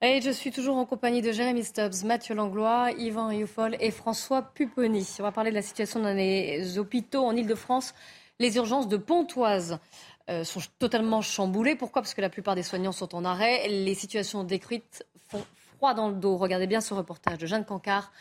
Et 0.00 0.20
je 0.20 0.30
suis 0.30 0.52
toujours 0.52 0.76
en 0.76 0.86
compagnie 0.86 1.22
de 1.22 1.32
Jérémy 1.32 1.64
Stubbs, 1.64 2.04
Mathieu 2.04 2.34
Langlois, 2.34 2.92
Yvan 2.92 3.32
Youfol 3.32 3.76
et 3.80 3.90
François 3.90 4.42
Pupponi. 4.42 5.06
On 5.18 5.22
va 5.24 5.32
parler 5.32 5.50
de 5.50 5.56
la 5.56 5.62
situation 5.62 6.00
dans 6.00 6.14
les 6.14 6.78
hôpitaux 6.78 7.24
en 7.24 7.34
Ile-de-France. 7.34 7.94
Les 8.38 8.56
urgences 8.56 8.86
de 8.86 8.96
Pontoise 8.96 9.80
euh, 10.30 10.44
sont 10.44 10.60
totalement 10.78 11.20
chamboulées. 11.20 11.74
Pourquoi? 11.74 12.02
Parce 12.02 12.14
que 12.14 12.20
la 12.20 12.30
plupart 12.30 12.54
des 12.54 12.62
soignants 12.62 12.92
sont 12.92 13.14
en 13.16 13.24
arrêt. 13.24 13.66
Les 13.68 13.94
situations 13.94 14.44
décrites 14.44 15.04
font 15.26 15.44
froid 15.76 15.94
dans 15.94 16.08
le 16.08 16.14
dos. 16.14 16.36
Regardez 16.36 16.68
bien 16.68 16.80
ce 16.80 16.94
reportage 16.94 17.38
de 17.38 17.46
Jeanne 17.46 17.64
Cancard, 17.64 18.12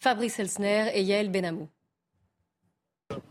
Fabrice 0.00 0.38
Elsner 0.38 0.90
et 0.94 1.02
Yael 1.02 1.30
Benamou. 1.30 1.68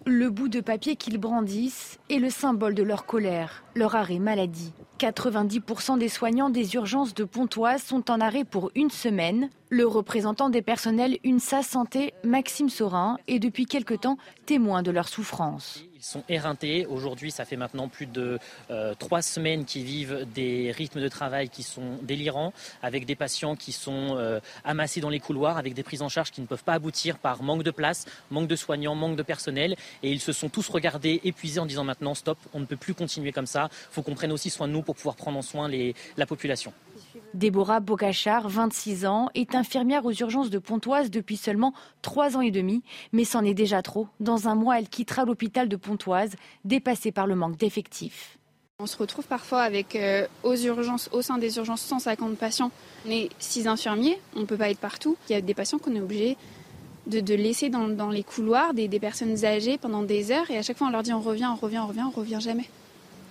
Le 0.06 0.30
bout 0.30 0.48
de 0.48 0.60
papier 0.60 0.96
qu'ils 0.96 1.18
brandissent 1.18 2.00
est 2.10 2.20
le 2.20 2.30
symbole 2.30 2.76
de 2.76 2.84
leur 2.84 3.06
colère, 3.06 3.64
leur 3.76 3.96
arrêt 3.96 4.20
maladie. 4.20 4.74
90% 5.00 5.98
des 5.98 6.10
soignants 6.10 6.52
des 6.52 6.76
urgences 6.76 7.16
de 7.16 7.24
Pontoise 7.24 7.82
sont 7.82 8.12
en 8.12 8.22
arrêt 8.22 8.44
pour 8.44 8.72
une 8.76 8.92
semaine. 8.92 9.50
Le 9.70 9.88
représentant 9.88 10.50
des 10.50 10.62
personnels 10.62 11.18
UNSA 11.24 11.64
Santé, 11.64 12.14
Maxime 12.24 12.70
Sorin, 12.70 13.18
est 13.28 13.40
depuis 13.40 13.66
quelque 13.66 13.94
temps 13.94 14.18
témoin 14.46 14.84
de 14.84 14.92
leur 14.92 15.08
souffrance. 15.08 15.84
Ils 15.96 16.04
sont 16.04 16.24
éreintés. 16.30 16.88
Aujourd'hui, 16.88 17.30
ça 17.30 17.46
fait 17.46 17.58
maintenant 17.58 17.88
plus 17.88 18.08
de 18.08 18.40
euh, 18.72 18.96
trois 18.98 19.22
semaines 19.22 19.66
qu'ils 19.66 19.84
vivent 19.84 20.26
des 20.34 20.72
rythmes 20.72 21.00
de 21.00 21.08
travail 21.08 21.48
qui 21.48 21.62
sont 21.62 22.00
délirants, 22.02 22.54
avec 22.82 23.06
des 23.06 23.16
patients 23.16 23.56
qui 23.56 23.72
sont 23.72 24.18
euh, 24.18 24.40
amassés 24.66 25.00
dans 25.00 25.12
les 25.12 25.20
couloirs, 25.20 25.60
avec 25.60 25.76
des 25.76 25.84
prises 25.84 26.02
en 26.02 26.10
charge 26.10 26.32
qui 26.32 26.42
ne 26.42 26.48
peuvent 26.48 26.64
pas 26.64 26.74
aboutir 26.74 27.20
par 27.20 27.44
manque 27.44 27.62
de 27.62 27.70
place, 27.70 28.06
manque 28.32 28.48
de 28.48 28.56
soignants, 28.56 28.96
manque 28.96 29.16
de 29.16 29.22
personnel. 29.22 29.76
Et 30.02 30.12
ils 30.12 30.20
se 30.20 30.34
sont 30.34 30.50
tous 30.50 30.68
regardés, 30.70 31.22
épuisés 31.24 31.60
en 31.60 31.68
disant 31.68 31.84
maintenant 31.84 32.16
stop, 32.16 32.40
on 32.54 32.60
ne 32.60 32.66
peut 32.66 32.78
plus 32.78 32.96
continuer 32.96 33.32
comme 33.32 33.46
ça. 33.46 33.61
Il 33.72 33.93
faut 33.93 34.01
qu'on 34.01 34.16
prenne 34.16 34.32
aussi 34.32 34.49
soin 34.49 34.68
de 34.68 34.74
nous 34.74 34.82
pour 34.82 34.95
pouvoir 34.95 35.16
prendre 35.16 35.38
en 35.38 35.41
soin 35.41 35.70
la 36.18 36.26
population. 36.26 36.74
Déborah 37.34 37.80
Bocachard, 37.80 38.49
26 38.49 39.05
ans, 39.05 39.30
est 39.36 39.55
infirmière 39.55 40.05
aux 40.05 40.12
urgences 40.12 40.49
de 40.49 40.59
Pontoise 40.59 41.09
depuis 41.09 41.38
seulement 41.38 41.74
3 42.01 42.38
ans 42.38 42.41
et 42.41 42.51
demi, 42.51 42.84
mais 43.12 43.26
c'en 43.26 43.43
est 43.43 43.53
déjà 43.53 43.82
trop. 43.82 44.07
Dans 44.20 44.47
un 44.47 44.55
mois, 44.55 44.80
elle 44.80 44.89
quittera 44.89 45.26
l'hôpital 45.26 45.70
de 45.70 45.76
Pontoise, 45.76 46.36
dépassée 46.66 47.12
par 47.12 47.28
le 47.28 47.36
manque 47.36 47.57
d'effectifs. 47.57 48.38
On 48.80 48.88
se 48.88 48.97
retrouve 48.97 49.28
parfois 49.28 49.62
avec 49.62 49.95
euh, 49.95 50.26
aux 50.43 50.55
urgences, 50.55 51.07
au 51.12 51.22
sein 51.22 51.38
des 51.38 51.57
urgences 51.57 51.82
150 51.82 52.36
patients. 52.36 52.72
On 53.05 53.12
est 53.12 53.30
6 53.38 53.68
infirmiers, 53.68 54.20
on 54.36 54.39
ne 54.39 54.45
peut 54.45 54.57
pas 54.57 54.72
être 54.72 54.80
partout. 54.80 55.18
Il 55.30 55.34
y 55.34 55.36
a 55.36 55.41
des 55.41 55.53
patients 55.53 55.78
qu'on 55.78 55.95
est 55.95 56.01
obligé 56.01 56.36
de, 57.07 57.36
laisser 57.36 57.70
dans, 57.70 58.09
les 58.09 58.24
couloirs, 58.24 58.74
des, 58.74 58.88
des, 58.88 58.99
personnes 58.99 59.45
âgées 59.45 59.78
pendant 59.78 60.03
des 60.03 60.32
heures, 60.32 60.49
et 60.49 60.57
à 60.57 60.62
chaque 60.62 60.78
fois 60.78 60.88
on 60.88 60.91
leur 60.91 61.03
dit 61.03 61.14
on 61.14 61.22
revient, 61.22 61.47
on 61.51 61.55
revient, 61.55 61.80
on 61.80 61.88
revient, 61.88 62.03
on 62.07 62.12
revient 62.12 62.39
jamais. 62.39 62.70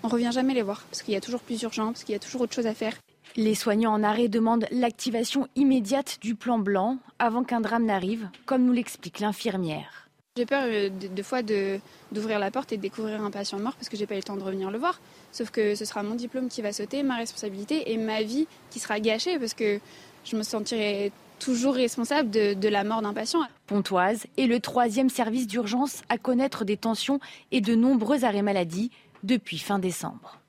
On 0.02 0.08
revient 0.08 0.30
jamais 0.32 0.54
les 0.54 0.62
voir, 0.62 0.82
parce 0.90 1.02
qu'il 1.02 1.12
y 1.12 1.16
a 1.16 1.20
toujours 1.20 1.40
plus 1.40 1.60
urgent, 1.62 1.86
parce 1.86 2.04
qu'il 2.04 2.14
y 2.14 2.16
a 2.16 2.18
toujours 2.18 2.40
autre 2.40 2.54
chose 2.54 2.66
à 2.66 2.74
faire. 2.74 2.94
Les 3.36 3.54
soignants 3.54 3.92
en 3.92 4.02
arrêt 4.02 4.28
demandent 4.28 4.66
l'activation 4.70 5.46
immédiate 5.56 6.18
du 6.20 6.34
plan 6.34 6.58
blanc 6.58 6.98
avant 7.18 7.44
qu'un 7.44 7.60
drame 7.60 7.84
n'arrive, 7.84 8.28
comme 8.46 8.64
nous 8.64 8.72
l'explique 8.72 9.20
l'infirmière. 9.20 10.08
J'ai 10.36 10.46
peur 10.46 10.64
euh, 10.66 10.88
de, 10.88 11.22
fois 11.22 11.42
d'ouvrir 11.42 12.38
la 12.38 12.50
porte 12.50 12.72
et 12.72 12.76
de 12.76 12.82
découvrir 12.82 13.22
un 13.22 13.30
patient 13.30 13.58
mort 13.58 13.74
parce 13.74 13.88
que 13.88 13.96
j'ai 13.96 14.06
pas 14.06 14.14
eu 14.14 14.18
le 14.18 14.22
temps 14.22 14.36
de 14.36 14.42
revenir 14.42 14.70
le 14.70 14.78
voir. 14.78 15.00
Sauf 15.32 15.50
que 15.50 15.74
ce 15.74 15.84
sera 15.84 16.02
mon 16.02 16.14
diplôme 16.14 16.48
qui 16.48 16.62
va 16.62 16.72
sauter, 16.72 17.02
ma 17.02 17.16
responsabilité 17.16 17.92
et 17.92 17.98
ma 17.98 18.22
vie 18.22 18.46
qui 18.70 18.78
sera 18.78 19.00
gâchée 19.00 19.38
parce 19.38 19.54
que 19.54 19.80
je 20.24 20.36
me 20.36 20.42
sentirai 20.42 21.12
toujours 21.40 21.74
responsable 21.74 22.30
de, 22.30 22.54
de 22.54 22.68
la 22.68 22.84
mort 22.84 23.02
d'un 23.02 23.12
patient. 23.12 23.40
Pontoise 23.66 24.26
est 24.38 24.46
le 24.46 24.60
troisième 24.60 25.10
service 25.10 25.46
d'urgence 25.46 26.02
à 26.08 26.16
connaître 26.16 26.64
des 26.64 26.76
tensions 26.76 27.18
et 27.50 27.60
de 27.60 27.74
nombreux 27.74 28.24
arrêts 28.24 28.42
maladie 28.42 28.90
depuis 29.22 29.58
fin 29.58 29.78
décembre. 29.78 30.40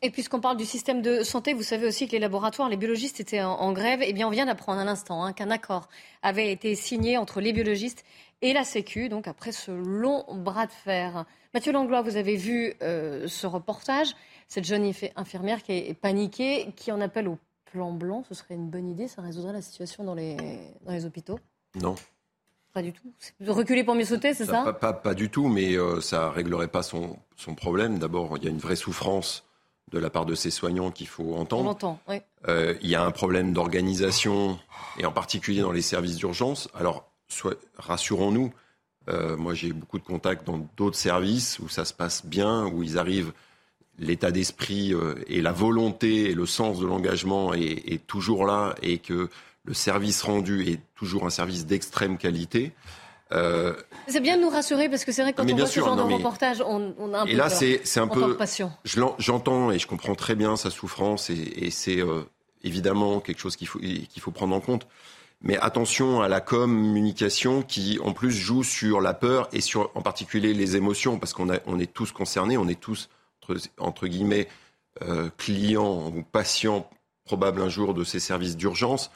Et 0.00 0.10
puisqu'on 0.10 0.40
parle 0.40 0.56
du 0.56 0.64
système 0.64 1.02
de 1.02 1.24
santé, 1.24 1.54
vous 1.54 1.64
savez 1.64 1.86
aussi 1.86 2.06
que 2.06 2.12
les 2.12 2.20
laboratoires, 2.20 2.68
les 2.68 2.76
biologistes 2.76 3.18
étaient 3.18 3.42
en, 3.42 3.72
grève. 3.72 4.00
Eh 4.02 4.12
bien, 4.12 4.28
on 4.28 4.30
vient 4.30 4.46
d'apprendre 4.46 4.80
à 4.80 4.84
l'instant 4.84 5.24
hein, 5.24 5.32
qu'un 5.32 5.50
accord 5.50 5.88
avait 6.22 6.52
été 6.52 6.76
signé 6.76 7.18
entre 7.18 7.40
les 7.40 7.52
biologistes 7.52 8.04
et 8.40 8.52
la 8.52 8.62
Sécu, 8.62 9.08
donc 9.08 9.26
après 9.26 9.50
ce 9.50 9.72
long 9.72 10.24
bras 10.28 10.66
de 10.66 10.72
fer. 10.72 11.24
Mathieu 11.52 11.72
Langlois, 11.72 12.02
vous 12.02 12.16
avez 12.16 12.36
vu 12.36 12.74
euh, 12.82 13.26
ce 13.26 13.48
reportage, 13.48 14.14
cette 14.46 14.64
jeune 14.64 14.92
infirmière 15.16 15.64
qui 15.64 15.72
est 15.72 15.94
paniquée, 15.94 16.72
qui 16.76 16.92
en 16.92 17.00
appelle 17.00 17.26
au 17.26 17.38
plan 17.64 17.90
blanc. 17.90 18.22
Ce 18.28 18.34
serait 18.34 18.54
une 18.54 18.70
bonne 18.70 18.88
idée, 18.88 19.08
ça 19.08 19.20
résoudrait 19.20 19.52
la 19.52 19.62
situation 19.62 20.04
dans 20.04 20.14
les, 20.14 20.36
dans 20.82 20.92
les 20.92 21.06
hôpitaux? 21.06 21.40
Non. 21.74 21.96
Pas 22.72 22.82
du 22.82 22.92
tout. 22.92 23.12
Reculer 23.46 23.82
pour 23.82 23.94
mieux 23.94 24.04
sauter, 24.04 24.34
c'est 24.34 24.44
ça, 24.44 24.72
pas, 24.72 24.92
pas, 24.92 25.14
du 25.14 25.30
tout, 25.30 25.48
mais 25.48 25.74
euh, 25.76 26.00
ça 26.00 26.30
réglerait 26.30 26.68
pas 26.68 26.82
son, 26.82 27.18
son 27.36 27.54
problème. 27.54 27.98
D'abord, 27.98 28.36
il 28.36 28.44
y 28.44 28.46
a 28.46 28.50
une 28.50 28.58
vraie 28.58 28.76
souffrance 28.76 29.48
de 29.90 29.98
la 29.98 30.10
part 30.10 30.26
de 30.26 30.34
ces 30.34 30.50
soignants 30.50 30.90
qu'il 30.90 31.08
faut 31.08 31.34
entendre. 31.34 31.76
Euh, 32.46 32.74
il 32.82 32.88
y 32.88 32.94
a 32.94 33.02
un 33.02 33.10
problème 33.10 33.52
d'organisation, 33.52 34.58
et 34.98 35.06
en 35.06 35.12
particulier 35.12 35.62
dans 35.62 35.72
les 35.72 35.82
services 35.82 36.16
d'urgence. 36.16 36.68
Alors, 36.74 37.10
rassurons-nous, 37.78 38.52
euh, 39.08 39.36
moi 39.36 39.54
j'ai 39.54 39.72
beaucoup 39.72 39.98
de 39.98 40.04
contacts 40.04 40.46
dans 40.46 40.58
d'autres 40.76 40.96
services 40.96 41.58
où 41.58 41.68
ça 41.68 41.84
se 41.84 41.94
passe 41.94 42.24
bien, 42.26 42.66
où 42.66 42.82
ils 42.82 42.98
arrivent, 42.98 43.32
l'état 43.98 44.30
d'esprit 44.30 44.94
euh, 44.94 45.14
et 45.26 45.40
la 45.40 45.52
volonté 45.52 46.30
et 46.30 46.34
le 46.34 46.46
sens 46.46 46.78
de 46.78 46.86
l'engagement 46.86 47.52
est, 47.54 48.06
toujours 48.06 48.46
là, 48.46 48.74
et 48.82 48.98
que 48.98 49.28
le 49.68 49.74
service 49.74 50.22
rendu 50.22 50.66
est 50.66 50.80
toujours 50.94 51.26
un 51.26 51.30
service 51.30 51.66
d'extrême 51.66 52.16
qualité. 52.16 52.72
Euh, 53.32 53.74
c'est 54.06 54.20
bien 54.20 54.38
de 54.38 54.42
nous 54.42 54.48
rassurer 54.48 54.88
parce 54.88 55.04
que 55.04 55.12
c'est 55.12 55.20
vrai 55.20 55.34
que 55.34 55.42
quand 55.42 55.50
on 55.50 55.54
voit 55.54 55.66
ce 55.66 55.80
genre 55.80 55.94
de 55.94 56.00
reportage, 56.00 56.62
on, 56.62 57.12
a 57.12 57.20
un 57.20 57.24
peu 57.26 57.30
Et 57.30 57.34
là, 57.34 57.50
c'est 57.50 58.00
un 58.00 58.08
peu. 58.08 58.38
J'entends 59.18 59.70
et 59.70 59.78
je 59.78 59.86
comprends 59.86 60.14
très 60.14 60.34
bien 60.34 60.56
sa 60.56 60.70
souffrance 60.70 61.28
et, 61.28 61.70
c'est 61.70 62.00
euh, 62.00 62.22
évidemment 62.62 63.20
quelque 63.20 63.40
chose 63.40 63.56
qu'il 63.56 63.68
faut, 63.68 63.78
qu'il 63.78 64.22
faut 64.22 64.30
prendre 64.30 64.56
en 64.56 64.60
compte. 64.60 64.86
Mais 65.42 65.58
attention 65.58 66.22
à 66.22 66.28
la 66.28 66.40
communication 66.40 67.62
qui, 67.62 68.00
en 68.02 68.12
plus, 68.12 68.32
joue 68.32 68.64
sur 68.64 69.02
la 69.02 69.12
peur 69.12 69.48
et 69.52 69.60
sur, 69.60 69.90
en 69.94 70.00
particulier, 70.00 70.54
les 70.54 70.76
émotions, 70.76 71.18
parce 71.18 71.34
qu'on 71.34 71.48
on 71.66 71.78
est 71.78 71.92
tous 71.92 72.10
concernés, 72.10 72.56
on 72.56 72.66
est 72.66 72.80
tous, 72.80 73.10
entre, 73.78 74.06
guillemets, 74.08 74.48
euh, 75.02 75.28
clients 75.36 76.08
ou 76.08 76.22
patients 76.22 76.88
probables 77.24 77.60
un 77.60 77.68
jour 77.68 77.92
de 77.92 78.02
ces 78.02 78.18
services 78.18 78.56
d'urgence. 78.56 79.10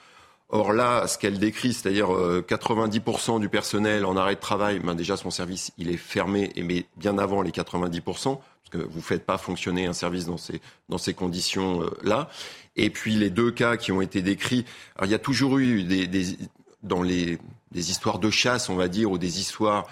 Or 0.54 0.74
là, 0.74 1.06
ce 1.06 1.16
qu'elle 1.16 1.38
décrit, 1.38 1.72
c'est-à-dire 1.72 2.08
90% 2.08 3.36
euh, 3.36 3.38
du 3.38 3.48
personnel 3.48 4.04
en 4.04 4.16
arrêt 4.18 4.34
de 4.34 4.40
travail, 4.40 4.80
ben 4.80 4.94
déjà 4.94 5.16
son 5.16 5.30
service, 5.30 5.72
il 5.78 5.90
est 5.90 5.96
fermé, 5.96 6.52
et 6.56 6.62
mais 6.62 6.84
bien 6.98 7.16
avant 7.16 7.40
les 7.40 7.50
90%, 7.50 8.02
parce 8.02 8.40
que 8.70 8.76
vous 8.76 8.98
ne 8.98 9.02
faites 9.02 9.24
pas 9.24 9.38
fonctionner 9.38 9.86
un 9.86 9.94
service 9.94 10.26
dans 10.26 10.36
ces, 10.36 10.60
dans 10.90 10.98
ces 10.98 11.14
conditions-là. 11.14 12.28
Et 12.76 12.90
puis 12.90 13.14
les 13.14 13.30
deux 13.30 13.50
cas 13.50 13.78
qui 13.78 13.92
ont 13.92 14.02
été 14.02 14.20
décrits, 14.20 14.66
alors 14.96 15.08
il 15.08 15.12
y 15.12 15.14
a 15.14 15.18
toujours 15.18 15.56
eu 15.56 15.84
des, 15.84 16.06
des 16.06 16.36
dans 16.82 17.02
les 17.02 17.38
des 17.70 17.90
histoires 17.90 18.18
de 18.18 18.30
chasse, 18.30 18.68
on 18.68 18.76
va 18.76 18.88
dire, 18.88 19.10
ou 19.10 19.16
des 19.18 19.40
histoires 19.40 19.86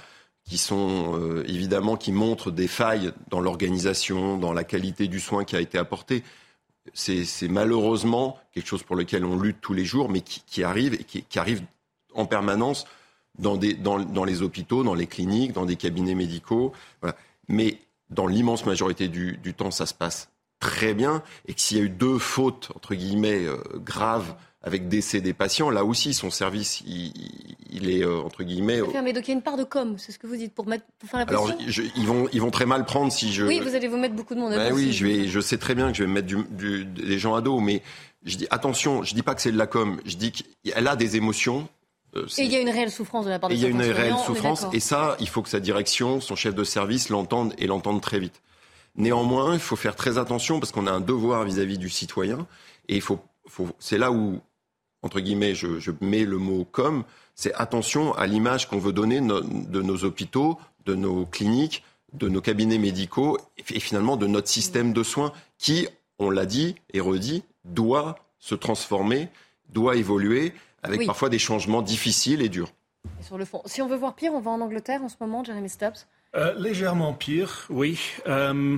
qui 0.44 0.58
sont 0.58 1.18
euh, 1.18 1.44
évidemment 1.48 1.96
qui 1.96 2.12
montrent 2.12 2.50
des 2.50 2.68
failles 2.68 3.12
dans 3.28 3.40
l'organisation, 3.40 4.36
dans 4.36 4.52
la 4.52 4.64
qualité 4.64 5.08
du 5.08 5.20
soin 5.20 5.44
qui 5.44 5.56
a 5.56 5.60
été 5.60 5.78
apporté 5.78 6.22
c'est 6.94 7.48
malheureusement 7.48 8.38
quelque 8.52 8.66
chose 8.66 8.82
pour 8.82 8.96
lequel 8.96 9.24
on 9.24 9.38
lutte 9.38 9.60
tous 9.60 9.74
les 9.74 9.84
jours, 9.84 10.08
mais 10.08 10.20
qui, 10.20 10.64
arrive 10.64 10.94
et 10.94 11.04
qui, 11.04 11.38
arrive 11.38 11.62
en 12.14 12.26
permanence 12.26 12.86
dans, 13.38 13.56
les 14.24 14.42
hôpitaux, 14.42 14.82
dans 14.82 14.94
les 14.94 15.06
cliniques, 15.06 15.52
dans 15.52 15.66
des 15.66 15.76
cabinets 15.76 16.14
médicaux. 16.14 16.72
Mais 17.48 17.78
dans 18.08 18.26
l'immense 18.26 18.66
majorité 18.66 19.08
du, 19.08 19.54
temps, 19.54 19.70
ça 19.70 19.86
se 19.86 19.94
passe 19.94 20.30
très 20.58 20.94
bien. 20.94 21.22
Et 21.46 21.54
que 21.54 21.60
s'il 21.60 21.78
y 21.78 21.80
a 21.80 21.84
eu 21.84 21.90
deux 21.90 22.18
fautes, 22.18 22.70
entre 22.74 22.94
guillemets, 22.94 23.44
euh, 23.44 23.56
graves 23.76 24.34
avec 24.62 24.88
décès 24.88 25.20
des 25.20 25.32
patients, 25.32 25.70
là 25.70 25.84
aussi, 25.84 26.12
son 26.12 26.30
service, 26.30 26.82
il, 26.86 27.90
est, 27.90 28.04
euh, 28.04 28.20
entre 28.20 28.42
guillemets... 28.42 28.82
Mais 29.02 29.12
donc 29.14 29.26
il 29.26 29.28
y 29.28 29.30
a 29.30 29.34
une 29.34 29.42
part 29.42 29.56
de 29.56 29.64
com, 29.64 29.94
c'est 29.96 30.12
ce 30.12 30.18
que 30.18 30.26
vous 30.26 30.36
dites, 30.36 30.52
pour, 30.52 30.66
mettre, 30.66 30.84
faire 31.06 31.20
la 31.20 31.26
pression 31.26 31.46
Alors, 31.46 31.58
ils, 31.96 32.06
vont, 32.06 32.28
ils 32.32 32.40
vont 32.42 32.50
très 32.50 32.66
mal 32.66 32.84
prendre 32.84 33.10
si 33.10 33.32
je... 33.32 33.46
Oui, 33.46 33.60
vous 33.60 33.74
allez 33.74 33.88
vous 33.88 33.96
mettre 33.96 34.14
beaucoup 34.14 34.34
de 34.34 34.40
monde 34.40 34.52
ben 34.52 34.74
Oui, 34.74 34.92
je, 34.92 35.06
vais, 35.06 35.28
je 35.28 35.40
sais 35.40 35.56
très 35.56 35.74
bien 35.74 35.90
que 35.90 35.96
je 35.96 36.04
vais 36.04 36.10
mettre 36.10 36.26
du, 36.26 36.84
des 36.84 37.18
gens 37.18 37.34
à 37.34 37.40
dos, 37.40 37.60
mais 37.60 37.82
je 38.24 38.36
dis, 38.36 38.46
attention, 38.50 39.02
je 39.02 39.14
dis 39.14 39.22
pas 39.22 39.34
que 39.34 39.40
c'est 39.40 39.52
de 39.52 39.58
la 39.58 39.66
com, 39.66 39.98
je 40.04 40.16
dis 40.16 40.32
qu'elle 40.32 40.88
a 40.88 40.94
des 40.94 41.16
émotions, 41.16 41.66
euh, 42.16 42.26
et 42.38 42.42
il 42.42 42.52
y 42.52 42.56
a 42.56 42.60
une 42.60 42.70
réelle 42.70 42.90
souffrance 42.90 43.24
de 43.24 43.30
la 43.30 43.38
part 43.38 43.48
de 43.48 43.54
Il 43.54 43.60
y 43.60 43.64
a 43.64 43.68
une 43.68 43.80
réelle 43.80 44.16
souffrance, 44.26 44.66
et 44.72 44.80
ça, 44.80 45.16
il 45.20 45.28
faut 45.28 45.42
que 45.42 45.48
sa 45.48 45.60
direction, 45.60 46.20
son 46.20 46.36
chef 46.36 46.54
de 46.54 46.64
service 46.64 47.08
l'entende 47.08 47.54
et 47.56 47.66
l'entende 47.66 48.00
très 48.00 48.18
vite. 48.18 48.42
Néanmoins, 48.96 49.54
il 49.54 49.60
faut 49.60 49.76
faire 49.76 49.94
très 49.94 50.18
attention 50.18 50.58
parce 50.58 50.72
qu'on 50.72 50.86
a 50.86 50.90
un 50.90 51.00
devoir 51.00 51.44
vis-à-vis 51.44 51.78
du 51.78 51.88
citoyen. 51.88 52.46
Et 52.88 52.96
il 52.96 53.00
faut, 53.00 53.20
faut 53.46 53.68
c'est 53.78 53.98
là 53.98 54.10
où, 54.10 54.40
entre 55.02 55.20
guillemets, 55.20 55.54
je, 55.54 55.78
je 55.78 55.90
mets 56.00 56.24
le 56.24 56.38
mot 56.38 56.64
comme, 56.64 57.04
c'est 57.34 57.54
attention 57.54 58.12
à 58.14 58.26
l'image 58.26 58.68
qu'on 58.68 58.78
veut 58.78 58.92
donner 58.92 59.20
no- 59.20 59.40
de 59.42 59.82
nos 59.82 60.04
hôpitaux, 60.04 60.58
de 60.84 60.94
nos 60.94 61.24
cliniques, 61.26 61.84
de 62.12 62.28
nos 62.28 62.40
cabinets 62.40 62.78
médicaux 62.78 63.38
et, 63.58 63.76
et 63.76 63.80
finalement 63.80 64.16
de 64.16 64.26
notre 64.26 64.48
système 64.48 64.92
de 64.92 65.02
soins 65.02 65.32
qui, 65.58 65.88
on 66.18 66.28
l'a 66.30 66.44
dit 66.46 66.74
et 66.92 67.00
redit, 67.00 67.42
doit 67.64 68.16
se 68.38 68.54
transformer, 68.54 69.28
doit 69.70 69.96
évoluer 69.96 70.52
avec 70.82 71.00
Oui. 71.00 71.06
parfois 71.06 71.28
des 71.28 71.38
changements 71.38 71.82
difficiles 71.82 72.42
et 72.42 72.48
durs. 72.48 72.70
Et 73.20 73.22
sur 73.22 73.38
le 73.38 73.44
fond, 73.44 73.62
si 73.66 73.80
on 73.80 73.86
veut 73.88 73.96
voir 73.96 74.14
pire, 74.14 74.32
on 74.34 74.40
va 74.40 74.50
en 74.50 74.60
Angleterre 74.60 75.02
en 75.02 75.08
ce 75.08 75.16
moment, 75.20 75.44
Jeremy 75.44 75.68
Stubbs? 75.68 76.06
Euh, 76.36 76.54
légèrement 76.58 77.12
pire, 77.12 77.66
oui. 77.70 77.98
Euh, 78.26 78.76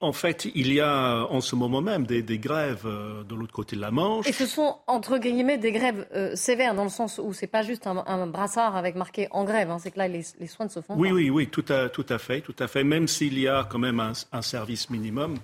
en 0.00 0.12
fait, 0.12 0.46
il 0.54 0.72
y 0.72 0.80
a 0.80 1.26
en 1.28 1.40
ce 1.40 1.56
moment 1.56 1.80
même 1.80 2.06
des, 2.06 2.22
des 2.22 2.38
grèves 2.38 2.84
euh, 2.86 3.24
de 3.24 3.34
l'autre 3.34 3.52
côté 3.52 3.74
de 3.74 3.80
la 3.80 3.90
Manche. 3.90 4.28
Et 4.28 4.32
ce 4.32 4.46
sont 4.46 4.76
entre 4.86 5.18
guillemets 5.18 5.58
des 5.58 5.72
grèves 5.72 6.06
euh, 6.14 6.36
sévères 6.36 6.74
dans 6.74 6.84
le 6.84 6.88
sens 6.90 7.20
où 7.22 7.32
c'est 7.32 7.48
pas 7.48 7.62
juste 7.62 7.86
un, 7.88 8.04
un 8.06 8.26
brassard 8.28 8.76
avec 8.76 8.94
marqué 8.94 9.26
en 9.32 9.44
grève, 9.44 9.70
hein, 9.70 9.78
c'est 9.80 9.90
que 9.90 9.98
là 9.98 10.06
les, 10.06 10.24
les 10.38 10.46
soins 10.46 10.66
ne 10.66 10.70
se 10.70 10.80
font 10.80 10.94
Oui, 10.96 11.08
pas. 11.08 11.14
oui, 11.16 11.30
oui, 11.30 11.48
tout 11.48 11.64
à, 11.68 11.88
tout 11.88 12.06
à 12.08 12.18
fait, 12.18 12.40
tout 12.42 12.54
à 12.60 12.68
fait. 12.68 12.84
Même 12.84 13.08
s'il 13.08 13.38
y 13.38 13.48
a 13.48 13.66
quand 13.68 13.80
même 13.80 13.98
un, 13.98 14.12
un 14.30 14.42
service 14.42 14.88
minimum. 14.88 15.36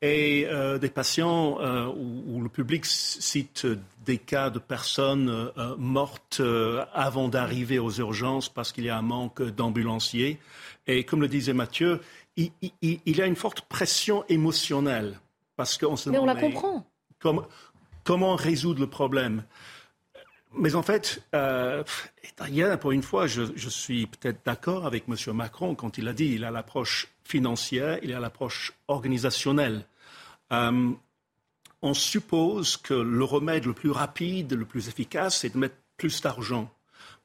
Et 0.00 0.46
euh, 0.46 0.78
des 0.78 0.90
patients 0.90 1.58
où, 1.96 2.22
où 2.28 2.40
le 2.40 2.48
public 2.48 2.84
cite 2.86 3.66
des 4.06 4.18
cas 4.18 4.48
de 4.48 4.60
personnes 4.60 5.50
mortes 5.76 6.40
avant 6.94 7.26
d'arriver 7.26 7.80
aux 7.80 7.90
urgences 7.90 8.48
parce 8.48 8.70
qu'il 8.70 8.84
y 8.84 8.90
a 8.90 8.96
un 8.96 9.02
manque 9.02 9.42
d'ambulanciers. 9.42 10.38
Et 10.86 11.02
comme 11.02 11.20
le 11.20 11.26
disait 11.26 11.52
Mathieu, 11.52 12.00
il, 12.38 12.70
il- 12.82 13.00
il 13.04 13.16
y 13.16 13.22
a 13.22 13.26
une 13.26 13.36
forte 13.36 13.62
pression 13.62 14.24
émotionnelle. 14.28 15.18
Parce 15.56 15.76
qu'on 15.76 15.96
se 15.96 16.08
Mais 16.08 16.18
on 16.18 16.24
la 16.24 16.36
comprend. 16.36 16.86
Comment, 17.18 17.44
comment 18.04 18.36
résoudre 18.36 18.80
le 18.80 18.86
problème 18.88 19.44
mais 20.54 20.74
en 20.74 20.82
fait, 20.82 21.22
euh, 21.34 21.84
pour 22.80 22.92
une 22.92 23.02
fois, 23.02 23.26
je, 23.26 23.42
je 23.54 23.68
suis 23.68 24.06
peut-être 24.06 24.40
d'accord 24.46 24.86
avec 24.86 25.04
M. 25.06 25.14
Macron 25.34 25.74
quand 25.74 25.98
il 25.98 26.08
a 26.08 26.14
dit 26.14 26.30
qu'il 26.30 26.42
a 26.44 26.50
l'approche 26.50 27.08
financière, 27.22 27.98
il 28.02 28.14
a 28.14 28.18
l'approche 28.18 28.72
organisationnelle. 28.88 29.84
Euh, 30.52 30.90
on 31.82 31.92
suppose 31.92 32.78
que 32.78 32.94
le 32.94 33.24
remède 33.24 33.66
le 33.66 33.74
plus 33.74 33.90
rapide, 33.90 34.54
le 34.54 34.64
plus 34.64 34.88
efficace, 34.88 35.40
c'est 35.40 35.50
de 35.52 35.58
mettre 35.58 35.76
plus 35.98 36.22
d'argent. 36.22 36.72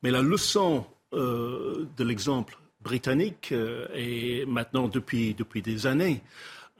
Mais 0.03 0.11
la 0.11 0.21
leçon 0.21 0.85
euh, 1.13 1.87
de 1.95 2.03
l'exemple 2.03 2.57
britannique, 2.83 3.51
euh, 3.51 3.87
et 3.95 4.45
maintenant 4.45 4.87
depuis, 4.87 5.33
depuis 5.33 5.61
des 5.61 5.87
années, 5.87 6.21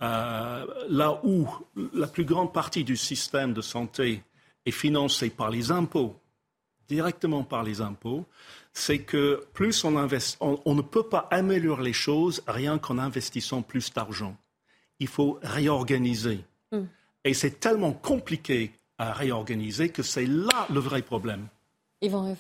euh, 0.02 0.66
là 0.90 1.20
où 1.24 1.48
la 1.94 2.08
plus 2.08 2.26
grande 2.26 2.52
partie 2.52 2.84
du 2.84 2.98
système 2.98 3.54
de 3.54 3.62
santé 3.62 4.24
est 4.66 4.72
financée 4.72 5.30
par 5.30 5.50
les 5.50 5.72
impôts, 5.72 6.16
directement 6.88 7.44
par 7.44 7.64
les 7.64 7.82
impôts, 7.82 8.26
c'est 8.74 9.00
que 9.00 9.46
plus 9.54 9.84
on 9.84 9.98
investit, 9.98 10.38
on, 10.42 10.60
on 10.66 10.76
ne 10.76 10.82
peut 10.82 11.08
pas 11.08 11.28
améliorer 11.32 11.84
les 11.84 11.94
choses 11.94 12.44
rien 12.48 12.78
qu'en 12.80 12.98
investissant 12.98 13.62
plus 13.62 13.94
d'argent. 13.94 14.36
Il 15.00 15.08
faut 15.08 15.40
réorganiser. 15.42 16.44
Mm. 16.72 16.82
Et 17.24 17.34
c'est 17.34 17.60
tellement 17.60 17.94
compliqué 17.94 18.72
à 18.98 19.14
réorganiser 19.14 19.90
que 19.90 20.04
c'est 20.04 20.26
là 20.26 20.68
le 20.70 20.80
vrai 20.80 21.02
problème. 21.02 21.48
Yvan. 22.02 22.36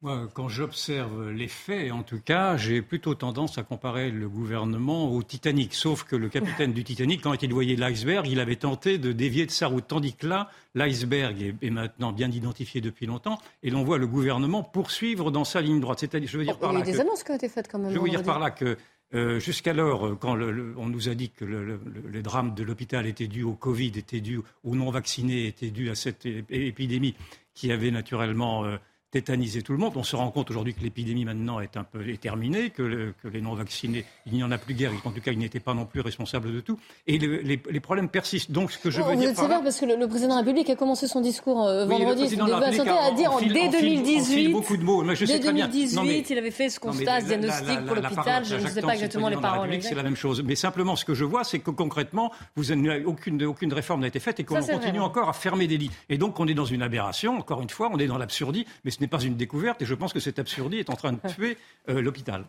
Moi, 0.00 0.28
quand 0.32 0.48
j'observe 0.48 1.30
les 1.32 1.48
faits, 1.48 1.90
en 1.90 2.04
tout 2.04 2.20
cas, 2.24 2.56
j'ai 2.56 2.82
plutôt 2.82 3.16
tendance 3.16 3.58
à 3.58 3.64
comparer 3.64 4.12
le 4.12 4.28
gouvernement 4.28 5.12
au 5.12 5.24
Titanic. 5.24 5.74
Sauf 5.74 6.04
que 6.04 6.14
le 6.14 6.28
capitaine 6.28 6.72
du 6.72 6.84
Titanic, 6.84 7.20
quand 7.20 7.42
il 7.42 7.52
voyait 7.52 7.74
l'iceberg, 7.74 8.28
il 8.28 8.38
avait 8.38 8.54
tenté 8.54 8.98
de 8.98 9.10
dévier 9.10 9.44
de 9.44 9.50
sa 9.50 9.66
route. 9.66 9.86
Tandis 9.88 10.14
que 10.14 10.28
là, 10.28 10.50
l'iceberg 10.76 11.56
est, 11.60 11.70
maintenant 11.70 12.12
bien 12.12 12.30
identifié 12.30 12.80
depuis 12.80 13.06
longtemps 13.06 13.40
et 13.64 13.70
l'on 13.70 13.82
voit 13.82 13.98
le 13.98 14.06
gouvernement 14.06 14.62
poursuivre 14.62 15.32
dans 15.32 15.42
sa 15.44 15.60
ligne 15.60 15.80
droite. 15.80 15.98
C'est-à-dire, 15.98 16.28
je 16.28 16.38
veux 16.38 16.44
dire 16.44 16.54
Il 16.56 16.60
par 16.60 16.72
y 16.72 16.76
a 16.76 16.78
là 16.78 16.84
des 16.84 16.92
que- 16.92 17.00
annonces 17.00 17.24
qui 17.24 17.32
ont 17.32 17.36
été 17.36 17.48
faites 17.48 17.68
quand 17.68 17.80
même. 17.80 17.92
je 17.92 17.98
veux 17.98 18.08
dire 18.08 18.20
vendredi. 18.22 18.26
par 18.26 18.38
là 18.38 18.50
que 18.52 18.76
euh, 19.14 19.40
jusqu'alors, 19.40 20.16
quand 20.20 20.36
le- 20.36 20.52
le- 20.52 20.74
on 20.76 20.86
nous 20.86 21.08
a 21.08 21.14
dit 21.16 21.30
que 21.30 21.44
le, 21.44 21.64
le- 21.64 22.22
drame 22.22 22.54
de 22.54 22.62
l'hôpital 22.62 23.04
était 23.06 23.26
dû 23.26 23.42
au 23.42 23.54
Covid, 23.54 23.92
était 23.96 24.20
dû 24.20 24.38
aux 24.62 24.76
non-vaccinés, 24.76 25.46
était 25.48 25.70
dû 25.70 25.90
à 25.90 25.96
cette 25.96 26.24
épidémie 26.50 27.16
qui 27.54 27.72
avait 27.72 27.90
naturellement 27.90 28.64
euh, 28.64 28.76
tétanisé 29.10 29.62
tout 29.62 29.72
le 29.72 29.78
monde, 29.78 29.92
on 29.96 30.02
se 30.02 30.16
rend 30.16 30.30
compte 30.30 30.50
aujourd'hui 30.50 30.74
que 30.74 30.80
l'épidémie 30.82 31.24
maintenant 31.24 31.60
est 31.60 31.76
un 31.78 31.84
peu 31.84 32.06
est 32.08 32.20
terminée, 32.20 32.70
que, 32.70 32.82
le- 32.82 33.14
que 33.22 33.28
les 33.28 33.40
non-vaccinés, 33.40 34.04
il 34.26 34.34
n'y 34.34 34.42
en 34.44 34.50
a 34.50 34.58
plus 34.58 34.74
guère, 34.74 34.90
qu'en 35.02 35.10
tout 35.12 35.20
cas, 35.22 35.32
ils 35.32 35.38
n'étaient 35.38 35.60
pas 35.60 35.72
non 35.72 35.86
plus 35.86 36.00
responsables 36.02 36.52
de 36.52 36.60
tout. 36.60 36.78
Et 37.06 37.18
le- 37.18 37.38
les, 37.38 37.60
les 37.70 37.80
problèmes 37.80 38.08
persistent. 38.10 38.50
Donc, 38.50 38.70
ce 38.70 38.78
que 38.78 38.90
je 38.90 39.00
Oh, 39.00 39.04
veux 39.06 39.14
vous 39.14 39.20
dire 39.20 39.30
êtes 39.30 39.36
par 39.36 39.44
là- 39.44 39.50
sévère 39.56 39.64
parce 39.64 39.80
que 39.80 39.86
le, 39.86 39.96
le 39.96 40.08
président 40.08 40.28
de 40.28 40.34
la 40.34 40.38
République 40.40 40.68
a 40.70 40.76
commencé 40.76 41.06
son 41.08 41.20
discours 41.22 41.64
euh, 41.66 41.86
Oui, 41.86 41.92
vendredi 41.92 42.22
République 42.24 42.40
a 42.40 42.44
dit 42.44 43.26
en, 43.26 43.40
dès 43.40 43.46
enfile- 43.46 43.58
enfile 43.68 43.70
2018, 43.80 44.52
beaucoup 44.52 44.76
de 44.76 44.82
mots. 44.84 45.02
Mais 45.02 45.14
je 45.16 45.24
dès 45.24 45.32
sais 45.34 45.40
très 45.40 45.52
bien. 45.54 45.66
2018, 45.68 45.96
Non, 45.96 46.04
mais- 46.04 46.20
il 46.28 46.38
avait 46.38 46.50
fait 46.50 46.68
ce 46.68 46.78
mais 46.82 46.88
constat, 46.90 47.04
la- 47.04 47.20
ce 47.20 47.26
diagnostic 47.26 47.66
la- 47.68 47.76
pour 47.82 47.94
la- 47.96 48.02
la 48.02 48.08
l'hôpital. 48.10 48.44
Je 48.44 48.56
ne 48.56 48.66
sais 48.68 48.82
pas 48.82 48.92
exactement 48.94 49.28
le 49.30 49.36
les 49.36 49.40
paroles. 49.40 49.82
C'est 49.82 49.94
la 49.94 50.02
même 50.02 50.16
chose. 50.16 50.42
Mais 50.44 50.54
simplement, 50.54 50.96
ce 50.96 51.04
que 51.06 51.14
je 51.14 51.24
vois, 51.24 51.44
c'est 51.44 51.60
que 51.60 51.70
concrètement, 51.70 52.30
vous 52.56 52.72
aucune, 53.06 53.42
aucune 53.44 53.72
réforme 53.72 54.02
n'a 54.02 54.08
été 54.08 54.20
faite 54.20 54.38
et 54.40 54.44
qu'on 54.44 54.60
continue 54.60 55.00
encore 55.00 55.28
à 55.28 55.32
fermer 55.32 55.66
des 55.66 55.78
lits. 55.78 55.90
Et 56.10 56.18
donc, 56.18 56.38
on 56.40 56.46
est 56.46 56.54
dans 56.54 56.64
une 56.66 56.82
aberration. 56.82 57.38
Encore 57.38 57.62
une 57.62 57.70
fois, 57.70 57.88
on 57.92 57.98
est 57.98 58.06
dans 58.06 58.18
l'absurdie. 58.18 58.66
Mais 58.84 58.90
ce 58.98 59.02
n'est 59.04 59.08
pas 59.08 59.20
une 59.20 59.36
découverte. 59.36 59.80
Et 59.82 59.86
je 59.86 59.94
pense 59.94 60.12
que 60.12 60.20
cette 60.20 60.38
absurdie 60.38 60.78
est 60.78 60.90
en 60.90 60.96
train 60.96 61.12
de 61.12 61.18
tuer 61.28 61.56
euh, 61.88 62.00
l'hôpital. 62.02 62.44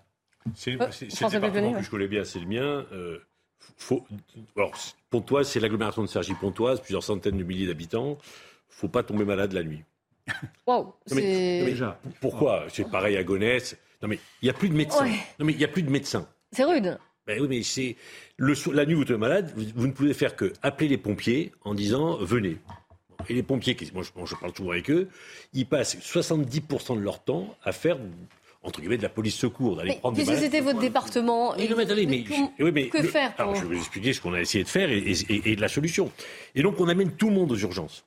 C'est 0.56 0.74
François 0.78 1.30
le 1.40 1.40
département 1.48 1.74
que 1.74 1.84
je 1.84 1.90
connais 1.90 2.08
bien, 2.08 2.24
c'est 2.24 2.40
le 2.40 2.48
mien. 2.48 2.86
Euh, 2.92 3.20
faut, 3.78 4.06
alors, 4.56 4.72
Pontoise, 5.10 5.50
c'est 5.50 5.60
l'agglomération 5.60 6.02
de 6.02 6.08
Cergy-Pontoise, 6.08 6.82
plusieurs 6.82 7.04
centaines 7.04 7.38
de 7.38 7.44
milliers 7.44 7.68
d'habitants. 7.68 8.18
faut 8.70 8.88
pas 8.88 9.04
tomber 9.04 9.26
malade 9.26 9.54
la 9.54 9.64
nuit. 9.64 9.84
Waouh, 10.68 10.86
Non, 10.86 10.94
mais- 11.16 11.22
c'est 11.22 11.60
non, 11.60 11.66
mais 11.66 11.72
déjà, 11.72 12.00
pourquoi? 12.22 12.66
C'est 12.70 12.90
pareil 12.90 13.18
à 13.18 13.24
Gonesse. 13.24 13.78
Non 14.02 14.08
mais 14.08 14.18
il 14.42 14.46
n'y 14.46 14.50
a 14.50 14.54
plus 14.54 14.70
de 14.70 14.76
médecins. 14.76 15.04
Ouais. 15.04 15.18
Non 15.40 15.46
mais 15.46 15.52
il 15.54 15.58
n'y 15.58 15.66
a 15.66 15.68
plus 15.68 15.84
de 15.84 15.90
médecins. 15.90 16.28
c'est 16.54 16.64
rude. 16.64 16.98
Ben 17.28 17.40
oui, 17.42 17.48
mais 17.50 17.62
c'est 17.64 17.96
la 18.72 18.86
nuit 18.86 18.96
vous 18.96 19.04
êtes 19.04 19.12
malade, 19.12 19.52
vous, 19.56 19.66
vous 19.76 19.88
ne 19.88 19.92
pouvez 19.92 20.14
faire 20.16 20.36
que 20.36 20.52
appeler 20.64 20.88
les 20.88 20.98
pompiers 20.98 21.52
en 21.64 21.76
disant 21.76 22.18
venez. 22.18 22.58
Et 23.28 23.34
les 23.34 23.44
pompiers, 23.44 23.76
qui- 23.76 23.92
moi 23.94 24.04
je, 24.04 24.10
moi, 24.16 24.26
je 24.26 24.36
parle 24.36 24.54
toujours 24.54 24.72
avec 24.74 24.90
eux, 24.90 25.10
ils 25.54 25.66
passent 25.66 25.98
70% 26.00 26.96
de 26.96 27.02
leur 27.02 27.24
temps 27.24 27.56
à 27.64 27.72
faire 27.72 27.98
entre 28.62 28.82
guillemets 28.82 28.98
de 28.98 29.04
la 29.04 29.10
police 29.10 29.36
secours, 29.36 29.78
d'aller 29.78 29.92
Mais 29.92 29.98
prendre 30.00 30.18
des 30.18 30.26
malades. 30.26 30.44
c'était 30.44 30.60
votre 30.60 30.80
département, 30.80 31.52
non, 31.52 31.58
mais 31.58 32.06
mais, 32.06 32.24
que- 32.24 32.64
oui, 32.64 32.72
mais 32.74 32.90
que 32.90 32.98
le- 32.98 33.08
faire 33.08 33.34
alors, 33.38 33.56
Je 33.56 33.62
vais 33.62 33.68
vous 33.76 33.80
expliquer 33.80 34.12
ce 34.14 34.20
qu'on 34.20 34.34
a 34.34 34.42
essayé 34.42 34.66
de 34.66 34.70
faire 34.70 34.92
et, 34.92 34.98
et- 34.98 35.52
et 35.52 35.56
de 35.56 35.62
la 35.62 35.70
solution. 35.70 36.12
Et 36.56 36.62
donc, 36.62 36.80
on 36.82 36.90
amène 36.90 37.12
tout 37.14 37.30
le 37.30 37.36
monde 37.36 37.52
aux 37.54 37.58
urgences, 37.58 38.04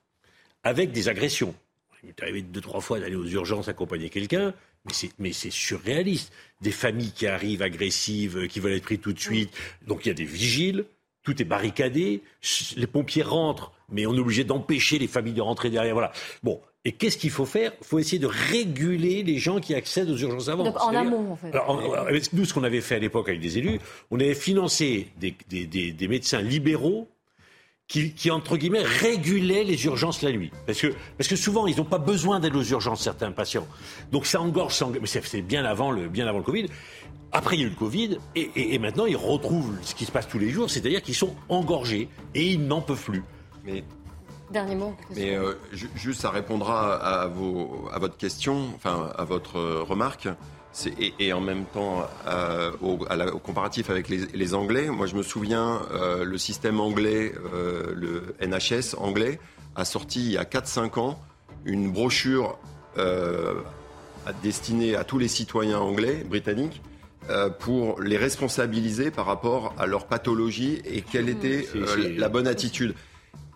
avec 0.62 0.92
des 0.92 1.08
agressions. 1.08 1.54
Il 2.02 2.08
m'est 2.08 2.22
arrivé 2.22 2.42
deux, 2.42 2.60
trois 2.60 2.80
fois 2.82 3.00
d'aller 3.00 3.14
aux 3.16 3.26
urgences 3.26 3.68
accompagner 3.68 4.10
quelqu'un, 4.10 4.52
mais 4.84 4.92
c'est, 4.92 5.10
mais 5.18 5.32
c'est 5.32 5.50
surréaliste. 5.50 6.32
Des 6.60 6.70
familles 6.72 7.12
qui 7.12 7.26
arrivent 7.26 7.62
agressives, 7.62 8.36
euh, 8.38 8.46
qui 8.46 8.60
veulent 8.60 8.72
être 8.74 8.82
pris 8.82 8.98
tout 8.98 9.12
de 9.14 9.20
suite. 9.20 9.50
Donc, 9.86 10.04
il 10.04 10.08
y 10.08 10.10
a 10.10 10.14
des 10.14 10.24
vigiles, 10.24 10.84
tout 11.22 11.40
est 11.40 11.44
barricadé, 11.44 12.22
les 12.76 12.86
pompiers 12.86 13.22
rentrent, 13.22 13.72
mais 13.90 14.06
on 14.06 14.14
est 14.14 14.18
obligé 14.20 14.44
d'empêcher 14.44 14.98
les 14.98 15.06
familles 15.06 15.34
de 15.34 15.40
rentrer 15.42 15.70
derrière. 15.70 15.94
Voilà. 15.94 16.12
Bon. 16.42 16.60
Et 16.84 16.90
qu'est-ce 16.90 17.16
qu'il 17.16 17.30
faut 17.30 17.44
faire? 17.46 17.72
Il 17.80 17.86
faut 17.86 18.00
essayer 18.00 18.18
de 18.18 18.26
réguler 18.26 19.22
les 19.22 19.38
gens 19.38 19.60
qui 19.60 19.72
accèdent 19.72 20.10
aux 20.10 20.16
urgences 20.16 20.48
avant. 20.48 20.64
Donc, 20.64 20.82
en 20.82 20.88
amont, 20.94 21.30
en 21.32 21.36
fait. 21.36 21.50
alors, 21.52 21.70
en- 21.70 22.04
nous, 22.32 22.44
ce 22.44 22.52
qu'on 22.52 22.64
avait 22.64 22.80
fait 22.80 22.96
à 22.96 22.98
l'époque 22.98 23.28
avec 23.28 23.40
des 23.40 23.56
élus, 23.58 23.78
on 24.10 24.18
avait 24.18 24.34
financé 24.34 25.06
des, 25.20 25.34
des- 25.48 25.66
des- 25.66 25.92
des 25.92 26.08
médecins 26.08 26.42
libéraux 26.42 27.08
qui, 27.88 28.14
qui, 28.14 28.30
entre 28.30 28.56
guillemets, 28.56 28.82
régulaient 28.82 29.64
les 29.64 29.84
urgences 29.84 30.22
la 30.22 30.32
nuit. 30.32 30.50
Parce 30.66 30.80
que, 30.80 30.94
parce 31.18 31.28
que 31.28 31.36
souvent, 31.36 31.66
ils 31.66 31.76
n'ont 31.76 31.84
pas 31.84 31.98
besoin 31.98 32.40
d'aller 32.40 32.56
aux 32.56 32.62
urgences, 32.64 33.02
certains 33.02 33.32
patients. 33.32 33.66
Donc 34.10 34.24
ça 34.26 34.40
engorge, 34.40 34.74
ça 34.74 34.86
engorge. 34.86 35.00
mais 35.02 35.20
c'est 35.22 35.42
bien 35.42 35.64
avant, 35.64 35.90
le, 35.90 36.08
bien 36.08 36.26
avant 36.26 36.38
le 36.38 36.44
Covid. 36.44 36.66
Après, 37.32 37.56
il 37.56 37.60
y 37.60 37.64
a 37.64 37.66
eu 37.66 37.70
le 37.70 37.76
Covid, 37.76 38.18
et, 38.34 38.50
et- 38.56 38.74
et 38.74 38.78
maintenant, 38.78 39.06
ils 39.06 39.16
retrouvent 39.16 39.74
ce 39.82 39.94
qui 39.94 40.04
se 40.04 40.12
passe 40.12 40.28
tous 40.28 40.38
les 40.38 40.50
jours, 40.50 40.70
c'est-à-dire 40.70 41.02
qu'ils 41.02 41.14
sont 41.14 41.34
engorgés, 41.48 42.08
et 42.34 42.44
ils 42.52 42.66
n'en 42.66 42.80
peuvent 42.82 43.02
plus. 43.02 43.22
Mais 43.64 43.84
Dernier 44.50 44.74
mot. 44.74 44.94
Mais 45.16 45.34
euh, 45.34 45.54
ju- 45.72 45.88
juste, 45.94 46.20
ça 46.20 46.28
répondra 46.30 46.94
à, 46.96 47.26
vos, 47.26 47.88
à 47.90 47.98
votre 47.98 48.18
question, 48.18 48.68
enfin 48.76 49.10
à 49.16 49.24
votre 49.24 49.56
euh, 49.56 49.82
remarque, 49.82 50.28
et, 50.98 51.14
et 51.18 51.32
en 51.32 51.40
même 51.40 51.64
temps 51.66 52.06
euh, 52.26 52.70
au, 52.82 52.98
à 53.10 53.16
la- 53.16 53.34
au 53.34 53.38
comparatif 53.38 53.90
avec 53.90 54.08
les, 54.08 54.18
les 54.34 54.54
Anglais. 54.54 54.88
Moi, 54.88 55.06
je 55.06 55.14
me 55.16 55.22
souviens, 55.22 55.82
euh, 55.92 56.24
le 56.24 56.38
système 56.38 56.80
anglais, 56.80 57.32
euh, 57.54 57.92
le 57.94 58.34
NHS 58.46 58.94
anglais, 58.98 59.38
a 59.76 59.84
sorti 59.84 60.20
il 60.20 60.32
y 60.32 60.38
a 60.38 60.44
4-5 60.44 60.98
ans 60.98 61.18
une 61.64 61.90
brochure 61.92 62.58
destinée 64.42 64.94
à 64.96 65.04
tous 65.04 65.18
les 65.18 65.28
citoyens 65.28 65.78
anglais, 65.78 66.24
britanniques, 66.28 66.82
pour 67.60 68.00
les 68.00 68.16
responsabiliser 68.16 69.10
par 69.10 69.26
rapport 69.26 69.74
à 69.78 69.86
leur 69.86 70.06
pathologie 70.06 70.80
et 70.84 71.02
quelle 71.02 71.28
était 71.28 71.66
euh, 71.76 71.86
c'est- 71.86 72.08
la 72.18 72.28
bonne 72.28 72.46
attitude. 72.48 72.94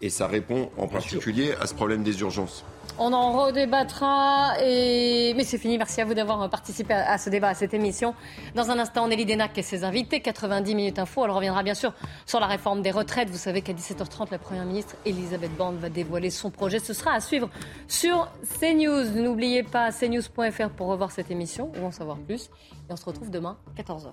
Et 0.02 0.10
ça 0.10 0.26
répond 0.26 0.70
en 0.76 0.86
particulier 0.88 1.52
à 1.60 1.66
ce 1.66 1.74
problème 1.74 2.02
des 2.02 2.20
urgences. 2.20 2.64
On 2.98 3.12
en 3.12 3.32
redébattra. 3.32 4.54
Et... 4.62 5.34
Mais 5.36 5.44
c'est 5.44 5.58
fini. 5.58 5.76
Merci 5.76 6.00
à 6.00 6.04
vous 6.04 6.14
d'avoir 6.14 6.48
participé 6.48 6.94
à 6.94 7.18
ce 7.18 7.28
débat, 7.28 7.48
à 7.48 7.54
cette 7.54 7.74
émission. 7.74 8.14
Dans 8.54 8.70
un 8.70 8.78
instant, 8.78 9.06
Nelly 9.06 9.26
Denac 9.26 9.56
et 9.58 9.62
ses 9.62 9.84
invités. 9.84 10.20
90 10.20 10.74
minutes 10.74 10.98
info. 10.98 11.24
Elle 11.24 11.30
reviendra 11.30 11.62
bien 11.62 11.74
sûr 11.74 11.92
sur 12.24 12.40
la 12.40 12.46
réforme 12.46 12.82
des 12.82 12.90
retraites. 12.90 13.28
Vous 13.28 13.36
savez 13.36 13.60
qu'à 13.60 13.74
17h30, 13.74 14.28
la 14.30 14.38
Première 14.38 14.64
ministre 14.64 14.96
Elisabeth 15.04 15.54
Borne 15.56 15.76
va 15.76 15.90
dévoiler 15.90 16.30
son 16.30 16.50
projet. 16.50 16.78
Ce 16.78 16.94
sera 16.94 17.12
à 17.12 17.20
suivre 17.20 17.50
sur 17.86 18.28
CNews. 18.60 19.10
N'oubliez 19.14 19.62
pas 19.62 19.92
cnews.fr 19.92 20.70
pour 20.70 20.86
revoir 20.88 21.10
cette 21.10 21.30
émission 21.30 21.72
ou 21.80 21.84
en 21.84 21.90
savoir 21.90 22.16
plus. 22.18 22.50
Et 22.88 22.92
on 22.92 22.96
se 22.96 23.04
retrouve 23.04 23.30
demain, 23.30 23.58
14h. 23.76 24.12